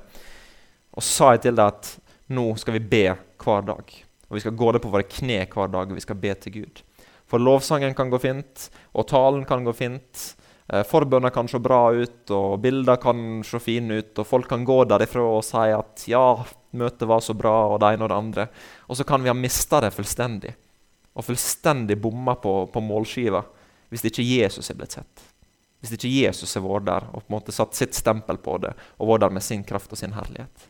Og 0.96 1.04
sa 1.04 1.32
jeg 1.34 1.46
til 1.46 1.56
dem 1.56 1.70
at 1.72 1.94
nå 2.36 2.48
skal 2.58 2.76
vi 2.76 2.84
be 2.90 3.06
hver 3.42 3.64
dag. 3.66 3.96
Og 4.26 4.36
vi 4.36 4.42
skal 4.42 4.56
gå 4.58 4.72
det 4.74 4.82
på 4.82 4.90
våre 4.90 5.06
kne 5.06 5.44
hver 5.46 5.70
dag, 5.70 5.90
og 5.90 5.94
vi 5.94 6.02
skal 6.02 6.18
be 6.18 6.32
til 6.40 6.54
Gud. 6.60 6.82
For 7.30 7.42
lovsangen 7.42 7.94
kan 7.94 8.10
gå 8.10 8.18
fint, 8.22 8.68
og 8.94 9.06
talen 9.10 9.44
kan 9.46 9.64
gå 9.66 9.74
fint. 9.74 10.24
Eh, 10.68 10.82
forbønner 10.82 11.30
kan 11.30 11.48
se 11.48 11.60
bra 11.62 11.92
ut, 11.94 12.30
og 12.34 12.58
bilder 12.60 12.98
kan 13.02 13.42
se 13.46 13.60
fine 13.62 14.00
ut, 14.00 14.12
og 14.18 14.26
folk 14.26 14.48
kan 14.50 14.64
gå 14.66 14.80
derifra 14.90 15.22
og 15.22 15.44
si 15.46 15.66
at 15.70 16.06
ja, 16.10 16.24
møtet 16.76 17.06
var 17.08 17.22
så 17.22 17.36
bra, 17.38 17.54
og 17.70 17.80
det 17.82 17.92
ene 17.94 18.06
og 18.06 18.10
det 18.10 18.18
andre. 18.18 18.48
Og 18.90 18.98
så 18.98 19.06
kan 19.06 19.22
vi 19.22 19.30
ha 19.30 19.36
mista 19.36 19.80
det 19.84 19.92
fullstendig, 19.94 20.56
og 21.14 21.26
fullstendig 21.26 21.98
bomma 22.02 22.34
på, 22.40 22.64
på 22.72 22.82
målskiva 22.84 23.44
hvis 23.86 24.02
ikke 24.08 24.24
Jesus 24.26 24.70
er 24.70 24.78
blitt 24.78 24.96
sett. 24.96 25.26
Hvis 25.80 25.92
ikke 25.94 26.10
Jesus 26.10 26.56
har 26.56 26.64
vært 26.64 26.88
der 26.88 27.04
og 27.12 27.20
på 27.20 27.28
en 27.28 27.36
måte 27.36 27.54
satt 27.54 27.76
sitt 27.78 27.94
stempel 27.94 28.40
på 28.42 28.56
det 28.64 28.72
og 28.96 29.12
vært 29.12 29.26
der 29.26 29.36
med 29.36 29.44
sin 29.46 29.62
kraft 29.64 29.92
og 29.94 30.00
sin 30.00 30.16
herlighet. 30.16 30.66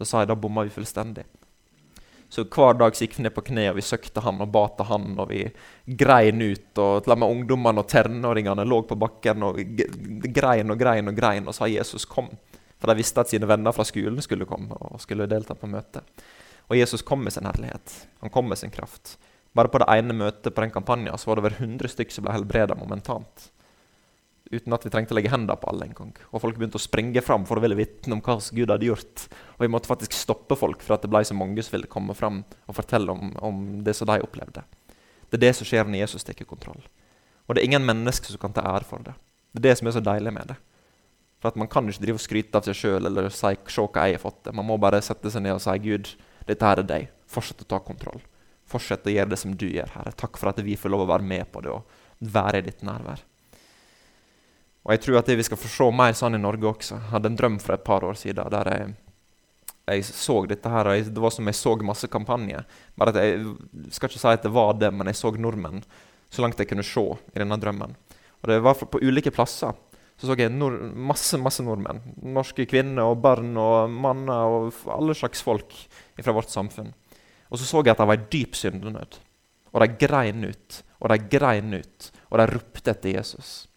Da 0.00 0.08
sa 0.08 0.24
jeg 0.24 0.30
da 0.32 0.36
bomma 0.38 0.64
vi 0.66 0.74
fullstendig. 0.74 1.26
Så 2.30 2.44
hver 2.46 2.76
dag 2.78 2.94
gikk 2.94 3.16
vi 3.18 3.24
ned 3.26 3.34
på 3.34 3.42
kne 3.48 3.64
og 3.72 3.78
vi 3.80 3.82
søkte 3.82 4.22
han 4.22 4.38
og 4.42 4.52
ba 4.54 4.62
til 4.78 4.86
han. 4.86 5.08
Og 5.18 5.32
vi 5.32 5.42
grein 5.98 6.42
ut. 6.42 6.78
og 6.78 7.02
Til 7.02 7.14
og 7.14 7.18
med 7.18 7.34
ungdommene 7.34 7.82
og 7.82 7.88
tenåringene 7.90 8.66
lå 8.66 8.82
på 8.86 8.98
bakken 8.98 9.42
og 9.48 9.58
grein 10.38 10.70
og 10.70 10.78
grein 10.78 11.10
og 11.10 11.18
grein 11.18 11.50
og 11.50 11.54
sa 11.54 11.66
'Jesus, 11.66 12.06
kom'. 12.06 12.36
For 12.78 12.86
de 12.86 12.96
visste 12.96 13.20
at 13.20 13.28
sine 13.28 13.48
venner 13.48 13.72
fra 13.72 13.84
skolen 13.84 14.22
skulle 14.22 14.46
komme 14.46 14.72
og 14.72 15.00
skulle 15.00 15.26
delta 15.26 15.54
på 15.54 15.66
møtet. 15.66 16.02
Og 16.70 16.78
Jesus 16.78 17.02
kom 17.02 17.24
med 17.24 17.32
sin 17.32 17.44
herlighet. 17.44 18.06
Han 18.20 18.30
kom 18.30 18.48
med 18.48 18.58
sin 18.58 18.70
kraft. 18.70 19.18
Bare 19.52 19.68
på 19.68 19.78
det 19.78 19.88
ene 19.88 20.14
møtet 20.14 20.54
på 20.54 20.60
den 20.60 20.70
kampanjen 20.70 21.18
så 21.18 21.30
var 21.30 21.36
det 21.36 21.42
over 21.42 21.56
100 21.58 21.88
stykker 21.88 22.12
som 22.12 22.24
ble 22.24 22.32
helbreda 22.32 22.74
momentant 22.74 23.50
uten 24.50 24.74
at 24.74 24.84
vi 24.84 24.90
trengte 24.90 25.14
å 25.14 25.18
legge 25.18 25.30
hendene 25.30 25.56
på 25.58 25.68
alle 25.70 25.86
en 25.86 25.94
gang. 25.94 26.10
Og 26.34 26.42
folk 26.42 26.58
begynte 26.58 26.78
å 26.80 26.82
springe 26.82 27.22
fram 27.22 27.46
for 27.46 27.58
å 27.58 27.62
ville 27.62 27.78
vitne 27.78 28.16
om 28.16 28.22
hva 28.24 28.36
Gud 28.38 28.72
hadde 28.72 28.88
gjort. 28.88 29.26
Og 29.56 29.64
vi 29.64 29.70
måtte 29.70 29.90
faktisk 29.90 30.16
stoppe 30.16 30.58
folk 30.58 30.82
for 30.82 30.96
at 30.96 31.04
det 31.06 31.10
ble 31.12 31.22
så 31.26 31.36
mange 31.38 31.62
som 31.62 31.76
ville 31.76 31.90
komme 31.90 32.16
fram 32.18 32.42
og 32.66 32.76
fortelle 32.76 33.14
om, 33.14 33.30
om 33.38 33.60
det 33.86 33.94
som 33.98 34.10
de 34.10 34.18
opplevde. 34.24 34.64
Det 35.30 35.38
er 35.38 35.44
det 35.46 35.52
som 35.56 35.68
skjer 35.68 35.86
når 35.86 36.02
Jesus 36.02 36.26
tar 36.26 36.38
kontroll. 36.42 36.82
Og 37.46 37.54
det 37.54 37.62
er 37.62 37.70
ingen 37.70 37.86
mennesker 37.86 38.34
som 38.34 38.42
kan 38.42 38.54
ta 38.54 38.66
ære 38.66 38.88
for 38.88 39.06
det. 39.06 39.14
Det 39.54 39.62
er 39.62 39.68
det 39.68 39.78
som 39.78 39.90
er 39.90 39.94
så 39.94 40.02
deilig 40.02 40.34
med 40.34 40.50
det. 40.50 40.58
For 41.40 41.50
at 41.50 41.56
Man 41.56 41.70
kan 41.70 41.88
ikke 41.88 42.02
drive 42.02 42.18
og 42.18 42.26
skryte 42.26 42.58
av 42.58 42.66
seg 42.66 42.76
sjøl 42.76 43.06
eller 43.06 43.30
si 43.30 43.54
'se 43.54 43.86
hva 43.86 44.06
jeg 44.06 44.18
har 44.18 44.22
fått 44.22 44.42
til'. 44.44 44.54
Man 44.54 44.66
må 44.66 44.78
bare 44.78 45.00
sette 45.00 45.30
seg 45.30 45.42
ned 45.42 45.54
og 45.54 45.60
si 45.60 45.78
'Gud, 45.78 46.14
dette 46.46 46.66
her 46.66 46.78
er 46.78 46.82
deg'. 46.82 47.08
Fortsett 47.26 47.62
å 47.62 47.68
ta 47.68 47.78
kontroll. 47.78 48.20
Fortsett 48.66 49.06
å 49.06 49.14
gjøre 49.14 49.30
det 49.30 49.38
som 49.38 49.56
du 49.56 49.66
gjør, 49.66 49.88
Herre. 49.94 50.12
Takk 50.12 50.36
for 50.36 50.50
at 50.50 50.58
vi 50.58 50.76
får 50.76 50.90
lov 50.90 51.00
å 51.00 51.10
være 51.10 51.22
med 51.22 51.50
på 51.52 51.62
det 51.62 51.70
og 51.70 51.84
være 52.20 52.58
i 52.58 52.62
ditt 52.62 52.82
nærvær. 52.82 53.22
Og 54.86 54.94
jeg 54.94 55.02
tror 55.04 55.20
at 55.20 55.28
det 55.28 55.36
vi 55.36 55.44
skal 55.44 55.60
få 55.60 55.68
se 55.68 55.88
mer 55.92 56.16
sånn 56.16 56.38
i 56.38 56.40
Norge 56.40 56.68
også. 56.70 56.96
Jeg 56.96 57.12
hadde 57.12 57.30
en 57.30 57.38
drøm 57.38 57.58
for 57.60 57.76
et 57.76 57.84
par 57.84 58.04
år 58.06 58.16
siden 58.16 58.48
der 58.52 58.70
jeg, 58.72 58.94
jeg 59.90 60.06
så 60.08 60.38
dette 60.48 60.72
her. 60.72 60.88
og 60.88 61.10
Det 61.10 61.24
var 61.24 61.34
som 61.34 61.50
jeg 61.50 61.58
så 61.58 61.74
masse 61.84 62.08
kampanjer. 62.08 62.64
Bare 62.96 63.12
at 63.12 63.20
Jeg 63.20 63.92
skal 63.92 64.08
ikke 64.08 64.22
si 64.22 64.32
at 64.32 64.42
det 64.46 64.54
var 64.54 64.72
det, 64.78 64.92
men 64.94 65.06
jeg 65.06 65.20
så 65.20 65.32
nordmenn 65.36 65.84
så 66.30 66.42
langt 66.42 66.58
jeg 66.62 66.68
kunne 66.70 66.86
se 66.86 67.02
i 67.34 67.42
denne 67.42 67.58
drømmen. 67.58 67.94
Og 68.40 68.48
det 68.48 68.60
var 68.62 68.74
På 68.74 69.02
ulike 69.02 69.30
plasser 69.30 69.74
så 70.20 70.26
så 70.26 70.36
jeg 70.36 70.52
nord 70.52 70.76
masse 70.92 71.38
masse 71.40 71.62
nordmenn. 71.64 72.02
Norske 72.20 72.66
kvinner 72.68 73.08
og 73.08 73.22
barn 73.24 73.56
og 73.56 73.88
manner 73.88 74.52
og 74.52 74.74
alle 74.92 75.14
slags 75.16 75.40
folk 75.40 75.72
fra 76.20 76.34
vårt 76.36 76.52
samfunn. 76.52 76.92
Og 77.48 77.56
så 77.56 77.64
så 77.64 77.80
jeg 77.80 77.94
at 77.94 78.02
de 78.02 78.06
var 78.06 78.20
i 78.20 78.28
dyp 78.28 78.54
syndenød. 78.54 79.16
Og 79.72 79.80
de 79.80 79.96
grein 79.96 80.44
ut 80.44 80.82
og 81.00 81.08
de 81.12 81.18
grein 81.32 81.74
ut, 81.74 82.10
og 82.30 82.40
de 82.40 82.46
ropte 82.52 82.92
etter 82.92 83.16
Jesus. 83.16 83.69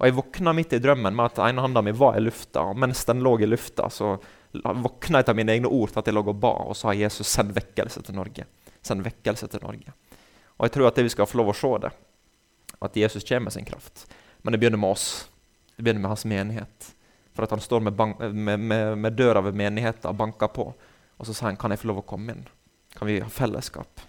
Og 0.00 0.08
jeg 0.08 0.16
våkna 0.16 0.54
midt 0.56 0.72
i 0.72 0.80
drømmen 0.80 1.12
med 1.12 1.28
at 1.28 1.38
ene 1.44 1.60
handa 1.60 1.82
mi 1.84 1.92
var 1.92 2.16
i 2.16 2.22
lufta. 2.24 2.62
Og 2.72 2.78
mens 2.80 3.02
den 3.04 3.20
lå 3.20 3.34
i 3.44 3.48
lufta, 3.48 3.90
så 3.92 4.14
våkna 4.56 5.20
jeg 5.20 5.28
av 5.28 5.36
mine 5.36 5.52
egne 5.52 5.68
ord 5.68 5.92
til 5.92 6.00
at 6.00 6.08
jeg 6.08 6.16
lå 6.16 6.22
og 6.24 6.38
ba 6.40 6.54
og 6.70 6.78
sa 6.78 6.94
Jesus, 6.96 7.28
send 7.28 7.52
vekkelse 7.52 8.00
til 8.06 8.16
Norge. 8.16 8.46
Send 8.80 9.04
vekkelse 9.04 9.50
til 9.52 9.60
Norge. 9.60 9.92
Og 10.56 10.64
jeg 10.64 10.72
tror 10.72 10.88
at 10.88 10.96
det 10.96 11.04
vi 11.04 11.12
skal 11.12 11.28
få 11.28 11.42
lov 11.42 11.52
å 11.52 11.56
se 11.56 11.72
det. 11.84 11.90
At 12.80 12.96
Jesus 12.96 13.26
kommer 13.28 13.50
med 13.50 13.56
sin 13.58 13.68
kraft. 13.68 14.06
Men 14.40 14.56
det 14.56 14.62
begynner 14.62 14.80
med 14.80 14.96
oss. 14.96 15.28
Det 15.76 15.84
begynner 15.84 16.00
med 16.06 16.14
hans 16.14 16.24
menighet. 16.24 16.94
For 17.36 17.44
at 17.44 17.52
han 17.52 17.60
står 17.60 17.84
med, 17.84 18.00
med, 18.32 18.56
med, 18.56 18.96
med 19.04 19.18
døra 19.20 19.44
ved 19.44 19.58
menigheten 19.60 20.08
og 20.08 20.16
banker 20.16 20.48
på. 20.48 20.70
Og 21.20 21.28
så 21.28 21.34
sier 21.36 21.50
han, 21.50 21.60
kan 21.60 21.76
jeg 21.76 21.82
få 21.82 21.92
lov 21.92 22.00
å 22.00 22.08
komme 22.08 22.32
inn? 22.32 22.46
Kan 22.96 23.08
vi 23.08 23.20
ha 23.20 23.28
fellesskap? 23.28 24.00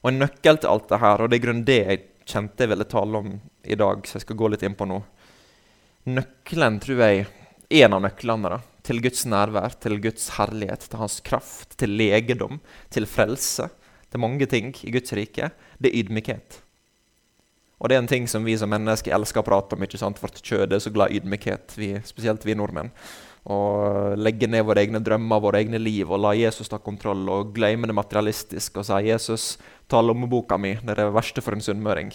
Og 0.00 0.08
En 0.08 0.24
nøkkel 0.24 0.58
til 0.58 0.72
alt 0.72 0.88
det 0.88 0.98
her, 1.04 1.20
og 1.20 1.30
det 1.30 1.36
er 1.36 1.44
grunnen 1.44 1.68
det 1.68 1.78
jeg 1.82 2.00
kjente 2.28 2.64
jeg 2.64 2.72
ville 2.72 2.88
tale 2.88 3.22
om 3.22 3.36
i 3.62 3.78
dag, 3.78 4.02
så 4.06 4.18
jeg 4.18 4.26
skal 4.26 4.38
gå 4.40 4.50
litt 4.52 4.64
inn 4.66 4.76
på 4.78 4.88
nå. 4.88 4.98
Nøkkelen, 6.12 6.80
tror 6.82 7.02
jeg, 7.04 7.26
en 7.82 7.96
av 7.96 8.02
nøklene 8.04 8.50
da, 8.52 8.58
til 8.86 9.00
Guds 9.04 9.22
nærvær, 9.30 9.76
til 9.82 10.00
Guds 10.02 10.32
herlighet, 10.36 10.88
til 10.90 11.00
hans 11.00 11.20
kraft, 11.24 11.76
til 11.78 11.94
legedom, 11.98 12.60
til 12.92 13.06
frelse, 13.06 13.68
til 14.12 14.22
mange 14.22 14.48
ting 14.50 14.74
i 14.82 14.92
Guds 14.94 15.14
rike, 15.16 15.52
det 15.78 15.92
er 15.92 16.02
ydmykhet. 16.02 16.62
Og 17.82 17.90
det 17.90 17.96
er 17.96 18.02
en 18.04 18.10
ting 18.10 18.28
som 18.30 18.44
vi 18.46 18.54
som 18.58 18.70
mennesker 18.70 19.14
elsker 19.14 19.42
å 19.42 19.46
prate 19.46 19.74
om. 19.74 19.82
ikke 19.82 19.98
sant? 19.98 20.20
Vårt 20.22 20.38
kjød 20.38 20.70
er 20.74 20.82
så 20.82 20.92
glad 20.94 21.10
i 21.10 21.18
ydmykhet, 21.18 21.74
vi, 21.74 21.96
spesielt 22.06 22.44
vi 22.46 22.54
nordmenn. 22.54 22.92
Og 23.50 24.14
legge 24.22 24.46
ned 24.46 24.62
våre 24.68 24.84
egne 24.84 25.00
drømmer, 25.02 25.42
våre 25.42 25.62
egne 25.64 25.80
liv, 25.82 26.06
og 26.10 26.20
la 26.22 26.30
Jesus 26.38 26.70
ta 26.70 26.78
kontroll. 26.78 27.24
Og 27.32 27.50
glemme 27.56 27.90
det 27.90 27.96
materialistiske 27.98 28.78
og 28.78 28.86
si 28.86 29.08
'Jesus, 29.08 29.58
ta 29.88 30.00
lommeboka 30.00 30.56
mi'. 30.56 30.78
Det 30.80 30.90
er 30.90 31.06
det 31.06 31.14
verste 31.14 31.42
for 31.42 31.52
en 31.52 31.60
sunnmøring. 31.60 32.12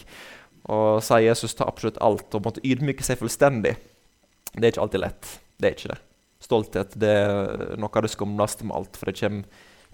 og 0.67 1.03
si 1.03 1.13
Jesus 1.23 1.53
ta 1.55 1.63
absolutt 1.63 1.99
alt 2.03 2.36
og 2.36 2.43
måtte 2.43 2.63
ydmyke 2.65 3.03
seg 3.03 3.19
fullstendig. 3.21 3.78
Det 4.53 4.63
er 4.63 4.73
ikke 4.73 4.82
alltid 4.82 4.99
lett. 4.99 5.39
Det 5.57 5.69
er 5.69 5.75
ikke 5.78 5.93
det. 5.93 6.01
Stolthet 6.43 6.95
det 6.99 7.09
er 7.09 7.78
noe 7.80 7.89
av 7.93 8.05
det 8.05 8.11
skumleste 8.11 8.67
med 8.67 8.75
alt, 8.75 8.97
for 8.97 9.09
det 9.09 9.19
kommer 9.19 9.45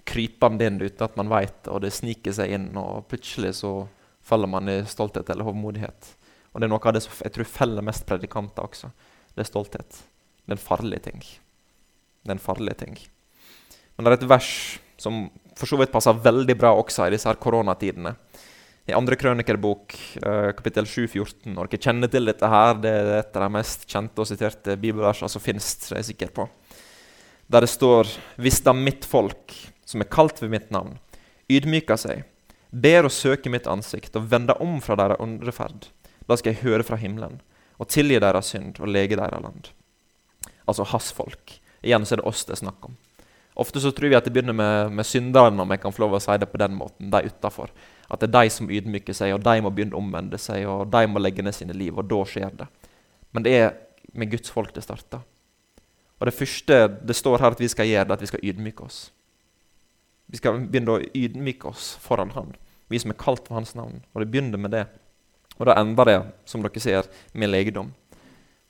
krypende 0.04 0.66
inn 0.68 0.80
uten 0.82 1.06
at 1.06 1.16
man 1.16 1.30
vet 1.32 1.70
og 1.72 1.80
det 1.80 1.92
sniker 1.96 2.34
seg 2.36 2.52
inn, 2.52 2.66
og 2.76 3.06
plutselig 3.08 3.54
så 3.62 3.86
faller 4.24 4.50
man 4.50 4.68
i 4.68 4.82
stolthet 4.88 5.30
eller 5.32 5.48
hovmodighet. 5.48 6.10
Og 6.52 6.60
det 6.60 6.68
er 6.68 6.72
noe 6.74 6.84
av 6.84 6.96
det 6.96 7.04
som 7.04 7.22
jeg 7.24 7.34
tror 7.34 7.48
feller 7.48 7.86
mest 7.86 8.04
predikanter 8.08 8.66
også. 8.66 8.90
Det 9.34 9.44
er 9.44 9.48
stolthet. 9.48 10.02
Det 10.44 10.54
er 10.54 10.58
en 10.58 10.66
farlig 10.66 11.00
ting. 11.04 11.20
Det 11.24 12.32
er 12.32 12.36
en 12.36 12.46
farlig 12.46 12.76
ting. 12.80 12.98
Men 13.96 14.06
det 14.06 14.12
er 14.12 14.18
et 14.18 14.30
vers 14.30 14.50
som 15.00 15.26
for 15.58 15.70
så 15.70 15.78
vidt 15.78 15.92
passer 15.94 16.16
veldig 16.18 16.56
bra 16.58 16.72
også 16.76 17.06
i 17.06 17.14
disse 17.14 17.28
her 17.28 17.38
koronatidene. 17.40 18.14
I 18.84 18.92
andre 18.96 19.16
krønikerbok, 19.16 19.94
uh, 20.26 20.50
kapittel 20.56 20.84
7-14. 20.84 21.54
Når 21.54 21.70
dere 21.70 21.84
kjenner 21.86 22.10
til 22.12 22.28
dette 22.28 22.50
her, 22.50 22.74
det 22.82 22.90
er 22.92 23.12
et 23.20 23.38
av 23.38 23.46
de 23.46 23.54
mest 23.54 23.86
kjente 23.88 24.20
og 24.20 24.28
siterte 24.28 24.76
bibelversene 24.80 25.30
som 25.32 25.40
finnes, 25.40 25.70
er 25.88 26.02
jeg 26.02 26.10
sikker 26.10 26.34
på. 26.36 26.48
Der 27.48 27.64
det 27.64 27.70
står 27.72 28.10
Hvis 28.40 28.60
da 28.64 28.74
mitt 28.76 29.04
folk, 29.08 29.54
som 29.84 30.00
er 30.00 30.10
kalt 30.12 30.42
ved 30.42 30.52
mitt 30.52 30.70
navn, 30.74 30.98
ydmyker 31.48 32.00
seg, 32.00 32.24
ber 32.70 33.06
å 33.06 33.12
søke 33.12 33.52
mitt 33.52 33.68
ansikt 33.70 34.16
og 34.18 34.28
vender 34.32 34.60
om 34.60 34.80
fra 34.82 34.96
deres 34.98 35.20
underferd, 35.22 35.88
da 36.28 36.36
skal 36.36 36.52
jeg 36.52 36.64
høre 36.64 36.84
fra 36.84 36.98
himmelen 37.00 37.40
og 37.78 37.90
tilgi 37.92 38.20
deres 38.22 38.52
synd 38.52 38.80
og 38.80 38.90
lege 38.90 39.16
deres 39.18 39.42
land. 39.44 39.70
Altså 40.64 40.86
hans 40.88 41.10
folk. 41.12 41.58
Igjen 41.84 42.06
så 42.06 42.16
er 42.16 42.22
det 42.22 42.28
oss 42.28 42.44
det 42.48 42.56
er 42.56 42.62
snakk 42.64 42.88
om. 42.88 42.96
Ofte 43.54 43.80
så 43.80 43.92
tror 43.94 44.10
vi 44.10 44.16
at 44.18 44.26
det 44.26 44.32
begynner 44.34 44.56
med, 44.56 44.92
med 44.98 45.06
synderne, 45.06 45.62
om 45.62 45.70
jeg 45.70 45.82
kan 45.82 45.92
få 45.94 46.02
lov 46.02 46.16
å 46.16 46.22
si 46.22 46.34
det 46.40 46.48
på 46.50 46.58
den 46.58 46.74
måten. 46.74 47.10
De 47.12 47.20
utafor. 47.28 47.70
At 48.10 48.20
det 48.20 48.30
er 48.30 48.34
de 48.40 48.50
som 48.50 48.70
ydmyker 48.70 49.14
seg, 49.14 49.34
og 49.36 49.44
de 49.44 49.62
må 49.62 49.70
begynne 49.70 49.94
å 49.94 50.02
omvende 50.02 50.40
seg, 50.42 50.66
og 50.66 50.88
de 50.90 51.04
må 51.06 51.22
legge 51.22 51.44
ned 51.44 51.54
sine 51.54 51.76
liv, 51.76 51.94
og 51.94 52.08
da 52.10 52.18
skjer 52.26 52.56
det. 52.58 52.66
Men 53.34 53.46
det 53.46 53.54
er 53.60 53.70
med 54.14 54.32
Guds 54.32 54.50
folk 54.50 54.74
det 54.74 54.82
starter. 54.86 55.22
Og 56.18 56.28
det 56.28 56.34
første 56.34 56.80
det 57.06 57.16
står 57.18 57.42
her 57.42 57.54
at 57.54 57.62
vi 57.62 57.70
skal 57.70 57.88
gjøre, 57.90 58.08
det 58.08 58.18
at 58.18 58.24
vi 58.24 58.32
skal 58.32 58.44
ydmyke 58.50 58.86
oss. 58.86 58.98
Vi 60.30 60.40
skal 60.40 60.58
begynne 60.62 60.96
å 60.96 61.06
ydmyke 61.14 61.68
oss 61.70 61.94
foran 62.02 62.32
Han, 62.34 62.54
vi 62.88 62.98
som 62.98 63.12
er 63.12 63.20
kalt 63.20 63.46
for 63.46 63.58
Hans 63.58 63.74
navn. 63.78 64.02
Og 64.14 64.22
det 64.22 64.30
begynner 64.32 64.60
med 64.60 64.74
det. 64.74 64.86
Og 65.58 65.68
da 65.68 65.76
ender 65.78 66.08
det, 66.10 66.18
som 66.50 66.64
dere 66.64 66.82
ser, 66.82 67.06
med 67.32 67.52
legedom. 67.52 67.92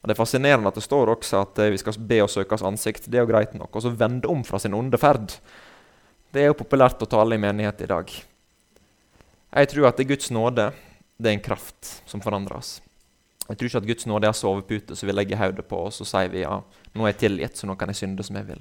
Og 0.04 0.08
Det 0.10 0.12
er 0.12 0.20
fascinerende 0.20 0.68
at 0.68 0.76
det 0.76 0.84
står 0.84 1.14
også 1.14 1.38
at 1.40 1.58
eh, 1.64 1.70
vi 1.72 1.80
skal 1.80 1.96
be 1.96 2.18
og 2.20 2.28
søke 2.28 2.52
oss 2.52 2.64
ansikt. 2.68 3.06
Det 3.08 3.16
er 3.16 3.24
jo 3.24 3.30
greit 3.30 3.54
nok. 3.56 3.72
Og 3.72 3.86
så 3.86 3.88
vende 3.88 4.28
om 4.28 4.42
fra 4.44 4.60
sin 4.60 4.76
onde 4.76 5.00
ferd. 5.00 5.32
Det 6.28 6.42
er 6.42 6.50
jo 6.50 6.58
populært 6.58 7.00
å 7.00 7.08
tale 7.08 7.38
i 7.38 7.40
menighet 7.40 7.80
i 7.80 7.88
dag. 7.88 8.12
Jeg 9.54 9.70
tror 9.70 9.88
at 9.88 9.96
det 9.96 10.04
er 10.04 10.10
Guds 10.12 10.28
nåde 10.34 10.66
det 11.16 11.30
er 11.30 11.38
en 11.38 11.46
kraft 11.46 12.02
som 12.10 12.20
forandrer 12.20 12.58
oss. 12.58 12.82
Jeg 13.48 13.56
tror 13.56 13.70
ikke 13.70 13.80
at 13.80 13.88
Guds 13.88 14.06
nåde 14.10 14.28
er 14.28 14.36
sovepute 14.36 14.96
som 14.98 15.08
vi 15.08 15.14
legger 15.14 15.40
hodet 15.40 15.64
på 15.70 15.78
oss 15.86 16.02
og 16.04 16.08
sier 16.10 16.28
vi, 16.32 16.42
ja, 16.42 16.58
nå 16.92 17.04
er 17.04 17.14
jeg 17.14 17.20
tilgitt, 17.22 17.56
så 17.56 17.68
nå 17.70 17.76
kan 17.80 17.92
jeg 17.92 18.02
synde 18.02 18.26
som 18.26 18.36
jeg 18.36 18.48
vil. 18.50 18.60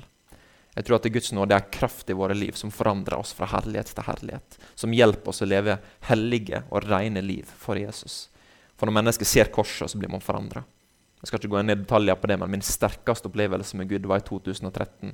Jeg 0.78 0.88
tror 0.88 0.96
at 0.96 1.04
det 1.04 1.12
er 1.12 1.16
Guds 1.18 1.34
nåde 1.36 1.58
er 1.58 1.72
kraft 1.76 2.08
i 2.08 2.16
våre 2.18 2.38
liv 2.38 2.56
som 2.56 2.72
forandrer 2.72 3.20
oss 3.20 3.34
fra 3.36 3.50
herlighet 3.52 3.92
til 3.92 4.08
herlighet. 4.08 4.58
Som 4.80 4.96
hjelper 4.96 5.34
oss 5.34 5.44
å 5.44 5.50
leve 5.50 5.76
hellige 6.08 6.64
og 6.70 6.88
rene 6.88 7.26
liv 7.26 7.52
for 7.60 7.80
Jesus. 7.80 8.30
For 8.78 8.88
når 8.88 8.98
mennesker 9.02 9.28
ser 9.28 9.52
korset, 9.54 9.92
så 9.92 10.00
blir 10.00 10.12
man 10.14 10.24
forandra. 10.24 10.64
Jeg 11.24 11.30
skal 11.30 11.40
ikke 11.40 11.54
gå 11.54 11.62
inn 11.62 11.72
i 11.72 11.80
detaljer 11.80 12.18
på 12.20 12.28
det, 12.28 12.36
men 12.42 12.52
Min 12.52 12.66
sterkeste 12.68 13.30
opplevelse 13.30 13.78
med 13.80 13.88
Gud 13.88 14.06
var 14.12 14.20
i 14.20 14.26
2013. 14.28 15.14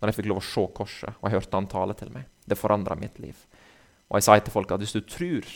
Når 0.00 0.10
jeg 0.10 0.16
fikk 0.16 0.26
lov 0.32 0.40
å 0.40 0.48
se 0.48 0.64
korset 0.74 1.14
og 1.14 1.28
jeg 1.28 1.36
hørte 1.36 1.60
han 1.60 1.68
tale 1.70 1.94
til 1.94 2.10
meg. 2.10 2.26
Det 2.42 2.58
forandra 2.58 2.96
mitt 2.98 3.20
liv. 3.22 3.38
Og 4.10 4.18
jeg 4.18 4.26
sier 4.26 4.42
til 4.42 4.54
folk 4.56 4.74
at 4.74 4.82
hvis 4.82 4.96
du 4.96 5.00
tror 5.06 5.46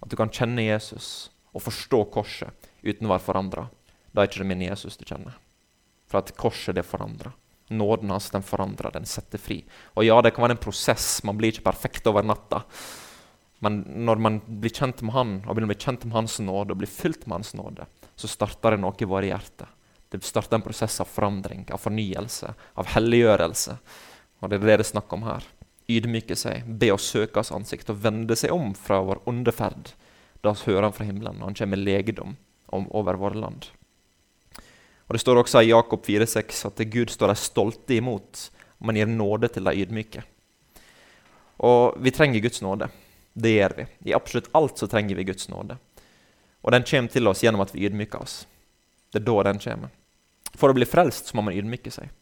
at 0.00 0.08
du 0.08 0.16
kan 0.16 0.32
kjenne 0.32 0.64
Jesus 0.64 1.28
og 1.52 1.62
forstå 1.66 2.00
korset 2.14 2.68
uten 2.82 3.04
å 3.04 3.12
være 3.12 3.26
forandra, 3.26 3.68
da 4.16 4.22
er 4.22 4.30
ikke 4.30 4.40
det 4.40 4.48
min 4.48 4.64
Jesus 4.64 4.96
du 4.96 5.04
kjenner. 5.04 5.36
For 6.08 6.22
at 6.22 6.32
korset 6.40 6.78
det 6.78 6.86
forandrer. 6.88 7.36
Nåden 7.74 8.12
hans 8.12 8.30
den 8.32 8.44
forandrer, 8.44 8.92
den 8.96 9.06
setter 9.08 9.40
fri. 9.40 9.60
Og 9.94 10.08
ja, 10.08 10.16
det 10.24 10.34
kan 10.34 10.44
være 10.44 10.56
en 10.56 10.64
prosess. 10.64 11.22
Man 11.24 11.36
blir 11.36 11.52
ikke 11.52 11.68
perfekt 11.68 12.08
over 12.08 12.24
natta. 12.24 12.64
Men 13.64 13.80
når 14.06 14.20
man 14.20 14.40
blir 14.44 14.72
kjent 14.74 15.00
med 15.04 15.14
Han, 15.14 15.34
og 15.48 15.56
blir 15.56 15.78
kjent 15.80 16.04
med 16.04 16.16
Hans 16.18 16.36
nåde 16.42 16.74
og 16.74 16.82
blir 16.82 16.90
fylt 16.90 17.24
med 17.26 17.38
Hans 17.38 17.54
nåde, 17.56 17.86
så 18.14 18.30
starter 18.30 18.74
det 18.74 18.82
noe 18.82 18.98
i 19.00 19.08
våre 19.08 19.30
hjerter. 19.30 19.70
Det 20.12 20.20
starter 20.22 20.60
en 20.60 20.66
prosess 20.66 21.00
av 21.02 21.08
forandring, 21.10 21.64
av 21.72 21.80
fornyelse, 21.82 22.52
av 22.78 22.90
helliggjørelse. 22.94 23.78
Og 24.40 24.50
det 24.50 24.58
er 24.60 24.66
det 24.66 24.76
det 24.76 24.84
er 24.84 24.90
snakk 24.92 25.14
om 25.16 25.24
her. 25.26 25.46
Ydmyke 25.90 26.36
seg, 26.38 26.68
be 26.68 26.92
å 26.94 27.00
søke 27.00 27.40
hans 27.40 27.52
ansikt 27.56 27.90
og 27.92 28.02
vende 28.04 28.36
seg 28.38 28.52
om 28.54 28.72
fra 28.78 29.00
vår 29.04 29.24
onde 29.30 29.52
ferd. 29.52 29.94
Da 30.44 30.52
hører 30.60 30.86
han 30.86 30.94
fra 30.96 31.08
himmelen, 31.08 31.40
og 31.40 31.48
han 31.48 31.56
kommer 31.58 31.80
med 31.80 31.86
legedom 31.88 32.36
over 32.74 33.18
våre 33.20 33.40
land. 33.40 33.70
Og 35.04 35.16
Det 35.16 35.20
står 35.20 35.40
også 35.42 35.62
i 35.62 35.72
Jakob 35.72 36.04
4,6 36.04 36.66
at 36.70 36.84
Gud 36.92 37.10
står 37.12 37.32
de 37.32 37.40
stolte 37.40 37.96
imot, 37.96 38.48
men 38.84 38.96
gir 38.96 39.10
nåde 39.10 39.50
til 39.52 39.64
de 39.64 39.74
ydmyke. 39.82 40.24
Og 41.64 41.98
vi 42.02 42.12
trenger 42.12 42.42
Guds 42.44 42.62
nåde. 42.64 42.88
Det 43.34 43.50
gjør 43.50 43.74
vi. 43.76 43.86
I 44.10 44.14
absolutt 44.14 44.50
alt 44.54 44.78
så 44.78 44.88
trenger 44.90 45.18
vi 45.18 45.26
Guds 45.26 45.48
nåde. 45.50 45.76
Og 46.64 46.72
den 46.72 46.86
kommer 46.88 47.12
til 47.12 47.28
oss 47.28 47.42
gjennom 47.44 47.64
at 47.64 47.74
vi 47.74 47.84
ydmyker 47.88 48.22
oss. 48.22 48.44
Det 49.12 49.20
er 49.20 49.26
da 49.26 49.42
den 49.50 49.60
kommer. 49.62 49.90
For 50.54 50.70
å 50.70 50.76
bli 50.76 50.86
frelst 50.86 51.28
så 51.30 51.36
må 51.36 51.44
man 51.48 51.56
ydmyke 51.56 51.90
seg. 51.92 52.12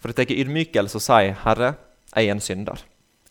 For 0.00 0.12
å 0.12 0.16
ta 0.16 0.24
ydmykelse 0.24 0.98
og 0.98 1.04
si 1.04 1.30
'Herre, 1.44 1.76
jeg 2.14 2.26
er 2.28 2.32
en 2.32 2.40
synder'. 2.40 2.82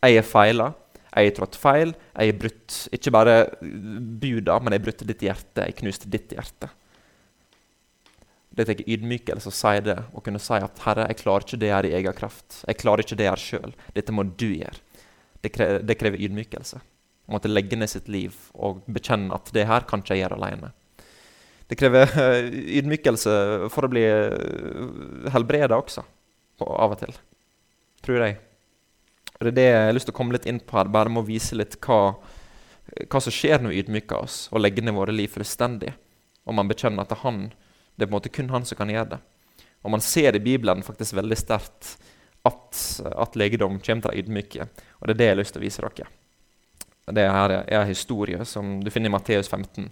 Jeg 0.01 0.17
er 0.17 0.25
feila. 0.25 0.73
Jeg 1.15 1.29
har 1.29 1.35
trådt 1.37 1.55
feil. 1.55 1.93
Jeg 2.17 2.31
har 2.31 2.39
brutt 2.39 2.87
ikke 2.91 3.11
bare 3.11 3.35
buda, 3.61 4.59
men 4.59 4.73
jeg 4.73 4.79
har 4.79 4.85
brutt 4.85 5.03
ditt 5.07 5.21
hjerte. 5.21 5.65
Jeg 5.65 5.75
knuste 5.81 6.09
ditt 6.09 6.33
hjerte. 6.33 6.69
Det 8.53 8.65
tar 8.65 8.81
ydmykelse 8.85 9.49
å 9.49 9.53
si 9.53 9.79
det 9.81 9.97
og 10.13 10.23
kunne 10.23 10.39
si 10.39 10.53
at 10.53 10.79
'Herre, 10.79 11.07
jeg 11.07 11.17
klarer 11.17 11.45
ikke 11.45 11.59
det 11.59 11.73
her 11.73 11.85
i 11.85 11.93
egen 11.93 12.13
kraft'. 12.13 12.63
Jeg 12.67 12.77
klarer 12.77 13.01
ikke 13.01 13.17
det 13.17 13.29
her 13.29 13.37
sjøl. 13.37 13.73
Dette 13.93 14.11
må 14.11 14.23
du 14.23 14.49
gjøre. 14.53 14.77
Det 15.43 15.51
krever, 15.51 15.83
det 15.83 15.97
krever 15.99 16.21
ydmykelse. 16.23 16.79
Å 17.27 17.35
måtte 17.35 17.51
legge 17.51 17.77
ned 17.79 17.91
sitt 17.91 18.07
liv 18.11 18.35
og 18.53 18.83
bekjenne 18.91 19.35
at 19.35 19.51
det 19.55 19.67
her 19.67 19.85
kan 19.87 20.03
ikke 20.03 20.15
jeg 20.15 20.23
gjøre 20.23 20.39
alene. 20.39 20.71
Det 21.67 21.77
krever 21.79 22.09
uh, 22.15 22.47
ydmykelse 22.79 23.33
for 23.73 23.87
å 23.87 23.91
bli 23.91 24.03
eh, 24.03 25.29
helbreda 25.33 25.79
også, 25.79 26.03
av 26.67 26.93
og 26.93 26.99
til. 26.99 27.15
Tror 28.03 28.19
jeg. 28.19 28.39
Det 29.39 29.51
er 29.51 29.57
det 29.57 29.67
jeg 29.67 29.85
har 29.87 29.95
lyst 29.95 30.07
til 30.09 30.15
å 30.15 30.17
komme 30.19 30.35
litt 30.35 30.47
inn 30.47 30.59
på 30.63 30.77
her, 30.77 30.91
bare 30.91 31.11
med 31.11 31.23
å 31.23 31.27
vise 31.27 31.55
litt 31.57 31.79
hva, 31.83 32.13
hva 33.07 33.21
som 33.23 33.33
skjer 33.33 33.63
når 33.63 33.73
vi 33.73 33.83
ydmyker 33.83 34.27
oss 34.27 34.37
og 34.51 34.61
legger 34.63 34.85
ned 34.85 34.95
våre 34.95 35.15
liv 35.15 35.31
fullstendig. 35.31 35.93
Og 36.43 36.55
man 36.55 36.69
bekjenner 36.69 37.03
at 37.03 37.11
det 37.11 37.17
er, 37.17 37.23
han, 37.23 37.39
det 37.95 38.05
er 38.05 38.09
på 38.09 38.11
en 38.11 38.19
måte 38.19 38.33
kun 38.35 38.51
han 38.53 38.67
som 38.67 38.79
kan 38.79 38.91
gjøre 38.91 39.15
det. 39.15 39.21
Og 39.83 39.91
man 39.95 40.03
ser 40.03 40.35
i 40.35 40.43
Bibelen 40.43 40.83
faktisk 40.83 41.15
veldig 41.17 41.39
sterkt 41.39 41.95
at, 42.47 42.81
at 43.03 43.37
legedom 43.39 43.79
kommer 43.79 44.03
til 44.03 44.11
de 44.11 44.23
ydmyke. 44.23 44.67
Og 44.99 45.07
det 45.07 45.15
er 45.15 45.19
det 45.19 45.29
jeg 45.29 45.35
har 45.35 45.41
lyst 45.41 45.55
til 45.55 45.63
å 45.63 45.65
vise 45.65 45.83
dere. 45.83 46.09
Det 47.13 47.25
her 47.35 47.53
er 47.59 47.81
en 47.81 47.89
historie 47.89 48.45
som 48.47 48.77
du 48.83 48.89
finner 48.91 49.11
i 49.11 49.13
Matteus 49.13 49.49
15, 49.51 49.89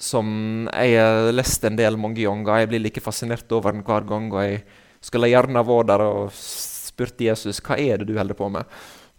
som 0.00 0.28
jeg 0.72 0.96
har 0.96 1.30
lest 1.32 1.64
en 1.64 1.76
del 1.76 1.98
mange 2.00 2.24
ganger. 2.24 2.62
Jeg 2.62 2.70
blir 2.72 2.82
like 2.84 3.04
fascinert 3.04 3.52
over 3.52 3.72
den 3.72 3.84
hver 3.84 4.06
gang. 4.08 4.32
og 4.32 4.42
jeg 4.42 4.62
skulle 5.04 5.28
gjerne 5.28 5.64
vært 5.68 5.90
der 5.92 6.04
og 6.04 6.32
spurt 6.32 7.20
Jesus 7.20 7.60
hva 7.60 7.76
er 7.76 8.00
det 8.00 8.08
du 8.08 8.16
holder 8.18 8.38
på 8.38 8.48
med. 8.48 8.64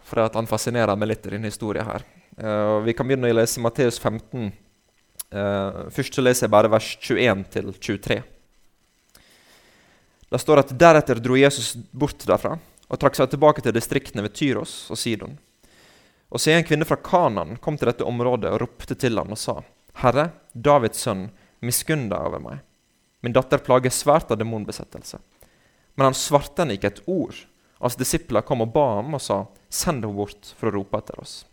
For 0.06 0.22
at 0.22 0.38
han 0.38 0.50
fascinerer 0.50 0.98
meg 0.98 1.14
litt 1.14 1.26
i 1.26 1.34
denne 1.34 1.50
historien 1.50 1.86
her. 1.86 2.06
Uh, 2.36 2.82
vi 2.86 2.94
kan 2.94 3.08
begynne 3.08 3.30
å 3.32 3.38
lese 3.38 3.62
Matteus 3.64 3.98
15. 4.02 4.52
Uh, 5.32 5.40
eh, 5.40 5.78
først 5.94 6.18
så 6.18 6.22
leser 6.22 6.46
jeg 6.46 6.54
bare 6.54 6.70
vers 6.70 6.90
21 7.02 7.46
til 7.54 7.72
23. 7.74 8.20
Det 10.30 10.42
står 10.42 10.64
at 10.64 10.74
deretter 10.80 11.20
dro 11.22 11.38
Jesus 11.38 11.76
bort 11.92 12.26
derfra 12.26 12.58
og 12.86 13.02
trakk 13.02 13.18
seg 13.18 13.30
tilbake 13.32 13.64
til 13.66 13.76
distriktene 13.76 14.26
ved 14.26 14.34
Tyros 14.38 14.74
og 14.94 15.00
Sidon. 15.00 15.38
Og 16.34 16.42
se, 16.42 16.54
en 16.54 16.66
kvinne 16.66 16.88
fra 16.88 16.98
Kanan 17.00 17.58
kom 17.62 17.78
til 17.78 17.90
dette 17.90 18.06
området 18.06 18.52
og 18.52 18.62
ropte 18.66 18.98
til 18.98 19.18
ham 19.18 19.34
og 19.34 19.40
sa:" 19.40 19.62
Herre, 20.02 20.32
Davids 20.52 21.06
sønn, 21.06 21.30
miskunn 21.62 22.10
deg 22.12 22.20
over 22.20 22.42
meg. 22.44 22.58
Min 23.22 23.34
datter 23.34 23.62
plages 23.64 24.02
svært 24.04 24.32
av 24.32 24.38
demonbesettelse. 24.38 25.22
Men 25.96 26.10
han 26.10 26.18
svarte 26.18 26.62
henne 26.62 26.76
ikke 26.76 26.92
et 26.92 27.04
ord. 27.08 27.38
Hans 27.80 27.96
disipler 27.96 28.44
kom 28.44 28.66
og 28.66 28.74
ba 28.74 28.88
ham 28.98 29.16
og 29.16 29.22
sa:" 29.22 29.46
Send 29.70 30.04
henne 30.04 30.16
bort 30.16 30.54
for 30.58 30.70
å 30.70 30.76
rope 30.76 30.98
etter 30.98 31.20
oss. 31.22 31.46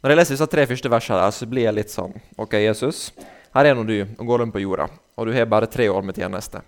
Når 0.00 0.10
jeg 0.10 0.18
leser 0.18 0.34
disse 0.36 0.50
tre 0.52 0.66
første 0.68 0.90
versene, 0.92 1.28
så 1.32 1.46
blir 1.48 1.64
jeg 1.64 1.76
litt 1.78 1.92
sånn 1.92 2.12
Ok, 2.36 2.58
Jesus, 2.60 3.10
her 3.54 3.64
er 3.64 3.76
nå 3.76 3.84
du 3.88 3.96
og 4.02 4.26
går 4.26 4.42
rundt 4.42 4.52
på 4.52 4.60
jorda, 4.60 4.88
og 5.16 5.26
du 5.26 5.32
har 5.32 5.46
bare 5.48 5.70
tre 5.70 5.88
år 5.88 6.02
med 6.04 6.18
tjeneste. 6.18 6.60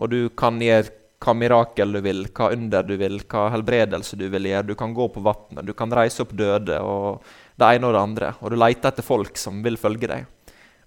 Og 0.00 0.10
du 0.10 0.20
kan 0.36 0.58
gjøre 0.60 0.96
hva 1.20 1.34
mirakel 1.36 1.92
du 1.92 2.00
vil, 2.00 2.22
hva 2.32 2.48
under 2.54 2.84
du 2.86 2.94
vil, 3.00 3.18
hva 3.28 3.50
helbredelse 3.52 4.16
du 4.16 4.26
vil 4.32 4.48
gjøre. 4.48 4.70
Du 4.70 4.74
kan 4.78 4.94
gå 4.96 5.08
på 5.12 5.22
vannet, 5.24 5.66
du 5.68 5.74
kan 5.76 5.92
reise 5.92 6.24
opp 6.24 6.32
døde 6.36 6.78
og 6.80 7.20
det 7.60 7.74
ene 7.76 7.90
og 7.90 7.96
det 7.96 8.04
andre. 8.04 8.30
Og 8.40 8.52
du 8.52 8.56
leter 8.56 8.88
etter 8.88 9.04
folk 9.04 9.36
som 9.38 9.60
vil 9.64 9.76
følge 9.80 10.08
deg. 10.08 10.24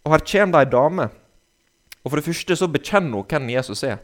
Og 0.04 0.16
her 0.16 0.26
kommer 0.26 0.56
det 0.56 0.64
ei 0.64 0.72
dame. 0.74 1.10
Og 2.04 2.10
For 2.10 2.20
det 2.20 2.26
første 2.26 2.58
så 2.60 2.68
bekjenner 2.68 3.22
hun 3.22 3.30
hvem 3.30 3.54
Jesus 3.54 3.84
er. 3.88 4.02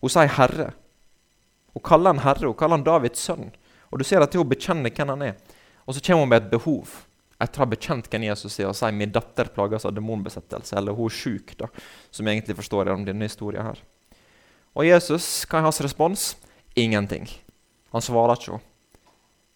Hun 0.00 0.10
sier 0.10 0.28
'Herre'. 0.28 0.72
Hun 1.74 1.82
kaller 1.84 2.12
han 2.12 2.24
Herre, 2.24 2.46
hun 2.46 2.56
kaller 2.56 2.76
han 2.76 2.84
Davids 2.84 3.20
sønn. 3.20 3.52
Og 3.92 3.98
du 3.98 4.04
ser 4.04 4.22
at 4.22 4.34
hun 4.34 4.48
bekjenner 4.48 4.90
hvem 4.90 5.08
han 5.08 5.22
er. 5.22 5.34
Og 5.86 5.94
så 5.94 6.00
kommer 6.00 6.22
hun 6.22 6.28
med 6.28 6.42
et 6.42 6.50
behov. 6.50 6.88
etter 7.42 7.58
å 7.58 7.64
ha 7.64 7.66
bekjent 7.66 8.06
hvem 8.06 8.22
Jesus 8.22 8.60
er, 8.60 8.68
og 8.68 8.76
sier 8.76 8.92
'min 8.92 9.10
datter 9.10 9.48
plages 9.50 9.84
av 9.84 9.94
demonbesettelse', 9.94 10.76
eller 10.76 10.92
'hun 10.94 11.06
er 11.06 11.16
sjuk', 11.16 11.56
da, 11.56 11.66
som 12.10 12.26
jeg 12.26 12.38
egentlig 12.38 12.56
forstår 12.56 12.86
gjennom 12.86 13.04
denne 13.04 13.26
historien 13.26 13.64
her. 13.64 13.78
Og 14.72 14.86
Jesus, 14.88 15.44
hva 15.48 15.60
er 15.60 15.66
hans 15.66 15.80
respons? 15.84 16.32
Ingenting. 16.78 17.26
Han 17.92 18.04
svarer 18.04 18.38
ikke 18.38 18.54
henne. 18.54 18.68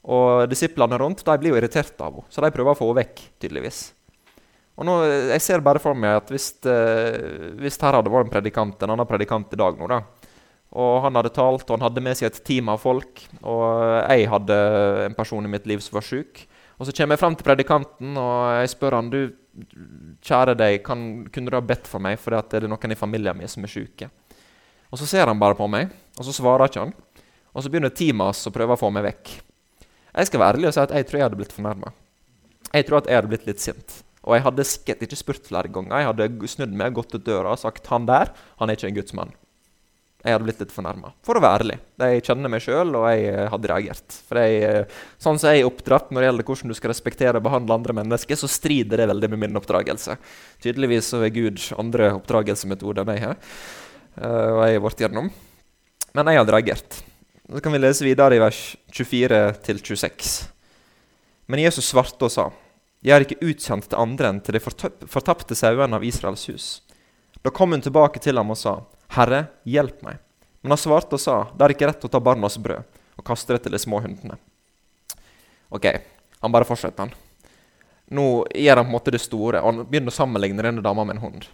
Og 0.06 0.44
disiplene 0.50 0.98
rundt 1.00 1.24
de 1.26 1.36
blir 1.40 1.54
jo 1.54 1.58
irritert 1.58 1.96
av 1.98 2.12
henne, 2.12 2.30
så 2.30 2.44
de 2.44 2.52
prøver 2.54 2.74
å 2.74 2.78
få 2.78 2.90
henne 2.90 3.02
vekk. 3.02 3.22
tydeligvis. 3.42 3.92
Og 4.76 4.84
nå, 4.84 4.94
Jeg 5.32 5.40
ser 5.40 5.60
bare 5.64 5.80
for 5.80 5.94
meg 5.94 6.20
at 6.20 6.28
hvis, 6.28 6.52
eh, 6.66 7.56
hvis 7.56 7.80
her 7.80 7.96
hadde 7.96 8.12
vært 8.12 8.26
en 8.26 8.34
predikant, 8.34 8.82
en 8.82 8.90
annen 8.90 9.08
predikant 9.08 9.52
i 9.52 9.56
dag 9.56 9.78
nå, 9.78 9.88
da, 9.88 10.02
og 10.76 11.02
han 11.02 11.14
hadde 11.14 11.32
talt, 11.32 11.64
og 11.64 11.78
han 11.78 11.88
hadde 11.88 12.02
med 12.02 12.16
seg 12.16 12.26
et 12.26 12.44
team 12.44 12.68
av 12.68 12.78
folk, 12.82 13.22
og 13.42 14.10
jeg 14.10 14.28
hadde 14.28 15.06
en 15.06 15.14
person 15.14 15.44
i 15.44 15.48
mitt 15.48 15.66
liv 15.66 15.80
som 15.80 15.96
var 15.96 16.04
sjuk, 16.04 16.46
og 16.76 16.86
så 16.86 16.92
kommer 16.92 17.16
jeg 17.16 17.22
fram 17.22 17.34
til 17.34 17.46
predikanten 17.46 18.16
og 18.20 18.60
jeg 18.60 18.68
spør 18.74 18.98
han, 18.98 19.08
du, 19.08 19.32
kjære 20.20 20.56
deg, 20.60 20.82
kan, 20.84 21.24
kunne 21.32 21.48
du 21.48 21.56
ha 21.56 21.64
bedt 21.64 21.88
for 21.88 22.02
meg 22.04 22.18
fordi 22.20 22.42
det 22.50 22.58
er 22.60 22.68
noen 22.68 22.92
i 22.92 22.98
familien 22.98 23.38
min 23.38 23.48
som 23.48 23.64
er 23.64 23.72
sjuke? 23.72 24.10
Og 24.92 25.00
så 25.00 25.08
ser 25.10 25.26
han 25.30 25.40
bare 25.40 25.58
på 25.58 25.68
meg, 25.70 25.92
og 26.16 26.26
så 26.26 26.34
svarer 26.34 26.70
ikke 26.70 26.86
han. 26.86 26.94
Og 27.56 27.64
så 27.64 27.72
begynner 27.72 27.94
teamet 27.94 28.46
å 28.46 28.54
prøve 28.54 28.76
å 28.76 28.80
få 28.80 28.90
meg 28.94 29.06
vekk. 29.08 29.32
Jeg 30.16 30.28
skal 30.30 30.42
være 30.42 30.58
ærlig 30.58 30.70
og 30.70 30.76
si 30.76 30.82
at 30.82 30.92
jeg 30.96 31.08
tror 31.08 31.18
jeg 31.18 31.26
hadde 31.26 31.38
blitt 31.40 31.56
fornærma. 31.56 31.92
Jeg 32.72 32.86
tror 32.88 33.00
at 33.00 33.08
jeg 33.10 33.18
hadde 33.18 33.32
blitt 33.32 33.48
litt 33.48 33.62
sint. 33.62 33.98
Og 34.26 34.34
jeg 34.34 34.44
hadde 34.46 34.66
sikkert 34.66 35.02
ikke 35.06 35.18
spurt 35.18 35.48
flere 35.48 35.70
ganger. 35.72 36.00
Jeg 36.00 36.08
hadde 36.10 36.50
snudd 36.50 36.76
meg, 36.76 36.94
gått 36.96 37.14
ut 37.14 37.26
døra 37.26 37.54
og 37.54 37.60
sagt 37.62 37.90
han 37.92 38.08
der, 38.08 38.32
han 38.60 38.70
er 38.70 38.78
ikke 38.78 38.90
en 38.90 38.96
gudsmann'. 38.98 39.36
Jeg 40.26 40.34
hadde 40.34 40.46
blitt 40.48 40.62
litt 40.64 40.72
fornærma. 40.74 41.12
For 41.22 41.38
å 41.38 41.42
være 41.44 41.62
ærlig. 41.62 41.76
Jeg 42.02 42.22
kjenner 42.26 42.50
meg 42.50 42.62
sjøl, 42.64 42.88
og 42.98 43.04
jeg 43.12 43.28
eh, 43.30 43.44
hadde 43.52 43.68
reagert. 43.70 44.16
For 44.26 44.40
jeg, 44.42 44.56
eh, 44.66 45.02
Sånn 45.22 45.38
som 45.38 45.52
jeg 45.52 45.62
er 45.62 45.68
oppdratt 45.68 46.10
når 46.10 46.24
det 46.24 46.30
gjelder 46.30 46.46
hvordan 46.48 46.72
du 46.72 46.74
skal 46.74 46.90
respektere 46.90 47.38
og 47.38 47.44
behandle 47.46 47.76
andre 47.76 47.94
mennesker, 48.00 48.40
så 48.40 48.50
strider 48.50 48.98
det 48.98 49.06
veldig 49.12 49.30
med 49.30 49.44
min 49.44 49.60
oppdragelse. 49.60 50.16
Tydeligvis 50.64 51.12
så 51.12 51.20
er 51.22 51.30
Gud 51.36 51.62
andre 51.78 52.10
oppdragelsesmetoder 52.16 53.04
enn 53.04 53.14
jeg 53.14 53.22
har. 53.28 53.38
Uh, 54.16 54.56
og 54.56 54.60
jeg 54.64 54.78
har 54.78 54.84
vært 54.86 55.02
gjennom. 55.04 55.30
Men 56.16 56.32
jeg 56.32 56.40
hadde 56.40 56.54
reagert. 56.54 57.00
Så 57.46 57.62
kan 57.62 57.74
vi 57.74 57.80
lese 57.82 58.06
videre 58.06 58.36
i 58.36 58.42
vers 58.42 58.60
24-26. 58.96 60.36
Men 61.46 61.62
Jesus 61.62 61.92
svarte 61.92 62.26
og 62.26 62.32
sa, 62.32 62.48
Jeg 63.04 63.14
er 63.14 63.26
ikke 63.26 63.44
utsendt 63.44 63.90
til 63.90 64.00
andre 64.00 64.32
enn 64.32 64.40
til 64.42 64.56
de 64.56 64.62
fortapte 64.62 65.54
sauene 65.54 66.00
av 66.00 66.04
Israels 66.04 66.48
hus. 66.50 66.66
Da 67.44 67.52
kom 67.54 67.70
hun 67.76 67.84
tilbake 67.84 68.18
til 68.22 68.40
ham 68.40 68.50
og 68.50 68.58
sa, 68.58 68.80
Herre, 69.14 69.46
hjelp 69.62 70.00
meg. 70.02 70.18
Men 70.62 70.74
han 70.74 70.80
svarte 70.82 71.14
og 71.14 71.22
sa, 71.22 71.36
Det 71.54 71.62
er 71.62 71.76
ikke 71.76 71.92
rett 71.92 72.08
å 72.08 72.10
ta 72.10 72.20
barnas 72.20 72.58
brød 72.58 72.82
og 73.16 73.24
kaste 73.24 73.54
det 73.54 73.62
til 73.64 73.76
de 73.76 73.80
små 73.80 74.00
hundene. 74.04 74.36
Ok, 75.72 75.86
han 76.42 76.52
bare 76.52 76.66
fortsetter. 76.68 77.14
Nå 78.12 78.26
gjør 78.54 78.80
han 78.80 78.86
på 78.86 78.90
en 78.90 78.96
måte 78.96 79.14
det 79.14 79.22
store, 79.22 79.62
og 79.62 79.70
han 79.70 79.86
begynner 79.88 80.12
å 80.12 80.16
sammenligne 80.18 80.66
denne 80.66 80.84
dama 80.84 81.06
med 81.06 81.16
en 81.16 81.24
hund. 81.24 81.46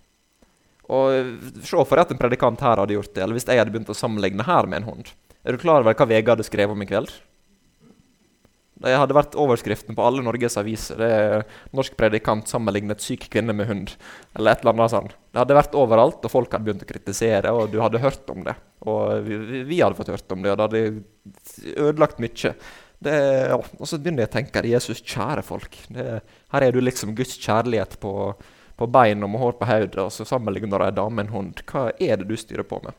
Og 0.93 1.59
Se 1.65 1.85
for 1.89 2.03
at 2.03 2.13
en 2.13 2.21
predikant 2.21 2.61
her 2.61 2.83
hadde 2.83 2.97
gjort 2.97 3.15
det, 3.15 3.25
eller 3.25 3.39
hvis 3.39 3.49
jeg 3.49 3.61
hadde 3.61 3.73
begynt 3.75 3.93
å 3.93 3.97
sammenligne 3.97 4.47
her 4.47 4.69
med 4.69 4.83
en 4.83 4.91
hund. 4.91 5.13
Er 5.43 5.55
du 5.55 5.63
klar 5.63 5.83
over 5.83 5.97
hva 5.97 6.09
VG 6.09 6.35
hadde 6.35 6.47
skrevet 6.47 6.77
om 6.77 6.85
i 6.85 6.89
kveld? 6.89 7.11
Det 8.83 8.93
hadde 8.99 9.15
vært 9.15 9.37
overskriften 9.39 9.95
på 9.95 10.03
alle 10.03 10.25
Norges 10.27 10.57
aviser. 10.59 10.99
Det 10.99 11.09
er 11.15 11.45
'Norsk 11.75 11.95
predikant 11.99 12.49
sammenlignet 12.51 13.01
syk 13.01 13.29
kvinne 13.31 13.55
med 13.55 13.69
hund'. 13.69 13.95
Eller 14.35 14.53
et 14.53 14.65
eller 14.65 14.73
annet 14.73 14.91
sånt. 14.91 15.15
Det 15.31 15.39
hadde 15.39 15.59
vært 15.59 15.77
overalt, 15.79 16.25
og 16.25 16.31
folk 16.31 16.51
hadde 16.51 16.67
begynt 16.67 16.83
å 16.83 16.91
kritisere, 16.91 17.53
og 17.53 17.71
du 17.71 17.79
hadde 17.81 18.03
hørt 18.03 18.27
om 18.31 18.43
det. 18.43 18.57
Og 18.83 19.23
vi, 19.23 19.63
vi 19.63 19.81
hadde 19.81 19.95
fått 19.95 20.11
hørt 20.11 20.33
om 20.33 20.43
det, 20.43 20.51
og 20.51 20.59
det 20.59 20.67
hadde 20.67 21.05
ødelagt 21.77 22.19
mye. 22.19 22.55
Det. 23.03 23.15
Og 23.79 23.87
så 23.87 23.99
begynner 23.99 24.27
jeg 24.27 24.31
å 24.31 24.37
tenke 24.39 24.67
Jesus, 24.67 25.03
kjære 25.03 25.43
folk. 25.47 25.79
Det, 25.89 26.23
her 26.51 26.63
er 26.63 26.73
du 26.73 26.81
liksom 26.81 27.15
Guds 27.15 27.39
kjærlighet 27.39 28.01
på, 28.03 28.35
på 28.83 28.91
bein 28.91 29.23
og 29.23 29.31
med 29.31 29.43
hår 29.43 29.57
på 29.61 29.69
hodet, 29.69 29.99
og 30.03 30.11
så 30.11 30.27
sammenligner 30.27 30.83
de 30.83 30.91
ei 30.91 30.95
dame 30.97 31.15
med 31.21 31.29
en 31.29 31.35
hund. 31.37 31.63
Hva 31.71 31.91
er 32.03 32.19
det 32.19 32.27
du 32.27 32.35
styrer 32.39 32.67
på 32.67 32.81
med? 32.83 32.99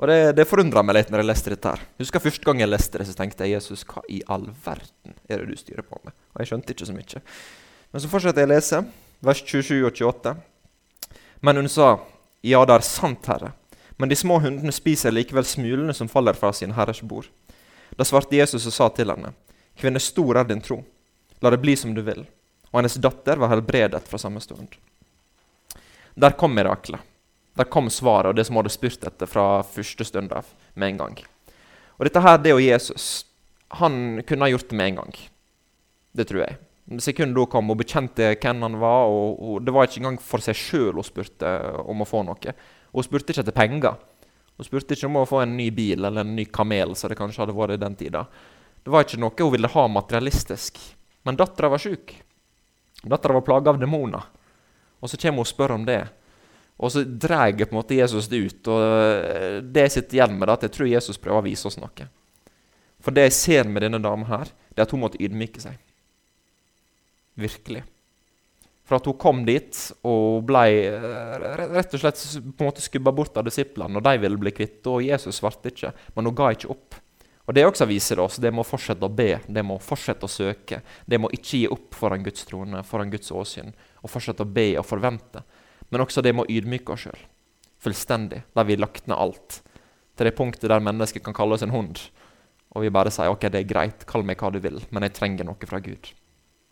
Og 0.00 0.08
Det, 0.10 0.16
det 0.34 0.48
forundra 0.50 0.82
meg 0.82 0.96
litt 0.96 1.10
når 1.12 1.22
jeg 1.22 1.28
leste 1.28 1.52
dette. 1.52 1.74
her. 1.74 1.82
Husker 2.00 2.22
Første 2.22 2.48
gang 2.48 2.62
jeg 2.62 2.70
leste 2.72 2.98
det, 2.98 3.06
så 3.06 3.14
tenkte 3.18 3.46
jeg 3.46 3.54
Jesus, 3.58 3.84
hva 3.86 4.02
i 4.10 4.22
all 4.26 4.48
verden 4.64 5.14
er 5.28 5.42
det 5.42 5.52
du 5.52 5.60
styrer 5.60 5.86
på 5.86 6.00
med? 6.02 6.16
Og 6.34 6.42
Jeg 6.42 6.50
skjønte 6.50 6.74
ikke 6.74 6.88
så 6.88 6.96
mye. 6.96 7.22
Men 7.92 8.02
så 8.02 8.10
fortsetter 8.10 8.42
jeg 8.42 8.50
å 8.50 8.54
lese, 8.54 8.80
vers 9.22 9.42
27 9.44 9.84
og 9.84 9.92
28. 9.92 10.34
Men 11.46 11.62
hun 11.62 11.70
sa, 11.70 11.98
Ja, 12.42 12.64
det 12.64 12.74
er 12.74 12.84
sant, 12.84 13.28
Herre, 13.30 13.52
men 13.96 14.10
de 14.10 14.16
små 14.18 14.40
hundene 14.42 14.72
spiser 14.74 15.14
likevel 15.14 15.46
smulene 15.46 15.94
som 15.94 16.10
faller 16.10 16.34
fra 16.34 16.50
sin 16.52 16.74
herres 16.74 17.00
bord. 17.00 17.28
Da 17.96 18.04
svarte 18.04 18.34
Jesus 18.36 18.66
og 18.66 18.74
sa 18.74 18.88
til 18.90 19.12
henne, 19.12 19.30
Kvinne, 19.78 20.02
stor 20.02 20.40
er 20.40 20.48
din 20.48 20.60
tro. 20.62 20.80
La 21.42 21.50
det 21.50 21.60
bli 21.62 21.76
som 21.78 21.94
du 21.94 22.02
vil. 22.02 22.24
Og 22.74 22.80
hennes 22.80 22.96
datter 22.98 23.38
var 23.38 23.52
helbredet 23.52 24.02
fra 24.10 24.18
samme 24.18 24.40
stund. 24.42 24.74
Der 26.18 26.34
kom 26.34 26.56
miraklet. 26.58 26.98
Der 27.54 27.68
kom 27.70 27.86
svaret 27.86 28.32
og 28.32 28.34
det 28.34 28.48
som 28.48 28.56
hun 28.56 28.64
hadde 28.64 28.74
spurt 28.74 29.04
etter 29.06 29.30
fra 29.30 29.62
første 29.62 30.02
stund 30.08 30.32
av, 30.34 30.48
med 30.74 30.90
en 30.90 30.98
gang. 31.04 31.20
Og 31.94 32.08
dette 32.08 32.22
her, 32.24 32.40
det 32.42 32.50
er 32.50 32.58
jo 32.58 32.64
Jesus. 32.64 33.04
Han 33.78 34.24
kunne 34.26 34.48
ha 34.48 34.50
gjort 34.50 34.72
det 34.72 34.78
med 34.80 34.90
en 34.90 34.98
gang. 35.04 35.14
Det 36.18 36.26
tror 36.26 36.42
jeg. 36.42 36.58
Sekundet 36.98 37.38
hun 37.44 37.52
kom 37.52 37.70
og 37.70 37.78
bekjente 37.78 38.32
hvem 38.34 38.66
han 38.66 38.80
var, 38.82 39.06
og, 39.06 39.38
og 39.38 39.62
det 39.62 39.76
var 39.76 39.86
ikke 39.86 40.02
engang 40.02 40.18
for 40.18 40.42
seg 40.42 40.58
sjøl 40.58 40.98
hun 40.98 41.06
spurte 41.06 41.54
om 41.86 42.02
å 42.02 42.08
få 42.08 42.24
noe. 42.26 42.56
Hun 42.90 43.06
spurte 43.06 43.30
ikke 43.30 43.46
etter 43.46 43.56
penger. 43.56 44.02
Hun 44.58 44.66
spurte 44.66 44.98
ikke 44.98 45.06
om 45.06 45.22
å 45.22 45.26
få 45.30 45.44
en 45.44 45.54
ny 45.54 45.70
bil 45.74 46.02
eller 46.02 46.26
en 46.26 46.34
ny 46.34 46.48
kamel, 46.50 46.98
som 46.98 47.10
det 47.10 47.22
kanskje 47.22 47.44
hadde 47.44 47.54
vært 47.54 47.78
i 47.78 47.82
den 47.86 47.96
tida. 48.02 48.26
Det 48.82 48.90
var 48.90 49.06
ikke 49.06 49.22
noe 49.22 49.38
hun 49.38 49.54
ville 49.54 49.70
ha 49.78 49.88
materialistisk. 49.94 50.82
Men 51.22 51.38
dattera 51.38 51.70
var 51.70 51.82
sjuk. 51.82 52.18
Dattera 53.02 53.36
var 53.36 53.46
plaga 53.46 53.72
av 53.74 53.80
demoner. 53.80 54.22
Og 55.02 55.10
så 55.10 55.18
kommer 55.20 55.42
hun 55.42 55.44
og 55.44 55.50
spør 55.50 55.74
om 55.76 55.86
det. 55.88 56.02
Og 56.76 56.90
så 56.90 57.04
drar 57.04 57.52
på 57.54 57.68
en 57.68 57.78
måte 57.78 57.98
Jesus 57.98 58.28
det 58.30 58.42
ut. 58.42 58.68
og 58.68 58.82
eh, 58.82 59.58
Det 59.62 59.86
jeg 59.86 59.96
sitter 59.98 60.18
igjen 60.18 60.36
med, 60.38 60.48
er 60.48 60.54
at 60.56 60.66
jeg 60.66 60.74
tror 60.74 60.90
Jesus 60.90 61.20
prøver 61.20 61.42
å 61.42 61.46
vise 61.46 61.68
oss 61.68 61.78
noe. 61.78 62.08
For 63.04 63.14
det 63.14 63.28
jeg 63.28 63.36
ser 63.36 63.68
med 63.68 63.84
denne 63.84 64.00
dama 64.02 64.26
her, 64.30 64.52
det 64.72 64.80
er 64.80 64.88
at 64.88 64.94
hun 64.94 65.04
måtte 65.04 65.20
ydmyke 65.22 65.62
seg. 65.62 65.76
Virkelig. 67.38 67.84
For 68.84 68.98
at 68.98 69.06
hun 69.08 69.16
kom 69.20 69.44
dit 69.46 69.78
og 70.04 70.42
ble 70.48 70.64
eh, 70.88 71.46
rett 71.72 71.94
og 71.94 72.02
slett 72.02 72.20
på 72.20 72.64
en 72.64 72.68
måte 72.68 72.84
skubba 72.84 73.14
bort 73.16 73.36
av 73.40 73.46
disiplene, 73.46 74.00
og 74.00 74.04
de 74.04 74.20
ville 74.20 74.40
bli 74.40 74.52
kvitt 74.56 74.84
og 74.90 75.04
Jesus 75.04 75.40
svarte 75.40 75.72
ikke, 75.72 75.92
men 76.16 76.28
hun 76.28 76.36
ga 76.36 76.50
ikke 76.52 76.72
opp. 76.74 76.98
Og 77.44 77.54
Det 77.54 77.66
også 77.66 77.84
viser 77.84 78.20
oss 78.22 78.38
det 78.40 78.52
må 78.54 78.64
fortsette 78.64 79.04
å 79.04 79.12
be, 79.12 79.40
det 79.46 79.64
må 79.66 79.76
fortsette 79.82 80.24
å 80.24 80.32
søke. 80.32 80.80
Det 81.04 81.20
må 81.20 81.28
ikke 81.34 81.58
gi 81.58 81.66
opp 81.68 81.92
foran 81.94 82.24
Guds 82.24 82.46
trone, 82.48 82.80
foran 82.88 83.12
Guds 83.12 83.30
åsyn, 83.30 83.74
og 84.00 84.10
fortsette 84.10 84.46
å 84.46 84.48
be 84.48 84.70
og 84.80 84.86
forvente. 84.88 85.44
Men 85.90 86.06
også 86.06 86.24
det 86.24 86.32
med 86.32 86.46
å 86.46 86.52
ydmyke 86.52 86.96
oss 86.96 87.04
sjøl 87.04 87.24
fullstendig, 87.84 88.42
der 88.56 88.64
vi 88.64 88.76
lagt 88.80 89.08
ned 89.10 89.18
alt. 89.18 89.60
Til 90.16 90.28
det 90.28 90.36
punktet 90.38 90.70
der 90.70 90.84
mennesket 90.84 91.24
kan 91.24 91.36
kalle 91.36 91.56
oss 91.56 91.64
en 91.66 91.74
hund, 91.74 92.00
og 92.74 92.84
vi 92.84 92.92
bare 92.94 93.12
sier 93.14 93.32
ok, 93.32 93.48
det 93.52 93.62
er 93.62 93.70
greit, 93.70 94.06
kall 94.08 94.24
meg 94.26 94.40
hva 94.40 94.50
du 94.54 94.60
vil, 94.62 94.80
men 94.94 95.06
jeg 95.06 95.16
trenger 95.18 95.46
noe 95.46 95.68
fra 95.68 95.82
Gud. 95.84 96.10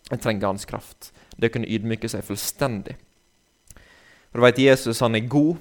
Jeg 0.08 0.22
trenger 0.22 0.50
hans 0.50 0.66
kraft. 0.68 1.12
Det 1.36 1.50
å 1.50 1.54
kunne 1.54 1.70
ydmyke 1.70 2.10
seg 2.10 2.24
fullstendig. 2.26 2.96
For 4.32 4.40
du 4.40 4.46
vet, 4.46 4.62
Jesus 4.62 5.02
han 5.04 5.18
er 5.18 5.28
god, 5.30 5.60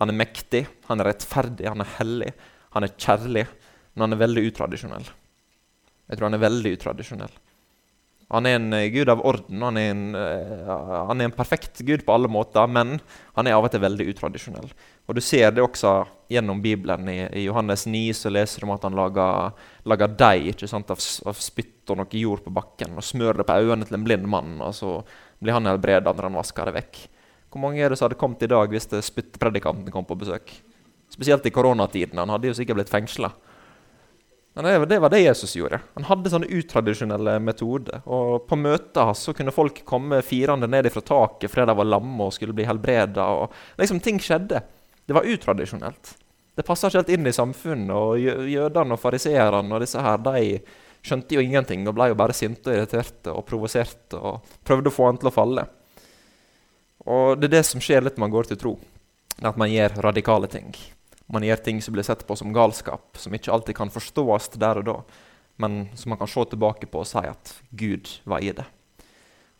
han 0.00 0.10
er 0.10 0.18
mektig, 0.18 0.64
han 0.88 1.02
er 1.02 1.10
rettferdig, 1.10 1.66
han 1.68 1.84
er 1.84 1.92
hellig, 1.98 2.32
han 2.74 2.86
er 2.86 2.94
kjærlig, 2.98 3.44
men 3.94 4.06
han 4.06 4.16
er 4.16 4.22
veldig 4.24 4.46
utradisjonell. 4.50 5.08
Jeg 6.04 6.18
tror 6.18 6.28
han 6.28 6.36
er 6.36 6.44
veldig 6.44 6.72
utradisjonell. 6.76 7.36
Han 8.34 8.48
er 8.48 8.56
en 8.58 8.72
eh, 8.72 8.88
gud 8.92 9.08
av 9.12 9.20
orden. 9.26 9.62
Han 9.62 9.78
er, 9.78 9.90
en, 9.92 10.04
uh, 10.16 11.04
han 11.10 11.20
er 11.20 11.28
en 11.28 11.36
perfekt 11.36 11.82
gud 11.86 12.04
på 12.06 12.14
alle 12.14 12.30
måter, 12.30 12.66
men 12.70 12.96
han 13.36 13.46
er 13.46 13.56
av 13.56 13.66
og 13.66 13.72
til 13.72 13.82
veldig 13.84 14.08
utradisjonell. 14.14 14.70
Og 15.06 15.18
Du 15.18 15.20
ser 15.22 15.52
det 15.52 15.62
også 15.62 15.92
gjennom 16.32 16.62
Bibelen. 16.64 17.08
I, 17.12 17.18
i 17.36 17.44
Johannes 17.44 17.86
9 17.86 18.02
så 18.16 18.32
leser 18.32 18.64
du 18.64 18.68
om 18.68 18.74
at 18.74 18.86
han 18.88 18.96
lager, 18.96 19.52
lager 19.84 20.16
deig 20.18 20.64
av, 20.64 20.98
av, 21.28 21.38
spytt 21.38 21.92
og 21.92 22.00
noe 22.00 22.20
jord 22.20 22.44
på 22.46 22.54
bakken 22.54 22.96
og 22.96 23.04
smører 23.04 23.42
det 23.42 23.48
på 23.50 23.58
øynene 23.60 23.88
til 23.88 24.00
en 24.00 24.06
blind 24.06 24.28
mann. 24.30 24.56
og 24.64 24.74
Så 24.74 24.96
blir 25.38 25.54
han 25.54 25.68
helbreda 25.68 26.12
når 26.12 26.30
han 26.30 26.40
vasker 26.40 26.70
det 26.70 26.78
vekk. 26.80 27.02
Hvor 27.52 27.62
mange 27.62 27.84
er 27.84 27.92
det 27.92 28.00
som 28.00 28.08
hadde 28.08 28.18
kommet 28.18 28.42
i 28.42 28.50
dag 28.50 28.72
hvis 28.72 28.88
spyttpredikanten 29.06 29.92
kom 29.94 30.08
på 30.08 30.18
besøk? 30.18 30.50
Spesielt 31.12 31.44
i 31.46 31.52
koronatiden. 31.54 32.18
Han 32.18 32.32
hadde 32.32 32.48
jo 32.50 32.56
sikkert 32.56 32.80
blitt 32.80 32.90
fengsla. 32.90 33.30
Men 34.54 34.88
det, 34.88 34.98
var 34.98 35.10
det 35.10 35.20
Jesus 35.20 35.56
gjorde. 35.56 35.80
Han 35.94 36.06
hadde 36.06 36.30
sånne 36.30 36.46
utradisjonelle 36.46 37.40
metoder. 37.42 38.04
Og 38.06 38.46
På 38.46 38.58
møtet 38.58 39.18
så 39.18 39.34
kunne 39.34 39.54
folk 39.54 39.80
komme 39.86 40.20
firende 40.22 40.68
ned 40.70 40.86
fra 40.94 41.02
taket 41.02 41.50
fordi 41.50 41.66
de 41.72 41.78
var 41.80 41.90
lamme 41.90 42.28
og 42.28 42.36
skulle 42.36 42.54
bli 42.54 42.66
helbreda. 42.68 43.26
Liksom, 43.80 43.98
ting 44.04 44.22
skjedde. 44.22 44.62
Det 45.04 45.16
var 45.16 45.26
utradisjonelt. 45.26 46.14
Det 46.54 46.62
passa 46.62 46.86
ikke 46.86 47.02
helt 47.02 47.12
inn 47.16 47.26
i 47.26 47.34
samfunnet. 47.34 47.90
og 47.90 48.48
Jødene 48.48 48.94
og 48.94 49.02
fariseerne 49.02 49.74
og 49.74 49.82
disse 49.82 50.06
her, 50.06 50.22
de 50.22 50.62
skjønte 51.04 51.34
jo 51.34 51.42
ingenting 51.42 51.82
og 51.90 51.98
ble 51.98 52.12
jo 52.12 52.18
bare 52.22 52.36
sinte 52.36 52.70
og 52.70 52.78
irriterte 52.78 53.34
og 53.34 53.42
provoserte 53.48 54.20
og 54.22 54.54
prøvde 54.64 54.92
å 54.92 54.94
få 54.94 55.10
han 55.10 55.18
til 55.18 55.32
å 55.32 55.34
falle. 55.34 55.66
Og 57.10 57.40
Det 57.40 57.50
er 57.50 57.58
det 57.58 57.66
som 57.66 57.82
skjer 57.82 58.06
litt 58.06 58.14
når 58.14 58.28
man 58.28 58.38
går 58.38 58.52
til 58.52 58.60
tro. 58.62 58.78
At 59.42 59.58
man 59.58 59.72
gjør 59.72 59.98
radikale 60.06 60.46
ting. 60.46 60.70
Man 61.32 61.44
gjør 61.46 61.62
ting 61.64 61.80
som 61.82 61.94
blir 61.96 62.04
sett 62.04 62.26
på 62.26 62.36
som 62.36 62.52
galskap, 62.52 63.16
som 63.16 63.34
ikke 63.34 63.52
alltid 63.52 63.76
kan 63.78 63.92
forstås 63.92 64.50
der 64.60 64.82
og 64.82 64.88
da, 64.88 64.96
men 65.62 65.86
som 65.96 66.12
man 66.12 66.20
kan 66.20 66.28
se 66.28 66.44
tilbake 66.50 66.90
på 66.90 67.00
og 67.00 67.08
si 67.08 67.22
at 67.24 67.54
Gud 67.70 68.10
var 68.28 68.44
i 68.44 68.52
det. 68.52 68.66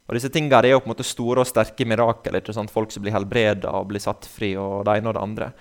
Og 0.05 0.19
disse 0.19 0.29
tingene 0.29 0.61
er 0.61 0.75
jo 0.75 0.83
på 0.83 0.91
en 0.91 0.93
måte 0.93 1.07
store 1.07 1.41
og 1.41 1.49
sterke 1.49 1.87
mirakel. 1.89 2.37
ikke 2.37 2.53
sant? 2.53 2.73
Folk 2.73 2.93
som 2.93 3.05
blir 3.05 3.15
helbreda 3.15 3.73
og 3.73 3.89
blir 3.89 4.03
satt 4.05 4.27
fri. 4.29 4.53
og 4.57 4.85
det 4.85 4.99
ene 4.99 5.09
og 5.09 5.17
det 5.17 5.23
andre. 5.23 5.53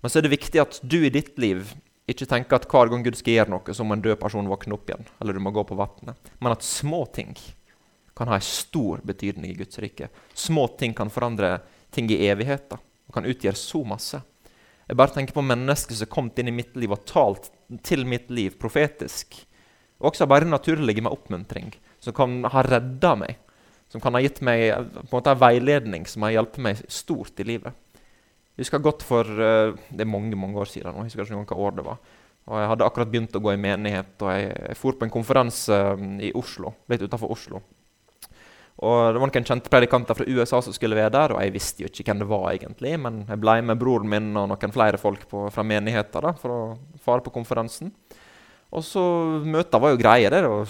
Men 0.00 0.10
så 0.10 0.18
er 0.18 0.24
det 0.24 0.32
viktig 0.32 0.60
at 0.62 0.80
du 0.82 1.04
i 1.04 1.12
ditt 1.12 1.36
liv 1.38 1.74
ikke 2.08 2.26
tenker 2.26 2.56
at 2.56 2.66
hver 2.66 2.88
gang 2.90 3.04
Gud 3.04 3.18
skal 3.18 3.36
gjøre 3.36 3.52
noe, 3.52 3.74
så 3.76 3.84
må 3.84 3.94
en 3.94 4.02
død 4.02 4.18
person 4.18 4.48
våkne 4.48 4.74
opp 4.74 4.88
igjen. 4.88 5.04
Eller 5.20 5.36
du 5.36 5.42
må 5.44 5.52
gå 5.54 5.62
på 5.68 5.76
vannet. 5.78 6.32
Men 6.40 6.54
at 6.56 6.64
små 6.64 7.04
ting 7.12 7.36
kan 8.16 8.28
ha 8.28 8.40
en 8.40 8.44
stor 8.44 9.04
betydning 9.04 9.52
i 9.52 9.58
Guds 9.60 9.78
rike. 9.78 10.08
Små 10.34 10.66
ting 10.80 10.96
kan 10.96 11.12
forandre 11.12 11.58
ting 11.92 12.08
i 12.10 12.24
evigheten 12.26 12.80
og 12.80 13.14
kan 13.14 13.28
utgjøre 13.28 13.58
så 13.58 13.84
masse. 13.86 14.22
Jeg 14.90 14.98
bare 14.98 15.14
tenker 15.14 15.36
på 15.36 15.46
mennesker 15.46 15.94
som 15.94 16.08
har 16.08 16.10
kommet 16.10 16.40
inn 16.42 16.50
i 16.50 16.56
mitt 16.56 16.74
liv 16.74 16.90
og 16.90 17.06
talt 17.06 17.46
til 17.86 18.02
mitt 18.08 18.26
liv 18.34 18.56
profetisk. 18.58 19.38
Også 20.02 20.26
bare 20.26 20.48
naturlige 20.48 21.04
med 21.04 21.14
oppmuntring, 21.14 21.70
som 22.02 22.16
kan 22.16 22.40
ha 22.50 22.64
redda 22.66 23.14
meg 23.20 23.38
som 23.90 24.02
kan 24.02 24.14
ha 24.14 24.22
gitt 24.22 24.38
meg 24.46 24.70
på 24.70 25.02
en 25.02 25.12
måte 25.16 25.34
veiledning 25.38 26.06
som 26.06 26.22
har 26.26 26.36
hjulpet 26.36 26.62
meg 26.62 26.82
stort 26.90 27.40
i 27.42 27.46
livet. 27.48 27.74
Jeg 28.54 28.64
husker 28.64 28.82
godt 28.84 29.02
for 29.06 29.26
uh, 29.26 29.74
Det 29.88 30.04
er 30.04 30.10
mange 30.10 30.36
mange 30.38 30.58
år 30.60 30.68
siden. 30.70 30.94
jeg 30.94 31.10
husker 31.10 31.24
ikke 31.26 31.56
hva 31.56 31.66
år 31.66 31.76
det 31.78 31.86
var. 31.86 31.98
Og 32.46 32.58
Jeg 32.60 32.68
hadde 32.70 32.86
akkurat 32.86 33.10
begynt 33.10 33.36
å 33.36 33.42
gå 33.42 33.52
i 33.52 33.60
menighet, 33.60 34.14
og 34.22 34.30
jeg, 34.32 34.54
jeg 34.68 34.76
for 34.78 34.98
på 34.98 35.06
en 35.06 35.12
konferanse 35.12 35.76
um, 35.98 36.18
i 36.22 36.32
Oslo, 36.34 36.74
litt 36.90 37.02
utenfor 37.02 37.30
Oslo. 37.30 37.60
Og 38.80 39.12
Det 39.12 39.20
var 39.20 39.28
noen 39.28 39.44
kjente 39.44 39.68
predikanter 39.72 40.16
fra 40.16 40.24
USA 40.24 40.62
som 40.64 40.72
skulle 40.72 40.96
være 40.96 41.12
der, 41.12 41.34
og 41.34 41.42
jeg 41.44 41.52
visste 41.52 41.84
jo 41.84 41.90
ikke 41.90 42.06
hvem 42.08 42.22
det 42.22 42.30
var 42.30 42.46
egentlig, 42.54 42.94
men 43.02 43.18
jeg 43.28 43.40
ble 43.42 43.58
med 43.68 43.80
broren 43.80 44.08
min 44.08 44.30
og 44.40 44.48
noen 44.48 44.72
flere 44.72 45.00
folk 45.00 45.26
på, 45.28 45.42
fra 45.52 45.64
menigheten 45.66 46.24
da, 46.24 46.32
for 46.40 46.54
å 46.54 46.60
fare 47.04 47.24
på 47.26 47.34
konferansen. 47.34 47.92
Og 48.70 48.86
så 48.86 49.02
Møtene 49.44 49.82
var 49.82 49.92
jo 49.92 50.00
greie. 50.00 50.30
det, 50.32 50.44
og 50.48 50.64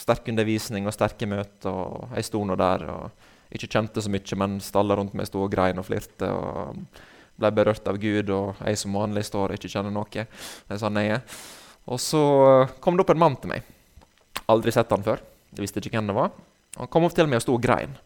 sterk 0.00 0.28
undervisning 0.30 0.86
og 0.86 0.94
sterke 0.94 1.26
møter. 1.26 1.70
og 1.70 2.14
Jeg 2.16 2.28
sto 2.28 2.42
nå 2.44 2.56
der 2.58 2.86
og 2.90 3.10
ikke 3.50 3.70
kjente 3.70 4.02
så 4.02 4.12
mye, 4.12 4.38
men 4.38 4.60
alle 4.60 4.98
rundt 4.98 5.16
meg 5.18 5.26
sto 5.26 5.42
og 5.44 5.50
grein 5.52 5.78
og 5.80 5.88
flirte. 5.88 6.28
og 6.28 6.76
Ble 7.40 7.50
berørt 7.56 7.88
av 7.88 7.98
Gud, 7.98 8.30
og 8.30 8.60
jeg 8.60 8.78
som 8.78 8.94
vanlig 8.94 9.24
står 9.26 9.50
og 9.50 9.58
ikke 9.58 9.72
kjenner 9.72 9.94
noe. 9.94 10.26
Sånn 10.76 11.00
jeg 11.00 11.16
er. 11.16 11.42
Og 11.88 11.98
så 11.98 12.22
kom 12.84 12.96
det 12.96 13.06
opp 13.06 13.14
en 13.14 13.22
mann 13.22 13.38
til 13.40 13.54
meg. 13.54 13.64
Aldri 14.50 14.74
sett 14.74 14.90
han 14.92 15.02
før. 15.02 15.22
Jeg 15.54 15.64
visste 15.64 15.80
ikke 15.80 15.96
hvem 15.96 16.10
det 16.10 16.18
var. 16.18 16.34
Han 16.78 16.90
kom 16.90 17.06
opp 17.06 17.16
til 17.16 17.28
meg 17.30 17.40
og 17.40 17.44
sto 17.44 17.56
og 17.56 17.64
grein. 17.64 17.96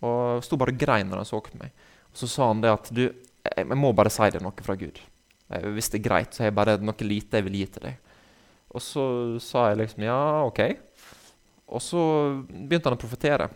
Og 0.00 0.44
sto 0.44 0.58
bare 0.60 0.74
og 0.74 0.80
grein 0.80 1.08
når 1.10 1.22
han 1.22 1.28
så 1.28 1.40
på 1.42 1.56
meg. 1.60 1.72
Og 2.10 2.20
Så 2.20 2.28
sa 2.30 2.50
han 2.50 2.60
det 2.62 2.72
at 2.72 2.90
du, 2.94 3.06
jeg, 3.08 3.66
må 3.72 3.92
bare 3.96 4.12
si 4.12 4.28
deg 4.30 4.42
noe 4.44 4.66
fra 4.66 4.76
Gud. 4.78 5.00
Hvis 5.50 5.90
det 5.90 6.00
er 6.00 6.06
greit, 6.06 6.34
så 6.34 6.44
har 6.44 6.50
jeg 6.50 6.58
bare 6.58 6.76
noe 6.82 7.06
lite 7.06 7.40
jeg 7.40 7.46
vil 7.46 7.58
gi 7.58 7.66
til 7.74 7.88
deg. 7.88 8.12
Og 8.70 8.82
så 8.84 9.04
sa 9.42 9.70
jeg 9.70 9.80
liksom 9.80 10.04
ja, 10.06 10.20
OK. 10.46 10.60
Og 11.70 11.82
så 11.82 12.02
begynte 12.50 12.90
han 12.90 12.98
å 12.98 13.00
profetere. 13.00 13.48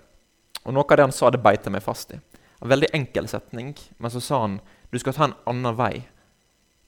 Og 0.65 0.75
noe 0.75 0.87
av 0.89 0.99
det 0.99 1.07
han 1.07 1.15
sa, 1.15 1.31
det 1.31 1.43
beit 1.45 1.67
jeg 1.67 1.75
meg 1.75 1.85
fast 1.85 2.15
i. 2.15 2.19
En 2.63 2.71
veldig 2.71 2.91
enkel 2.97 3.29
setning, 3.29 3.75
men 3.99 4.11
så 4.11 4.23
sa 4.23 4.41
han 4.47 4.59
du 4.91 4.99
skal 5.03 5.15
ta 5.17 5.27
en 5.27 5.39
annen 5.51 5.75
vei 5.77 6.05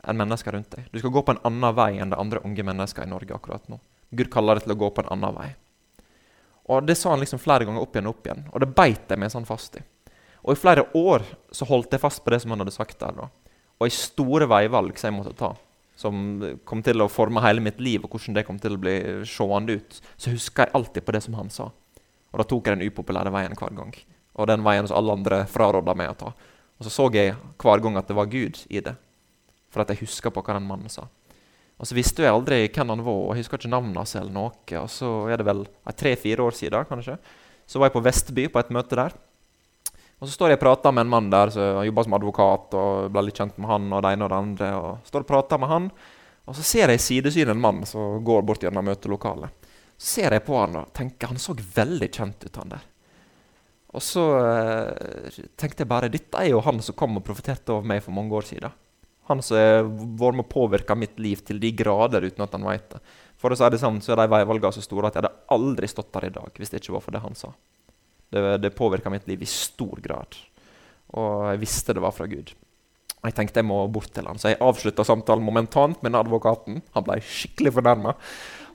enn 0.06 0.18
mennesker 0.18 0.54
rundt 0.54 0.76
deg. 0.76 0.86
Du 0.92 1.00
skal 1.00 1.12
gå 1.14 1.22
på 1.26 1.34
en 1.34 1.42
annen 1.48 1.74
vei 1.74 1.96
enn 1.98 2.12
de 2.12 2.18
andre 2.18 2.42
unge 2.46 2.62
mennesker 2.66 3.02
i 3.02 3.10
Norge 3.10 3.34
akkurat 3.34 3.66
nå. 3.70 3.80
Gud 4.14 4.30
kaller 4.30 4.56
deg 4.56 4.66
til 4.66 4.76
å 4.76 4.80
gå 4.84 4.90
på 4.94 5.02
en 5.02 5.10
annen 5.16 5.34
vei. 5.34 5.48
Og 6.66 6.86
Det 6.86 6.96
sa 6.98 7.12
han 7.12 7.20
liksom 7.22 7.38
flere 7.38 7.64
ganger 7.64 7.82
opp 7.82 7.94
igjen 7.94 8.08
og 8.08 8.16
opp 8.16 8.26
igjen, 8.26 8.46
og 8.52 8.62
det 8.62 8.74
beit 8.74 9.10
jeg 9.10 9.20
meg 9.22 9.30
sånn 9.30 9.46
fast 9.46 9.78
i. 9.78 9.82
Og 10.46 10.54
I 10.54 10.60
flere 10.60 10.86
år 10.94 11.22
så 11.54 11.66
holdt 11.66 11.94
jeg 11.94 12.02
fast 12.02 12.22
på 12.24 12.30
det 12.30 12.40
som 12.42 12.52
han 12.54 12.62
hadde 12.62 12.74
sagt 12.74 12.98
der. 13.00 13.14
da. 13.14 13.28
Og 13.78 13.86
i 13.86 13.94
store 13.94 14.48
veivalg 14.50 14.98
som 14.98 15.10
jeg 15.10 15.16
måtte 15.16 15.36
ta, 15.38 15.52
som 15.96 16.42
kom 16.68 16.82
til 16.86 17.02
å 17.02 17.08
forme 17.10 17.42
hele 17.44 17.62
mitt 17.64 17.80
liv, 17.80 18.04
og 18.04 18.12
hvordan 18.12 18.36
det 18.36 18.44
kom 18.46 18.58
til 18.62 18.76
å 18.76 18.80
bli 18.82 18.96
seende 19.26 19.78
ut, 19.78 20.00
så 20.16 20.34
husker 20.34 20.66
jeg 20.66 20.76
alltid 20.76 21.06
på 21.06 21.14
det 21.16 21.22
som 21.24 21.38
han 21.38 21.50
sa. 21.50 21.70
Og 22.32 22.42
da 22.42 22.46
tok 22.46 22.68
jeg 22.68 22.76
den 22.76 22.90
upopulære 22.90 23.32
veien 23.32 23.56
hver 23.56 23.74
gang. 23.74 23.94
Og 24.36 24.48
den 24.50 24.64
veien 24.66 24.86
som 24.86 24.98
alle 24.98 25.16
andre 25.16 25.44
fraråda 25.48 25.94
meg 25.96 26.12
å 26.12 26.18
ta. 26.20 26.32
Og 26.76 26.84
så 26.84 26.92
så 26.92 27.08
jeg 27.14 27.34
hver 27.62 27.80
gang 27.80 27.96
at 27.96 28.08
det 28.08 28.16
var 28.18 28.28
Gud 28.28 28.60
i 28.68 28.82
det. 28.84 28.94
For 29.72 29.82
at 29.82 29.92
jeg 29.92 30.04
huska 30.04 30.30
på 30.30 30.42
hva 30.44 30.58
den 30.58 30.68
mannen 30.68 30.92
sa. 30.92 31.06
Og 31.76 31.88
så 31.88 31.96
visste 31.96 32.24
jeg 32.24 32.32
aldri 32.32 32.62
hvem 32.72 32.94
han 32.94 33.04
var, 33.04 33.16
og 33.20 33.32
jeg 33.34 33.44
husker 33.44 33.60
ikke 33.60 33.72
navnet 33.74 34.00
hans. 34.00 34.14
eller 34.16 34.32
noe. 34.32 34.52
Og 34.80 34.88
så 34.90 35.10
er 35.28 35.40
det 35.40 35.46
vel 35.48 35.66
tre-fire 35.92 36.46
år 36.46 36.56
siden, 36.56 36.88
kanskje. 36.88 37.18
Så 37.66 37.78
var 37.78 37.90
jeg 37.90 37.96
på 37.98 38.04
Vestby 38.06 38.46
på 38.48 38.62
et 38.62 38.72
møte 38.72 38.96
der. 38.96 39.16
Og 40.16 40.28
så 40.28 40.32
står 40.32 40.54
jeg 40.54 40.60
og 40.60 40.64
prater 40.64 40.94
med 40.96 41.04
en 41.04 41.12
mann 41.12 41.28
der 41.28 41.52
som 41.52 41.82
jobber 41.84 42.06
som 42.06 42.16
advokat, 42.16 42.76
og 42.80 43.10
ble 43.12 43.26
litt 43.26 43.36
kjent 43.36 43.58
med 43.60 43.68
han 43.68 43.90
og 43.92 44.04
det 44.04 44.14
ene 44.16 44.24
og 44.24 44.32
det 44.32 44.38
andre. 44.38 44.70
og 44.80 45.10
står 45.10 45.26
og 45.26 45.28
prater 45.28 45.60
med 45.60 45.68
han, 45.68 45.90
og 46.46 46.56
så 46.56 46.64
ser 46.64 46.88
jeg 46.88 47.00
i 47.00 47.04
sidesynet 47.04 47.52
en 47.52 47.60
mann 47.60 47.84
som 47.84 48.24
går 48.24 48.44
bort 48.46 48.62
gjennom 48.64 48.86
møtelokalet. 48.86 49.68
Så 49.98 50.20
ser 50.20 50.36
jeg 50.36 50.44
på 50.46 50.56
han 50.56 50.78
og 50.80 50.92
tenker 50.96 51.32
han 51.32 51.40
så 51.40 51.52
veldig 51.52 52.08
kjent 52.08 52.46
ut, 52.46 52.56
han 52.56 52.72
der. 52.72 52.86
Og 53.96 54.04
så 54.04 54.24
eh, 54.40 55.36
tenkte 55.56 55.84
jeg 55.84 55.90
bare 55.90 56.12
dette 56.12 56.40
er 56.40 56.50
jo 56.52 56.64
han 56.64 56.80
som 56.84 56.96
kom 56.96 57.16
og 57.18 57.24
profeterte 57.24 57.72
over 57.74 57.88
meg 57.88 58.02
for 58.04 58.16
mange 58.16 58.32
år 58.36 58.48
siden. 58.48 58.72
Han 59.28 59.42
som 59.42 59.58
har 59.58 59.86
vært 59.86 60.38
med 60.38 60.46
å 60.46 60.52
påvirke 60.52 60.96
mitt 60.98 61.16
liv 61.22 61.40
til 61.46 61.58
de 61.62 61.72
grader 61.74 62.28
uten 62.28 62.44
at 62.44 62.52
han 62.54 62.66
vet 62.66 62.90
det. 62.94 63.00
For 63.40 63.52
å 63.52 63.58
si 63.58 63.68
det 63.72 63.80
sånn, 63.82 63.98
så 64.02 64.14
er 64.14 64.22
de 64.22 64.32
veivalgene 64.32 64.74
så 64.74 64.84
store 64.84 65.10
at 65.10 65.18
jeg 65.18 65.24
hadde 65.24 65.54
aldri 65.56 65.88
stått 65.90 66.12
der 66.14 66.28
i 66.28 66.34
dag 66.36 66.60
hvis 66.60 66.72
det 66.72 66.80
ikke 66.80 66.94
var 66.96 67.04
for 67.04 67.16
det 67.16 67.24
han 67.24 67.36
sa. 67.38 67.50
Det, 68.32 68.44
det 68.62 68.74
påvirka 68.74 69.12
mitt 69.12 69.26
liv 69.28 69.42
i 69.44 69.50
stor 69.50 70.00
grad. 70.02 70.38
Og 71.16 71.50
jeg 71.52 71.62
visste 71.62 71.94
det 71.94 72.02
var 72.02 72.14
fra 72.16 72.26
Gud. 72.30 72.54
Jeg 73.26 73.34
tenkte 73.34 73.62
jeg 73.62 73.66
må 73.66 73.80
bort 73.90 74.12
til 74.14 74.26
han, 74.28 74.38
Så 74.38 74.52
jeg 74.52 74.62
avslutta 74.62 75.04
samtalen 75.06 75.44
momentant 75.44 76.02
med 76.04 76.14
advokaten. 76.14 76.80
Han 76.94 77.06
ble 77.06 77.18
skikkelig 77.24 77.74
fornærma. 77.78 78.14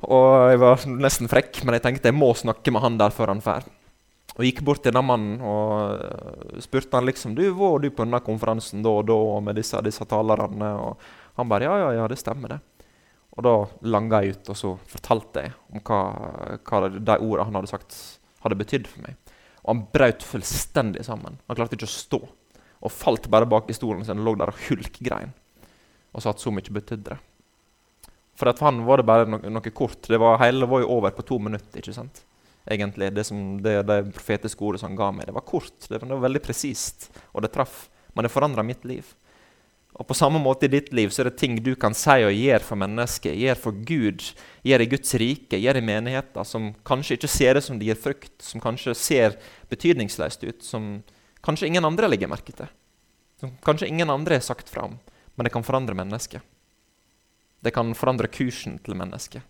Og 0.02 0.52
jeg 0.52 0.60
var 0.62 0.88
nesten 0.92 1.30
frekk, 1.32 1.62
men 1.64 1.78
jeg 1.78 1.86
tenkte 1.86 2.10
jeg 2.10 2.18
må 2.18 2.32
snakke 2.36 2.74
med 2.74 2.84
han 2.84 2.98
der 3.00 3.14
før 3.16 3.32
han 3.32 3.44
drar. 3.44 3.68
Og 4.38 4.46
gikk 4.48 4.62
bort 4.64 4.84
til 4.86 4.96
den 4.96 5.04
mannen 5.06 5.42
og 5.44 6.00
eh, 6.00 6.60
spurte 6.64 6.98
han 6.98 7.08
liksom 7.08 7.34
du, 7.36 7.44
var 7.58 7.82
du 7.84 7.90
på 7.92 8.06
denne 8.06 8.22
konferansen 8.24 8.84
da 8.86 8.94
og 9.02 9.10
da 9.10 9.18
med 9.44 9.60
disse, 9.60 9.80
disse 9.84 10.08
talerne. 10.08 10.72
Og 10.80 11.40
han 11.40 11.52
bare 11.52 11.68
ja, 11.68 11.78
ja, 11.82 11.90
ja, 12.00 12.08
det 12.12 12.20
stemmer, 12.22 12.56
det. 12.56 12.88
Og 13.36 13.46
da 13.48 13.56
langa 13.88 14.22
jeg 14.24 14.36
ut, 14.36 14.52
og 14.52 14.60
så 14.60 14.74
fortalte 14.92 15.46
jeg 15.46 15.54
om 15.72 15.84
hva, 15.88 16.00
hva 16.68 16.82
de 16.92 17.16
ordene 17.16 17.48
han 17.48 17.60
hadde 17.60 17.72
sagt, 17.72 17.98
hadde 18.44 18.60
betydd 18.60 18.90
for 18.92 19.06
meg. 19.06 19.20
Og 19.62 19.74
han 19.74 19.84
brøt 19.94 20.26
fullstendig 20.26 21.06
sammen. 21.08 21.38
Han 21.48 21.60
klarte 21.60 21.78
ikke 21.78 21.88
å 21.88 21.94
stå. 21.94 22.22
Og 22.82 22.94
falt 22.94 23.30
bare 23.32 23.48
bak 23.50 23.70
i 23.70 23.78
stolen 23.78 24.04
sin 24.08 24.20
og 24.20 24.26
lå 24.26 24.36
der 24.42 24.52
og 24.52 24.64
hulkgrein. 24.68 25.36
Og 26.12 26.24
sa 26.24 26.34
at 26.34 26.42
så 26.42 26.52
mye 26.52 26.74
betydde 26.74 27.14
det. 27.14 27.20
For 28.36 28.50
for 28.50 28.66
han 28.66 28.82
var 28.88 29.00
det 29.00 29.06
bare 29.06 29.28
noe, 29.30 29.52
noe 29.54 29.74
kort. 29.76 30.08
Det 30.10 30.18
var, 30.20 30.40
hele 30.42 30.66
var 30.68 30.82
jo 30.82 30.90
over 30.98 31.14
på 31.14 31.28
to 31.28 31.38
minutter. 31.40 31.78
ikke 31.78 31.94
sant? 31.94 32.24
Egentlig, 32.70 33.14
Det, 33.14 33.24
som, 33.26 33.62
det, 33.62 33.82
det 33.88 34.14
profetiske 34.14 34.64
ordet 34.64 34.82
som 34.82 34.92
han 34.92 35.00
ga 35.00 35.10
meg, 35.16 35.26
det 35.30 35.34
var 35.36 35.48
kort. 35.48 35.74
Det, 35.90 35.98
var 36.02 36.22
veldig 36.22 36.44
presist, 36.44 37.10
og 37.34 37.42
det 37.42 37.54
traff. 37.56 37.90
Men 38.14 38.28
det 38.28 38.34
forandra 38.34 38.64
mitt 38.64 38.86
liv. 38.86 39.08
Og 40.00 40.08
på 40.08 40.16
samme 40.16 40.40
måte 40.40 40.66
i 40.66 40.72
ditt 40.72 40.92
liv 40.96 41.12
så 41.12 41.22
er 41.22 41.30
det 41.30 41.40
ting 41.42 41.58
du 41.64 41.74
kan 41.80 41.94
si 41.98 42.24
og 42.24 42.32
gjøre 42.32 42.64
for 42.64 42.80
mennesket, 42.80 43.36
gjøre 43.36 43.60
for 43.60 43.76
Gud, 43.88 44.24
gjøre 44.64 44.86
i 44.86 44.92
Guds 44.94 45.16
rike, 45.20 45.60
gjøre 45.60 45.82
i 45.82 45.86
menigheter, 45.86 46.48
som 46.48 46.70
kanskje 46.88 47.18
ikke 47.18 47.32
ser 47.32 47.58
det 47.58 47.66
som 47.66 47.80
det 47.80 47.90
gir 47.90 48.00
frukt, 48.00 48.34
som 48.44 48.64
kanskje 48.64 48.96
ser 48.96 49.36
betydningsløst 49.72 50.46
ut, 50.48 50.64
som 50.64 50.94
kanskje 51.44 51.68
ingen 51.68 51.86
andre 51.88 52.08
legger 52.08 52.32
merke 52.32 52.56
til, 52.56 52.72
som 53.42 53.52
kanskje 53.66 53.92
ingen 53.92 54.14
andre 54.14 54.40
har 54.40 54.48
sagt 54.48 54.72
fra 54.72 54.88
men 55.36 55.48
det 55.48 55.54
kan 55.54 55.64
forandre 55.64 55.96
mennesket. 55.96 56.42
Det 57.62 57.72
kan 57.74 57.94
forandre 57.96 58.28
kursen 58.32 58.80
til 58.84 58.98
mennesket. 58.98 59.42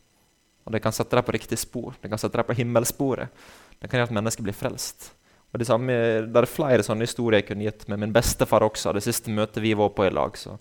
Og 0.66 0.76
det 0.76 0.82
kan 0.84 0.94
sette 0.94 1.18
deg 1.18 1.26
på 1.26 1.34
riktig 1.36 1.58
spor. 1.60 1.96
Det 2.02 2.12
kan 2.12 2.22
sette 2.22 2.38
deg 2.38 2.48
på 2.48 2.58
himmelsporet. 2.60 3.34
Det 3.80 3.90
kan 3.90 4.00
gjøre 4.00 4.12
at 4.12 4.16
mennesket 4.20 4.46
blir 4.46 4.58
frelst. 4.58 5.12
Og 5.52 5.60
det, 5.60 5.68
samme, 5.68 5.96
det 6.32 6.42
er 6.42 6.48
flere 6.48 6.86
sånne 6.86 7.04
historier 7.08 7.42
jeg 7.42 7.50
kunne 7.50 7.66
gitt 7.66 7.88
med 7.92 8.00
min 8.00 8.14
bestefar 8.16 8.64
også. 8.64 8.94
Det 8.96 9.04
siste 9.04 9.34
møtet 9.34 9.64
vi 9.64 9.74
var 9.76 9.92
på 9.96 10.06
i 10.08 10.14
lag, 10.14 10.38
så 10.40 10.56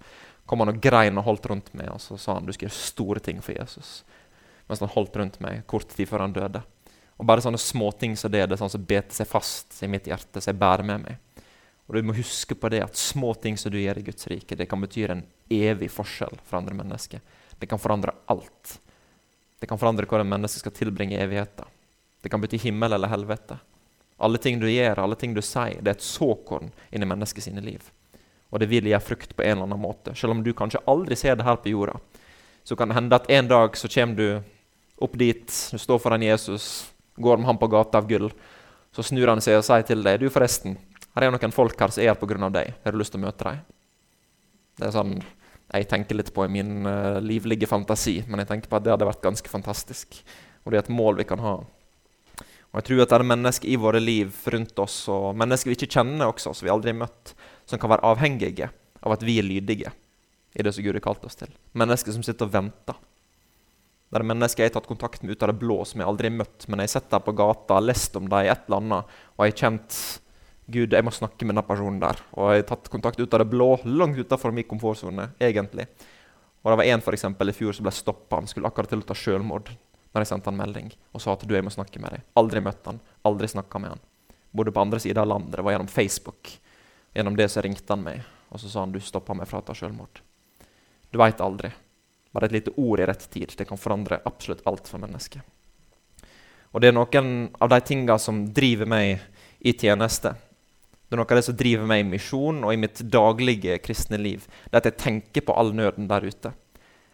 kom 0.51 0.65
han 0.65 0.73
og 0.73 0.81
grein 0.83 1.21
og 1.21 1.29
holdt 1.29 1.47
rundt 1.53 1.71
meg. 1.79 1.93
Og 1.95 2.03
så 2.03 2.19
sa 2.19 2.39
han 2.39 2.49
du 2.49 2.53
skal 2.57 2.67
gjøre 2.67 2.81
store 2.81 3.23
ting 3.23 3.39
for 3.45 3.55
Jesus. 3.55 4.01
Mens 4.67 4.83
han 4.83 4.91
holdt 4.91 5.21
rundt 5.21 5.39
meg 5.45 5.63
kort 5.71 5.93
tid 5.95 6.11
før 6.11 6.25
han 6.27 6.35
døde. 6.35 6.65
Og 7.21 7.27
Bare 7.29 7.45
sånne 7.45 7.61
småting 7.61 8.17
som 8.17 8.33
det, 8.33 8.47
det 8.49 8.57
er 8.57 8.63
sånn 8.63 8.73
som 8.73 8.85
beter 8.89 9.13
seg 9.15 9.29
fast 9.29 9.83
i 9.85 9.91
mitt 9.93 10.09
hjerte, 10.09 10.41
som 10.41 10.55
jeg 10.55 10.59
bærer 10.59 10.87
med 10.89 11.05
meg. 11.05 11.45
Og 11.91 11.97
Du 11.97 12.07
må 12.07 12.15
huske 12.17 12.55
på 12.55 12.71
det 12.73 12.81
at 12.85 12.97
små 12.97 13.35
ting 13.35 13.59
som 13.59 13.73
du 13.73 13.79
gjør 13.79 13.99
i 14.01 14.05
Guds 14.07 14.27
rike, 14.31 14.57
det 14.57 14.69
kan 14.71 14.81
bety 14.81 15.05
en 15.11 15.25
evig 15.51 15.91
forskjell 15.91 16.39
for 16.47 16.61
andre 16.61 16.77
mennesker. 16.79 17.21
Det 17.59 17.69
kan 17.69 17.83
forandre 17.83 18.15
alt. 18.31 18.79
Det 19.61 19.69
kan 19.69 19.79
forandre 19.79 20.09
hvordan 20.09 20.29
mennesket 20.29 20.65
skal 20.65 20.75
tilbringe 20.75 21.21
evigheten. 21.21 21.69
Det 22.23 22.33
kan 22.33 22.41
bety 22.41 22.59
himmel 22.61 22.93
eller 22.97 23.13
helvete. 23.13 23.59
Alle 24.21 24.39
ting 24.41 24.61
du 24.61 24.67
gjør, 24.69 24.99
alle 25.01 25.17
ting 25.17 25.35
du 25.37 25.41
sier, 25.45 25.81
det 25.81 25.95
er 25.95 25.97
et 25.99 26.05
såkorn 26.05 26.73
inni 26.93 27.09
mennesket 27.09 27.45
sine 27.47 27.63
liv. 27.65 27.85
Og 28.51 28.61
det 28.61 28.69
vil 28.69 28.89
gi 28.91 28.99
frukt 29.01 29.37
på 29.37 29.45
en 29.45 29.55
eller 29.55 29.69
annen 29.69 29.81
måte. 29.81 30.15
Selv 30.17 30.35
om 30.35 30.43
du 30.45 30.53
kanskje 30.57 30.83
aldri 30.91 31.17
ser 31.17 31.39
det 31.39 31.47
her 31.47 31.61
på 31.61 31.73
jorda, 31.73 31.97
så 32.65 32.77
kan 32.77 32.91
det 32.91 32.99
hende 32.99 33.17
at 33.17 33.31
en 33.31 33.49
dag 33.49 33.77
så 33.77 33.89
kommer 33.89 34.17
du 34.17 34.27
opp 35.01 35.17
dit, 35.17 35.47
du 35.73 35.79
står 35.81 36.01
foran 36.03 36.23
Jesus, 36.23 36.91
går 37.17 37.41
med 37.41 37.49
ham 37.49 37.59
på 37.59 37.71
gata 37.73 37.99
av 37.99 38.09
gull. 38.09 38.29
Så 38.93 39.07
snur 39.07 39.33
han 39.33 39.41
seg 39.41 39.61
og 39.61 39.65
sier 39.65 39.87
til 39.89 40.05
deg, 40.05 40.21
du 40.21 40.29
forresten, 40.33 40.77
her 41.15 41.27
er 41.27 41.35
noen 41.35 41.55
folk 41.55 41.79
her 41.81 41.93
som 41.93 42.03
er 42.03 42.13
her 42.13 42.19
pga. 42.19 42.51
deg. 42.53 42.75
Har 42.85 42.93
du 42.93 42.99
lyst 43.01 43.15
til 43.15 43.21
å 43.21 43.27
møte 43.27 43.45
dem? 43.45 43.63
Det 44.79 44.87
er 44.87 44.95
sånn 44.95 45.17
jeg 45.71 45.87
tenker 45.91 46.19
litt 46.19 46.33
på 46.35 46.45
i 46.45 46.53
min 46.53 46.87
uh, 46.87 47.21
livlige 47.23 47.69
fantasi, 47.71 48.21
men 48.27 48.43
jeg 48.43 48.51
tenker 48.51 48.71
på 48.71 48.79
at 48.79 48.87
det 48.87 48.95
hadde 48.95 49.07
vært 49.09 49.23
ganske 49.23 49.53
fantastisk. 49.53 50.19
Og 50.65 50.73
det 50.73 50.81
er 50.81 50.85
et 50.85 50.93
mål 50.93 51.21
vi 51.23 51.25
kan 51.25 51.41
ha 51.41 51.55
Og 51.63 52.75
jeg 52.77 52.87
tror 52.87 53.03
at 53.03 53.13
det 53.13 53.17
er 53.17 53.27
mennesker 53.31 53.71
i 53.71 53.79
våre 53.81 54.01
liv 54.03 54.35
rundt 54.55 54.83
oss, 54.83 55.03
og 55.09 55.33
mennesker 55.39 55.71
vi 55.71 55.79
ikke 55.79 55.95
kjenner 55.97 56.31
også, 56.31 56.53
som 56.55 56.67
vi 56.67 56.75
aldri 56.75 56.93
har 56.93 57.01
møtt, 57.01 57.35
som 57.67 57.81
kan 57.81 57.91
være 57.95 58.07
avhengige 58.07 58.71
av 59.01 59.15
at 59.17 59.25
vi 59.27 59.39
er 59.41 59.47
lydige 59.47 59.95
i 60.55 60.67
det 60.67 60.75
som 60.75 60.85
Gud 60.85 60.99
har 60.99 61.05
kalt 61.05 61.25
oss 61.25 61.39
til. 61.39 61.51
Mennesker 61.79 62.15
som 62.15 62.27
sitter 62.27 62.49
og 62.49 62.55
venter. 62.55 62.99
Det 64.11 64.19
er 64.19 64.27
mennesker 64.27 64.65
jeg 64.65 64.73
har 64.73 64.81
tatt 64.81 64.91
kontakt 64.91 65.23
med 65.23 65.37
ut 65.37 65.43
av 65.47 65.53
det 65.53 65.61
blå, 65.61 65.77
som 65.87 66.03
jeg 66.03 66.11
aldri 66.11 66.31
har 66.31 66.41
møtt, 66.41 66.67
men 66.67 66.83
jeg 66.83 66.91
har 66.91 66.95
sett 66.97 67.13
dem 67.13 67.23
på 67.23 67.35
gata, 67.39 67.79
lest 67.79 68.19
om 68.19 68.27
dem, 68.27 68.43
et 68.43 68.67
eller 68.67 68.83
annet, 68.83 69.13
og 69.37 69.47
jeg 69.47 69.55
har 69.55 69.61
kjent 69.63 69.99
Gud, 70.71 70.95
jeg 70.95 71.05
må 71.07 71.13
snakke 71.15 71.47
med 71.47 71.59
den 71.59 71.67
personen 71.67 72.01
der. 72.03 72.21
Og 72.37 72.53
jeg 72.53 72.63
har 72.63 72.69
tatt 72.71 72.91
kontakt 72.93 73.21
ut 73.21 73.35
av 73.35 73.43
det 73.43 73.51
blå, 73.51 73.73
langt 73.85 74.19
utenfor 74.19 74.55
min 74.55 74.69
komfortsone, 74.69 75.31
egentlig. 75.43 75.87
Og 76.63 76.73
det 76.73 76.79
var 76.81 76.91
en 76.93 77.05
for 77.05 77.17
eksempel, 77.17 77.51
i 77.51 77.57
fjor 77.57 77.77
som 77.77 77.87
ble 77.87 77.95
stoppa. 77.95 78.39
Han 78.41 78.51
skulle 78.51 78.69
akkurat 78.69 78.93
til 78.93 79.03
å 79.03 79.09
ta 79.09 79.17
selvmord 79.17 79.73
når 80.11 80.25
jeg 80.25 80.31
sendte 80.33 80.51
han 80.51 80.59
melding 80.59 80.89
og 81.15 81.23
sa 81.23 81.37
at 81.37 81.45
du, 81.47 81.53
jeg 81.55 81.65
må 81.65 81.71
snakke 81.71 82.01
med 82.03 82.17
deg. 82.17 82.25
Aldri 82.41 82.63
møtt 82.65 82.89
han, 82.91 82.99
aldri 83.27 83.51
snakka 83.51 83.83
med 83.83 83.95
han. 83.95 84.03
Bodde 84.51 84.75
på 84.75 84.83
andre 84.83 84.99
sida 85.03 85.23
av 85.23 85.31
landet. 85.31 85.55
Det 85.55 85.65
var 85.67 85.77
gjennom 85.77 85.93
Facebook. 85.93 86.51
Gjennom 87.15 87.37
det 87.39 87.47
så 87.53 87.63
ringte 87.63 87.95
han 87.95 88.03
meg, 88.03 88.25
og 88.51 88.63
så 88.63 88.71
sa 88.71 88.83
han 88.83 88.93
du 88.95 88.99
stoppa 89.03 89.37
meg 89.39 89.49
fra 89.51 89.63
å 89.63 89.67
ta 89.67 89.77
selvmord. 89.79 90.21
Du 91.11 91.19
veit 91.19 91.41
aldri. 91.43 91.71
Bare 92.35 92.47
et 92.47 92.59
lite 92.59 92.75
ord 92.79 93.01
i 93.03 93.07
rett 93.07 93.25
tid. 93.31 93.55
Det 93.57 93.67
kan 93.67 93.79
forandre 93.79 94.21
absolutt 94.27 94.67
alt 94.71 94.91
for 94.91 95.03
mennesket. 95.03 95.43
Og 96.71 96.83
det 96.83 96.91
er 96.91 96.95
noen 96.95 97.49
av 97.59 97.71
de 97.73 97.81
tinga 97.83 98.19
som 98.23 98.45
driver 98.55 98.87
meg 98.91 99.23
i 99.59 99.75
tjeneste. 99.75 100.35
Det 101.11 101.17
er 101.17 101.19
noe 101.19 101.27
av 101.27 101.41
det 101.41 101.43
som 101.43 101.57
driver 101.59 101.89
meg 101.91 102.05
i 102.05 102.07
misjon 102.07 102.61
og 102.63 102.71
i 102.71 102.79
mitt 102.79 103.01
daglige 103.11 103.81
kristne 103.83 104.19
liv. 104.21 104.45
Det 104.69 104.77
er 104.77 104.85
at 104.85 104.89
jeg 104.93 105.01
tenker 105.03 105.43
på 105.43 105.57
all 105.59 105.73
nøden 105.75 106.07
der 106.07 106.23
ute. 106.23 106.53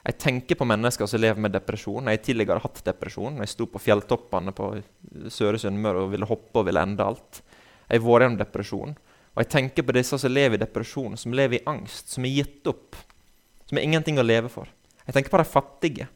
Jeg 0.04 0.18
tenker 0.20 0.58
på 0.60 0.66
mennesker 0.68 1.08
som 1.08 1.22
lever 1.22 1.40
med 1.40 1.54
depresjon. 1.56 2.04
Jeg 2.04 2.18
har 2.18 2.26
tidligere 2.26 2.60
hatt 2.60 2.82
depresjon. 2.84 3.40
Jeg 3.40 3.54
sto 3.54 3.64
på 3.72 3.80
fjelltoppene 3.80 4.52
på 4.52 4.68
Søre 5.32 5.56
Sunnmøre 5.58 6.04
og 6.04 6.12
ville 6.12 6.28
hoppe 6.28 6.60
og 6.60 6.68
ville 6.68 6.82
ende 6.84 7.06
alt. 7.08 7.40
Jeg 7.88 8.02
har 8.02 8.04
vært 8.04 8.26
gjennom 8.26 8.36
depresjon. 8.42 8.92
Og 9.32 9.40
jeg 9.40 9.50
tenker 9.56 9.88
på 9.88 9.96
disse 9.96 10.20
som 10.20 10.34
lever 10.34 10.58
i 10.58 10.60
depresjon, 10.60 11.16
som 11.16 11.34
lever 11.34 11.58
i 11.58 11.64
angst, 11.72 12.12
som 12.12 12.28
er 12.28 12.36
gitt 12.36 12.68
opp. 12.68 13.00
Som 13.64 13.80
er 13.80 13.88
ingenting 13.88 14.20
å 14.20 14.26
leve 14.26 14.52
for. 14.52 14.68
Jeg 15.06 15.16
tenker 15.16 15.32
på 15.32 15.40
de 15.40 15.48
fattige. 15.48 16.10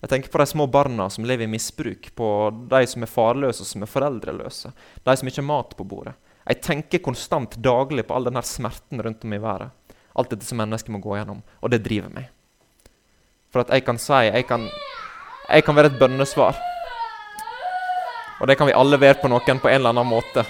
Jeg 0.00 0.14
tenker 0.14 0.32
på 0.32 0.40
de 0.40 0.48
små 0.48 0.64
barna 0.72 1.10
som 1.12 1.28
lever 1.28 1.44
i 1.44 1.52
misbruk, 1.52 2.10
på 2.16 2.32
de 2.72 2.82
som 2.88 3.04
er 3.04 3.12
farløse 3.12 3.60
og 3.60 3.68
som 3.68 3.84
er 3.84 3.92
foreldreløse, 3.92 4.72
de 5.04 5.16
som 5.20 5.28
ikke 5.28 5.42
har 5.42 5.48
mat 5.52 5.76
på 5.76 5.84
bordet. 5.84 6.16
Jeg 6.50 6.58
tenker 6.66 6.98
konstant 6.98 7.54
daglig 7.62 8.02
på 8.08 8.16
all 8.16 8.26
denne 8.26 8.42
smerten 8.42 8.98
rundt 8.98 9.22
om 9.22 9.34
i 9.34 9.38
verden. 9.38 9.70
Alt 10.18 10.32
dette 10.32 10.46
som 10.48 10.58
mennesker 10.58 10.90
må 10.90 10.98
gå 10.98 11.14
gjennom. 11.14 11.44
Og 11.62 11.70
det 11.70 11.84
driver 11.84 12.10
meg. 12.10 12.26
For 13.54 13.62
at 13.62 13.70
jeg 13.70 13.84
kan 13.86 13.98
si 13.98 14.18
Jeg 14.26 14.46
kan, 14.48 14.66
jeg 15.46 15.64
kan 15.64 15.78
være 15.78 15.92
et 15.92 16.00
bønnesvar. 16.00 16.58
Og 18.40 18.48
det 18.48 18.56
kan 18.58 18.66
vi 18.66 18.74
alle 18.74 18.98
være 18.98 19.20
på 19.22 19.30
noen 19.30 19.62
på 19.62 19.70
en 19.70 19.78
eller 19.78 19.94
annen 19.94 20.10
måte. 20.10 20.44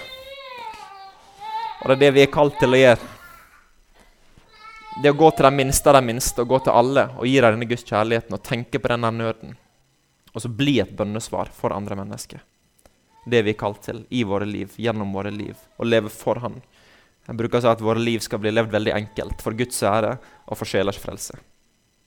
Og 1.81 1.89
det 1.89 1.95
er 1.95 2.03
det 2.05 2.13
vi 2.17 2.23
er 2.25 2.33
kalt 2.33 2.57
til 2.57 2.73
å 2.73 2.81
gjøre. 2.81 3.09
Det 5.01 5.11
å 5.11 5.17
gå 5.17 5.31
til 5.31 5.45
de 5.45 5.51
minste 5.55 5.89
av 5.89 5.95
de 5.99 6.05
minste, 6.05 6.41
og 6.41 6.49
gå 6.49 6.59
til 6.65 6.73
alle 6.75 7.07
og 7.17 7.27
gi 7.27 7.37
dem 7.39 7.55
denne 7.55 7.69
Guds 7.69 7.85
kjærligheten 7.87 8.35
og 8.35 8.43
tenke 8.43 8.79
på 8.79 8.91
denne 8.91 9.11
nøden. 9.13 9.53
Og 10.33 10.43
så 10.43 10.49
bli 10.49 10.79
et 10.81 10.95
bønnesvar 10.97 11.51
for 11.53 11.75
andre 11.75 11.97
mennesker. 11.99 12.41
Det 13.25 13.43
vi 13.45 13.53
er 13.53 13.59
kalt 13.59 13.83
til 13.85 14.03
i 14.09 14.23
våre 14.25 14.47
liv, 14.49 14.73
gjennom 14.81 15.13
våre 15.13 15.31
liv. 15.33 15.57
Å 15.77 15.85
leve 15.85 16.09
for 16.09 16.41
Han. 16.41 16.57
Jeg 17.27 17.37
bruker 17.37 17.59
å 17.59 17.61
si 17.61 17.69
at 17.69 17.83
våre 17.85 18.01
liv 18.01 18.23
skal 18.25 18.41
bli 18.41 18.51
levd 18.51 18.73
veldig 18.73 18.93
enkelt. 18.95 19.43
For 19.45 19.53
Guds 19.57 19.77
ære 19.85 20.15
og 20.47 20.57
for 20.57 20.69
sjelers 20.69 20.97
frelse. 20.99 21.37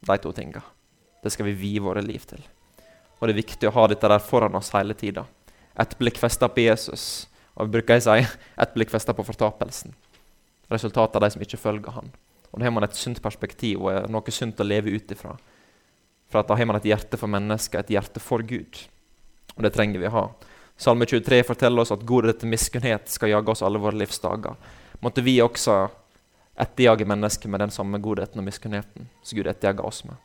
De 0.05 0.17
to 0.19 0.33
tinga. 0.35 0.65
Det 1.23 1.33
skal 1.33 1.47
vi 1.49 1.55
vie 1.61 1.83
våre 1.83 2.03
liv 2.05 2.27
til. 2.29 2.43
Og 3.21 3.29
det 3.29 3.37
er 3.37 3.41
viktig 3.41 3.71
å 3.71 3.75
ha 3.77 3.87
dette 3.89 4.11
der 4.11 4.21
foran 4.21 4.59
oss 4.59 4.73
hele 4.75 4.97
tida. 4.99 5.25
Et 5.81 5.95
blikk 5.99 6.19
festa 6.21 6.49
på 6.51 6.67
Jesus, 6.67 7.27
og 7.55 7.71
bruker 7.73 7.97
jeg 7.97 8.05
si 8.05 8.27
et 8.63 8.75
blikk 8.75 8.93
festa 8.93 9.15
på 9.15 9.25
fortapelsen. 9.27 9.95
Resultatet 10.71 11.17
av 11.17 11.25
de 11.25 11.31
som 11.35 11.45
ikke 11.47 11.61
følger 11.61 11.95
han. 11.95 12.11
Og 12.53 12.61
Da 12.61 12.67
har 12.67 12.75
man 12.75 12.85
et 12.87 12.99
sunt 12.99 13.23
perspektiv 13.23 13.83
og 13.83 14.11
noe 14.11 14.35
sunt 14.35 14.61
å 14.61 14.67
leve 14.67 14.91
ut 14.91 15.11
ifra. 15.11 15.37
For 16.31 16.43
Da 16.43 16.55
har 16.55 16.67
man 16.67 16.77
et 16.77 16.91
hjerte 16.91 17.19
for 17.19 17.31
mennesker, 17.31 17.79
et 17.81 17.95
hjerte 17.95 18.21
for 18.21 18.43
Gud. 18.43 18.79
Og 19.57 19.63
det 19.63 19.73
trenger 19.73 20.01
vi 20.01 20.11
å 20.11 20.15
ha. 20.15 20.27
Salme 20.77 21.07
23 21.07 21.43
forteller 21.47 21.83
oss 21.83 21.93
at 21.95 22.03
godhet 22.07 22.41
til 22.41 22.51
miskunnhet 22.51 23.11
skal 23.11 23.31
jage 23.31 23.53
oss 23.53 23.63
alle 23.63 23.79
våre 23.79 23.97
livsdager. 23.97 24.57
Måtte 25.01 25.23
vi 25.23 25.37
også 25.43 25.85
etterjage 26.61 27.07
mennesker 27.07 27.51
med 27.51 27.63
den 27.63 27.75
samme 27.75 27.99
godheten 28.03 28.41
og 28.41 28.47
miskunnheten 28.47 29.09
som 29.23 29.39
Gud 29.39 29.51
etterjager 29.51 29.87
oss 29.87 30.03
med. 30.07 30.19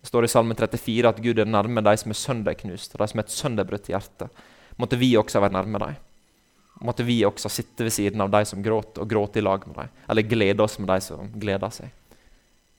Det 0.00 0.10
står 0.10 0.26
i 0.26 0.32
Salme 0.34 0.54
34 0.54 1.08
at 1.08 1.22
Gud 1.22 1.38
er 1.38 1.48
nærme 1.48 1.80
de 1.80 1.94
som 1.96 2.12
er 2.12 2.18
sønderknust, 2.20 2.98
de 2.98 3.08
som 3.08 3.20
er 3.20 3.24
et 3.24 3.32
sønderbrutt 3.32 3.88
hjerte. 3.88 4.28
Måtte 4.76 4.98
vi 5.00 5.14
også 5.16 5.40
være 5.40 5.54
nærme 5.54 5.80
dem. 5.80 5.96
Måtte 6.84 7.06
vi 7.06 7.22
også 7.24 7.48
sitte 7.48 7.86
ved 7.86 7.94
siden 7.94 8.20
av 8.20 8.32
de 8.34 8.42
som 8.44 8.62
gråter, 8.62 9.00
og 9.00 9.08
gråte 9.08 9.38
i 9.38 9.44
lag 9.46 9.62
med 9.68 9.78
dem. 9.78 9.92
Eller 10.10 10.26
glede 10.28 10.60
oss 10.60 10.76
med 10.78 10.90
de 10.90 10.98
som 11.06 11.30
gleder 11.40 11.72
seg. 11.72 11.92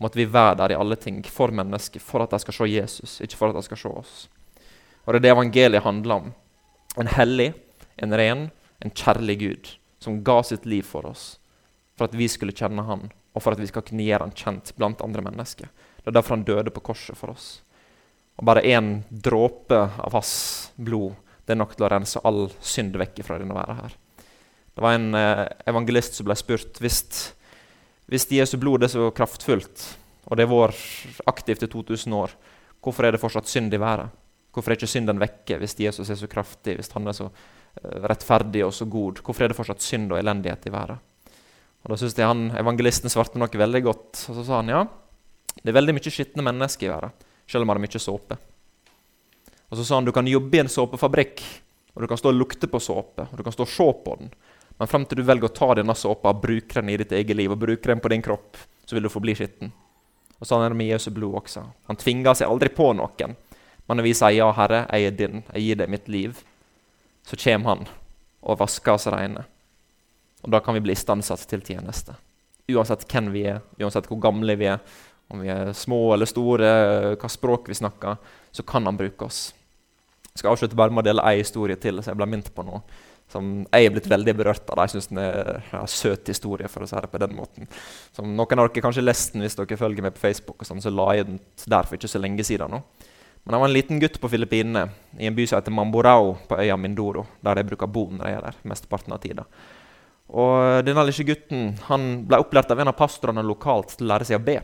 Måtte 0.04 0.20
vi 0.20 0.28
være 0.28 0.58
der 0.60 0.76
i 0.76 0.78
alle 0.78 0.98
ting 1.00 1.22
for 1.32 1.54
mennesker, 1.56 2.04
for 2.04 2.26
at 2.26 2.36
de 2.36 2.44
skal 2.44 2.58
se 2.60 2.68
Jesus, 2.70 3.20
ikke 3.24 3.40
for 3.40 3.50
at 3.50 3.58
de 3.58 3.64
skal 3.66 3.80
se 3.80 3.94
oss. 4.04 4.16
Og 5.06 5.14
Det 5.14 5.22
er 5.22 5.24
det 5.24 5.32
evangeliet 5.32 5.84
handler 5.84 6.16
om. 6.16 6.34
En 7.00 7.10
hellig, 7.12 7.54
en 8.00 8.16
ren, 8.16 8.48
en 8.80 8.92
kjærlig 8.92 9.40
Gud 9.40 9.74
som 10.00 10.22
ga 10.24 10.42
sitt 10.44 10.66
liv 10.70 10.86
for 10.88 11.08
oss, 11.10 11.40
for 11.98 12.08
at 12.08 12.16
vi 12.16 12.28
skulle 12.30 12.56
kjenne 12.56 12.86
Han, 12.88 13.10
og 13.36 13.44
for 13.44 13.56
at 13.56 13.60
vi 13.60 13.68
skal 13.68 13.84
kunne 13.84 14.06
gjøre 14.06 14.28
Han 14.28 14.36
kjent 14.38 14.72
blant 14.78 15.02
andre 15.04 15.24
mennesker. 15.26 15.72
Det 16.06 16.12
er 16.12 16.16
derfor 16.20 16.38
han 16.38 16.46
døde 16.46 16.72
på 16.72 16.84
korset 16.86 17.18
for 17.18 17.34
oss. 17.34 17.48
Og 18.38 18.46
bare 18.46 18.62
én 18.68 19.00
dråpe 19.10 19.80
av 19.80 20.14
hans 20.14 20.36
blod 20.76 21.16
det 21.46 21.54
er 21.54 21.60
nok 21.62 21.76
til 21.76 21.86
å 21.86 21.90
rense 21.94 22.22
all 22.26 22.48
synd 22.66 22.96
vekk 22.98 23.22
fra 23.26 23.38
denne 23.38 23.54
verden 23.54 23.78
her. 23.84 23.94
Det 24.76 24.84
var 24.84 24.98
en 24.98 25.18
eh, 25.18 25.46
evangelist 25.70 26.18
som 26.18 26.28
ble 26.28 26.36
spurt 26.38 26.82
hvis, 26.82 27.00
hvis 28.10 28.28
Jesu 28.34 28.58
blod 28.62 28.84
er 28.84 28.92
så 28.92 29.12
kraftfullt, 29.16 29.86
og 30.26 30.38
det 30.38 30.48
har 30.48 30.52
vært 30.52 31.22
aktivt 31.30 31.64
i 31.68 31.70
2000 31.70 32.18
år, 32.18 32.34
hvorfor 32.82 33.06
er 33.06 33.14
det 33.14 33.22
fortsatt 33.22 33.50
synd 33.50 33.74
i 33.78 33.82
verden? 33.82 34.10
Hvorfor 34.56 34.72
er 34.72 34.80
ikke 34.80 34.88
synden 34.90 35.20
vekke 35.20 35.60
hvis 35.60 35.76
Jesus 35.84 36.10
er 36.10 36.20
så 36.20 36.30
kraftig, 36.32 36.78
hvis 36.80 36.94
han 36.96 37.12
er 37.12 37.18
så 37.18 37.28
uh, 37.28 37.96
rettferdig 38.08 38.64
og 38.64 38.72
så 38.76 38.88
god? 38.88 39.20
Hvorfor 39.20 39.46
er 39.46 39.52
det 39.52 39.58
fortsatt 39.60 39.84
synd 39.84 40.14
og 40.14 40.22
elendighet 40.22 40.70
i 40.70 40.74
verden? 40.74 41.04
Og 41.86 41.92
Da 41.92 42.00
syns 42.02 42.16
jeg 42.18 42.26
han, 42.26 42.48
evangelisten 42.58 43.12
svarte 43.14 43.38
noe 43.38 43.62
veldig 43.62 43.82
godt. 43.86 44.24
Og 44.32 44.40
så 44.40 44.46
sa 44.48 44.62
han 44.62 44.72
ja, 44.72 44.82
det 45.60 45.70
er 45.70 45.78
veldig 45.78 45.94
mye 45.98 46.12
skitne 46.12 46.46
mennesker 46.46 46.88
i 46.88 46.94
verden, 46.94 47.14
selv 47.46 47.66
om 47.66 47.70
det 47.70 47.76
er 47.76 47.84
mye 47.84 48.02
såpe. 48.02 48.40
Og 49.70 49.78
så 49.78 49.86
sa 49.86 50.00
han 50.00 50.08
du 50.08 50.14
kan 50.16 50.28
jobbe 50.28 50.58
i 50.58 50.64
en 50.64 50.72
såpefabrikk, 50.72 51.44
og 51.94 52.04
du 52.04 52.10
kan 52.10 52.20
stå 52.20 52.32
og 52.32 52.40
lukte 52.40 52.70
på 52.72 52.82
såpe, 52.82 53.28
og 53.30 53.38
du 53.38 53.44
kan 53.46 53.54
stå 53.54 53.68
og 53.68 53.72
se 53.72 53.88
på 54.06 54.18
den. 54.20 54.34
Men 54.80 54.90
frem 54.92 55.06
til 55.08 55.22
du 55.22 55.28
velger 55.28 55.48
å 55.48 55.56
ta 55.56 55.70
denne 55.78 55.96
såpa 55.96 56.34
og 56.34 56.42
bruke 56.44 56.80
den 56.80 56.92
i 56.92 56.98
ditt 57.00 57.14
eget 57.16 57.38
liv, 57.38 57.54
og 57.54 57.62
bruke 57.62 57.88
den 57.88 58.02
på 58.04 58.12
din 58.12 58.26
kropp, 58.26 58.58
så 58.86 58.98
vil 58.98 59.06
du 59.06 59.14
forbli 59.14 59.36
skitten. 59.38 59.72
Og 60.36 60.50
sånn 60.50 60.66
er 60.66 60.74
det 60.74 60.80
med 60.80 60.90
Jesu 60.90 61.10
blod 61.16 61.38
også. 61.40 61.64
Han 61.88 62.00
tvinger 62.00 62.36
seg 62.36 62.52
aldri 62.52 62.70
på 62.76 62.90
noen. 62.98 63.38
Men 63.88 63.98
når 63.98 64.04
vi 64.04 64.14
sier 64.14 64.32
'Ja, 64.32 64.52
Herre, 64.52 64.86
jeg 64.92 65.06
er 65.06 65.12
din, 65.12 65.44
jeg 65.54 65.62
gir 65.62 65.76
deg 65.76 65.90
mitt 65.90 66.08
liv', 66.08 66.44
så 67.26 67.36
kommer 67.36 67.70
han 67.70 67.88
og 68.42 68.60
vasker 68.60 68.94
oss 68.94 69.08
reine. 69.08 69.46
Og 70.44 70.52
da 70.52 70.60
kan 70.60 70.74
vi 70.74 70.80
bli 70.80 70.94
istandsatt 70.94 71.48
til 71.48 71.62
tjeneste. 71.62 72.16
Uansett 72.70 73.06
hvem 73.10 73.32
vi 73.32 73.46
er, 73.46 73.62
uansett 73.80 74.08
hvor 74.08 74.20
gamle 74.22 74.56
vi 74.56 74.66
er, 74.66 74.80
om 75.30 75.42
vi 75.42 75.50
er 75.50 75.74
små 75.74 76.14
eller 76.14 76.26
store, 76.26 77.16
hva 77.18 77.30
språk 77.30 77.70
vi 77.70 77.78
snakker, 77.78 78.18
så 78.52 78.64
kan 78.64 78.86
han 78.86 78.98
bruke 78.98 79.26
oss. 79.26 79.54
Jeg 80.34 80.40
skal 80.40 80.52
avslutte 80.52 80.78
bare 80.78 80.92
med 80.92 81.06
å 81.06 81.08
dele 81.08 81.26
ei 81.26 81.40
historie 81.40 81.78
til 81.82 82.02
som 82.02 82.12
jeg 82.12 82.20
ble 82.20 82.28
minnet 82.30 82.54
på 82.54 82.66
nå. 82.66 82.82
Som 83.32 83.66
jeg 83.72 83.88
er 83.88 83.94
blitt 83.94 84.10
veldig 84.10 84.36
berørt 84.38 84.70
av. 84.70 84.84
Jeg 84.84 84.94
syns 84.94 85.08
den 85.10 85.22
er 85.24 85.64
en 85.74 85.88
søt 85.90 86.28
historie. 86.30 86.68
for 86.68 86.84
å 86.84 86.88
si 86.88 86.96
det 86.96 87.10
på 87.10 87.18
den 87.18 87.34
måten. 87.36 87.68
Som 88.14 88.36
Noen 88.36 88.60
av 88.60 88.70
dere 88.70 88.84
kanskje 88.84 89.02
lest 89.02 89.34
den 89.34 89.42
hvis 89.42 89.56
dere 89.56 89.78
følger 89.78 90.04
meg 90.04 90.14
på 90.14 90.20
Facebook. 90.28 90.62
og 90.62 90.68
sånn, 90.68 90.82
så 90.82 90.94
la 90.94 91.14
jeg 91.16 91.26
den 91.26 91.40
der 91.66 91.84
for 91.84 91.96
ikke 91.96 92.12
så 92.12 92.22
lenge 92.22 92.44
siden. 92.44 92.70
nå. 92.70 92.84
Men 93.46 93.54
han 93.54 93.62
var 93.62 93.70
en 93.70 93.76
liten 93.76 94.00
gutt 94.02 94.18
på 94.22 94.30
Filippinene, 94.30 94.88
i 95.22 95.28
en 95.30 95.36
by 95.38 95.46
som 95.46 95.60
heter 95.60 95.74
Mamborao 95.74 96.32
på 96.50 96.58
øya 96.58 96.78
Mindoro. 96.82 97.28
Der 97.46 97.62
jeg 97.62 97.70
bruker 97.70 97.88
bo 97.88 98.08
når 98.10 98.26
jeg 98.26 98.38
er 98.40 98.48
der 98.48 98.56
mesteparten 98.66 99.14
av 99.14 99.22
tida. 99.22 99.46
Og 100.34 100.82
denne 100.88 101.04
lille 101.06 101.28
gutten 101.28 101.76
han 101.86 102.08
ble 102.26 102.40
opplært 102.42 102.74
av 102.74 102.82
en 102.82 102.90
av 102.90 102.98
pastorene 102.98 103.46
lokalt 103.46 103.94
til 103.94 104.08
å 104.08 104.16
lære 104.16 104.26
seg 104.26 104.40
å 104.40 104.46
be. 104.48 104.58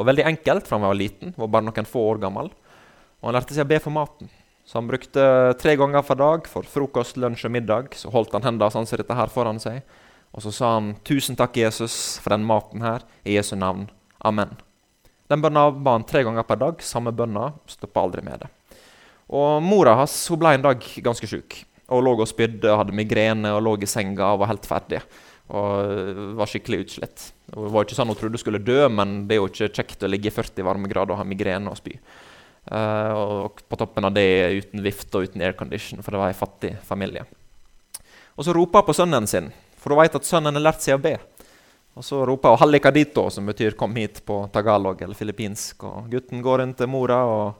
Og 0.00 0.08
veldig 0.08 0.24
enkelt 0.30 0.64
for 0.64 0.78
han 0.78 0.88
var 0.88 0.96
liten, 0.96 1.34
var 1.36 1.52
bare 1.52 1.68
noen 1.68 1.90
få 1.90 2.06
år 2.14 2.22
gammel. 2.24 2.48
Og 3.20 3.28
han 3.28 3.36
lærte 3.36 3.52
seg 3.52 3.68
å 3.68 3.72
be 3.74 3.82
for 3.84 3.94
maten. 3.94 4.32
Så 4.64 4.78
han 4.78 4.88
brukte 4.88 5.22
tre 5.60 5.76
ganger 5.76 6.06
for 6.06 6.16
dag 6.16 6.48
for 6.48 6.64
frokost, 6.64 7.20
lunsj 7.20 7.44
og 7.50 7.56
middag. 7.58 7.92
Så 7.98 8.08
holdt 8.14 8.32
han 8.32 8.46
hendene 8.46 8.72
sånn 8.72 8.88
som 8.88 9.02
dette 9.02 9.20
her 9.20 9.32
foran 9.34 9.60
seg. 9.60 9.82
Og 10.32 10.40
så 10.40 10.52
sa 10.54 10.74
han 10.78 10.94
'Tusen 11.04 11.36
takk, 11.36 11.56
Jesus, 11.60 12.18
for 12.24 12.30
den 12.30 12.46
maten 12.48 12.80
her. 12.80 13.02
I 13.24 13.36
Jesu 13.36 13.56
navn. 13.56 13.90
Amen'. 14.24 14.56
Den 15.32 15.40
bønna 15.40 15.70
ba 15.72 15.96
han 15.96 16.04
tre 16.04 16.24
ganger 16.26 16.44
per 16.44 16.60
dag. 16.60 16.84
Samme 16.84 17.14
bønna. 17.16 17.50
Stoppa 17.70 18.04
aldri 18.04 18.24
med 18.26 18.44
det. 18.44 18.52
Og 19.32 19.62
Mora 19.64 19.96
hans 20.02 20.14
hun 20.28 20.42
ble 20.42 20.56
en 20.58 20.64
dag 20.66 20.88
ganske 21.04 21.28
sjuk. 21.28 21.62
Og 21.92 22.04
lå 22.04 22.12
og 22.18 22.28
spydde, 22.28 22.76
hadde 22.76 22.96
migrene 22.96 23.52
og 23.56 23.62
lå 23.64 23.76
i 23.80 23.88
senga 23.88 24.34
og 24.34 24.42
var 24.42 24.52
helt 24.52 24.68
ferdig 24.68 25.00
og 25.52 26.20
var 26.38 26.48
skikkelig 26.48 26.84
utslitt. 26.86 27.24
Det 27.52 27.70
var 27.74 27.84
ikke 27.84 27.96
sånn 27.98 28.08
hun 28.08 28.16
trodde 28.16 28.38
hun 28.38 28.40
skulle 28.40 28.62
dø, 28.62 28.78
men 28.88 29.24
det 29.28 29.36
er 29.36 29.42
jo 29.42 29.48
ikke 29.50 29.72
kjekt 29.76 30.04
å 30.06 30.08
ligge 30.08 30.30
i 30.30 30.34
40 30.34 30.64
varmegrader 30.64 31.12
og 31.12 31.20
ha 31.20 31.26
migrene 31.28 31.68
og 31.68 31.76
spy. 31.76 31.96
Uh, 32.70 33.12
og 33.18 33.60
på 33.66 33.78
toppen 33.80 34.06
av 34.06 34.14
det 34.14 34.24
uten 34.62 34.84
vift 34.84 35.12
og 35.18 35.26
uten 35.26 35.42
aircondition, 35.44 36.00
for 36.00 36.14
det 36.14 36.22
var 36.22 36.32
ei 36.32 36.38
fattig 36.38 36.76
familie. 36.86 37.26
Og 38.38 38.46
Så 38.46 38.54
roper 38.56 38.80
hun 38.80 38.88
på 38.88 38.96
sønnen 38.96 39.28
sin, 39.28 39.50
for 39.76 39.92
hun 39.92 40.00
vet 40.00 40.16
at 40.16 40.28
sønnen 40.28 40.56
har 40.56 40.64
lært 40.70 40.84
seg 40.84 40.96
å 40.96 41.02
be. 41.02 41.18
Og 41.96 42.04
Så 42.04 42.24
roper 42.26 42.48
hun 42.48 42.58
'hallikadito', 42.58 43.30
som 43.30 43.46
betyr 43.46 43.76
'kom 43.76 43.94
hit' 43.94 44.24
på 44.24 44.48
tagalog 44.52 45.02
eller 45.02 45.14
filippinsk. 45.14 45.84
Og 45.84 46.10
Gutten 46.10 46.42
går 46.42 46.62
inn 46.62 46.74
til 46.74 46.86
mora 46.86 47.24
og, 47.24 47.54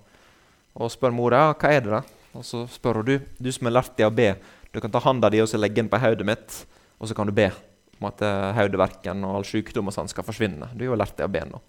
og 0.75 0.91
spør 0.91 1.13
mora 1.13 1.55
hva 1.55 1.69
er 1.71 1.81
det 1.81 1.91
da? 1.91 2.03
Og 2.35 2.45
Så 2.45 2.67
spør 2.67 2.95
hun 2.95 3.05
du, 3.05 3.21
du 3.39 3.53
som 3.53 3.67
har 3.67 3.83
lært 3.83 3.97
deg 3.97 4.07
å 4.07 4.15
be, 4.15 4.37
du 4.73 4.81
kan 4.81 4.91
ta 4.91 4.99
handa 5.01 5.29
di 5.29 5.41
og 5.41 5.49
legge 5.61 5.77
den 5.77 5.89
på 5.89 6.01
hodet 6.01 6.25
mitt, 6.27 6.67
og 6.99 7.09
så 7.09 7.15
kan 7.15 7.27
du 7.27 7.33
be 7.33 7.53
om 8.01 8.09
at 8.09 8.21
hodeverken 8.57 9.25
og 9.25 9.37
all 9.37 9.45
sykdom 9.45 9.89
og 9.89 9.95
sånn 9.95 10.09
skal 10.09 10.25
forsvinne. 10.25 10.71
Du 10.75 10.85
har 10.85 10.97
jo 10.97 10.99
lært 10.99 11.17
deg 11.17 11.29
å 11.29 11.33
be 11.33 11.45
nå. 11.45 11.61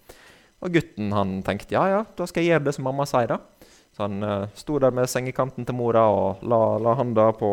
Og 0.64 0.72
gutten 0.72 1.12
han 1.12 1.42
tenkte 1.42 1.76
ja, 1.76 1.84
ja, 1.88 2.04
da 2.16 2.26
skal 2.26 2.42
jeg 2.42 2.54
gjøre 2.54 2.64
det 2.64 2.74
som 2.74 2.84
mamma 2.88 3.04
sier. 3.04 3.28
da. 3.28 3.38
Så 3.94 4.06
han 4.06 4.22
uh, 4.24 4.48
sto 4.54 4.78
der 4.82 4.90
med 4.90 5.10
sengekanten 5.10 5.66
til 5.66 5.76
mora 5.76 6.06
og 6.10 6.42
la, 6.42 6.78
la 6.82 6.96
handa 6.98 7.28
på 7.36 7.50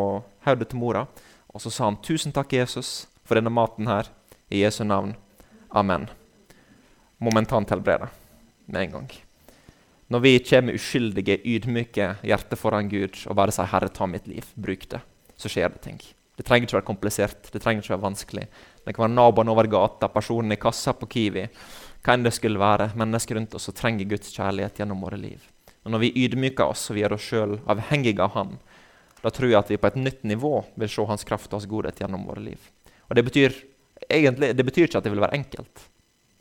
hodet 0.47 0.69
til 0.71 0.79
mora. 0.79 1.05
Og 1.51 1.61
så 1.61 1.69
sa 1.69 1.89
han 1.89 1.99
tusen 2.01 2.31
takk, 2.31 2.53
Jesus, 2.53 3.09
for 3.27 3.35
denne 3.37 3.51
maten 3.53 3.91
her. 3.91 4.07
I 4.51 4.61
Jesu 4.61 4.83
navn. 4.83 5.13
Amen. 5.69 6.09
Momentant 7.17 7.69
helbrede 7.69 8.09
med 8.65 8.81
en 8.81 8.91
gang. 8.91 9.11
Når 10.11 10.19
vi 10.19 10.39
kommer 10.43 10.75
uskyldige, 10.75 11.37
ydmyke 11.47 12.07
hjerter 12.27 12.59
foran 12.59 12.89
Gud 12.91 13.15
og 13.29 13.35
bare 13.35 13.51
sier 13.55 13.65
'Herre, 13.65 13.87
ta 13.87 14.05
mitt 14.05 14.27
liv', 14.27 14.51
bruk 14.55 14.89
det, 14.89 14.99
så 15.37 15.47
skjer 15.47 15.69
det 15.69 15.81
ting. 15.81 16.01
Det 16.35 16.45
trenger 16.45 16.67
ikke 16.67 16.79
være 16.81 16.91
komplisert, 16.91 17.51
det 17.51 17.61
trenger 17.61 17.81
ikke 17.81 17.95
være 17.95 18.11
vanskelig. 18.11 18.47
Det 18.85 18.95
kan 18.95 19.03
være 19.03 19.15
naboen 19.15 19.49
over 19.49 19.67
gata, 19.67 20.07
personen 20.07 20.51
i 20.51 20.55
kassa 20.55 20.93
på 20.93 21.07
Kiwi 21.07 21.47
hva 22.03 22.13
enn 22.13 22.23
det 22.23 22.33
skulle 22.33 22.59
være, 22.59 22.91
mennesker 22.95 23.35
rundt 23.35 23.55
oss 23.55 23.63
som 23.63 23.73
trenger 23.73 24.09
Guds 24.09 24.33
kjærlighet 24.33 24.79
gjennom 24.79 25.01
våre 25.01 25.17
liv. 25.17 25.39
Og 25.85 25.91
Når 25.91 25.99
vi 25.99 26.25
ydmyker 26.25 26.65
oss 26.65 26.91
og 26.91 26.97
gjør 26.97 27.13
oss 27.13 27.21
sjøl 27.21 27.59
avhengige 27.67 28.19
av 28.19 28.31
Han, 28.31 28.59
da 29.23 29.29
tror 29.29 29.49
jeg 29.49 29.59
at 29.59 29.69
vi 29.69 29.77
på 29.77 29.87
et 29.87 29.95
nytt 29.95 30.23
nivå 30.23 30.65
vil 30.75 30.89
se 30.89 31.05
Hans 31.05 31.23
kraft 31.23 31.53
og 31.53 31.61
Hans 31.61 31.69
godhet 31.69 31.99
gjennom 32.01 32.25
våre 32.25 32.41
liv. 32.41 32.59
Og 33.09 33.15
Det 33.15 33.23
betyr, 33.23 33.53
egentlig, 34.09 34.55
det 34.57 34.63
betyr 34.63 34.87
ikke 34.87 35.01
at 35.01 35.07
det 35.07 35.13
vil 35.13 35.23
være 35.23 35.37
enkelt. 35.37 35.85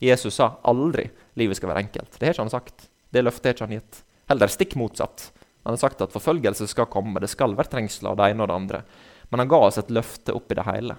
Jesus 0.00 0.38
sa 0.40 0.54
aldri 0.64 1.08
livet 1.40 1.58
skal 1.58 1.72
være 1.72 1.84
enkelt. 1.86 2.16
Det 2.16 2.26
har 2.26 2.34
ikke 2.34 2.46
han 2.46 2.52
sagt. 2.52 2.88
Det 3.10 3.24
løftet 3.24 3.50
har 3.50 3.56
ikke 3.56 3.68
han 3.68 3.76
gitt. 3.78 4.02
Heller 4.30 4.52
stikk 4.52 4.76
motsatt. 4.80 5.30
Han 5.62 5.72
har 5.72 5.82
sagt 5.82 6.00
at 6.00 6.12
forfølgelse 6.14 6.66
skal 6.70 6.88
komme, 6.88 7.20
det 7.20 7.28
skal 7.28 7.56
være 7.58 7.68
trengsler, 7.74 8.12
av 8.12 8.16
det 8.16 8.30
ene 8.32 8.44
og 8.44 8.48
det 8.48 8.56
andre. 8.56 8.82
Men 9.28 9.42
han 9.42 9.50
ga 9.50 9.60
oss 9.66 9.78
et 9.78 9.90
løfte 9.92 10.34
oppi 10.34 10.56
det 10.56 10.64
hele, 10.66 10.96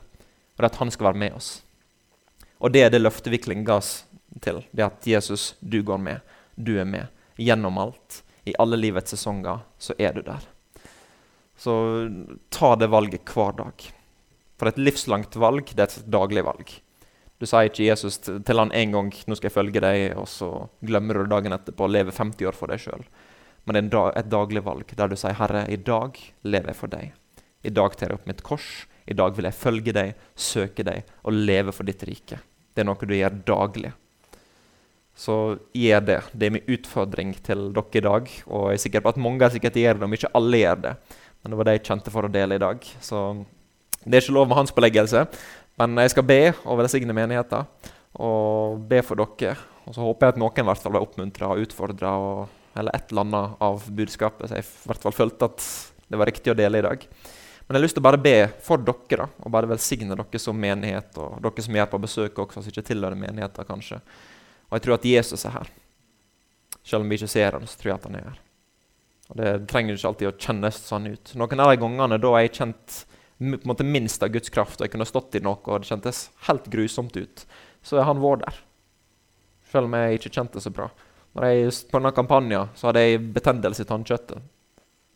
og 0.58 0.68
at 0.68 0.78
han 0.78 0.92
skal 0.94 1.10
være 1.10 1.22
med 1.24 1.38
oss. 1.40 1.50
Og 2.62 2.74
det 2.74 2.84
er 2.86 2.94
det 2.94 3.02
løftet 3.02 3.32
vi 3.34 3.42
klinga 3.42 3.80
oss 3.80 4.04
til. 4.44 4.62
Det 4.72 4.86
at 4.86 5.08
Jesus, 5.08 5.56
du 5.60 5.82
går 5.84 5.98
med. 5.98 6.22
Du 6.56 6.76
er 6.78 6.86
med. 6.86 7.10
Gjennom 7.42 7.80
alt. 7.82 8.22
I 8.46 8.54
alle 8.60 8.78
livets 8.78 9.16
sesonger 9.16 9.64
så 9.82 9.96
er 9.98 10.14
du 10.14 10.22
der. 10.26 10.46
Så 11.58 11.74
ta 12.50 12.76
det 12.76 12.90
valget 12.90 13.26
hver 13.34 13.58
dag. 13.58 13.88
For 14.62 14.70
et 14.70 14.78
livslangt 14.78 15.34
valg 15.42 15.72
det 15.74 15.82
er 15.82 15.90
et 15.90 16.10
daglig 16.14 16.44
valg. 16.46 16.68
Du 17.42 17.48
sier 17.50 17.66
ikke 17.66 17.88
Jesus 17.88 18.20
til 18.22 18.60
han 18.62 18.70
en 18.78 18.92
gang 18.94 19.08
'nå 19.10 19.36
skal 19.36 19.50
jeg 19.50 19.56
følge 19.56 19.82
deg', 19.82 20.14
og 20.22 20.28
så 20.30 20.70
glemmer 20.86 21.18
du 21.18 21.26
dagen 21.26 21.56
etterpå 21.58 21.88
og 21.88 21.96
lever 21.96 22.14
50 22.14 22.46
år 22.46 22.54
for 22.54 22.70
deg 22.70 22.78
sjøl. 22.84 23.02
Men 23.66 23.90
det 23.90 23.98
er 23.98 24.20
et 24.20 24.30
daglig 24.30 24.62
valg 24.62 24.86
der 24.86 25.08
du 25.10 25.16
sier 25.16 25.34
'Herre, 25.34 25.66
i 25.66 25.82
dag 25.82 26.14
lever 26.44 26.70
jeg 26.70 26.76
for 26.76 26.88
deg'. 26.88 27.12
I 27.64 27.70
dag 27.70 27.96
tar 27.98 28.10
jeg 28.10 28.20
opp 28.20 28.28
mitt 28.28 28.44
kors. 28.44 28.86
I 29.08 29.18
dag 29.18 29.34
vil 29.36 29.50
jeg 29.50 29.54
følge 29.58 29.94
deg, 29.94 30.14
søke 30.36 30.86
deg 30.86 31.04
og 31.26 31.34
leve 31.34 31.74
for 31.74 31.84
ditt 31.84 32.04
rike. 32.04 32.38
Det 32.76 32.82
er 32.82 32.86
noe 32.86 33.02
du 33.02 33.18
gjør 33.18 33.42
daglig 33.44 33.94
så 35.16 35.58
gjør 35.74 36.06
det. 36.06 36.20
Det 36.34 36.48
er 36.48 36.54
min 36.56 36.70
utfordring 36.72 37.34
til 37.46 37.68
dere 37.76 38.00
i 38.00 38.06
dag. 38.06 38.30
Og 38.48 38.70
jeg 38.72 38.80
er 38.80 38.84
sikker 38.86 39.04
på 39.04 39.12
at 39.14 39.22
mange 39.22 39.50
sikkert 39.54 39.78
gjør 39.78 40.00
det, 40.00 40.08
om 40.08 40.14
ikke 40.18 40.32
alle 40.38 40.62
gjør 40.62 40.86
det. 40.86 40.94
Men 41.42 41.52
det 41.52 41.58
var 41.60 41.68
det 41.68 41.76
jeg 41.78 41.86
kjente 41.90 42.14
for 42.14 42.28
å 42.28 42.32
dele 42.32 42.58
i 42.58 42.62
dag. 42.62 42.88
Så 43.02 43.20
det 44.06 44.18
er 44.18 44.24
ikke 44.24 44.38
lov 44.38 44.48
med 44.50 44.58
hans 44.58 44.74
påleggelse. 44.76 45.26
Men 45.80 45.98
jeg 46.04 46.14
skal 46.14 46.26
be 46.28 46.40
og 46.66 46.80
velsigne 46.82 47.16
menigheten 47.16 47.68
og 48.22 48.82
be 48.90 49.02
for 49.06 49.20
dere. 49.20 49.56
Og 49.88 49.96
så 49.96 50.04
håper 50.06 50.28
jeg 50.28 50.36
at 50.36 50.42
noen 50.42 50.64
i 50.64 50.68
hvert 50.68 50.82
fall 50.82 50.94
ble 50.94 51.04
oppmuntra 51.04 51.54
og 51.54 51.64
utfordra, 51.64 52.16
eller 52.78 52.96
et 52.96 53.12
eller 53.12 53.26
annet 53.26 53.64
av 53.68 53.86
budskapet. 53.98 54.50
Så 54.50 54.60
jeg 54.60 54.68
i 54.68 54.90
hvert 54.92 55.06
fall 55.06 55.16
følte 55.16 55.50
at 55.50 55.70
det 56.12 56.20
var 56.20 56.30
riktig 56.30 56.54
å 56.54 56.58
dele 56.58 56.82
i 56.82 56.86
dag. 56.86 57.06
Men 57.72 57.78
jeg 57.78 57.80
har 57.80 57.86
lyst 57.86 57.96
til 57.96 58.04
å 58.04 58.10
bare 58.10 58.20
be 58.22 58.36
for 58.66 58.84
dere 58.84 59.24
da, 59.24 59.28
og 59.46 59.54
bare 59.54 59.70
velsigne 59.72 60.18
dere 60.18 60.42
som 60.44 60.58
menighet, 60.60 61.16
og 61.22 61.40
dere 61.46 61.66
som 61.66 61.78
er 61.80 61.90
på 61.90 62.02
besøk 62.04 62.42
også, 62.44 62.60
som 62.60 62.74
ikke 62.74 62.84
tilhører 62.90 63.16
menigheten, 63.16 63.68
kanskje. 63.68 64.02
Og 64.68 64.78
jeg 64.78 64.86
tror 64.86 64.98
at 64.98 65.08
Jesus 65.08 65.46
er 65.48 65.56
her. 65.56 65.70
Selv 66.84 67.06
om 67.06 67.12
vi 67.12 67.20
ikke 67.20 67.32
ser 67.32 67.56
ham, 67.56 67.68
så 67.70 67.80
tror 67.80 67.94
jeg 67.94 68.00
at 68.00 68.08
han 68.10 68.18
er 68.20 68.28
her. 68.28 68.42
Og 69.32 69.38
Det 69.40 69.52
trenger 69.72 69.96
ikke 69.96 70.10
alltid 70.10 70.28
å 70.28 70.36
kjennes 70.36 70.82
sånn 70.90 71.08
ut. 71.14 71.34
Noen 71.40 71.64
av 71.64 71.72
de 71.72 71.80
gangene 71.80 72.20
da 72.20 72.32
jeg 72.42 72.54
kjent 72.58 72.98
på 73.42 73.64
en 73.64 73.72
måte 73.72 73.88
minst 73.88 74.24
av 74.24 74.30
Guds 74.30 74.52
kraft, 74.54 74.80
og 74.80 74.86
jeg 74.86 74.94
kunne 74.94 75.08
stått 75.10 75.36
i 75.40 75.42
noe 75.42 75.58
og 75.66 75.82
det 75.82 75.90
kjentes 75.90 76.28
helt 76.48 76.68
grusomt 76.70 77.16
ut, 77.18 77.46
så 77.82 77.98
er 77.98 78.06
han 78.06 78.22
vår 78.22 78.44
der. 78.44 78.60
Selv 79.72 79.90
om 79.90 79.96
jeg 79.98 80.20
ikke 80.20 80.34
kjente 80.36 80.60
det 80.60 80.66
så 80.68 80.74
bra. 80.74 80.90
Når 81.34 81.48
jeg 81.48 81.76
På 81.90 82.00
denne 82.00 82.12
kampanjen 82.14 82.74
så 82.76 82.90
hadde 82.90 83.06
jeg 83.06 83.22
betennelse 83.34 83.86
i 83.86 83.90
tannkjøttet. 83.90 84.42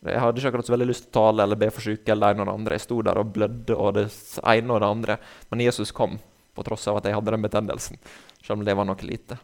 Jeg 0.05 0.21
hadde 0.21 0.39
ikke 0.39 0.51
akkurat 0.51 0.67
så 0.67 0.73
veldig 0.76 0.88
lyst 0.88 1.07
til 1.07 1.11
å 1.11 1.15
tale 1.17 1.43
eller 1.43 1.59
be 1.59 1.69
for 1.73 1.82
syke. 1.82 2.11
eller 2.11 2.28
det 2.28 2.36
ene 2.36 2.41
og 2.43 2.47
det 2.47 2.53
andre. 2.53 2.76
Jeg 2.78 2.86
sto 2.86 3.01
der 3.01 3.19
og 3.19 3.32
blødde 3.34 3.76
og 3.76 3.93
det 3.97 4.05
ene 4.43 4.73
og 4.73 4.80
det 4.82 4.88
andre. 4.88 5.17
Men 5.49 5.63
Jesus 5.65 5.91
kom 5.91 6.19
på 6.55 6.63
tross 6.63 6.88
av 6.88 6.97
at 6.97 7.09
jeg 7.09 7.17
hadde 7.17 7.34
den 7.34 7.41
betennelsen. 7.41 7.97
Selv 8.41 8.59
om 8.59 8.65
det 8.65 8.76
var 8.78 8.86
noe 8.86 9.01
lite. 9.01 9.39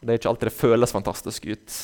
Det 0.00 0.12
er 0.12 0.20
ikke 0.20 0.32
alltid 0.32 0.50
det 0.50 0.58
føles 0.58 0.94
fantastisk 0.94 1.46
ut, 1.46 1.76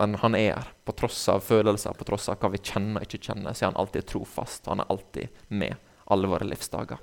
men 0.00 0.16
han 0.22 0.36
er 0.38 0.54
her. 0.56 0.68
På 0.84 0.94
tross 0.96 1.20
av 1.28 1.42
følelser, 1.44 1.96
på 1.96 2.06
tross 2.08 2.28
av 2.32 2.40
hva 2.40 2.52
vi 2.52 2.60
kjenner 2.62 3.02
og 3.02 3.08
ikke 3.08 3.30
kjenner, 3.30 3.54
så 3.54 3.66
er 3.66 3.72
han 3.72 3.80
alltid 3.80 4.08
trofast. 4.08 4.68
Han 4.70 4.82
er 4.82 4.92
alltid 4.92 5.42
med 5.52 5.76
alle 6.12 6.30
våre 6.30 6.48
livsdager. 6.48 7.00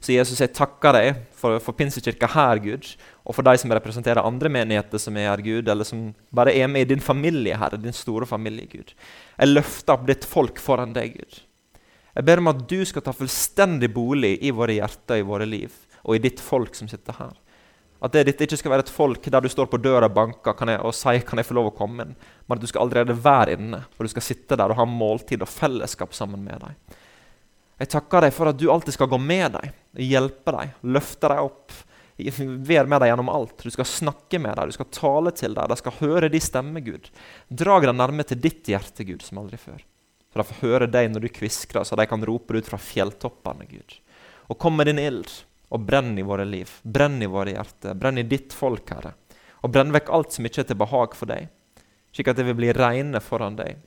Så 0.00 0.12
Jesus, 0.12 0.40
jeg 0.42 0.52
takker 0.54 0.94
deg 0.94 1.22
for, 1.34 1.56
for 1.62 1.74
Pinsekirka 1.76 2.28
her, 2.30 2.60
Gud, 2.62 2.88
og 3.26 3.34
for 3.34 3.46
de 3.46 3.56
som 3.58 3.72
representerer 3.74 4.22
andre 4.22 4.50
menigheter 4.52 5.00
som 5.02 5.16
er 5.18 5.30
her, 5.30 5.42
Gud, 5.42 5.70
eller 5.72 5.88
som 5.88 6.10
bare 6.36 6.54
er 6.54 6.68
med 6.70 6.84
i 6.84 6.90
din 6.92 7.02
familie, 7.02 7.56
Herre, 7.58 7.80
din 7.80 7.96
store 7.96 8.28
familie, 8.28 8.68
Gud. 8.70 8.92
Jeg 9.36 9.52
løfter 9.52 9.96
opp 9.96 10.06
ditt 10.08 10.28
folk 10.28 10.60
foran 10.62 10.94
deg, 10.96 11.16
Gud. 11.16 11.40
Jeg 12.16 12.28
ber 12.28 12.40
om 12.40 12.52
at 12.52 12.62
du 12.68 12.78
skal 12.88 13.04
ta 13.04 13.12
fullstendig 13.16 13.90
bolig 13.92 14.36
i 14.44 14.52
våre 14.54 14.78
hjerter, 14.78 15.20
i 15.20 15.26
våre 15.26 15.48
liv, 15.48 15.74
og 16.04 16.16
i 16.16 16.22
ditt 16.28 16.40
folk 16.44 16.76
som 16.78 16.88
sitter 16.88 17.18
her. 17.18 17.34
At 18.06 18.14
det 18.14 18.26
ditt 18.28 18.44
ikke 18.44 18.58
skal 18.60 18.70
være 18.70 18.84
et 18.84 18.92
folk 18.92 19.24
der 19.34 19.42
du 19.42 19.48
står 19.50 19.66
på 19.70 19.80
døra 19.82 20.06
og 20.06 20.14
banker 20.14 20.54
jeg, 20.70 20.78
og 20.78 20.94
sier 20.94 21.24
'kan 21.26 21.38
jeg 21.42 21.48
få 21.48 21.54
lov 21.58 21.72
å 21.72 21.76
komme 21.76 22.04
inn', 22.04 22.14
men 22.46 22.56
at 22.56 22.60
du 22.60 22.66
skal 22.66 22.82
allerede 22.82 23.18
være 23.18 23.58
inne, 23.58 23.82
og 23.98 24.00
du 24.04 24.08
skal 24.08 24.22
sitte 24.22 24.56
der 24.56 24.70
og 24.70 24.76
ha 24.76 24.84
måltid 24.84 25.42
og 25.42 25.48
fellesskap 25.48 26.14
sammen 26.14 26.44
med 26.44 26.60
dem. 26.60 26.74
Jeg 27.80 27.88
takker 27.88 28.20
deg 28.20 28.32
for 28.32 28.48
at 28.48 28.56
du 28.56 28.70
alltid 28.70 28.94
skal 28.94 29.08
gå 29.08 29.18
med 29.18 29.52
dem, 29.52 29.72
hjelpe 29.96 30.52
dem, 30.52 30.70
løfte 30.84 31.28
dem 31.28 31.38
opp. 31.38 31.72
Vær 32.16 32.86
med 32.86 33.00
dem 33.00 33.08
gjennom 33.10 33.28
alt. 33.28 33.58
Du 33.62 33.70
skal 33.70 33.84
snakke 33.84 34.38
med 34.40 34.56
dem, 34.56 34.68
du 34.68 34.72
skal 34.72 34.86
tale 34.86 35.30
til 35.32 35.52
dem, 35.52 35.68
de 35.68 35.76
skal 35.76 35.98
høre 36.00 36.30
din 36.30 36.40
stemme, 36.40 36.80
Gud. 36.80 37.10
Drag 37.50 37.82
dem 37.82 37.96
nærme 37.96 38.24
til 38.24 38.40
ditt 38.40 38.64
hjerte, 38.64 39.04
Gud, 39.04 39.20
som 39.20 39.38
aldri 39.38 39.58
før. 39.58 39.82
Så 40.32 40.38
de 40.38 40.44
får 40.44 40.62
høre 40.62 40.86
deg 40.86 41.10
når 41.10 41.26
du 41.26 41.28
kviskrer, 41.28 41.84
så 41.84 41.96
de 41.96 42.06
kan 42.06 42.24
rope 42.24 42.54
det 42.54 42.64
ut 42.64 42.70
fra 42.70 42.78
fjelltoppene, 42.78 43.66
Gud. 43.68 43.98
Og 44.48 44.58
kom 44.58 44.76
med 44.76 44.86
din 44.86 45.02
ild 45.02 45.28
og 45.68 45.82
brenn 45.86 46.14
i 46.18 46.24
våre 46.26 46.44
liv. 46.44 46.70
Brenn 46.82 47.18
i 47.22 47.28
våre 47.30 47.56
hjerter. 47.56 47.96
Brenn 47.98 48.18
i 48.18 48.26
ditt 48.26 48.54
folk, 48.54 48.90
Herre. 48.94 49.14
Og 49.64 49.72
brenn 49.74 49.94
vekk 49.94 50.12
alt 50.14 50.36
som 50.36 50.46
ikke 50.46 50.62
er 50.62 50.68
til 50.68 50.78
behag 50.78 51.16
for 51.18 51.30
deg, 51.30 51.48
slik 52.14 52.30
at 52.30 52.38
det 52.38 52.46
vil 52.46 52.58
bli 52.58 52.74
reine 52.76 53.20
foran 53.24 53.58
deg. 53.58 53.80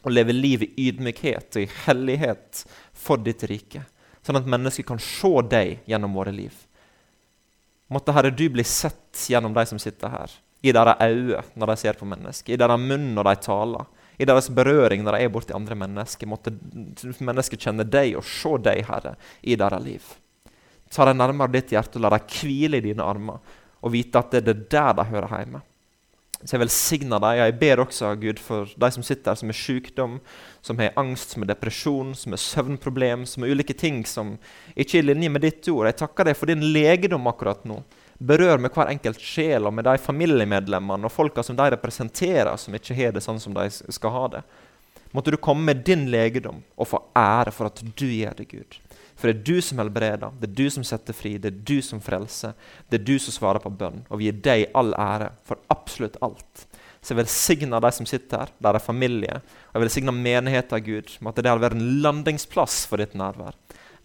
Og 0.00 0.14
leve 0.14 0.34
liv 0.34 0.64
i 0.64 0.88
ydmykhet 0.88 1.58
og 1.58 1.62
i 1.62 1.70
hellighet 1.84 2.64
for 2.96 3.20
ditt 3.22 3.44
rike, 3.50 3.84
sånn 4.24 4.40
at 4.40 4.48
mennesker 4.48 4.86
kan 4.88 5.00
se 5.02 5.30
deg 5.52 5.84
gjennom 5.90 6.16
våre 6.16 6.32
liv. 6.34 6.54
Måtte 7.92 8.14
Herre, 8.16 8.30
du 8.32 8.46
bli 8.48 8.64
sett 8.64 9.26
gjennom 9.28 9.54
de 9.54 9.66
som 9.68 9.78
sitter 9.82 10.12
her, 10.12 10.32
i 10.62 10.72
deres 10.72 11.00
øyne 11.00 11.42
når 11.58 11.72
de 11.72 11.76
ser 11.80 11.98
på 11.98 12.08
mennesker, 12.08 12.54
i 12.54 12.60
deres 12.60 12.80
munn 12.80 13.10
når 13.16 13.28
de 13.28 13.36
taler, 13.44 13.86
i 14.20 14.26
deres 14.28 14.50
berøring 14.52 15.04
når 15.04 15.16
de 15.16 15.24
er 15.24 15.32
borti 15.32 15.54
andre 15.56 15.76
mennesker. 15.80 16.28
Måtte 16.28 16.52
mennesker 17.24 17.60
kjenne 17.60 17.86
deg 17.88 18.18
og 18.20 18.26
se 18.28 18.56
deg, 18.60 18.82
Herre, 18.88 19.14
i 19.40 19.56
deres 19.56 19.84
liv. 19.84 20.10
Ta 20.90 21.06
dem 21.06 21.20
nærmere 21.20 21.54
ditt 21.54 21.72
hjerte 21.74 21.98
og 21.98 22.04
la 22.04 22.14
dem 22.16 22.30
hvile 22.34 22.80
i 22.80 22.86
dine 22.90 23.06
armer 23.06 23.58
og 23.80 23.92
vite 23.94 24.20
at 24.20 24.34
det 24.44 24.48
er 24.52 24.64
der 24.70 24.96
de 24.98 25.04
hører 25.08 25.36
hjemme. 25.38 25.62
Så 26.40 26.56
jeg 26.56 26.62
velsigner 26.62 27.20
dem. 27.20 27.36
Jeg 27.36 27.56
ber 27.60 27.82
også 27.82 28.14
Gud 28.20 28.38
for 28.40 28.68
de 28.80 28.88
som 28.94 29.04
sitter 29.04 29.32
her 29.32 29.36
som 29.36 29.50
har 29.52 29.58
sykdom, 29.58 30.18
som 30.64 30.78
har 30.80 30.94
angst, 31.00 31.34
som 31.34 31.44
har 31.44 31.50
depresjon, 31.52 32.14
som 32.16 32.32
har 32.32 32.40
søvnproblem, 32.40 33.26
som 33.28 33.44
har 33.44 33.52
ulike 33.52 33.76
ting 33.76 34.02
som 34.08 34.38
ikke 34.72 34.98
er 34.98 35.04
i 35.04 35.08
linje 35.10 35.32
med 35.32 35.44
ditt 35.44 35.68
ord. 35.68 35.90
Jeg 35.90 35.98
takker 36.00 36.30
deg 36.30 36.38
for 36.38 36.48
din 36.48 36.64
legedom 36.72 37.28
akkurat 37.28 37.66
nå. 37.68 37.82
Berør 38.20 38.60
med 38.60 38.72
hver 38.72 38.92
enkelt 38.92 39.20
sjel 39.20 39.68
og 39.68 39.76
med 39.76 39.84
de 39.88 39.96
familiemedlemmene 40.00 41.08
og 41.08 41.12
folka 41.12 41.44
som 41.44 41.56
de 41.56 41.68
representerer, 41.76 42.52
som 42.60 42.76
ikke 42.76 42.96
har 42.96 43.12
det 43.16 43.24
sånn 43.24 43.40
som 43.40 43.56
de 43.56 43.68
skal 43.68 44.16
ha 44.16 44.26
det. 44.36 44.42
Måtte 45.16 45.32
du 45.32 45.40
komme 45.40 45.72
med 45.72 45.84
din 45.84 46.06
legedom 46.12 46.62
og 46.76 46.88
få 46.88 47.02
ære 47.16 47.52
for 47.52 47.68
at 47.68 47.80
du 47.84 48.06
gjør 48.06 48.36
det, 48.38 48.48
Gud. 48.48 48.80
For 49.20 49.28
det 49.28 49.34
er 49.34 49.44
du 49.44 49.60
som 49.60 49.80
helbreder, 49.82 50.32
det 50.40 50.48
er 50.48 50.56
du 50.56 50.72
som 50.72 50.84
setter 50.86 51.12
fri, 51.12 51.34
det 51.36 51.50
er 51.50 51.62
du 51.68 51.82
som 51.84 52.00
frelser. 52.00 52.54
Det 52.88 53.02
er 53.02 53.04
du 53.04 53.18
som 53.20 53.34
svarer 53.36 53.60
på 53.60 53.72
bønn. 53.82 54.00
Og 54.08 54.20
vi 54.20 54.30
gir 54.30 54.38
deg 54.46 54.70
all 54.72 54.94
ære 54.96 55.34
for 55.44 55.60
absolutt 55.72 56.16
alt. 56.24 56.64
Så 57.00 57.12
jeg 57.12 57.20
velsigner 57.20 57.84
de 57.84 57.90
som 57.96 58.08
sitter 58.08 58.46
her, 58.46 58.54
deres 58.64 58.84
familie. 58.84 59.42
Og 59.70 59.76
jeg 59.76 59.84
velsigner 59.84 60.16
menigheten, 60.16 60.84
Gud, 60.84 61.12
med 61.20 61.32
at 61.34 61.42
det 61.44 61.52
har 61.52 61.60
vært 61.60 61.76
en 61.76 62.00
landingsplass 62.04 62.86
for 62.88 63.00
ditt 63.00 63.16
nærvær. 63.16 63.56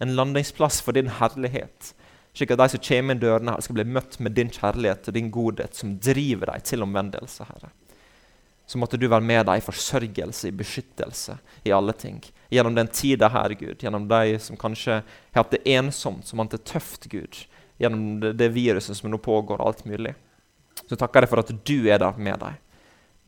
En 0.04 0.12
landingsplass 0.16 0.82
for 0.84 0.96
din 0.96 1.08
herlighet. 1.18 1.94
Slik 2.36 2.52
at 2.52 2.60
de 2.60 2.68
som 2.74 2.84
kommer 2.84 3.16
inn 3.16 3.24
dørene 3.24 3.56
her, 3.56 3.64
skal 3.64 3.78
bli 3.78 3.88
møtt 3.96 4.20
med 4.20 4.36
din 4.36 4.52
kjærlighet 4.52 5.08
og 5.08 5.16
din 5.16 5.32
godhet, 5.32 5.76
som 5.76 5.96
driver 5.96 6.52
dem 6.52 6.68
til 6.68 6.84
omvendelse, 6.84 7.48
Herre. 7.48 7.72
Så 8.66 8.78
måtte 8.78 8.98
du 8.98 9.06
være 9.06 9.22
med 9.22 9.44
dem 9.46 9.60
i 9.60 9.62
forsørgelse, 9.62 10.48
i 10.48 10.56
beskyttelse, 10.58 11.36
i 11.64 11.72
alle 11.72 11.94
ting. 11.94 12.18
Gjennom 12.50 12.74
den 12.74 12.90
tida 12.90 13.28
her, 13.30 13.54
Gud. 13.54 13.82
Gjennom 13.82 14.08
de 14.10 14.38
som 14.42 14.58
kanskje 14.58 15.00
har 15.02 15.44
hatt 15.44 15.54
det 15.54 15.62
ensomt, 15.70 16.26
som 16.26 16.42
hatt 16.42 16.56
det 16.56 16.64
tøft, 16.66 17.06
Gud. 17.12 17.38
Gjennom 17.78 18.18
det, 18.20 18.32
det 18.40 18.50
viruset 18.54 18.98
som 18.98 19.10
nå 19.10 19.20
pågår, 19.22 19.62
alt 19.62 19.84
mulig. 19.86 20.16
Så 20.88 20.98
takker 20.98 21.22
jeg 21.22 21.30
for 21.30 21.42
at 21.42 21.54
du 21.66 21.76
er 21.86 22.02
der 22.02 22.18
med 22.18 22.42
dem. 22.42 22.58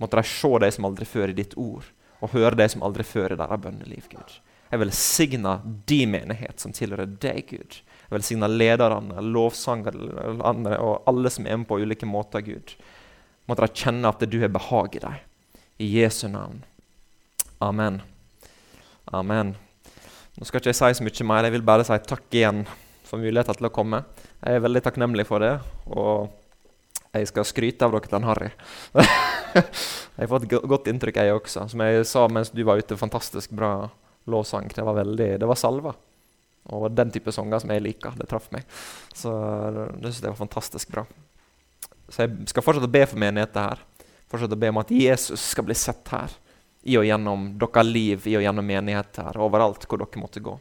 Måtte 0.03 0.19
de 0.19 0.27
se 0.31 0.51
deg 0.63 0.75
som 0.75 0.87
aldri 0.91 1.07
før 1.09 1.31
i 1.31 1.39
ditt 1.39 1.55
ord, 1.59 1.87
og 2.19 2.35
høre 2.35 2.59
deg 2.59 2.71
som 2.75 2.85
aldri 2.87 3.07
før 3.07 3.35
i 3.35 3.39
deres 3.39 3.63
bønneliv, 3.63 4.11
Gud. 4.11 4.37
Jeg 4.69 4.83
velsigner 4.83 5.63
din 5.89 6.13
menighet 6.13 6.61
som 6.61 6.75
tilhører 6.77 7.09
deg, 7.23 7.47
Gud. 7.49 7.79
Jeg 7.79 8.15
velsigner 8.15 8.53
lederne, 8.53 9.23
lovsangerne 9.23 10.77
og 10.83 11.09
alle 11.09 11.33
som 11.33 11.47
er 11.47 11.57
med 11.57 11.71
på 11.71 11.79
ulike 11.81 12.09
måter, 12.09 12.45
Gud. 12.45 12.75
Måtte 13.49 13.65
de 13.65 13.81
kjenne 13.81 14.11
at 14.11 14.27
du 14.29 14.39
har 14.43 14.53
behag 14.53 14.99
i 14.99 15.03
dem. 15.07 15.17
I 15.79 15.87
Jesu 16.01 16.29
navn. 16.29 16.65
Amen. 17.59 18.01
Amen. 19.05 19.55
Nå 20.35 20.47
skal 20.47 20.59
ikke 20.59 20.73
jeg 20.73 20.79
si 20.79 20.99
så 20.99 21.05
mye 21.07 21.27
mer. 21.31 21.47
Jeg 21.47 21.55
vil 21.55 21.67
bare 21.67 21.85
si 21.87 21.99
takk 22.03 22.35
igjen 22.35 22.65
for 23.07 23.23
muligheten 23.23 23.61
til 23.61 23.69
å 23.69 23.71
komme. 23.75 24.01
Jeg 24.43 24.59
er 24.59 24.65
veldig 24.65 24.83
takknemlig 24.83 25.25
for 25.29 25.45
det. 25.45 25.53
Og 25.95 26.33
jeg 27.15 27.31
skal 27.31 27.47
skryte 27.47 27.87
av 27.87 27.95
dere 27.95 28.11
til 28.11 28.27
Harry. 28.27 28.49
jeg 29.55 30.25
har 30.25 30.33
fått 30.33 30.49
godt 30.51 30.91
inntrykk, 30.91 31.21
jeg 31.23 31.37
også. 31.37 31.69
Som 31.71 31.85
jeg 31.87 32.09
sa 32.11 32.25
mens 32.27 32.51
du 32.51 32.65
var 32.67 32.83
ute, 32.83 32.99
fantastisk 32.99 33.55
bra 33.55 33.73
låsang. 34.27 34.67
Det 34.75 34.83
var 34.83 34.99
veldig, 34.99 35.29
det 35.39 35.51
var 35.51 35.61
salva. 35.63 35.95
Og 36.75 36.89
den 36.91 37.15
type 37.15 37.31
sanger 37.33 37.63
som 37.63 37.71
jeg 37.71 37.85
liker. 37.87 38.19
Det 38.19 38.27
traff 38.27 38.51
meg. 38.51 38.67
Så 39.15 39.31
det 39.95 40.11
syns 40.11 40.25
jeg 40.27 40.35
var 40.35 40.43
fantastisk 40.43 40.91
bra. 40.97 41.07
Så 42.11 42.27
jeg 42.27 42.51
skal 42.51 42.67
fortsette 42.67 42.91
å 42.91 42.97
be 42.99 43.07
for 43.07 43.23
menigheten 43.23 43.71
her. 43.71 43.87
Fortsett 44.29 44.53
å 44.53 44.61
be 44.61 44.71
om 44.73 44.81
at 44.83 44.93
Jesus 44.93 45.51
skal 45.55 45.67
bli 45.69 45.77
sett 45.79 46.09
her. 46.13 46.33
I 46.89 46.97
og 47.01 47.07
gjennom 47.09 47.51
deres 47.59 47.89
liv, 47.89 48.27
i 48.29 48.37
og 48.39 48.45
gjennom 48.45 48.65
menighet 48.65 49.21
her, 49.21 49.41
overalt 49.43 49.85
hvor 49.89 50.01
dere 50.01 50.21
måtte 50.21 50.43
gå. 50.45 50.55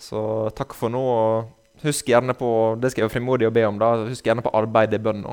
Så 0.00 0.20
takk 0.56 0.76
for 0.76 0.92
nå. 0.92 1.00
og 1.00 1.56
Husk 1.80 2.10
gjerne 2.12 2.34
på 2.36 2.50
det 2.80 2.90
skal 2.92 3.06
jeg 3.06 3.14
frimodig 3.14 3.48
å 3.48 3.54
be 3.54 3.64
om 3.64 3.78
da, 3.80 3.94
husk 4.10 4.26
gjerne 4.26 4.44
på 4.44 4.52
arbeid 4.56 4.92
i 4.92 5.00
bønn. 5.00 5.24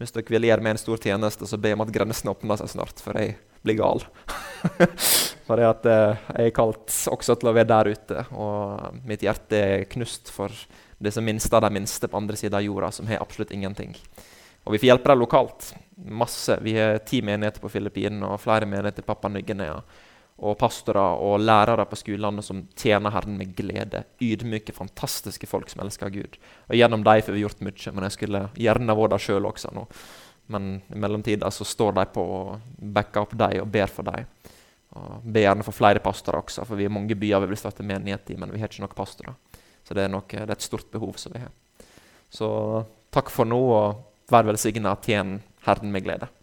Hvis 0.00 0.14
dere 0.14 0.32
vil 0.32 0.46
gjøre 0.48 0.64
meg 0.64 0.74
en 0.74 0.80
stor 0.80 1.00
tjeneste, 1.02 1.44
så 1.44 1.60
be 1.60 1.74
om 1.76 1.84
at 1.84 1.92
grensene 1.92 2.32
åpner 2.32 2.56
seg 2.56 2.70
snart, 2.72 3.02
for 3.04 3.18
jeg 3.20 3.34
blir 3.60 3.76
gal. 3.76 4.00
for 5.46 5.60
eh, 5.60 5.74
jeg 5.84 6.46
er 6.46 6.54
kalt 6.56 6.94
også 7.12 7.36
til 7.36 7.50
å 7.50 7.56
være 7.56 7.68
der 7.68 7.90
ute, 7.92 8.24
og 8.32 9.02
mitt 9.04 9.26
hjerte 9.26 9.60
er 9.60 9.84
knust 9.92 10.32
for 10.32 10.54
disse 11.00 11.20
minste 11.24 11.52
av 11.56 11.66
de 11.66 11.72
minste 11.76 12.08
på 12.08 12.16
andre 12.16 12.40
siden 12.40 12.56
av 12.56 12.64
jorda, 12.64 12.90
som 12.96 13.08
har 13.12 13.20
absolutt 13.20 13.52
ingenting. 13.56 13.92
Og 14.64 14.74
vi 14.74 14.80
får 14.80 14.90
hjelpe 14.90 15.10
dem 15.10 15.22
lokalt. 15.22 15.72
Masse. 15.96 16.58
Vi 16.62 16.76
har 16.76 16.98
ti 17.08 17.22
menigheter 17.24 17.62
på 17.62 17.70
Filippinene 17.72 18.28
og 18.28 18.40
flere 18.42 18.68
menigheter 18.68 19.04
i 19.04 19.08
Papua 19.08 19.32
Ny-Guinea. 19.32 19.80
Og 20.40 20.56
pastorer 20.56 21.20
og 21.20 21.42
lærere 21.42 21.84
på 21.88 21.98
skolene 22.00 22.42
som 22.44 22.62
tjener 22.76 23.12
Herren 23.12 23.36
med 23.36 23.52
glede. 23.56 24.04
Ydmyke, 24.24 24.72
fantastiske 24.76 25.48
folk 25.48 25.68
som 25.68 25.82
elsker 25.84 26.12
Gud. 26.12 26.38
Og 26.68 26.76
Gjennom 26.76 27.04
dem 27.04 27.24
får 27.26 27.36
vi 27.36 27.44
gjort 27.44 27.64
mye, 27.64 27.92
men 27.92 28.08
jeg 28.08 28.16
skulle 28.16 28.46
gjerne 28.56 28.96
vært 28.96 29.14
der 29.14 29.24
sjøl 29.26 29.48
også 29.50 29.72
nå. 29.76 29.84
Men 30.50 30.70
i 30.88 30.98
mellomtida 30.98 31.50
så 31.52 31.64
står 31.68 31.92
de 31.98 32.06
på 32.14 32.24
og 32.24 32.78
backer 32.96 33.26
opp 33.26 33.36
dem 33.38 33.60
og 33.62 33.68
ber 33.70 33.92
for 33.92 34.08
dem. 34.08 34.26
Og 34.98 35.22
Ber 35.22 35.44
gjerne 35.44 35.64
for 35.66 35.76
flere 35.76 36.02
pastorer 36.02 36.40
også, 36.40 36.64
for 36.66 36.80
vi 36.80 36.88
har 36.88 36.94
mange 36.94 37.14
byer 37.14 37.44
vi 37.44 37.52
vil 37.52 37.60
starte 37.60 37.86
menighet 37.86 38.32
i, 38.32 38.38
men 38.40 38.50
vi 38.50 38.58
har 38.58 38.72
ikke 38.72 38.82
nok 38.82 38.96
pastorer. 38.98 39.36
Så 39.86 39.94
det 39.94 40.04
er, 40.04 40.10
nok, 40.12 40.32
det 40.32 40.48
er 40.48 40.56
et 40.56 40.64
stort 40.64 40.88
behov 40.90 41.14
som 41.20 41.34
vi 41.34 41.44
har. 41.44 41.52
Så 42.30 42.48
takk 43.14 43.30
for 43.30 43.48
nå. 43.48 43.60
og 43.60 44.09
Vær 44.30 44.46
velsigna, 44.46 44.94
tjen 45.02 45.40
Herren 45.66 45.90
med 45.90 46.04
glede. 46.06 46.30